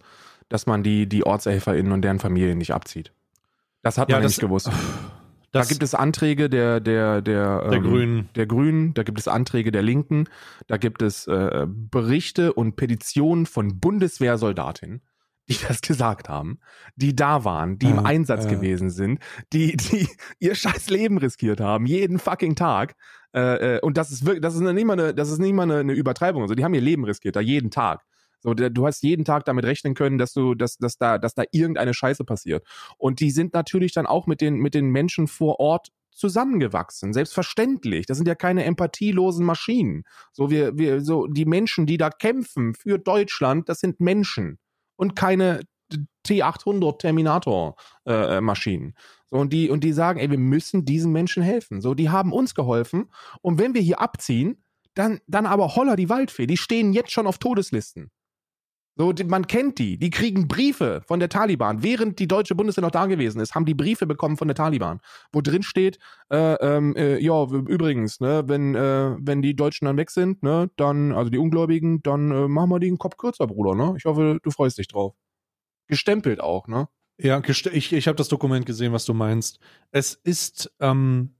dass 0.48 0.66
man 0.66 0.82
die, 0.82 1.06
die 1.06 1.26
OrtshelferInnen 1.26 1.92
und 1.92 2.02
deren 2.02 2.18
Familien 2.18 2.56
nicht 2.58 2.72
abzieht. 2.72 3.12
Das 3.82 3.98
hat 3.98 4.08
Ja, 4.08 4.16
man 4.16 4.22
das- 4.22 4.32
nicht 4.32 4.40
gewusst. 4.40 4.70
Da 5.52 5.62
gibt 5.64 5.82
es 5.82 5.94
Anträge 5.94 6.50
der, 6.50 6.80
der, 6.80 7.22
der, 7.22 7.62
der 7.62 7.72
ähm, 7.72 7.82
Grünen. 7.82 8.28
der 8.34 8.46
Grünen, 8.46 8.92
da 8.92 9.04
gibt 9.04 9.18
es 9.18 9.26
Anträge 9.28 9.70
der 9.70 9.80
Linken, 9.82 10.28
da 10.66 10.76
gibt 10.76 11.00
es 11.00 11.26
äh, 11.28 11.66
Berichte 11.66 12.52
und 12.52 12.76
Petitionen 12.76 13.46
von 13.46 13.80
Bundeswehrsoldatinnen, 13.80 15.00
die 15.48 15.56
das 15.68 15.80
gesagt 15.80 16.28
haben, 16.28 16.58
die 16.96 17.14
da 17.14 17.44
waren, 17.44 17.78
die 17.78 17.90
im 17.90 17.96
Ja, 17.96 18.02
Einsatz 18.04 18.44
ja. 18.44 18.50
gewesen 18.50 18.90
sind, 18.90 19.20
die, 19.52 19.76
die 19.76 20.08
ihr 20.38 20.54
scheiß 20.54 20.90
Leben 20.90 21.18
riskiert 21.18 21.60
haben, 21.60 21.86
jeden 21.86 22.18
fucking 22.18 22.56
Tag. 22.56 22.94
Äh, 23.34 23.76
äh, 23.76 23.80
und 23.80 23.96
das 23.96 24.10
ist 24.10 24.24
wirklich, 24.24 24.42
das 24.42 24.54
ist 24.54 24.60
nicht 24.60 24.84
mal 24.84 24.94
eine, 24.94 25.14
das 25.14 25.30
ist 25.30 25.38
nicht 25.38 25.52
mal 25.52 25.64
eine, 25.64 25.78
eine 25.78 25.92
Übertreibung. 25.92 26.42
Also 26.42 26.54
die 26.54 26.64
haben 26.64 26.74
ihr 26.74 26.80
Leben 26.80 27.04
riskiert, 27.04 27.36
da 27.36 27.40
jeden 27.40 27.70
Tag. 27.70 28.04
So, 28.40 28.54
du 28.54 28.86
hast 28.86 29.02
jeden 29.02 29.24
Tag 29.24 29.44
damit 29.46 29.64
rechnen 29.64 29.94
können, 29.94 30.18
dass 30.18 30.32
du, 30.32 30.54
dass, 30.54 30.76
dass 30.76 30.98
da, 30.98 31.18
dass 31.18 31.34
da 31.34 31.42
irgendeine 31.52 31.94
Scheiße 31.94 32.24
passiert. 32.24 32.66
Und 32.98 33.20
die 33.20 33.30
sind 33.30 33.54
natürlich 33.54 33.92
dann 33.92 34.06
auch 34.06 34.26
mit 34.26 34.40
den, 34.40 34.56
mit 34.56 34.74
den 34.74 34.90
Menschen 34.90 35.26
vor 35.26 35.58
Ort 35.58 35.88
zusammengewachsen. 36.12 37.12
Selbstverständlich. 37.12 38.06
Das 38.06 38.18
sind 38.18 38.28
ja 38.28 38.34
keine 38.34 38.64
empathielosen 38.64 39.44
Maschinen. 39.44 40.04
So, 40.32 40.50
wir, 40.50 40.76
wir, 40.78 41.00
so, 41.00 41.26
die 41.26 41.44
Menschen, 41.44 41.86
die 41.86 41.96
da 41.96 42.10
kämpfen 42.10 42.74
für 42.74 42.98
Deutschland, 42.98 43.68
das 43.68 43.80
sind 43.80 44.00
Menschen 44.00 44.58
und 44.96 45.16
keine 45.16 45.60
T800 46.26 46.98
Terminator 46.98 47.76
äh, 48.06 48.36
äh, 48.36 48.40
Maschinen. 48.40 48.94
So, 49.30 49.36
und 49.36 49.52
die, 49.52 49.70
und 49.70 49.82
die 49.84 49.92
sagen, 49.92 50.20
ey, 50.20 50.30
wir 50.30 50.38
müssen 50.38 50.84
diesen 50.84 51.12
Menschen 51.12 51.42
helfen. 51.42 51.80
So, 51.80 51.94
die 51.94 52.10
haben 52.10 52.32
uns 52.32 52.54
geholfen. 52.54 53.10
Und 53.42 53.58
wenn 53.58 53.74
wir 53.74 53.80
hier 53.80 54.00
abziehen, 54.00 54.62
dann, 54.94 55.20
dann 55.26 55.46
aber 55.46 55.76
holler 55.76 55.96
die 55.96 56.08
Waldfee. 56.08 56.46
Die 56.46 56.56
stehen 56.56 56.92
jetzt 56.92 57.12
schon 57.12 57.26
auf 57.26 57.38
Todeslisten. 57.38 58.10
So, 58.98 59.12
man 59.26 59.46
kennt 59.46 59.78
die. 59.78 59.98
Die 59.98 60.08
kriegen 60.08 60.48
Briefe 60.48 61.02
von 61.06 61.20
der 61.20 61.28
Taliban. 61.28 61.82
Während 61.82 62.18
die 62.18 62.26
deutsche 62.26 62.54
Bundeswehr 62.54 62.82
noch 62.82 62.90
da 62.90 63.04
gewesen 63.04 63.40
ist, 63.40 63.54
haben 63.54 63.66
die 63.66 63.74
Briefe 63.74 64.06
bekommen 64.06 64.38
von 64.38 64.48
der 64.48 64.54
Taliban, 64.54 65.00
wo 65.32 65.42
drin 65.42 65.62
steht, 65.62 65.98
äh, 66.30 66.54
ähm, 66.54 66.96
äh, 66.96 67.18
ja, 67.18 67.44
übrigens, 67.44 68.20
ne, 68.20 68.44
wenn, 68.46 68.74
äh, 68.74 69.16
wenn 69.20 69.42
die 69.42 69.54
Deutschen 69.54 69.84
dann 69.84 69.98
weg 69.98 70.10
sind, 70.10 70.42
ne, 70.42 70.70
dann, 70.76 71.12
also 71.12 71.30
die 71.30 71.38
Ungläubigen, 71.38 72.02
dann 72.02 72.30
äh, 72.30 72.48
machen 72.48 72.70
wir 72.70 72.80
den 72.80 72.96
Kopf 72.96 73.18
kürzer, 73.18 73.46
Bruder, 73.46 73.74
ne? 73.74 73.94
Ich 73.98 74.06
hoffe, 74.06 74.38
du 74.42 74.50
freust 74.50 74.78
dich 74.78 74.88
drauf. 74.88 75.14
Gestempelt 75.88 76.40
auch, 76.40 76.66
ne? 76.66 76.88
Ja, 77.18 77.40
ich, 77.46 77.92
ich 77.92 78.08
habe 78.08 78.16
das 78.16 78.28
Dokument 78.28 78.66
gesehen, 78.66 78.92
was 78.92 79.04
du 79.04 79.14
meinst. 79.14 79.58
Es 79.90 80.14
ist, 80.14 80.72
ähm, 80.80 81.35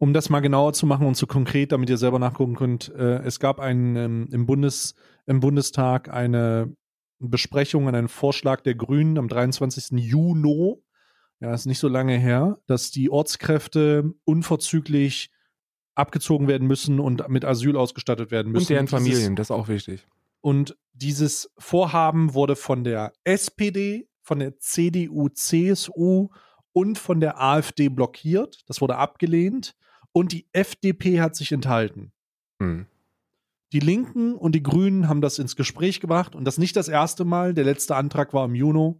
um 0.00 0.14
das 0.14 0.30
mal 0.30 0.40
genauer 0.40 0.72
zu 0.72 0.86
machen 0.86 1.06
und 1.06 1.14
zu 1.14 1.26
konkret, 1.26 1.72
damit 1.72 1.90
ihr 1.90 1.98
selber 1.98 2.18
nachgucken 2.18 2.56
könnt, 2.56 2.88
äh, 2.88 3.18
es 3.18 3.38
gab 3.38 3.60
einen, 3.60 3.96
ähm, 3.96 4.28
im, 4.32 4.46
Bundes, 4.46 4.94
im 5.26 5.40
Bundestag 5.40 6.08
eine 6.08 6.74
Besprechung, 7.18 7.86
einen 7.86 8.08
Vorschlag 8.08 8.62
der 8.62 8.74
Grünen 8.74 9.18
am 9.18 9.28
23. 9.28 9.98
Juni, 9.98 10.76
ja, 11.40 11.52
ist 11.52 11.66
nicht 11.66 11.78
so 11.78 11.88
lange 11.88 12.16
her, 12.16 12.58
dass 12.66 12.90
die 12.90 13.10
Ortskräfte 13.10 14.14
unverzüglich 14.24 15.30
abgezogen 15.94 16.48
werden 16.48 16.66
müssen 16.66 16.98
und 16.98 17.28
mit 17.28 17.44
Asyl 17.44 17.76
ausgestattet 17.76 18.30
werden 18.30 18.52
müssen. 18.52 18.64
Und 18.64 18.70
deren 18.70 18.88
Familien, 18.88 19.36
das 19.36 19.48
ist 19.48 19.50
auch 19.50 19.68
wichtig. 19.68 20.06
Und 20.40 20.78
dieses 20.94 21.52
Vorhaben 21.58 22.32
wurde 22.32 22.56
von 22.56 22.84
der 22.84 23.12
SPD, 23.24 24.08
von 24.22 24.38
der 24.38 24.58
CDU, 24.58 25.28
CSU 25.28 26.28
und 26.72 26.96
von 26.96 27.20
der 27.20 27.38
AfD 27.38 27.90
blockiert. 27.90 28.62
Das 28.66 28.80
wurde 28.80 28.96
abgelehnt 28.96 29.74
und 30.12 30.32
die 30.32 30.46
FDP 30.52 31.20
hat 31.20 31.36
sich 31.36 31.52
enthalten. 31.52 32.12
Hm. 32.60 32.86
Die 33.72 33.80
Linken 33.80 34.34
und 34.34 34.54
die 34.54 34.62
Grünen 34.62 35.08
haben 35.08 35.20
das 35.20 35.38
ins 35.38 35.54
Gespräch 35.54 36.00
gebracht 36.00 36.34
und 36.34 36.44
das 36.44 36.58
nicht 36.58 36.74
das 36.76 36.88
erste 36.88 37.24
Mal. 37.24 37.54
Der 37.54 37.64
letzte 37.64 37.94
Antrag 37.94 38.34
war 38.34 38.44
im 38.44 38.54
Juni. 38.54 38.98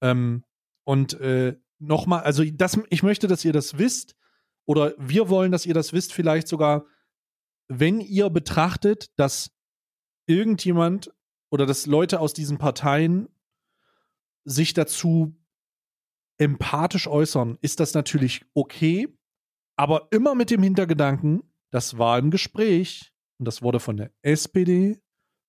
Ähm, 0.00 0.44
und 0.84 1.14
äh, 1.20 1.56
nochmal, 1.78 2.22
also 2.22 2.44
das, 2.44 2.80
ich 2.90 3.02
möchte, 3.02 3.28
dass 3.28 3.44
ihr 3.44 3.52
das 3.52 3.78
wisst, 3.78 4.16
oder 4.64 4.94
wir 4.98 5.28
wollen, 5.28 5.52
dass 5.52 5.66
ihr 5.66 5.74
das 5.74 5.92
wisst, 5.92 6.12
vielleicht 6.12 6.48
sogar, 6.48 6.86
wenn 7.68 8.00
ihr 8.00 8.30
betrachtet, 8.30 9.10
dass 9.16 9.52
irgendjemand 10.26 11.12
oder 11.50 11.66
dass 11.66 11.86
Leute 11.86 12.20
aus 12.20 12.32
diesen 12.32 12.58
Parteien 12.58 13.28
sich 14.44 14.74
dazu 14.74 15.36
empathisch 16.38 17.06
äußern, 17.06 17.58
ist 17.60 17.78
das 17.80 17.94
natürlich 17.94 18.44
okay. 18.54 19.08
Aber 19.76 20.08
immer 20.10 20.34
mit 20.34 20.50
dem 20.50 20.62
Hintergedanken, 20.62 21.42
das 21.70 21.98
war 21.98 22.18
im 22.18 22.30
Gespräch 22.30 23.12
und 23.38 23.46
das 23.46 23.62
wurde 23.62 23.80
von 23.80 23.96
der 23.96 24.12
SPD, 24.22 25.00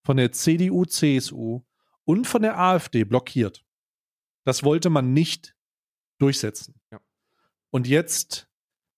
von 0.06 0.18
der 0.18 0.32
CDU, 0.32 0.86
CSU 0.86 1.62
und 2.06 2.26
von 2.26 2.42
der 2.42 2.58
AfD 2.58 3.04
blockiert. 3.04 3.66
Das 4.46 4.64
wollte 4.64 4.90
man 4.90 5.14
nicht 5.14 5.56
durchsetzen. 6.20 6.80
Ja. 6.92 7.00
Und 7.72 7.88
jetzt 7.88 8.50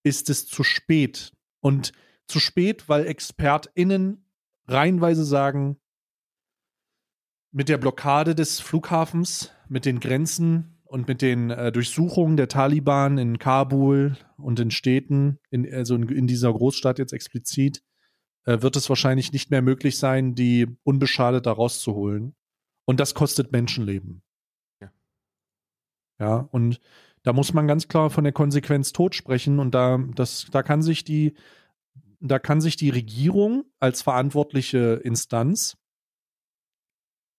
ist 0.03 0.29
es 0.29 0.47
zu 0.47 0.63
spät. 0.63 1.33
Und 1.59 1.93
zu 2.27 2.39
spät, 2.39 2.89
weil 2.89 3.07
ExpertInnen 3.07 4.25
reihenweise 4.67 5.23
sagen, 5.23 5.79
mit 7.51 7.69
der 7.69 7.77
Blockade 7.77 8.35
des 8.35 8.59
Flughafens, 8.59 9.51
mit 9.69 9.85
den 9.85 9.99
Grenzen, 9.99 10.74
und 10.85 11.07
mit 11.07 11.21
den 11.21 11.49
äh, 11.49 11.71
Durchsuchungen 11.71 12.37
der 12.37 12.47
Taliban 12.47 13.17
in 13.17 13.39
Kabul 13.39 14.17
und 14.37 14.59
in 14.59 14.71
Städten, 14.71 15.39
in, 15.49 15.71
also 15.73 15.95
in, 15.95 16.07
in 16.09 16.27
dieser 16.27 16.53
Großstadt 16.53 16.99
jetzt 16.99 17.13
explizit, 17.13 17.83
äh, 18.45 18.61
wird 18.61 18.75
es 18.75 18.89
wahrscheinlich 18.89 19.33
nicht 19.33 19.51
mehr 19.51 19.61
möglich 19.61 19.97
sein, 19.97 20.35
die 20.35 20.67
unbeschadet 20.83 21.45
da 21.45 21.51
rauszuholen. 21.51 22.35
Und 22.85 22.99
das 22.99 23.15
kostet 23.15 23.51
Menschenleben. 23.51 24.21
Ja. 24.81 24.91
Ja, 26.19 26.35
und 26.51 26.79
da 27.23 27.33
muss 27.33 27.53
man 27.53 27.67
ganz 27.67 27.87
klar 27.87 28.11
von 28.11 28.23
der 28.23 28.33
Konsequenz 28.33 28.93
Tod 28.93 29.15
sprechen. 29.15 29.59
Und 29.59 29.73
da, 29.73 29.97
das, 30.13 30.47
da 30.51 30.61
kann 30.61 30.83
sich 30.83 31.03
die, 31.03 31.33
da 32.19 32.37
kann 32.37 32.61
sich 32.61 32.77
die 32.77 32.91
Regierung 32.91 33.65
als 33.79 34.03
verantwortliche 34.03 35.01
Instanz 35.03 35.77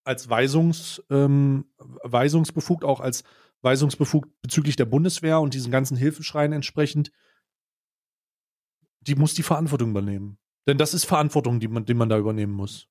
als 0.06 0.28
Weisungs, 0.30 1.02
ähm, 1.10 1.66
weisungsbefugt, 2.02 2.84
auch 2.84 3.00
als 3.00 3.24
weisungsbefugt 3.62 4.30
bezüglich 4.42 4.76
der 4.76 4.84
Bundeswehr 4.84 5.40
und 5.40 5.54
diesen 5.54 5.72
ganzen 5.72 5.96
Hilfeschreien 5.96 6.52
entsprechend, 6.52 7.10
die 9.00 9.14
muss 9.14 9.34
die 9.34 9.42
Verantwortung 9.42 9.90
übernehmen. 9.90 10.38
Denn 10.66 10.78
das 10.78 10.94
ist 10.94 11.04
Verantwortung, 11.04 11.60
die 11.60 11.68
man, 11.68 11.84
die 11.84 11.94
man 11.94 12.08
da 12.08 12.18
übernehmen 12.18 12.52
muss. 12.52 12.88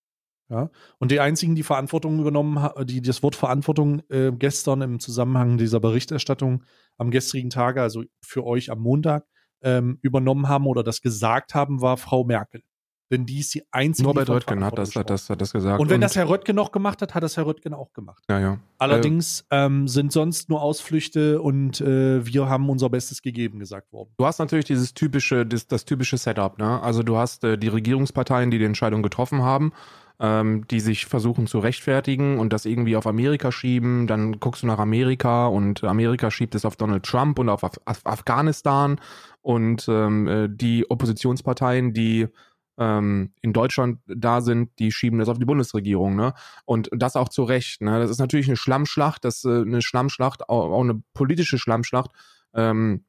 Ja? 0.50 0.70
Und 1.00 1.12
die 1.12 1.20
einzigen, 1.20 1.56
die 1.56 1.64
Verantwortung 1.64 2.20
übernommen 2.20 2.70
die 2.86 3.02
das 3.02 3.24
Wort 3.24 3.36
Verantwortung 3.36 4.02
äh, 4.10 4.32
gestern 4.32 4.82
im 4.82 5.00
Zusammenhang 5.00 5.58
dieser 5.58 5.80
Berichterstattung 5.80 6.64
am 6.98 7.12
gestrigen 7.12 7.50
Tage, 7.50 7.82
also 7.82 8.04
für 8.22 8.46
euch 8.46 8.72
am 8.72 8.80
Montag, 8.80 9.26
ähm, 9.62 9.98
übernommen 10.02 10.48
haben 10.48 10.68
oder 10.68 10.84
das 10.84 11.02
gesagt 11.02 11.56
haben, 11.56 11.82
war 11.82 11.98
Frau 11.98 12.24
Merkel. 12.24 12.64
Denn 13.12 13.26
die 13.26 13.40
ist 13.40 13.54
die 13.54 13.64
einzige. 13.72 14.08
Norbert 14.08 14.30
Röttgen 14.30 14.64
hat 14.64 14.78
das, 14.78 14.96
hat, 14.96 15.10
das, 15.12 15.30
hat 15.30 15.40
das 15.40 15.54
gesagt. 15.54 15.80
Und 15.80 15.90
wenn 15.90 15.96
und 15.96 16.02
das 16.02 16.16
Herr 16.16 16.28
Röttgen 16.28 16.56
noch 16.56 16.72
gemacht 16.72 17.02
hat, 17.04 17.14
hat 17.14 17.22
das 17.22 17.38
Herr 17.38 17.46
Röttgen 17.46 17.74
auch 17.74 17.94
gemacht. 17.94 18.24
Ja, 18.30 18.40
ja. 18.40 18.60
Allerdings 18.80 19.46
äh, 19.52 19.66
ähm, 19.66 19.88
sind 19.88 20.12
sonst 20.12 20.50
nur 20.50 20.62
Ausflüchte 20.62 21.40
und 21.42 21.82
äh, 21.82 22.26
wir 22.26 22.50
haben 22.50 22.68
unser 22.68 22.90
Bestes 22.90 23.22
gegeben, 23.22 23.60
gesagt 23.60 23.94
worden. 23.94 24.10
Du 24.18 24.26
hast 24.26 24.40
natürlich 24.40 24.66
dieses 24.66 24.96
typische, 24.96 25.46
das, 25.46 25.68
das 25.68 25.86
typische 25.86 26.18
Setup, 26.18 26.58
ne? 26.58 26.82
Also 26.82 27.04
du 27.04 27.16
hast 27.18 27.44
äh, 27.44 27.58
die 27.60 27.68
Regierungsparteien, 27.68 28.50
die 28.50 28.58
die 28.58 28.66
Entscheidung 28.66 29.04
getroffen 29.04 29.44
haben. 29.44 29.72
Ähm, 30.18 30.66
die 30.70 30.80
sich 30.80 31.08
versuchen 31.08 31.46
zu 31.46 31.60
rechtfertigen 31.60 32.40
und 32.40 32.54
das 32.54 32.66
irgendwie 32.66 32.96
auf 32.96 33.06
Amerika 33.06 33.52
schieben. 33.52 34.08
Dann 34.08 34.40
guckst 34.40 34.64
du 34.64 34.68
nach 34.68 34.80
Amerika 34.80 35.48
und 35.48 35.84
Amerika 35.84 36.32
schiebt 36.32 36.56
es 36.56 36.64
auf 36.64 36.78
Donald 36.78 37.04
Trump 37.04 37.38
und 37.38 37.50
auf 37.50 37.66
Af 37.66 38.00
Afghanistan 38.06 38.98
und 39.42 39.86
ähm, 39.90 40.28
äh, 40.30 40.48
die 40.50 40.90
Oppositionsparteien, 40.90 41.94
die 41.94 42.30
ähm, 42.78 43.32
in 43.42 43.54
Deutschland 43.54 44.00
da 44.08 44.42
sind, 44.42 44.78
die 44.80 44.92
schieben 44.92 45.20
das 45.20 45.30
auf 45.30 45.40
die 45.40 45.46
Bundesregierung, 45.46 46.16
ne? 46.16 46.34
Und 46.66 46.90
das 46.92 47.16
auch 47.16 47.30
zu 47.30 47.44
Recht, 47.44 47.82
ne? 47.82 48.00
Das 48.00 48.10
ist 48.10 48.20
natürlich 48.20 48.48
eine 48.48 48.58
Schlammschlacht, 48.58 49.24
das 49.24 49.44
äh, 49.46 49.62
eine 49.62 49.82
Schlammschlacht, 49.82 50.50
auch, 50.50 50.72
auch 50.72 50.82
eine 50.82 51.02
politische 51.14 51.58
Schlammschlacht, 51.58 52.12
ähm, 52.54 53.06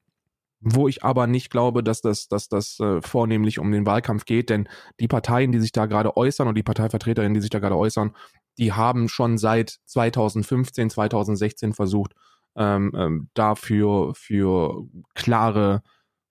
wo 0.61 0.89
ich 0.89 1.05
aber 1.05 1.27
nicht 1.27 1.51
glaube, 1.51 1.83
dass 1.83 2.01
das, 2.01 2.29
dass 2.29 2.49
das 2.49 2.81
äh, 2.81 3.01
vornehmlich 3.03 3.59
um 3.59 3.71
den 3.73 3.87
Wahlkampf 3.87 4.25
geht, 4.25 4.51
denn 4.51 4.69
die 5.01 5.09
Parteien, 5.09 5.53
die 5.53 5.61
sich 5.61 5.73
da 5.73 5.87
gerade 5.87 6.17
äußern 6.17 6.49
und 6.49 6.57
die 6.57 6.63
Parteivertreterinnen, 6.63 7.35
die 7.35 7.41
sich 7.41 7.51
da 7.51 7.59
gerade 7.59 7.77
äußern, 7.77 8.13
die 8.59 8.73
haben 8.73 9.09
schon 9.09 9.39
seit 9.39 9.79
2015, 9.85 10.91
2016 10.91 11.73
versucht, 11.73 12.15
ähm, 12.57 12.93
ähm, 12.97 13.29
dafür 13.35 14.15
für 14.15 14.87
klare 15.15 15.83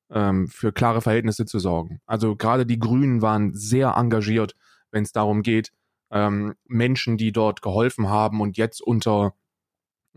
ähm, 0.09 0.47
für 0.47 0.71
klare 0.71 1.01
Verhältnisse 1.01 1.45
zu 1.45 1.59
sorgen. 1.59 2.01
Also 2.05 2.35
gerade 2.35 2.65
die 2.65 2.79
Grünen 2.79 3.21
waren 3.21 3.53
sehr 3.53 3.95
engagiert, 3.95 4.55
wenn 4.91 5.03
es 5.03 5.11
darum 5.11 5.41
geht, 5.41 5.71
ähm, 6.11 6.55
Menschen, 6.65 7.17
die 7.17 7.31
dort 7.31 7.61
geholfen 7.61 8.09
haben 8.09 8.41
und 8.41 8.57
jetzt 8.57 8.81
unter 8.81 9.33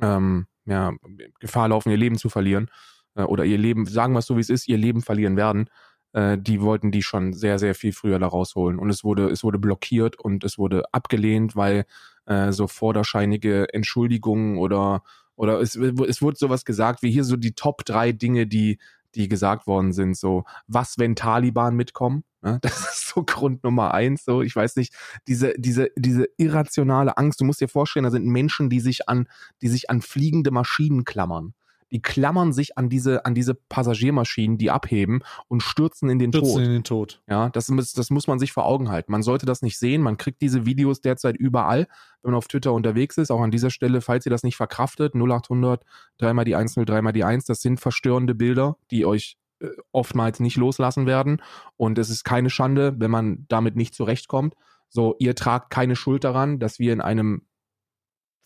ähm, 0.01 0.47
ja, 0.67 0.93
Gefahr 1.41 1.69
laufen, 1.69 1.91
ihr 1.91 1.97
Leben 1.97 2.19
zu 2.19 2.29
verlieren 2.29 2.71
äh, 3.15 3.23
oder 3.23 3.45
ihr 3.45 3.59
Leben, 3.59 3.87
sagen 3.87 4.13
wir 4.13 4.21
es 4.21 4.27
so 4.27 4.37
wie 4.37 4.41
es 4.41 4.51
ist, 4.51 4.69
ihr 4.69 4.79
Leben 4.79 5.03
verlieren 5.03 5.37
werden, 5.37 5.71
äh, 6.13 6.39
die 6.39 6.61
wollten 6.61 6.91
die 6.93 7.03
schon 7.03 7.33
sehr, 7.33 7.59
sehr 7.59 7.75
viel 7.75 7.93
früher 7.93 8.19
da 8.19 8.27
rausholen. 8.27 8.79
Und 8.79 8.91
es 8.91 9.05
wurde, 9.05 9.29
es 9.29 9.43
wurde 9.43 9.59
blockiert 9.59 10.19
und 10.19 10.45
es 10.45 10.59
wurde 10.59 10.85
abgelehnt, 10.93 11.57
weil 11.57 11.87
äh, 12.27 12.53
so 12.53 12.67
vorderscheinige 12.67 13.73
Entschuldigungen 13.73 14.59
oder 14.59 15.03
oder 15.35 15.61
es, 15.61 15.77
es 15.77 16.21
wurde 16.21 16.37
sowas 16.37 16.65
gesagt, 16.65 17.03
wie 17.03 17.13
hier 17.13 17.23
so 17.23 17.37
die 17.37 17.53
Top 17.53 17.85
drei 17.85 18.11
Dinge, 18.11 18.49
die 18.49 18.81
die 19.19 19.29
gesagt 19.29 19.67
worden 19.67 19.93
sind, 19.93 20.17
so, 20.17 20.45
was, 20.67 20.99
wenn 20.99 21.17
Taliban 21.17 21.77
mitkommen? 21.77 22.25
Ne? 22.41 22.59
Das 22.63 22.79
ist 22.79 23.09
so 23.09 23.25
Grund 23.25 23.65
Nummer 23.65 23.93
eins. 23.93 24.25
So, 24.25 24.43
ich 24.43 24.55
weiß 24.55 24.77
nicht, 24.77 24.95
diese, 25.27 25.55
diese, 25.59 25.91
diese 25.97 26.27
irrationale 26.37 27.19
Angst. 27.19 27.41
Du 27.41 27.45
musst 27.45 27.61
dir 27.61 27.69
vorstellen, 27.69 28.05
da 28.05 28.11
sind 28.11 28.27
Menschen, 28.27 28.71
die 28.71 28.81
sich 28.81 29.09
an, 29.09 29.29
die 29.61 29.69
sich 29.69 29.91
an 29.91 30.01
fliegende 30.01 30.51
Maschinen 30.51 31.05
klammern 31.05 31.55
die 31.91 32.03
klammern 32.03 32.53
sich 32.53 32.77
an 32.77 32.89
diese, 32.89 33.25
an 33.25 33.35
diese 33.35 33.55
Passagiermaschinen, 33.55 34.59
die 34.59 34.71
abheben 34.71 35.21
und 35.49 35.63
stürzen 35.63 36.11
in 36.11 36.19
den 36.19 36.33
stürzen 36.33 36.55
Tod. 36.55 36.63
in 36.63 36.71
den 36.71 36.85
Tod. 36.85 37.23
Ja, 37.29 37.49
das, 37.51 37.67
das 37.67 38.11
muss 38.11 38.27
man 38.27 38.39
sich 38.39 38.53
vor 38.53 38.67
Augen 38.67 38.91
halten. 38.91 39.13
Man 39.13 39.23
sollte 39.23 39.47
das 39.47 39.63
nicht 39.63 39.79
sehen. 39.79 40.03
Man 40.03 40.17
kriegt 40.17 40.41
diese 40.43 40.67
Videos 40.67 41.01
derzeit 41.01 41.37
überall, 41.37 41.87
wenn 42.23 42.33
man 42.33 42.39
auf 42.39 42.49
Twitter 42.49 42.73
unterwegs 42.73 43.17
ist. 43.17 43.31
Auch 43.31 43.41
an 43.41 43.51
dieser 43.51 43.71
Stelle, 43.71 44.01
falls 44.01 44.27
ihr 44.27 44.31
das 44.31 44.43
nicht 44.43 44.57
verkraftet, 44.57 45.15
0800, 45.15 45.85
dreimal 46.19 46.45
die 46.45 46.55
10, 46.55 46.85
dreimal 46.85 47.13
die 47.13 47.25
1, 47.25 47.45
das 47.47 47.63
sind 47.63 47.81
verstörende 47.81 48.35
Bilder, 48.35 48.77
die 48.91 49.07
euch 49.07 49.39
äh, 49.61 49.69
oftmals 49.93 50.41
nicht 50.41 50.57
loslassen 50.57 51.07
werden. 51.07 51.43
Und 51.77 51.99
es 51.99 52.11
ist 52.11 52.25
keine 52.25 52.51
Schande, 52.51 52.95
wenn 52.99 53.11
man 53.11 53.47
damit 53.49 53.77
nicht 53.77 53.95
zurechtkommt. 53.95 54.55
So, 54.91 55.17
ihr 55.19 55.35
tragt 55.35 55.71
keine 55.71 55.97
Schuld 55.97 56.25
daran, 56.25 56.59
dass 56.59 56.79
wir 56.79 56.93
in 56.93 57.01
einem 57.01 57.43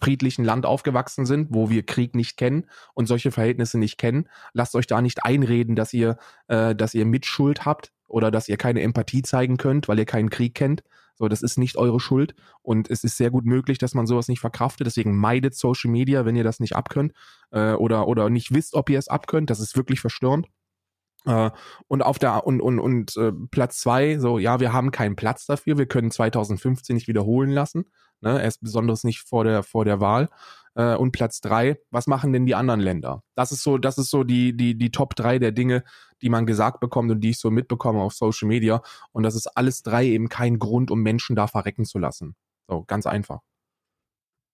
friedlichen 0.03 0.45
Land 0.45 0.67
aufgewachsen 0.67 1.27
sind, 1.27 1.49
wo 1.51 1.71
wir 1.71 1.87
Krieg 1.87 2.17
nicht 2.17 2.37
kennen 2.37 2.67
und 2.95 3.07
solche 3.07 3.31
Verhältnisse 3.31 3.79
nicht 3.79 3.99
kennen. 3.99 4.29
Lasst 4.53 4.75
euch 4.75 4.89
da 4.89 5.01
nicht 5.01 5.25
einreden, 5.25 5.77
dass 5.77 5.93
ihr, 5.93 6.17
äh, 6.49 6.75
dass 6.75 6.95
ihr 6.95 7.07
Mitschuld 7.07 7.65
habt 7.65 7.93
oder 8.09 8.33
dass 8.33 8.49
ihr 8.49 8.57
keine 8.57 8.83
Empathie 8.83 9.23
zeigen 9.23 9.59
könnt, 9.59 9.87
weil 9.87 10.01
ihr 10.01 10.05
keinen 10.05 10.29
Krieg 10.29 10.55
kennt. 10.55 10.83
So, 11.15 11.29
das 11.29 11.43
ist 11.43 11.57
nicht 11.57 11.77
eure 11.77 12.01
Schuld 12.01 12.35
und 12.63 12.91
es 12.91 13.05
ist 13.05 13.17
sehr 13.17 13.31
gut 13.31 13.45
möglich, 13.45 13.79
dass 13.79 13.95
man 13.95 14.09
sowas 14.09 14.27
nicht 14.27 14.41
verkraftet. 14.41 14.89
Deswegen 14.89 15.17
meidet 15.17 15.55
Social 15.55 15.91
Media, 15.91 16.25
wenn 16.25 16.35
ihr 16.35 16.43
das 16.43 16.59
nicht 16.59 16.75
abkönnt 16.75 17.13
äh, 17.53 17.75
oder, 17.75 18.09
oder 18.09 18.29
nicht 18.29 18.53
wisst, 18.53 18.75
ob 18.75 18.91
ihr 18.91 18.99
es 18.99 19.07
abkönnt. 19.07 19.51
Das 19.51 19.61
ist 19.61 19.77
wirklich 19.77 20.01
verstörend. 20.01 20.49
Äh, 21.25 21.51
und 21.89 22.03
auf 22.03 22.19
der 22.19 22.47
und 22.47 22.61
und 22.61 22.79
und 22.79 23.17
äh, 23.17 23.33
Platz 23.51 23.79
zwei, 23.79 24.19
so 24.19 24.39
ja, 24.39 24.61
wir 24.61 24.73
haben 24.73 24.91
keinen 24.91 25.17
Platz 25.17 25.47
dafür. 25.47 25.79
Wir 25.79 25.87
können 25.87 26.11
2015 26.11 26.95
nicht 26.95 27.09
wiederholen 27.09 27.51
lassen. 27.51 27.85
Ne, 28.21 28.41
erst 28.41 28.61
besonders 28.63 29.05
nicht 29.05 29.21
vor 29.21 29.45
der 29.45 29.63
vor 29.63 29.85
der 29.85 30.01
Wahl. 30.01 30.29
Äh, 30.75 30.97
und 30.97 31.13
Platz 31.13 31.41
drei, 31.41 31.79
was 31.91 32.07
machen 32.07 32.33
denn 32.33 32.47
die 32.47 32.55
anderen 32.55 32.81
Länder? 32.81 33.23
Das 33.35 33.53
ist 33.53 33.63
so, 33.63 33.79
das 33.79 33.99
ist 33.99 34.11
so 34.11 34.25
die 34.25 34.57
die 34.57 34.77
die 34.77 34.91
Top 34.91 35.15
drei 35.17 35.39
der 35.39 35.53
Dinge, 35.53 35.85
die 36.23 36.29
man 36.29 36.47
gesagt 36.47 36.81
bekommt 36.81 37.11
und 37.11 37.21
die 37.21 37.31
ich 37.31 37.39
so 37.39 37.51
mitbekomme 37.51 38.01
auf 38.01 38.15
Social 38.15 38.49
Media. 38.49 38.83
Und 39.13 39.23
das 39.25 39.35
ist 39.35 39.47
alles 39.57 39.83
drei 39.83 40.07
eben 40.07 40.29
kein 40.29 40.59
Grund, 40.59 40.91
um 40.91 41.03
Menschen 41.03 41.37
da 41.37 41.47
verrecken 41.47 41.85
zu 41.85 41.99
lassen. 41.99 42.35
So 42.69 42.85
ganz 42.85 43.07
einfach. 43.07 43.41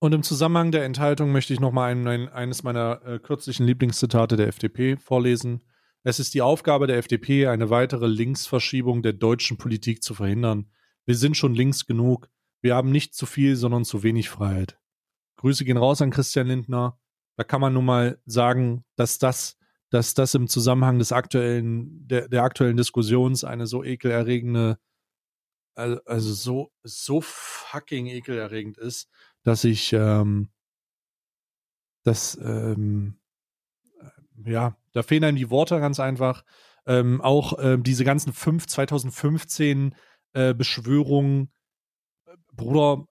Und 0.00 0.14
im 0.14 0.22
Zusammenhang 0.22 0.70
der 0.70 0.84
Enthaltung 0.84 1.32
möchte 1.32 1.52
ich 1.52 1.60
nochmal 1.60 1.90
ein, 1.90 2.06
ein, 2.06 2.28
eines 2.28 2.62
meiner 2.62 3.04
äh, 3.04 3.18
kürzlichen 3.18 3.66
Lieblingszitate 3.66 4.36
der 4.36 4.46
FDP 4.48 4.96
vorlesen. 4.96 5.62
Es 6.04 6.20
ist 6.20 6.34
die 6.34 6.42
Aufgabe 6.42 6.86
der 6.86 6.98
FDP, 6.98 7.48
eine 7.48 7.70
weitere 7.70 8.06
Linksverschiebung 8.06 9.02
der 9.02 9.12
deutschen 9.12 9.58
Politik 9.58 10.02
zu 10.02 10.14
verhindern. 10.14 10.70
Wir 11.04 11.16
sind 11.16 11.36
schon 11.36 11.54
links 11.54 11.86
genug. 11.86 12.28
Wir 12.60 12.74
haben 12.74 12.90
nicht 12.90 13.14
zu 13.14 13.26
viel, 13.26 13.56
sondern 13.56 13.84
zu 13.84 14.02
wenig 14.02 14.28
Freiheit. 14.28 14.78
Grüße 15.36 15.64
gehen 15.64 15.76
raus 15.76 16.02
an 16.02 16.10
Christian 16.10 16.46
Lindner. 16.46 16.98
Da 17.36 17.44
kann 17.44 17.60
man 17.60 17.72
nun 17.72 17.84
mal 17.84 18.20
sagen, 18.26 18.84
dass 18.96 19.18
das, 19.18 19.56
dass 19.90 20.14
das 20.14 20.34
im 20.34 20.48
Zusammenhang 20.48 20.98
des 20.98 21.12
aktuellen, 21.12 22.06
der, 22.06 22.28
der 22.28 22.42
aktuellen 22.42 22.76
Diskussions 22.76 23.44
eine 23.44 23.66
so 23.66 23.84
ekelerregende, 23.84 24.78
also 25.74 26.32
so, 26.32 26.72
so 26.82 27.20
fucking 27.20 28.06
ekelerregend 28.06 28.78
ist, 28.78 29.08
dass 29.44 29.62
ich, 29.64 29.92
ähm, 29.92 30.50
das, 32.02 32.36
ähm, 32.42 33.17
ja, 34.44 34.76
da 34.92 35.02
fehlen 35.02 35.24
einem 35.24 35.36
die 35.36 35.50
Worte 35.50 35.80
ganz 35.80 36.00
einfach. 36.00 36.44
Ähm, 36.86 37.20
auch 37.20 37.58
ähm, 37.60 37.82
diese 37.82 38.04
ganzen 38.04 38.32
fünf 38.32 38.66
2015 38.66 39.94
äh, 40.32 40.54
Beschwörungen, 40.54 41.50
äh, 42.26 42.36
Bruder, 42.54 43.06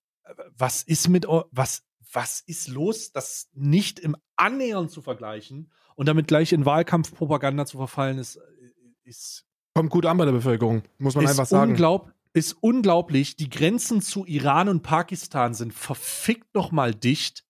was 0.57 0.83
ist 0.83 1.07
mit 1.09 1.27
was 1.27 1.83
was 2.13 2.41
ist 2.41 2.67
los, 2.67 3.11
das 3.11 3.49
nicht 3.53 3.99
im 3.99 4.15
Annähern 4.35 4.89
zu 4.89 5.01
vergleichen 5.01 5.71
und 5.95 6.07
damit 6.07 6.27
gleich 6.27 6.53
in 6.53 6.65
Wahlkampfpropaganda 6.65 7.65
zu 7.65 7.77
verfallen, 7.77 8.17
ist, 8.17 8.37
äh, 8.37 8.41
ist 9.03 9.45
kommt 9.73 9.89
gut 9.89 10.05
an 10.05 10.17
bei 10.17 10.25
der 10.25 10.31
Bevölkerung, 10.31 10.83
muss 10.97 11.15
man 11.15 11.27
einfach 11.27 11.45
sagen. 11.45 11.71
Unglaub, 11.71 12.11
ist 12.33 12.53
unglaublich. 12.61 13.35
Die 13.35 13.49
Grenzen 13.49 14.01
zu 14.01 14.25
Iran 14.25 14.69
und 14.69 14.83
Pakistan 14.83 15.53
sind 15.53 15.73
verfickt 15.73 16.53
noch 16.55 16.71
mal 16.71 16.93
dicht 16.93 17.46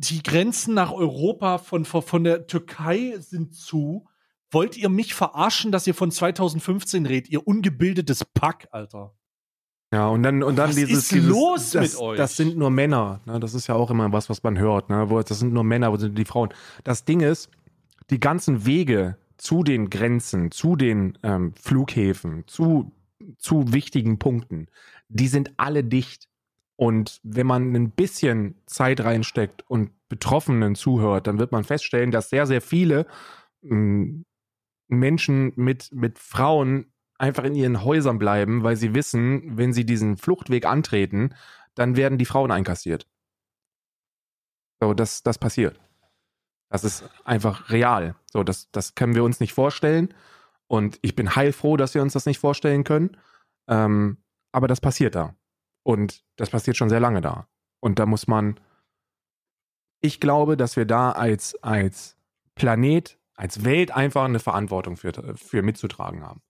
die 0.00 0.22
Grenzen 0.22 0.74
nach 0.74 0.92
Europa 0.92 1.58
von, 1.58 1.84
von 1.84 2.24
der 2.24 2.46
Türkei 2.46 3.16
sind 3.18 3.54
zu. 3.54 4.06
Wollt 4.50 4.76
ihr 4.76 4.88
mich 4.88 5.14
verarschen, 5.14 5.70
dass 5.70 5.86
ihr 5.86 5.94
von 5.94 6.10
2015 6.10 7.06
redet, 7.06 7.30
ihr 7.30 7.46
ungebildetes 7.46 8.24
Pack, 8.24 8.68
Alter? 8.72 9.14
Ja, 9.92 10.08
und 10.08 10.22
dann, 10.22 10.42
und 10.42 10.56
dann 10.56 10.70
was 10.70 10.76
dieses, 10.76 10.98
ist 10.98 11.12
dieses, 11.12 11.28
los 11.28 11.70
das, 11.70 11.92
mit 11.92 12.00
euch? 12.00 12.16
Das 12.16 12.36
sind 12.36 12.56
nur 12.56 12.70
Männer. 12.70 13.20
Ne? 13.26 13.38
Das 13.40 13.54
ist 13.54 13.66
ja 13.66 13.74
auch 13.74 13.90
immer 13.90 14.12
was, 14.12 14.30
was 14.30 14.42
man 14.42 14.58
hört. 14.58 14.88
Ne? 14.88 15.06
Das 15.26 15.38
sind 15.38 15.52
nur 15.52 15.64
Männer, 15.64 15.92
wo 15.92 15.96
sind 15.96 16.16
die 16.16 16.24
Frauen? 16.24 16.48
Das 16.82 17.04
Ding 17.04 17.20
ist, 17.20 17.50
die 18.08 18.20
ganzen 18.20 18.64
Wege 18.66 19.18
zu 19.36 19.62
den 19.62 19.90
Grenzen, 19.90 20.50
zu 20.50 20.76
den 20.76 21.18
ähm, 21.22 21.54
Flughäfen, 21.60 22.44
zu, 22.46 22.92
zu 23.38 23.72
wichtigen 23.72 24.18
Punkten, 24.18 24.66
die 25.08 25.28
sind 25.28 25.52
alle 25.58 25.84
dicht. 25.84 26.28
Und 26.80 27.20
wenn 27.22 27.46
man 27.46 27.74
ein 27.74 27.90
bisschen 27.90 28.54
Zeit 28.64 29.04
reinsteckt 29.04 29.68
und 29.68 29.90
Betroffenen 30.08 30.74
zuhört, 30.74 31.26
dann 31.26 31.38
wird 31.38 31.52
man 31.52 31.62
feststellen, 31.62 32.10
dass 32.10 32.30
sehr, 32.30 32.46
sehr 32.46 32.62
viele 32.62 33.06
hm, 33.60 34.24
Menschen 34.88 35.52
mit, 35.56 35.92
mit 35.92 36.18
Frauen 36.18 36.90
einfach 37.18 37.44
in 37.44 37.54
ihren 37.54 37.84
Häusern 37.84 38.18
bleiben, 38.18 38.62
weil 38.62 38.76
sie 38.76 38.94
wissen, 38.94 39.58
wenn 39.58 39.74
sie 39.74 39.84
diesen 39.84 40.16
Fluchtweg 40.16 40.64
antreten, 40.64 41.34
dann 41.74 41.96
werden 41.96 42.16
die 42.16 42.24
Frauen 42.24 42.50
einkassiert. 42.50 43.06
So, 44.80 44.94
das, 44.94 45.22
das 45.22 45.36
passiert. 45.36 45.78
Das 46.70 46.82
ist 46.82 47.04
einfach 47.26 47.68
real. 47.68 48.14
So, 48.32 48.42
das, 48.42 48.70
das 48.70 48.94
können 48.94 49.14
wir 49.14 49.24
uns 49.24 49.38
nicht 49.38 49.52
vorstellen. 49.52 50.14
Und 50.66 50.98
ich 51.02 51.14
bin 51.14 51.36
heilfroh, 51.36 51.76
dass 51.76 51.92
wir 51.92 52.00
uns 52.00 52.14
das 52.14 52.24
nicht 52.24 52.38
vorstellen 52.38 52.84
können. 52.84 53.18
Ähm, 53.68 54.16
aber 54.50 54.66
das 54.66 54.80
passiert 54.80 55.14
da. 55.14 55.34
Und 55.82 56.22
das 56.36 56.50
passiert 56.50 56.76
schon 56.76 56.88
sehr 56.88 57.00
lange 57.00 57.20
da. 57.20 57.48
Und 57.80 57.98
da 57.98 58.06
muss 58.06 58.26
man, 58.26 58.60
ich 60.00 60.20
glaube, 60.20 60.56
dass 60.56 60.76
wir 60.76 60.84
da 60.84 61.12
als, 61.12 61.54
als 61.62 62.16
Planet, 62.54 63.18
als 63.34 63.64
Welt 63.64 63.90
einfach 63.90 64.24
eine 64.24 64.38
Verantwortung 64.38 64.96
für, 64.96 65.12
für 65.36 65.62
mitzutragen 65.62 66.22
haben. 66.22 66.42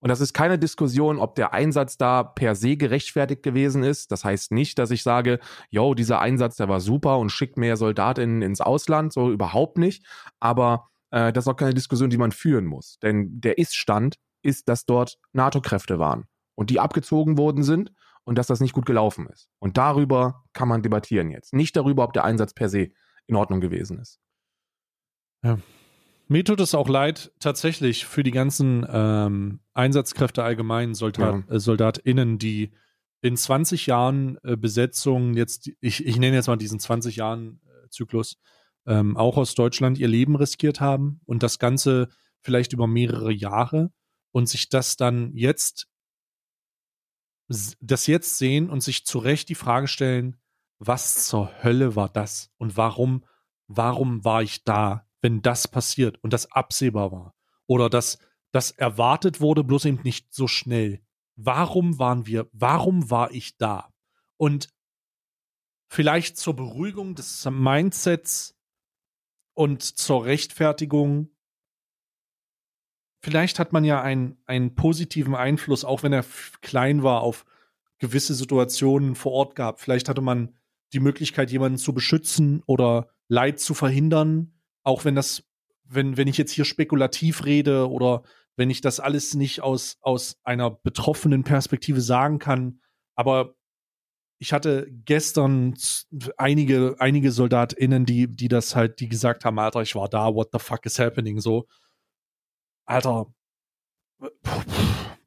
Und 0.00 0.08
das 0.10 0.20
ist 0.20 0.32
keine 0.32 0.58
Diskussion, 0.58 1.18
ob 1.18 1.34
der 1.34 1.52
Einsatz 1.52 1.96
da 1.96 2.22
per 2.22 2.54
se 2.54 2.76
gerechtfertigt 2.76 3.42
gewesen 3.42 3.82
ist. 3.82 4.12
Das 4.12 4.24
heißt 4.24 4.52
nicht, 4.52 4.78
dass 4.78 4.92
ich 4.92 5.02
sage, 5.02 5.40
yo, 5.70 5.94
dieser 5.94 6.20
Einsatz, 6.20 6.56
der 6.56 6.68
war 6.68 6.80
super 6.80 7.18
und 7.18 7.30
schickt 7.30 7.56
mehr 7.56 7.76
Soldatinnen 7.76 8.42
ins 8.42 8.60
Ausland, 8.60 9.12
so 9.12 9.30
überhaupt 9.30 9.76
nicht. 9.76 10.06
Aber 10.38 10.88
äh, 11.10 11.32
das 11.32 11.44
ist 11.44 11.48
auch 11.48 11.56
keine 11.56 11.74
Diskussion, 11.74 12.10
die 12.10 12.16
man 12.16 12.30
führen 12.30 12.64
muss. 12.64 12.98
Denn 13.00 13.40
der 13.40 13.58
Ist-Stand 13.58 14.16
ist, 14.42 14.68
dass 14.68 14.86
dort 14.86 15.18
NATO-Kräfte 15.32 15.98
waren 15.98 16.26
und 16.54 16.70
die 16.70 16.78
abgezogen 16.78 17.36
worden 17.36 17.64
sind 17.64 17.92
und 18.28 18.36
dass 18.36 18.46
das 18.46 18.60
nicht 18.60 18.74
gut 18.74 18.84
gelaufen 18.84 19.26
ist. 19.26 19.48
Und 19.58 19.78
darüber 19.78 20.44
kann 20.52 20.68
man 20.68 20.82
debattieren 20.82 21.30
jetzt. 21.30 21.54
Nicht 21.54 21.74
darüber, 21.76 22.04
ob 22.04 22.12
der 22.12 22.24
Einsatz 22.24 22.52
per 22.52 22.68
se 22.68 22.90
in 23.26 23.36
Ordnung 23.36 23.60
gewesen 23.62 23.98
ist. 23.98 24.20
Ja. 25.42 25.58
Mir 26.28 26.44
tut 26.44 26.60
es 26.60 26.74
auch 26.74 26.90
leid, 26.90 27.32
tatsächlich 27.40 28.04
für 28.04 28.22
die 28.22 28.30
ganzen 28.30 28.86
ähm, 28.86 29.60
Einsatzkräfte 29.72 30.42
allgemein, 30.42 30.94
Soldat, 30.94 31.44
ja. 31.48 31.54
äh, 31.54 31.58
SoldatInnen, 31.58 32.38
die 32.38 32.72
in 33.22 33.34
20 33.34 33.86
Jahren 33.86 34.36
äh, 34.42 34.58
Besetzung, 34.58 35.32
jetzt, 35.32 35.70
ich, 35.80 36.04
ich 36.04 36.18
nenne 36.18 36.36
jetzt 36.36 36.48
mal 36.48 36.56
diesen 36.56 36.78
20 36.78 37.16
Jahren 37.16 37.62
äh, 37.64 37.88
Zyklus, 37.88 38.36
ähm, 38.86 39.16
auch 39.16 39.38
aus 39.38 39.54
Deutschland 39.54 39.96
ihr 39.96 40.08
Leben 40.08 40.36
riskiert 40.36 40.82
haben 40.82 41.22
und 41.24 41.42
das 41.42 41.58
Ganze 41.58 42.08
vielleicht 42.42 42.74
über 42.74 42.86
mehrere 42.86 43.32
Jahre 43.32 43.90
und 44.32 44.50
sich 44.50 44.68
das 44.68 44.98
dann 44.98 45.32
jetzt 45.34 45.88
das 47.48 48.06
jetzt 48.06 48.38
sehen 48.38 48.70
und 48.70 48.82
sich 48.82 49.06
zu 49.06 49.18
Recht 49.18 49.48
die 49.48 49.54
Frage 49.54 49.88
stellen, 49.88 50.36
was 50.78 51.26
zur 51.26 51.50
Hölle 51.62 51.96
war 51.96 52.08
das 52.08 52.50
und 52.58 52.76
warum, 52.76 53.24
warum 53.66 54.24
war 54.24 54.42
ich 54.42 54.64
da, 54.64 55.06
wenn 55.20 55.42
das 55.42 55.66
passiert 55.66 56.22
und 56.22 56.32
das 56.32 56.52
absehbar 56.52 57.10
war 57.10 57.34
oder 57.66 57.90
dass 57.90 58.18
das 58.52 58.70
erwartet 58.70 59.40
wurde, 59.40 59.64
bloß 59.64 59.84
eben 59.86 60.02
nicht 60.02 60.32
so 60.32 60.46
schnell. 60.46 61.02
Warum 61.36 61.98
waren 61.98 62.26
wir, 62.26 62.48
warum 62.52 63.10
war 63.10 63.30
ich 63.32 63.56
da? 63.56 63.92
Und 64.36 64.68
vielleicht 65.88 66.36
zur 66.36 66.54
Beruhigung 66.54 67.14
des 67.14 67.44
Mindsets 67.50 68.56
und 69.54 69.82
zur 69.82 70.24
Rechtfertigung 70.24 71.30
vielleicht 73.20 73.58
hat 73.58 73.72
man 73.72 73.84
ja 73.84 74.02
einen, 74.02 74.38
einen 74.46 74.74
positiven 74.74 75.34
Einfluss, 75.34 75.84
auch 75.84 76.02
wenn 76.02 76.12
er 76.12 76.24
klein 76.60 77.02
war, 77.02 77.22
auf 77.22 77.44
gewisse 77.98 78.34
Situationen 78.34 79.14
vor 79.14 79.32
Ort 79.32 79.56
gehabt. 79.56 79.80
Vielleicht 79.80 80.08
hatte 80.08 80.20
man 80.20 80.54
die 80.92 81.00
Möglichkeit, 81.00 81.50
jemanden 81.50 81.78
zu 81.78 81.92
beschützen 81.92 82.62
oder 82.66 83.08
Leid 83.28 83.60
zu 83.60 83.74
verhindern, 83.74 84.54
auch 84.82 85.04
wenn 85.04 85.14
das, 85.14 85.44
wenn, 85.84 86.16
wenn 86.16 86.28
ich 86.28 86.38
jetzt 86.38 86.52
hier 86.52 86.64
spekulativ 86.64 87.44
rede 87.44 87.90
oder 87.90 88.22
wenn 88.56 88.70
ich 88.70 88.80
das 88.80 89.00
alles 89.00 89.34
nicht 89.34 89.62
aus, 89.62 89.98
aus 90.00 90.38
einer 90.44 90.70
betroffenen 90.70 91.44
Perspektive 91.44 92.00
sagen 92.00 92.38
kann. 92.38 92.80
Aber 93.14 93.54
ich 94.38 94.52
hatte 94.52 94.88
gestern 95.04 95.74
einige, 96.36 96.96
einige 96.98 97.32
SoldatInnen, 97.32 98.06
die, 98.06 98.28
die 98.34 98.48
das 98.48 98.74
halt, 98.74 99.00
die 99.00 99.08
gesagt 99.08 99.44
haben, 99.44 99.58
Alter, 99.58 99.82
ich 99.82 99.94
war 99.94 100.08
da, 100.08 100.34
what 100.34 100.48
the 100.52 100.58
fuck 100.58 100.86
is 100.86 100.98
happening, 100.98 101.40
so. 101.40 101.66
Alter, 102.88 103.26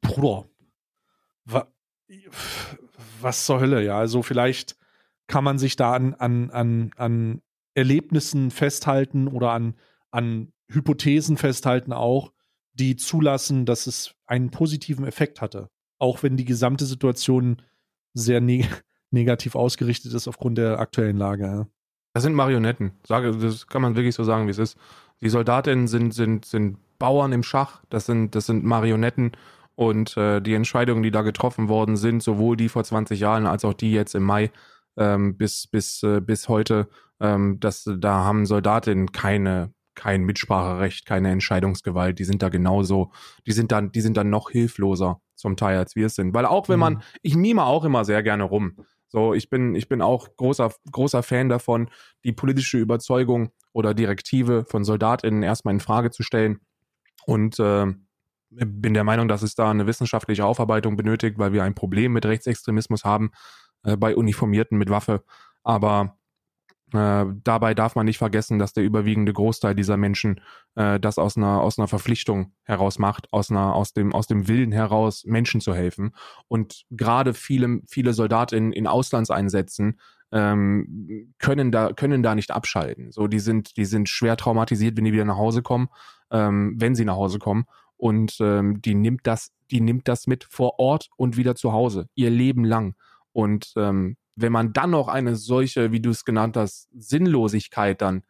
Bruder, 0.01 0.49
was 3.21 3.45
zur 3.45 3.59
Hölle, 3.59 3.83
ja. 3.83 3.99
Also 3.99 4.23
vielleicht 4.23 4.75
kann 5.27 5.43
man 5.43 5.59
sich 5.59 5.75
da 5.75 5.93
an, 5.93 6.15
an, 6.15 6.49
an, 6.49 6.91
an 6.97 7.41
Erlebnissen 7.75 8.49
festhalten 8.49 9.27
oder 9.27 9.51
an, 9.51 9.75
an 10.09 10.51
Hypothesen 10.69 11.37
festhalten 11.37 11.93
auch, 11.93 12.33
die 12.73 12.95
zulassen, 12.95 13.65
dass 13.65 13.85
es 13.85 14.15
einen 14.25 14.49
positiven 14.49 15.05
Effekt 15.05 15.39
hatte. 15.39 15.69
Auch 15.99 16.23
wenn 16.23 16.37
die 16.37 16.45
gesamte 16.45 16.85
Situation 16.85 17.61
sehr 18.13 18.41
neg 18.41 18.83
negativ 19.11 19.55
ausgerichtet 19.55 20.13
ist 20.13 20.27
aufgrund 20.27 20.57
der 20.57 20.79
aktuellen 20.79 21.17
Lage. 21.17 21.67
Das 22.13 22.23
sind 22.23 22.33
Marionetten. 22.33 22.93
Sage, 23.05 23.37
das 23.37 23.67
kann 23.67 23.81
man 23.81 23.95
wirklich 23.95 24.15
so 24.15 24.23
sagen, 24.23 24.47
wie 24.47 24.51
es 24.51 24.57
ist. 24.57 24.77
Die 25.21 25.29
Soldatinnen 25.29 25.87
sind, 25.87 26.13
sind, 26.13 26.45
sind 26.45 26.77
Bauern 27.01 27.33
im 27.33 27.43
Schach, 27.43 27.81
das 27.89 28.05
sind, 28.05 28.35
das 28.35 28.45
sind 28.45 28.63
Marionetten 28.63 29.31
Und 29.75 30.15
äh, 30.17 30.39
die 30.39 30.53
Entscheidungen, 30.53 31.01
die 31.01 31.09
da 31.09 31.23
getroffen 31.23 31.67
worden 31.67 31.97
sind, 31.97 32.21
sowohl 32.21 32.55
die 32.55 32.69
vor 32.69 32.83
20 32.83 33.19
Jahren 33.19 33.47
als 33.47 33.65
auch 33.65 33.73
die 33.73 33.91
jetzt 33.91 34.13
im 34.13 34.23
Mai 34.23 34.51
ähm, 34.97 35.35
bis, 35.35 35.65
bis, 35.67 36.03
äh, 36.03 36.21
bis 36.21 36.47
heute, 36.47 36.87
ähm, 37.19 37.59
dass 37.59 37.89
da 37.97 38.23
haben 38.23 38.45
Soldatinnen 38.45 39.11
keine, 39.11 39.73
kein 39.95 40.23
Mitspracherecht, 40.23 41.07
keine 41.07 41.31
Entscheidungsgewalt. 41.31 42.19
Die 42.19 42.23
sind 42.23 42.43
da 42.43 42.49
genauso, 42.49 43.11
die 43.47 43.53
sind 43.53 43.71
dann, 43.71 43.91
die 43.91 44.01
sind 44.01 44.15
dann 44.15 44.29
noch 44.29 44.51
hilfloser 44.51 45.19
zum 45.35 45.57
Teil, 45.57 45.77
als 45.79 45.95
wir 45.95 46.05
es 46.05 46.15
sind. 46.15 46.35
Weil 46.35 46.45
auch 46.45 46.69
wenn 46.69 46.79
man, 46.79 46.93
mhm. 46.95 47.01
ich 47.23 47.35
mime 47.35 47.63
auch 47.63 47.83
immer 47.83 48.05
sehr 48.05 48.21
gerne 48.21 48.43
rum. 48.43 48.77
So, 49.07 49.33
ich 49.33 49.49
bin, 49.49 49.75
ich 49.75 49.89
bin 49.89 50.01
auch 50.01 50.29
großer, 50.37 50.71
großer 50.91 51.23
Fan 51.23 51.49
davon, 51.49 51.89
die 52.23 52.31
politische 52.31 52.77
Überzeugung 52.77 53.49
oder 53.73 53.93
Direktive 53.93 54.63
von 54.65 54.83
SoldatInnen 54.83 55.43
erstmal 55.43 55.73
in 55.73 55.79
Frage 55.79 56.11
zu 56.11 56.23
stellen. 56.23 56.59
Und 57.25 57.59
äh, 57.59 57.87
bin 58.49 58.93
der 58.93 59.03
Meinung, 59.03 59.27
dass 59.27 59.41
es 59.43 59.55
da 59.55 59.71
eine 59.71 59.87
wissenschaftliche 59.87 60.45
Aufarbeitung 60.45 60.97
benötigt, 60.97 61.37
weil 61.37 61.53
wir 61.53 61.63
ein 61.63 61.75
Problem 61.75 62.13
mit 62.13 62.25
Rechtsextremismus 62.25 63.05
haben 63.05 63.31
äh, 63.83 63.95
bei 63.95 64.15
Uniformierten 64.15 64.77
mit 64.77 64.89
Waffe. 64.89 65.23
Aber 65.63 66.17
äh, 66.93 67.25
dabei 67.43 67.73
darf 67.73 67.95
man 67.95 68.05
nicht 68.05 68.17
vergessen, 68.17 68.59
dass 68.59 68.73
der 68.73 68.83
überwiegende 68.83 69.33
Großteil 69.33 69.75
dieser 69.75 69.97
Menschen 69.97 70.41
äh, 70.75 70.99
das 70.99 71.17
aus 71.17 71.37
einer, 71.37 71.61
aus 71.61 71.79
einer 71.79 71.87
Verpflichtung 71.87 72.53
heraus 72.63 72.99
macht, 72.99 73.31
aus, 73.31 73.49
einer, 73.49 73.73
aus, 73.73 73.93
dem, 73.93 74.13
aus 74.13 74.27
dem 74.27 74.47
Willen 74.47 74.71
heraus, 74.71 75.23
Menschen 75.25 75.61
zu 75.61 75.73
helfen. 75.73 76.13
Und 76.47 76.83
gerade 76.91 77.33
viele, 77.33 77.81
viele 77.87 78.13
Soldatinnen 78.13 78.73
in 78.73 78.87
Auslandseinsätzen 78.87 79.99
ähm, 80.31 81.33
können, 81.39 81.71
da, 81.71 81.93
können 81.93 82.23
da 82.23 82.35
nicht 82.35 82.51
abschalten. 82.51 83.11
So, 83.11 83.27
die 83.27 83.39
sind, 83.39 83.77
die 83.77 83.85
sind 83.85 84.09
schwer 84.09 84.37
traumatisiert, 84.37 84.97
wenn 84.97 85.05
die 85.05 85.13
wieder 85.13 85.25
nach 85.25 85.37
Hause 85.37 85.61
kommen, 85.61 85.89
ähm, 86.29 86.75
wenn 86.77 86.95
sie 86.95 87.05
nach 87.05 87.15
Hause 87.15 87.39
kommen. 87.39 87.65
Und 87.97 88.37
ähm, 88.39 88.81
die 88.81 88.95
nimmt 88.95 89.27
das, 89.27 89.51
die 89.69 89.81
nimmt 89.81 90.07
das 90.07 90.27
mit 90.27 90.43
vor 90.43 90.79
Ort 90.79 91.09
und 91.17 91.37
wieder 91.37 91.55
zu 91.55 91.71
Hause, 91.71 92.07
ihr 92.15 92.29
Leben 92.29 92.65
lang. 92.65 92.95
Und 93.31 93.73
ähm, 93.77 94.17
wenn 94.41 94.51
man 94.51 94.73
dann 94.73 94.91
noch 94.91 95.07
eine 95.07 95.35
solche, 95.35 95.91
wie 95.91 96.01
du 96.01 96.09
es 96.09 96.25
genannt 96.25 96.57
hast, 96.57 96.89
Sinnlosigkeit 96.93 98.01
dann 98.01 98.23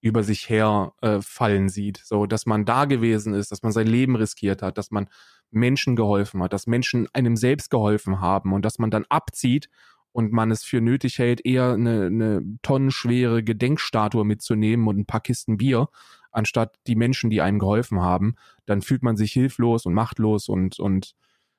über 0.00 0.22
sich 0.22 0.48
her 0.48 0.92
äh, 1.00 1.20
fallen 1.20 1.68
sieht, 1.68 2.00
so 2.04 2.26
dass 2.26 2.46
man 2.46 2.64
da 2.64 2.84
gewesen 2.84 3.34
ist, 3.34 3.50
dass 3.50 3.62
man 3.62 3.72
sein 3.72 3.86
Leben 3.86 4.14
riskiert 4.16 4.62
hat, 4.62 4.78
dass 4.78 4.90
man 4.90 5.08
Menschen 5.50 5.96
geholfen 5.96 6.42
hat, 6.42 6.52
dass 6.52 6.66
Menschen 6.66 7.08
einem 7.12 7.36
selbst 7.36 7.70
geholfen 7.70 8.20
haben 8.20 8.52
und 8.52 8.64
dass 8.64 8.78
man 8.78 8.90
dann 8.90 9.04
abzieht 9.08 9.68
und 10.12 10.32
man 10.32 10.50
es 10.50 10.64
für 10.64 10.80
nötig 10.80 11.18
hält, 11.18 11.44
eher 11.44 11.72
eine, 11.72 12.06
eine 12.06 12.42
tonnenschwere 12.62 13.42
Gedenkstatue 13.42 14.24
mitzunehmen 14.24 14.86
und 14.86 14.98
ein 14.98 15.06
paar 15.06 15.20
Kisten 15.20 15.56
Bier, 15.56 15.88
anstatt 16.30 16.76
die 16.86 16.96
Menschen, 16.96 17.30
die 17.30 17.40
einem 17.40 17.58
geholfen 17.58 18.00
haben, 18.00 18.36
dann 18.66 18.82
fühlt 18.82 19.02
man 19.02 19.16
sich 19.16 19.32
hilflos 19.32 19.86
und 19.86 19.94
machtlos 19.94 20.48
und, 20.48 20.78
und 20.78 21.14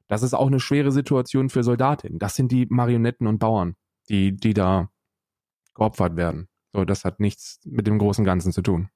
das 0.08 0.24
ist 0.24 0.34
auch 0.34 0.48
eine 0.48 0.60
schwere 0.60 0.92
Situation 0.92 1.50
für 1.50 1.64
Soldatinnen. 1.64 2.20
Das 2.20 2.36
sind 2.36 2.52
die 2.52 2.66
Marionetten 2.70 3.28
und 3.28 3.40
Bauern 3.40 3.76
die, 4.10 4.36
die 4.36 4.54
da 4.54 4.92
geopfert 5.76 6.16
werden. 6.16 6.48
So, 6.74 6.86
das 6.86 7.06
hat 7.06 7.20
nichts 7.20 7.60
mit 7.66 7.88
dem 7.88 7.98
großen 7.98 8.26
Ganzen 8.26 8.52
zu 8.52 8.62
tun. 8.62 8.90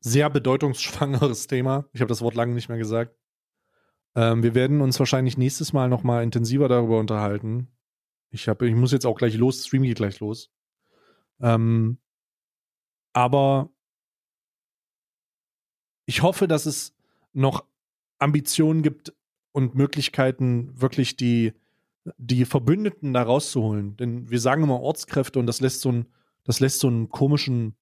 Sehr 0.00 0.28
bedeutungsschwangeres 0.28 1.46
Thema. 1.48 1.88
Ich 1.92 2.00
habe 2.00 2.08
das 2.08 2.20
Wort 2.20 2.34
lange 2.34 2.54
nicht 2.54 2.68
mehr 2.68 2.78
gesagt. 2.78 3.16
Ähm, 4.14 4.42
wir 4.42 4.54
werden 4.54 4.80
uns 4.80 4.98
wahrscheinlich 4.98 5.38
nächstes 5.38 5.72
Mal 5.72 5.88
noch 5.88 6.02
mal 6.02 6.22
intensiver 6.22 6.68
darüber 6.68 6.98
unterhalten. 6.98 7.68
Ich, 8.30 8.48
hab, 8.48 8.62
ich 8.62 8.74
muss 8.74 8.92
jetzt 8.92 9.06
auch 9.06 9.16
gleich 9.16 9.36
los, 9.36 9.66
Stream 9.66 9.82
geht 9.82 9.96
gleich 9.96 10.20
los. 10.20 10.52
Ähm, 11.40 11.98
aber 13.12 13.70
ich 16.06 16.22
hoffe, 16.22 16.48
dass 16.48 16.66
es 16.66 16.94
noch 17.32 17.64
Ambitionen 18.18 18.82
gibt 18.82 19.12
und 19.52 19.74
Möglichkeiten, 19.74 20.70
wirklich 20.80 21.16
die, 21.16 21.52
die 22.18 22.44
Verbündeten 22.44 23.12
da 23.12 23.22
rauszuholen. 23.22 23.96
Denn 23.96 24.30
wir 24.30 24.40
sagen 24.40 24.62
immer 24.62 24.80
Ortskräfte 24.80 25.38
und 25.38 25.46
das 25.46 25.60
lässt 25.60 25.80
so, 25.80 25.92
ein, 25.92 26.06
das 26.44 26.60
lässt 26.60 26.80
so 26.80 26.88
einen 26.88 27.08
komischen 27.08 27.76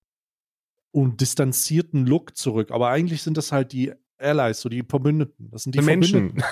und 0.91 1.21
distanzierten 1.21 2.07
Look 2.07 2.37
zurück. 2.37 2.71
Aber 2.71 2.91
eigentlich 2.91 3.23
sind 3.23 3.37
das 3.37 3.53
halt 3.53 3.73
die 3.73 3.93
Allies, 4.19 4.61
so 4.61 4.69
die 4.69 4.85
Verbündeten. 4.89 5.51
Das 5.51 5.65
sind 5.65 5.75
die, 5.75 5.81
die 5.81 5.85
Menschen. 5.85 6.43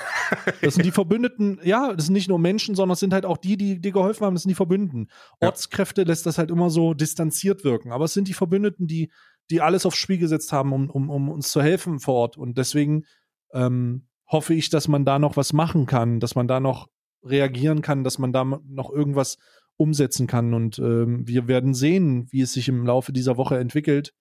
Das 0.62 0.74
sind 0.74 0.84
die 0.84 0.92
Verbündeten, 0.92 1.58
ja, 1.64 1.92
das 1.92 2.06
sind 2.06 2.12
nicht 2.12 2.28
nur 2.28 2.38
Menschen, 2.38 2.76
sondern 2.76 2.92
es 2.92 3.00
sind 3.00 3.12
halt 3.12 3.26
auch 3.26 3.36
die, 3.36 3.56
die 3.56 3.80
dir 3.80 3.90
geholfen 3.90 4.24
haben, 4.24 4.34
das 4.34 4.44
sind 4.44 4.50
die 4.50 4.56
Verbündeten. 4.56 5.10
Ortskräfte 5.40 6.04
lässt 6.04 6.24
das 6.24 6.38
halt 6.38 6.52
immer 6.52 6.70
so 6.70 6.94
distanziert 6.94 7.64
wirken. 7.64 7.90
Aber 7.90 8.04
es 8.04 8.14
sind 8.14 8.28
die 8.28 8.32
Verbündeten, 8.32 8.86
die, 8.86 9.10
die 9.50 9.60
alles 9.60 9.86
aufs 9.86 9.98
Spiel 9.98 10.18
gesetzt 10.18 10.52
haben, 10.52 10.72
um, 10.72 10.88
um, 10.88 11.10
um 11.10 11.28
uns 11.30 11.50
zu 11.50 11.60
helfen 11.62 11.98
vor 11.98 12.14
Ort. 12.14 12.36
Und 12.36 12.58
deswegen 12.58 13.06
ähm, 13.52 14.06
hoffe 14.26 14.54
ich, 14.54 14.70
dass 14.70 14.88
man 14.88 15.04
da 15.04 15.18
noch 15.18 15.36
was 15.36 15.52
machen 15.52 15.86
kann, 15.86 16.20
dass 16.20 16.34
man 16.34 16.48
da 16.48 16.60
noch 16.60 16.88
reagieren 17.22 17.82
kann, 17.82 18.04
dass 18.04 18.18
man 18.18 18.32
da 18.32 18.44
noch 18.44 18.90
irgendwas 18.90 19.38
umsetzen 19.76 20.26
kann. 20.26 20.54
Und 20.54 20.78
ähm, 20.78 21.26
wir 21.26 21.48
werden 21.48 21.74
sehen, 21.74 22.26
wie 22.30 22.42
es 22.42 22.52
sich 22.52 22.68
im 22.68 22.86
Laufe 22.86 23.12
dieser 23.12 23.36
Woche 23.36 23.58
entwickelt. 23.58 24.14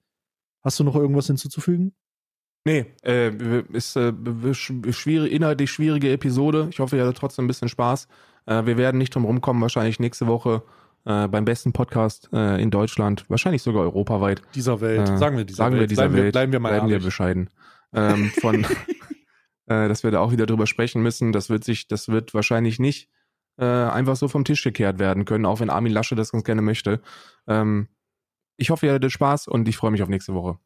Hast 0.62 0.80
du 0.80 0.84
noch 0.84 0.96
irgendwas 0.96 1.28
hinzuzufügen? 1.28 1.94
Nee, 2.66 2.86
äh, 3.04 3.32
ist 3.72 3.96
äh, 3.96 4.14
schwierig, 4.54 5.32
inhaltlich 5.32 5.72
schwierige 5.72 6.12
Episode. 6.12 6.68
Ich 6.72 6.80
hoffe, 6.80 6.98
ihr 6.98 7.04
hattet 7.04 7.18
trotzdem 7.18 7.46
ein 7.46 7.48
bisschen 7.48 7.70
Spaß. 7.70 8.08
Äh, 8.46 8.66
wir 8.66 8.78
werden 8.78 8.98
nicht 8.98 9.16
drum 9.16 9.26
rumkommen, 9.26 9.62
wahrscheinlich 9.62 10.00
nächste 10.00 10.28
Woche 10.28 10.64
äh, 11.06 11.28
beim 11.28 11.46
besten 11.46 11.72
Podcast 11.72 12.30
äh, 12.34 12.62
in 12.62 12.72
Deutschland, 12.72 13.26
wahrscheinlich 13.30 13.64
sogar 13.64 13.84
europaweit. 13.84 14.42
Dieser 14.56 14.82
Welt, 14.82 15.10
äh, 15.10 15.18
sagen 15.18 15.38
wir 15.38 15.46
dieser 15.46 15.58
sagen 15.58 15.76
Welt. 15.76 15.84
Wir 15.84 15.88
dieser 15.88 16.04
bleiben 16.04 16.16
Welt. 16.16 16.26
Wir, 16.26 16.32
bleiben 16.32 16.52
wir 16.52 16.60
mal 16.60 16.70
bleiben 16.70 16.90
wir 16.90 17.00
bescheiden. 17.00 17.50
Ähm, 17.94 18.32
von 18.40 18.66
äh, 19.70 19.88
dass 19.88 20.04
wir 20.04 20.12
da 20.12 20.20
auch 20.20 20.32
wieder 20.32 20.46
drüber 20.46 20.68
sprechen 20.68 21.02
müssen. 21.02 21.32
Das 21.32 21.50
wird 21.50 21.64
sich, 21.64 21.88
das 21.88 22.10
wird 22.10 22.34
wahrscheinlich 22.34 22.80
nicht 22.80 23.10
äh, 23.58 23.66
einfach 23.66 24.16
so 24.16 24.28
vom 24.28 24.44
Tisch 24.44 24.64
gekehrt 24.64 25.00
werden 25.00 25.26
können, 25.26 25.46
auch 25.46 25.60
wenn 25.60 25.70
Armin 25.70 25.94
Lasche 25.94 26.16
das 26.16 26.32
ganz 26.32 26.44
gerne 26.44 26.62
möchte. 26.62 27.02
Ähm, 27.48 27.88
ich 28.58 28.72
hoffe, 28.72 28.88
ihr 28.88 28.94
hattet 28.94 29.12
Spaß 29.12 29.48
und 29.48 29.68
ich 29.68 29.78
freue 29.78 29.92
mich 29.92 30.04
auf 30.04 30.10
nächste 30.10 30.34
Woche. 30.34 30.60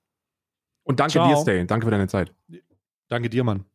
Und 0.83 0.99
danke 0.99 1.13
Ciao. 1.13 1.27
dir, 1.27 1.37
Stay. 1.37 1.65
Danke 1.65 1.85
für 1.85 1.91
deine 1.91 2.07
Zeit. 2.07 2.33
Danke 3.07 3.29
dir, 3.29 3.43
Mann. 3.43 3.65